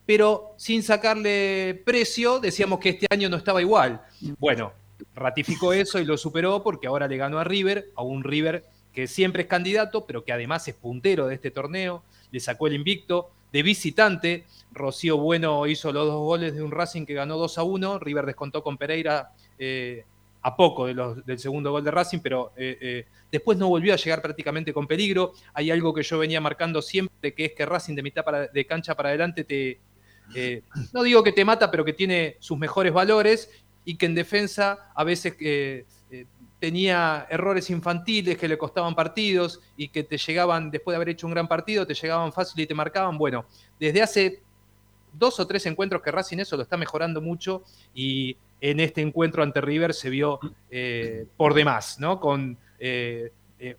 pero 0.04 0.52
sin 0.58 0.82
sacarle 0.82 1.82
precio, 1.86 2.40
decíamos 2.40 2.78
que 2.78 2.90
este 2.90 3.06
año 3.08 3.30
no 3.30 3.38
estaba 3.38 3.62
igual. 3.62 4.02
Bueno, 4.38 4.74
ratificó 5.14 5.72
eso 5.72 5.98
y 5.98 6.04
lo 6.04 6.18
superó 6.18 6.62
porque 6.62 6.88
ahora 6.88 7.08
le 7.08 7.16
ganó 7.16 7.38
a 7.38 7.44
River, 7.44 7.90
a 7.96 8.02
un 8.02 8.22
River 8.22 8.66
que 8.92 9.06
siempre 9.06 9.44
es 9.44 9.48
candidato, 9.48 10.04
pero 10.04 10.24
que 10.24 10.32
además 10.34 10.68
es 10.68 10.74
puntero 10.74 11.26
de 11.26 11.36
este 11.36 11.50
torneo, 11.50 12.02
le 12.32 12.40
sacó 12.40 12.66
el 12.66 12.74
invicto 12.74 13.30
de 13.52 13.62
visitante. 13.62 14.44
Rocío 14.72 15.16
Bueno 15.16 15.66
hizo 15.66 15.92
los 15.92 16.06
dos 16.06 16.20
goles 16.20 16.54
de 16.54 16.62
un 16.62 16.70
Racing 16.70 17.04
que 17.04 17.14
ganó 17.14 17.36
2 17.36 17.58
a 17.58 17.62
1. 17.62 17.98
River 17.98 18.26
descontó 18.26 18.62
con 18.62 18.78
Pereira 18.78 19.32
eh, 19.58 20.04
a 20.42 20.56
poco 20.56 20.86
del 20.86 21.38
segundo 21.38 21.70
gol 21.70 21.84
de 21.84 21.90
Racing, 21.90 22.20
pero 22.20 22.52
eh, 22.56 22.78
eh, 22.80 23.06
después 23.30 23.58
no 23.58 23.68
volvió 23.68 23.92
a 23.92 23.96
llegar 23.96 24.22
prácticamente 24.22 24.72
con 24.72 24.86
peligro. 24.86 25.32
Hay 25.54 25.70
algo 25.70 25.92
que 25.92 26.02
yo 26.02 26.18
venía 26.18 26.40
marcando 26.40 26.80
siempre, 26.80 27.34
que 27.34 27.46
es 27.46 27.52
que 27.52 27.66
Racing 27.66 27.94
de 27.94 28.02
mitad 28.02 28.24
de 28.52 28.64
cancha 28.64 28.94
para 28.94 29.10
adelante 29.10 29.44
te, 29.44 29.80
no 30.92 31.02
digo 31.02 31.22
que 31.22 31.32
te 31.32 31.44
mata, 31.44 31.70
pero 31.70 31.84
que 31.84 31.92
tiene 31.92 32.36
sus 32.38 32.56
mejores 32.56 32.92
valores 32.92 33.50
y 33.84 33.96
que 33.96 34.06
en 34.06 34.14
defensa 34.14 34.90
a 34.94 35.04
veces 35.04 35.34
tenía 36.60 37.26
errores 37.30 37.70
infantiles 37.70 38.36
que 38.36 38.46
le 38.46 38.58
costaban 38.58 38.94
partidos 38.94 39.60
y 39.76 39.88
que 39.88 40.04
te 40.04 40.18
llegaban, 40.18 40.70
después 40.70 40.92
de 40.92 40.96
haber 40.96 41.08
hecho 41.08 41.26
un 41.26 41.32
gran 41.32 41.48
partido, 41.48 41.86
te 41.86 41.94
llegaban 41.94 42.32
fácil 42.32 42.60
y 42.62 42.66
te 42.66 42.74
marcaban. 42.74 43.16
Bueno, 43.16 43.46
desde 43.78 44.02
hace 44.02 44.42
dos 45.12 45.40
o 45.40 45.46
tres 45.46 45.66
encuentros 45.66 46.02
que 46.02 46.12
Racing 46.12 46.38
eso 46.38 46.56
lo 46.56 46.62
está 46.62 46.76
mejorando 46.76 47.20
mucho 47.20 47.64
y 47.94 48.36
en 48.60 48.78
este 48.78 49.00
encuentro 49.00 49.42
ante 49.42 49.60
River 49.60 49.94
se 49.94 50.10
vio 50.10 50.38
eh, 50.70 51.26
por 51.36 51.54
demás, 51.54 51.98
¿no? 51.98 52.20
Con 52.20 52.58
eh, 52.78 53.32
eh, 53.58 53.76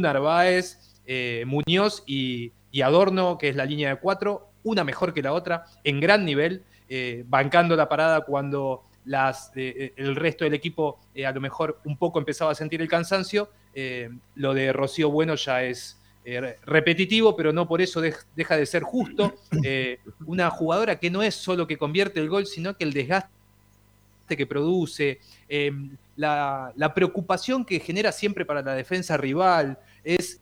Narváez, 0.00 0.78
eh, 1.06 1.44
Muñoz 1.46 2.04
y, 2.06 2.52
y 2.70 2.82
Adorno, 2.82 3.38
que 3.38 3.48
es 3.48 3.56
la 3.56 3.64
línea 3.64 3.90
de 3.90 3.96
cuatro, 3.96 4.48
una 4.62 4.84
mejor 4.84 5.12
que 5.12 5.22
la 5.22 5.32
otra, 5.32 5.64
en 5.82 6.00
gran 6.00 6.24
nivel, 6.24 6.62
bancando 7.26 7.74
la 7.74 7.88
parada 7.88 8.20
cuando 8.20 8.84
las, 9.04 9.50
eh, 9.54 9.92
el 9.96 10.16
resto 10.16 10.44
del 10.44 10.54
equipo 10.54 10.98
eh, 11.14 11.26
a 11.26 11.32
lo 11.32 11.40
mejor 11.40 11.80
un 11.84 11.96
poco 11.96 12.18
empezaba 12.18 12.52
a 12.52 12.54
sentir 12.54 12.80
el 12.80 12.88
cansancio. 12.88 13.50
Eh, 13.74 14.10
lo 14.36 14.54
de 14.54 14.72
Rocío 14.72 15.10
Bueno 15.10 15.34
ya 15.34 15.62
es 15.62 15.98
repetitivo, 16.64 17.36
pero 17.36 17.52
no 17.52 17.68
por 17.68 17.82
eso 17.82 18.00
dej- 18.02 18.24
deja 18.34 18.56
de 18.56 18.64
ser 18.64 18.82
justo. 18.82 19.34
Una 20.26 20.48
jugadora 20.50 20.98
que 20.98 21.10
no 21.10 21.22
es 21.22 21.34
solo 21.34 21.66
que 21.66 21.76
convierte 21.76 22.18
el 22.20 22.28
gol, 22.30 22.46
sino 22.46 22.76
que 22.76 22.84
el 22.84 22.94
desgaste 22.94 23.28
que 24.28 24.46
produce, 24.46 25.20
eh, 25.50 25.70
la, 26.16 26.72
la 26.76 26.94
preocupación 26.94 27.64
que 27.64 27.78
genera 27.80 28.10
siempre 28.10 28.46
para 28.46 28.62
la 28.62 28.74
defensa 28.74 29.18
rival, 29.18 29.78
es 30.02 30.40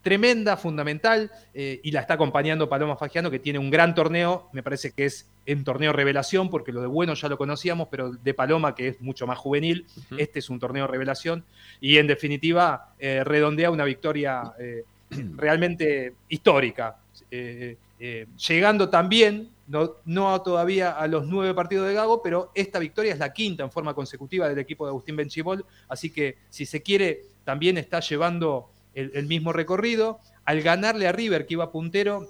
tremenda, 0.00 0.56
fundamental, 0.56 1.30
eh, 1.54 1.80
y 1.82 1.90
la 1.90 2.00
está 2.00 2.14
acompañando 2.14 2.68
Paloma 2.68 2.96
Fagiano, 2.96 3.30
que 3.30 3.38
tiene 3.38 3.58
un 3.58 3.70
gran 3.70 3.94
torneo, 3.94 4.48
me 4.52 4.62
parece 4.62 4.92
que 4.92 5.06
es 5.06 5.26
en 5.46 5.64
torneo 5.64 5.92
revelación, 5.92 6.50
porque 6.50 6.72
lo 6.72 6.80
de 6.80 6.86
bueno 6.86 7.14
ya 7.14 7.28
lo 7.28 7.36
conocíamos, 7.38 7.88
pero 7.90 8.12
de 8.12 8.34
Paloma, 8.34 8.74
que 8.74 8.88
es 8.88 9.00
mucho 9.00 9.26
más 9.26 9.38
juvenil, 9.38 9.86
este 10.16 10.38
es 10.38 10.50
un 10.50 10.58
torneo 10.58 10.86
revelación, 10.86 11.44
y 11.80 11.98
en 11.98 12.06
definitiva 12.06 12.94
eh, 12.98 13.22
redondea 13.24 13.70
una 13.70 13.84
victoria 13.84 14.54
eh, 14.58 14.84
realmente 15.36 16.14
histórica, 16.28 16.96
eh, 17.30 17.76
eh, 18.00 18.26
llegando 18.48 18.88
también, 18.88 19.50
no, 19.66 19.92
no 20.04 20.42
todavía 20.42 20.90
a 20.90 21.06
los 21.06 21.26
nueve 21.26 21.54
partidos 21.54 21.88
de 21.88 21.94
Gago, 21.94 22.22
pero 22.22 22.50
esta 22.54 22.78
victoria 22.78 23.12
es 23.12 23.18
la 23.18 23.32
quinta 23.32 23.62
en 23.62 23.70
forma 23.70 23.94
consecutiva 23.94 24.48
del 24.48 24.58
equipo 24.58 24.84
de 24.84 24.90
Agustín 24.90 25.16
Benchibol, 25.16 25.64
así 25.88 26.10
que 26.10 26.36
si 26.50 26.66
se 26.66 26.82
quiere, 26.82 27.22
también 27.44 27.78
está 27.78 28.00
llevando 28.00 28.70
el, 28.94 29.10
el 29.14 29.26
mismo 29.26 29.52
recorrido. 29.52 30.20
Al 30.44 30.60
ganarle 30.60 31.06
a 31.06 31.12
River, 31.12 31.46
que 31.46 31.54
iba 31.54 31.72
puntero, 31.72 32.28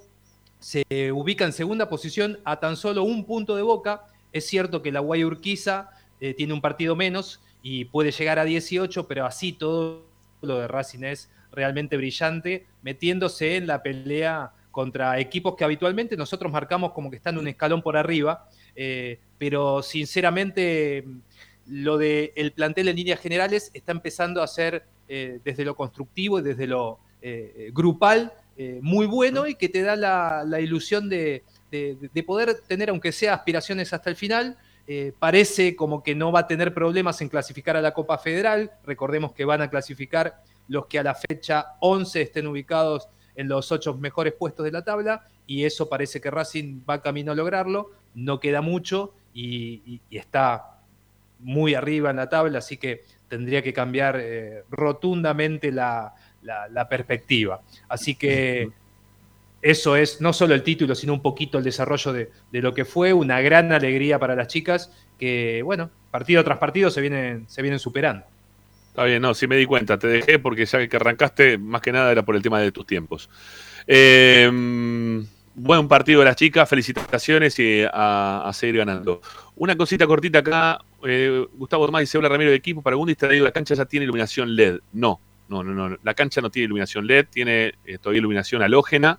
se 0.64 1.12
ubica 1.12 1.44
en 1.44 1.52
segunda 1.52 1.90
posición 1.90 2.38
a 2.42 2.58
tan 2.58 2.78
solo 2.78 3.04
un 3.04 3.26
punto 3.26 3.54
de 3.54 3.60
boca. 3.60 4.06
Es 4.32 4.46
cierto 4.46 4.80
que 4.80 4.92
la 4.92 5.00
Guay 5.00 5.22
Urquiza 5.22 5.90
eh, 6.22 6.32
tiene 6.32 6.54
un 6.54 6.62
partido 6.62 6.96
menos 6.96 7.42
y 7.62 7.84
puede 7.84 8.12
llegar 8.12 8.38
a 8.38 8.44
18, 8.44 9.06
pero 9.06 9.26
así 9.26 9.52
todo 9.52 10.06
lo 10.40 10.60
de 10.60 10.66
Racing 10.66 11.04
es 11.04 11.30
realmente 11.52 11.98
brillante, 11.98 12.64
metiéndose 12.80 13.56
en 13.56 13.66
la 13.66 13.82
pelea 13.82 14.52
contra 14.70 15.20
equipos 15.20 15.54
que 15.54 15.64
habitualmente 15.64 16.16
nosotros 16.16 16.50
marcamos 16.50 16.92
como 16.92 17.10
que 17.10 17.18
están 17.18 17.36
un 17.36 17.46
escalón 17.46 17.82
por 17.82 17.98
arriba, 17.98 18.48
eh, 18.74 19.20
pero 19.36 19.82
sinceramente 19.82 21.04
lo 21.66 21.98
del 21.98 22.32
el 22.36 22.52
plantel 22.52 22.88
en 22.88 22.96
líneas 22.96 23.20
generales 23.20 23.70
está 23.74 23.92
empezando 23.92 24.42
a 24.42 24.46
ser 24.46 24.86
eh, 25.08 25.40
desde 25.44 25.66
lo 25.66 25.76
constructivo 25.76 26.38
y 26.38 26.42
desde 26.42 26.66
lo 26.66 27.00
eh, 27.20 27.70
grupal 27.74 28.32
eh, 28.56 28.78
muy 28.82 29.06
bueno 29.06 29.46
y 29.46 29.54
que 29.54 29.68
te 29.68 29.82
da 29.82 29.96
la, 29.96 30.60
ilusión 30.60 31.08
de, 31.08 31.42
de- 31.70 31.96
de 32.12 32.22
poder 32.22 32.60
tener, 32.66 32.90
aunque 32.90 33.12
sea 33.12 33.34
aspiraciones 33.34 33.92
hasta 33.92 34.10
el 34.10 34.16
final, 34.16 34.56
eh, 34.86 35.12
parece 35.18 35.74
como 35.76 36.02
que 36.02 36.14
no 36.14 36.30
va 36.30 36.40
a 36.40 36.46
tener 36.46 36.74
problemas 36.74 37.20
en 37.22 37.28
clasificar 37.28 37.76
a 37.76 37.80
la 37.82 37.92
Copa 37.94 38.18
Federal. 38.18 38.70
Recordemos 38.84 39.32
que 39.32 39.44
van 39.44 39.62
a 39.62 39.70
clasificar 39.70 40.42
los 40.68 40.86
que 40.86 40.98
a 40.98 41.02
la 41.02 41.14
fecha 41.14 41.74
11 41.80 42.22
estén 42.22 42.46
ubicados 42.46 43.08
en 43.34 43.48
los 43.48 43.72
ocho 43.72 43.94
mejores 43.94 44.34
puestos 44.34 44.64
de 44.64 44.70
la 44.72 44.84
tabla 44.84 45.26
y 45.46 45.64
eso 45.64 45.88
parece 45.88 46.20
que 46.20 46.30
Racing 46.30 46.82
va 46.88 47.02
camino 47.02 47.32
a 47.32 47.34
lograrlo. 47.34 47.90
No 48.14 48.38
queda 48.40 48.60
mucho 48.60 49.14
y 49.32 50.00
está 50.10 50.74
muy 51.40 51.74
arriba 51.74 52.10
en 52.10 52.16
la 52.16 52.28
tabla, 52.28 52.58
así 52.58 52.76
que 52.76 53.02
tendría 53.28 53.62
que 53.62 53.72
cambiar 53.72 54.16
eh, 54.20 54.62
rotundamente 54.70 55.72
la, 55.72 56.14
la- 56.44 56.88
perspectiva. 56.88 57.60
Así 57.88 58.14
que 58.14 58.68
eso 59.62 59.96
es 59.96 60.20
no 60.20 60.32
solo 60.32 60.54
el 60.54 60.62
título, 60.62 60.94
sino 60.94 61.12
un 61.12 61.22
poquito 61.22 61.58
el 61.58 61.64
desarrollo 61.64 62.12
de, 62.12 62.30
de 62.52 62.62
lo 62.62 62.74
que 62.74 62.84
fue, 62.84 63.12
una 63.12 63.40
gran 63.40 63.72
alegría 63.72 64.18
para 64.18 64.36
las 64.36 64.48
chicas 64.48 64.92
que, 65.18 65.62
bueno, 65.62 65.90
partido 66.10 66.44
tras 66.44 66.58
partido 66.58 66.90
se 66.90 67.00
vienen, 67.00 67.44
se 67.48 67.62
vienen 67.62 67.78
superando. 67.78 68.24
Está 68.88 69.04
bien, 69.04 69.20
no, 69.22 69.34
sí 69.34 69.46
me 69.46 69.56
di 69.56 69.66
cuenta, 69.66 69.98
te 69.98 70.06
dejé 70.06 70.38
porque 70.38 70.66
ya 70.66 70.86
que 70.86 70.96
arrancaste, 70.96 71.58
más 71.58 71.80
que 71.80 71.90
nada 71.90 72.12
era 72.12 72.22
por 72.22 72.36
el 72.36 72.42
tema 72.42 72.60
de 72.60 72.70
tus 72.70 72.86
tiempos. 72.86 73.28
Eh, 73.86 74.48
buen 75.54 75.88
partido 75.88 76.20
de 76.20 76.26
las 76.26 76.36
chicas, 76.36 76.68
felicitaciones 76.68 77.58
y 77.58 77.84
a, 77.92 78.50
seguir 78.52 78.78
ganando. 78.78 79.20
Una 79.56 79.76
cosita 79.76 80.06
cortita 80.06 80.40
acá, 80.40 80.78
eh, 81.04 81.46
Gustavo 81.54 81.86
Tomás 81.86 82.00
dice, 82.00 82.18
hola 82.18 82.28
Ramiro 82.28 82.50
de 82.50 82.56
equipo, 82.56 82.82
para 82.82 82.96
un 82.96 83.08
distraído 83.08 83.44
la 83.44 83.52
cancha 83.52 83.74
ya 83.74 83.84
tiene 83.84 84.04
iluminación 84.04 84.54
LED. 84.54 84.78
No, 84.92 85.20
no, 85.48 85.62
no, 85.62 85.72
no, 85.74 85.98
la 86.02 86.14
cancha 86.14 86.40
no 86.40 86.50
tiene 86.50 86.64
iluminación 86.66 87.06
LED, 87.06 87.26
tiene 87.30 87.74
eh, 87.84 87.98
todavía 87.98 88.18
iluminación 88.18 88.62
halógena. 88.62 89.18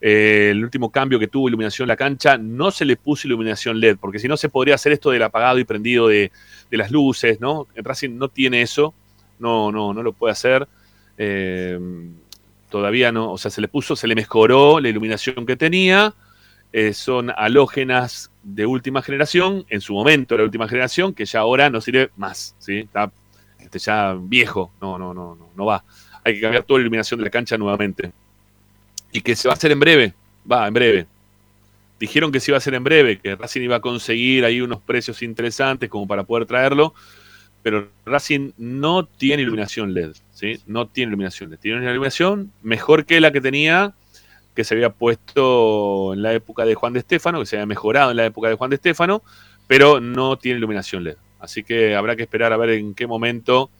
Eh, 0.00 0.48
el 0.50 0.62
último 0.62 0.90
cambio 0.90 1.18
que 1.18 1.28
tuvo 1.28 1.48
iluminación 1.48 1.88
la 1.88 1.96
cancha, 1.96 2.36
no 2.36 2.70
se 2.70 2.84
le 2.84 2.96
puso 2.96 3.26
iluminación 3.26 3.80
LED, 3.80 3.96
porque 3.98 4.18
si 4.18 4.28
no 4.28 4.36
se 4.36 4.50
podría 4.50 4.74
hacer 4.74 4.92
esto 4.92 5.10
del 5.10 5.22
apagado 5.22 5.58
y 5.58 5.64
prendido 5.64 6.08
de, 6.08 6.30
de 6.70 6.76
las 6.76 6.90
luces, 6.90 7.40
¿no? 7.40 7.66
En 7.74 7.84
Racing 7.84 8.18
no 8.18 8.28
tiene 8.28 8.60
eso, 8.60 8.92
no, 9.38 9.72
no, 9.72 9.94
no 9.94 10.02
lo 10.02 10.12
puede 10.12 10.32
hacer. 10.32 10.68
Eh, 11.16 11.78
todavía 12.68 13.10
no, 13.10 13.32
o 13.32 13.38
sea, 13.38 13.50
se 13.50 13.62
le 13.62 13.68
puso, 13.68 13.96
se 13.96 14.06
le 14.06 14.14
mejoró 14.14 14.80
la 14.80 14.88
iluminación 14.90 15.46
que 15.46 15.56
tenía. 15.56 16.14
son 16.92 17.32
halógenas 17.34 18.30
de 18.42 18.66
última 18.66 19.00
generación, 19.00 19.64
en 19.70 19.80
su 19.80 19.94
momento 19.94 20.36
la 20.36 20.44
última 20.44 20.68
generación, 20.68 21.14
que 21.14 21.24
ya 21.24 21.40
ahora 21.40 21.70
no 21.70 21.80
sirve 21.80 22.10
más, 22.16 22.54
¿sí? 22.58 22.80
Está 22.80 23.10
este, 23.76 23.86
ya 23.86 24.16
viejo, 24.18 24.72
no, 24.80 24.98
no, 24.98 25.14
no, 25.14 25.34
no, 25.34 25.48
no 25.54 25.64
va. 25.64 25.84
Hay 26.24 26.34
que 26.34 26.40
cambiar 26.40 26.64
toda 26.64 26.78
la 26.78 26.82
iluminación 26.82 27.18
de 27.18 27.24
la 27.24 27.30
cancha 27.30 27.56
nuevamente. 27.56 28.12
Y 29.12 29.20
que 29.20 29.36
se 29.36 29.48
va 29.48 29.54
a 29.54 29.56
hacer 29.56 29.72
en 29.72 29.80
breve, 29.80 30.14
va, 30.50 30.66
en 30.66 30.74
breve. 30.74 31.06
Dijeron 31.98 32.30
que 32.30 32.40
se 32.40 32.50
iba 32.50 32.56
a 32.56 32.58
hacer 32.58 32.74
en 32.74 32.84
breve, 32.84 33.18
que 33.18 33.36
Racing 33.36 33.62
iba 33.62 33.76
a 33.76 33.80
conseguir 33.80 34.44
ahí 34.44 34.60
unos 34.60 34.80
precios 34.80 35.22
interesantes 35.22 35.88
como 35.88 36.06
para 36.06 36.24
poder 36.24 36.46
traerlo, 36.46 36.92
pero 37.62 37.88
Racing 38.04 38.52
no 38.58 39.06
tiene 39.06 39.42
iluminación 39.42 39.94
LED, 39.94 40.12
¿sí? 40.32 40.60
No 40.66 40.86
tiene 40.86 41.10
iluminación 41.10 41.50
LED. 41.50 41.58
Tiene 41.58 41.78
una 41.78 41.90
iluminación 41.90 42.52
mejor 42.62 43.06
que 43.06 43.20
la 43.20 43.32
que 43.32 43.40
tenía, 43.40 43.94
que 44.54 44.62
se 44.62 44.74
había 44.74 44.90
puesto 44.90 46.12
en 46.12 46.22
la 46.22 46.34
época 46.34 46.64
de 46.64 46.74
Juan 46.74 46.92
de 46.92 46.98
Estéfano, 46.98 47.40
que 47.40 47.46
se 47.46 47.56
había 47.56 47.66
mejorado 47.66 48.10
en 48.10 48.18
la 48.18 48.26
época 48.26 48.48
de 48.48 48.56
Juan 48.56 48.70
de 48.70 48.76
Estéfano, 48.76 49.22
pero 49.66 50.00
no 50.00 50.36
tiene 50.36 50.58
iluminación 50.58 51.02
LED. 51.04 51.16
Así 51.40 51.62
que 51.62 51.94
habrá 51.94 52.16
que 52.16 52.22
esperar 52.22 52.52
a 52.52 52.56
ver 52.56 52.70
en 52.70 52.94
qué 52.94 53.06
momento 53.06 53.70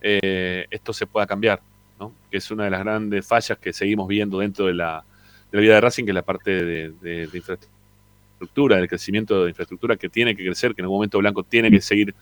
eh, 0.00 0.66
esto 0.70 0.92
se 0.92 1.06
pueda 1.06 1.26
cambiar, 1.26 1.60
¿no? 1.98 2.12
Que 2.30 2.36
es 2.38 2.50
una 2.50 2.64
de 2.64 2.70
las 2.70 2.80
grandes 2.80 3.26
fallas 3.26 3.58
que 3.58 3.72
seguimos 3.72 4.06
viendo 4.08 4.38
dentro 4.38 4.66
de 4.66 4.74
la, 4.74 5.04
de 5.50 5.58
la 5.58 5.62
vida 5.62 5.74
de 5.74 5.80
Racing, 5.80 6.04
que 6.04 6.10
es 6.10 6.14
la 6.14 6.22
parte 6.22 6.50
de, 6.64 6.92
de- 7.00 7.26
de 7.26 7.38
infraestructura, 7.38 8.76
del 8.76 8.88
crecimiento 8.88 9.42
de 9.44 9.50
infraestructura 9.50 9.96
que 9.96 10.08
tiene 10.08 10.36
que 10.36 10.44
crecer, 10.44 10.74
que 10.74 10.82
en 10.82 10.84
algún 10.84 10.98
momento 10.98 11.18
Blanco 11.18 11.42
tiene 11.42 11.70
que 11.70 11.80
seguir 11.80 12.14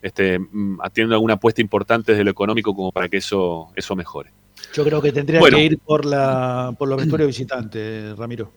este, 0.00 0.38
mm, 0.38 0.78
teniendo 0.94 1.14
alguna 1.16 1.34
apuesta 1.34 1.60
importante 1.60 2.12
desde 2.12 2.24
lo 2.24 2.30
económico 2.30 2.74
como 2.74 2.90
para 2.92 3.08
que 3.08 3.18
eso, 3.18 3.70
eso 3.76 3.94
mejore. 3.96 4.30
Yo 4.72 4.84
creo 4.84 5.02
que 5.02 5.12
tendría 5.12 5.40
Bueno. 5.40 5.56
que 5.58 5.64
ir 5.64 5.78
por 5.78 6.04
la 6.06 6.74
por 6.78 6.88
los 6.88 6.98
vestuarios 6.98 7.26
visitantes, 7.26 8.16
Ramiro. 8.16 8.50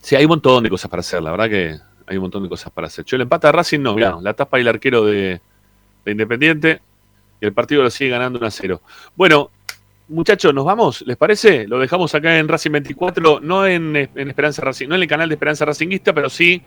Sí, 0.00 0.14
hay 0.16 0.24
un 0.24 0.30
montón 0.30 0.62
de 0.64 0.70
cosas 0.70 0.88
para 0.90 1.00
hacer, 1.00 1.22
la 1.22 1.30
verdad 1.32 1.48
que 1.48 1.76
hay 2.06 2.16
un 2.16 2.22
montón 2.22 2.42
de 2.42 2.48
cosas 2.48 2.72
para 2.72 2.86
hacer. 2.86 3.04
Yo 3.04 3.16
el 3.16 3.22
empate 3.22 3.46
a 3.46 3.52
Racing 3.52 3.80
no, 3.80 3.94
mirá, 3.94 4.18
la 4.20 4.34
tapa 4.34 4.58
y 4.58 4.62
el 4.62 4.68
arquero 4.68 5.04
de, 5.04 5.40
de 6.04 6.12
Independiente 6.12 6.80
y 7.40 7.46
el 7.46 7.52
partido 7.52 7.82
lo 7.82 7.90
sigue 7.90 8.10
ganando 8.10 8.38
1 8.38 8.46
a 8.46 8.50
0. 8.50 8.80
Bueno, 9.14 9.50
muchachos, 10.08 10.54
nos 10.54 10.64
vamos, 10.64 11.02
¿les 11.02 11.16
parece? 11.16 11.66
Lo 11.66 11.78
dejamos 11.78 12.14
acá 12.14 12.38
en 12.38 12.48
Racing 12.48 12.70
24, 12.70 13.40
no 13.40 13.66
en, 13.66 13.96
en 13.96 14.28
Esperanza 14.28 14.62
Racing, 14.62 14.88
no 14.88 14.94
en 14.94 15.02
el 15.02 15.08
canal 15.08 15.28
de 15.28 15.34
Esperanza 15.34 15.64
Racinguista, 15.64 16.12
pero 16.12 16.30
sí 16.30 16.62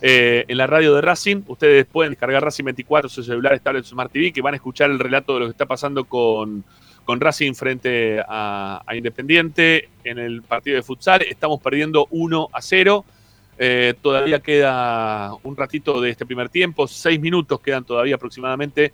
eh, 0.00 0.44
en 0.48 0.58
la 0.58 0.66
radio 0.66 0.94
de 0.94 1.00
Racing. 1.00 1.42
Ustedes 1.46 1.86
pueden 1.86 2.12
descargar 2.12 2.42
Racing 2.42 2.64
24, 2.64 3.08
su 3.08 3.22
celular, 3.22 3.58
tablet, 3.60 3.84
Smart 3.84 4.10
TV, 4.10 4.32
que 4.32 4.42
van 4.42 4.54
a 4.54 4.56
escuchar 4.56 4.90
el 4.90 4.98
relato 4.98 5.34
de 5.34 5.40
lo 5.40 5.46
que 5.46 5.52
está 5.52 5.66
pasando 5.66 6.04
con, 6.04 6.64
con 7.04 7.20
Racing 7.20 7.54
frente 7.54 8.20
a, 8.26 8.82
a 8.84 8.96
Independiente 8.96 9.88
en 10.02 10.18
el 10.18 10.42
partido 10.42 10.76
de 10.76 10.82
futsal. 10.82 11.22
Estamos 11.22 11.60
perdiendo 11.60 12.08
1 12.10 12.48
a 12.52 12.60
0. 12.60 13.04
Eh, 13.58 13.94
todavía 14.00 14.40
queda 14.40 15.34
un 15.42 15.56
ratito 15.56 16.00
de 16.00 16.10
este 16.10 16.24
primer 16.24 16.48
tiempo, 16.48 16.88
seis 16.88 17.20
minutos 17.20 17.60
quedan 17.60 17.84
todavía 17.84 18.14
aproximadamente 18.14 18.92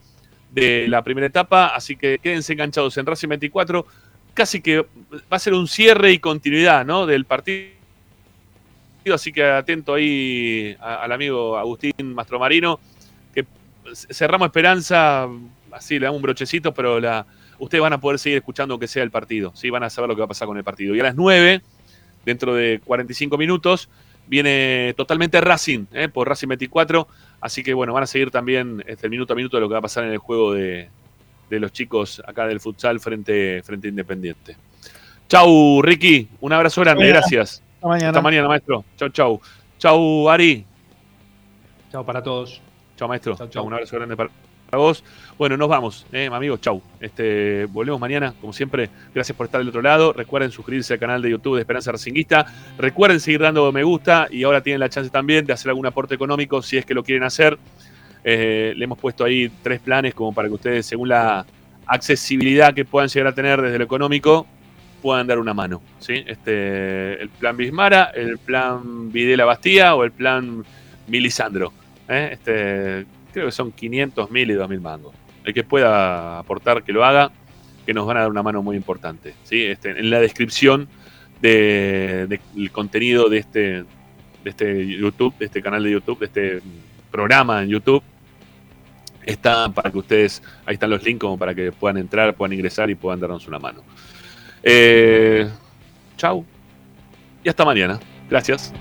de 0.50 0.88
la 0.88 1.02
primera 1.02 1.26
etapa, 1.26 1.68
así 1.68 1.96
que 1.96 2.18
quédense 2.18 2.52
enganchados 2.52 2.96
en 2.96 3.06
Racing 3.06 3.28
24. 3.28 3.86
Casi 4.34 4.60
que 4.60 4.80
va 4.80 5.36
a 5.36 5.38
ser 5.38 5.54
un 5.54 5.66
cierre 5.66 6.12
y 6.12 6.18
continuidad 6.18 6.84
¿no? 6.84 7.06
del 7.06 7.24
partido. 7.24 7.76
Así 9.12 9.32
que 9.32 9.42
atento 9.42 9.94
ahí 9.94 10.76
al 10.80 11.10
amigo 11.12 11.56
Agustín 11.56 12.14
Mastromarino, 12.14 12.78
que 13.34 13.46
cerramos 13.94 14.46
esperanza, 14.46 15.26
así 15.72 15.98
le 15.98 16.04
damos 16.04 16.16
un 16.16 16.22
brochecito, 16.22 16.74
pero 16.74 16.98
ustedes 17.58 17.80
van 17.82 17.94
a 17.94 18.00
poder 18.00 18.18
seguir 18.18 18.38
escuchando 18.38 18.74
aunque 18.74 18.86
sea 18.86 19.02
el 19.02 19.10
partido, 19.10 19.52
¿sí? 19.54 19.70
van 19.70 19.82
a 19.82 19.90
saber 19.90 20.08
lo 20.08 20.14
que 20.14 20.20
va 20.20 20.26
a 20.26 20.28
pasar 20.28 20.46
con 20.46 20.58
el 20.58 20.64
partido. 20.64 20.94
Y 20.94 21.00
a 21.00 21.04
las 21.04 21.16
9, 21.16 21.62
dentro 22.26 22.54
de 22.54 22.80
45 22.84 23.38
minutos, 23.38 23.88
viene 24.28 24.94
totalmente 24.96 25.40
Racing, 25.40 25.86
¿eh? 25.92 26.08
por 26.08 26.28
Racing 26.28 26.48
24, 26.48 27.08
así 27.40 27.62
que 27.62 27.74
bueno, 27.74 27.92
van 27.92 28.04
a 28.04 28.06
seguir 28.06 28.30
también 28.30 28.84
este, 28.86 29.06
el 29.06 29.10
minuto 29.10 29.32
a 29.32 29.36
minuto 29.36 29.56
de 29.56 29.60
lo 29.62 29.68
que 29.68 29.72
va 29.72 29.78
a 29.78 29.82
pasar 29.82 30.04
en 30.04 30.12
el 30.12 30.18
juego 30.18 30.52
de, 30.52 30.88
de 31.50 31.60
los 31.60 31.72
chicos 31.72 32.22
acá 32.26 32.46
del 32.46 32.60
futsal 32.60 33.00
frente, 33.00 33.62
frente 33.62 33.88
a 33.88 33.90
Independiente. 33.90 34.56
Chau, 35.28 35.82
Ricky, 35.82 36.28
un 36.40 36.52
abrazo 36.52 36.80
grande, 36.80 37.02
Mañana. 37.02 37.20
gracias. 37.20 37.62
Hasta 37.74 37.88
mañana. 37.88 38.08
Hasta 38.08 38.22
mañana, 38.22 38.48
maestro. 38.48 38.84
Chau, 38.96 39.08
chau. 39.10 39.40
Chau, 39.78 40.28
Ari. 40.30 40.64
Chao 41.92 42.04
para 42.04 42.22
todos. 42.22 42.60
Chau, 42.96 43.08
maestro. 43.08 43.36
Chau, 43.48 43.64
un 43.66 43.72
abrazo 43.74 43.96
grande 43.96 44.16
para, 44.16 44.30
para 44.68 44.82
vos. 44.82 45.02
Bueno, 45.38 45.56
nos 45.56 45.68
vamos, 45.68 46.06
eh, 46.12 46.28
amigos. 46.32 46.60
Chau. 46.60 46.82
Este, 47.00 47.66
volvemos 47.66 48.00
mañana, 48.00 48.34
como 48.40 48.52
siempre. 48.52 48.90
Gracias 49.14 49.36
por 49.36 49.46
estar 49.46 49.60
del 49.60 49.68
otro 49.68 49.82
lado. 49.82 50.12
Recuerden 50.12 50.50
suscribirse 50.50 50.94
al 50.94 50.98
canal 50.98 51.22
de 51.22 51.30
YouTube 51.30 51.56
de 51.56 51.62
Esperanza 51.62 51.92
Racinguista. 51.92 52.46
Recuerden 52.76 53.20
seguir 53.20 53.40
dando 53.40 53.72
me 53.72 53.82
gusta 53.82 54.28
y 54.30 54.42
ahora 54.42 54.62
tienen 54.62 54.80
la 54.80 54.88
chance 54.88 55.10
también 55.10 55.46
de 55.46 55.52
hacer 55.52 55.70
algún 55.70 55.86
aporte 55.86 56.14
económico 56.14 56.60
si 56.62 56.76
es 56.76 56.84
que 56.84 56.94
lo 56.94 57.02
quieren 57.02 57.24
hacer. 57.24 57.58
Eh, 58.24 58.74
le 58.76 58.84
hemos 58.84 58.98
puesto 58.98 59.24
ahí 59.24 59.50
tres 59.62 59.80
planes 59.80 60.14
como 60.14 60.34
para 60.34 60.48
que 60.48 60.54
ustedes, 60.54 60.86
según 60.86 61.08
la 61.08 61.46
accesibilidad 61.86 62.74
que 62.74 62.84
puedan 62.84 63.08
llegar 63.08 63.28
a 63.28 63.34
tener 63.34 63.62
desde 63.62 63.78
lo 63.78 63.84
económico, 63.84 64.46
puedan 65.00 65.26
dar 65.26 65.38
una 65.38 65.54
mano. 65.54 65.80
¿sí? 65.98 66.24
Este, 66.26 67.22
el 67.22 67.28
plan 67.30 67.56
Bismara, 67.56 68.10
el 68.14 68.38
plan 68.38 69.10
Videla 69.10 69.44
Bastía 69.44 69.94
o 69.94 70.04
el 70.04 70.12
plan 70.12 70.64
Milisandro. 71.06 71.72
¿eh? 72.08 72.30
Este, 72.32 73.06
creo 73.38 73.46
que 73.46 73.52
son 73.52 73.72
500 73.72 74.30
mil 74.30 74.50
y 74.50 74.54
2 74.54 74.68
mil 74.68 74.80
mangos. 74.80 75.14
El 75.44 75.54
que 75.54 75.64
pueda 75.64 76.38
aportar, 76.38 76.82
que 76.82 76.92
lo 76.92 77.04
haga, 77.04 77.30
que 77.86 77.94
nos 77.94 78.06
van 78.06 78.16
a 78.18 78.20
dar 78.20 78.30
una 78.30 78.42
mano 78.42 78.62
muy 78.62 78.76
importante. 78.76 79.34
¿sí? 79.44 79.64
Este, 79.64 79.90
en 79.98 80.10
la 80.10 80.20
descripción 80.20 80.88
de- 81.40 82.26
de- 82.28 82.40
del 82.54 82.70
contenido 82.70 83.28
de 83.28 83.38
este, 83.38 83.60
de 83.60 83.84
este 84.50 84.86
YouTube, 84.86 85.34
de 85.38 85.46
este 85.46 85.62
canal 85.62 85.82
de 85.82 85.90
YouTube, 85.92 86.18
de 86.18 86.26
este 86.26 86.62
programa 87.10 87.62
en 87.62 87.68
YouTube, 87.70 88.02
está 89.24 89.68
para 89.70 89.90
que 89.90 89.98
ustedes, 89.98 90.42
ahí 90.66 90.74
están 90.74 90.90
los 90.90 91.02
links 91.02 91.20
como 91.20 91.38
para 91.38 91.54
que 91.54 91.70
puedan 91.72 91.96
entrar, 91.98 92.34
puedan 92.34 92.52
ingresar 92.52 92.90
y 92.90 92.94
puedan 92.94 93.20
darnos 93.20 93.46
una 93.48 93.58
mano. 93.58 93.82
Eh, 94.62 95.48
chau. 96.16 96.44
Y 97.44 97.48
hasta 97.48 97.64
mañana. 97.64 97.98
Gracias. 98.28 98.72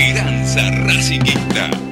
Esperanza 0.00 0.70
Racingista. 0.86 1.89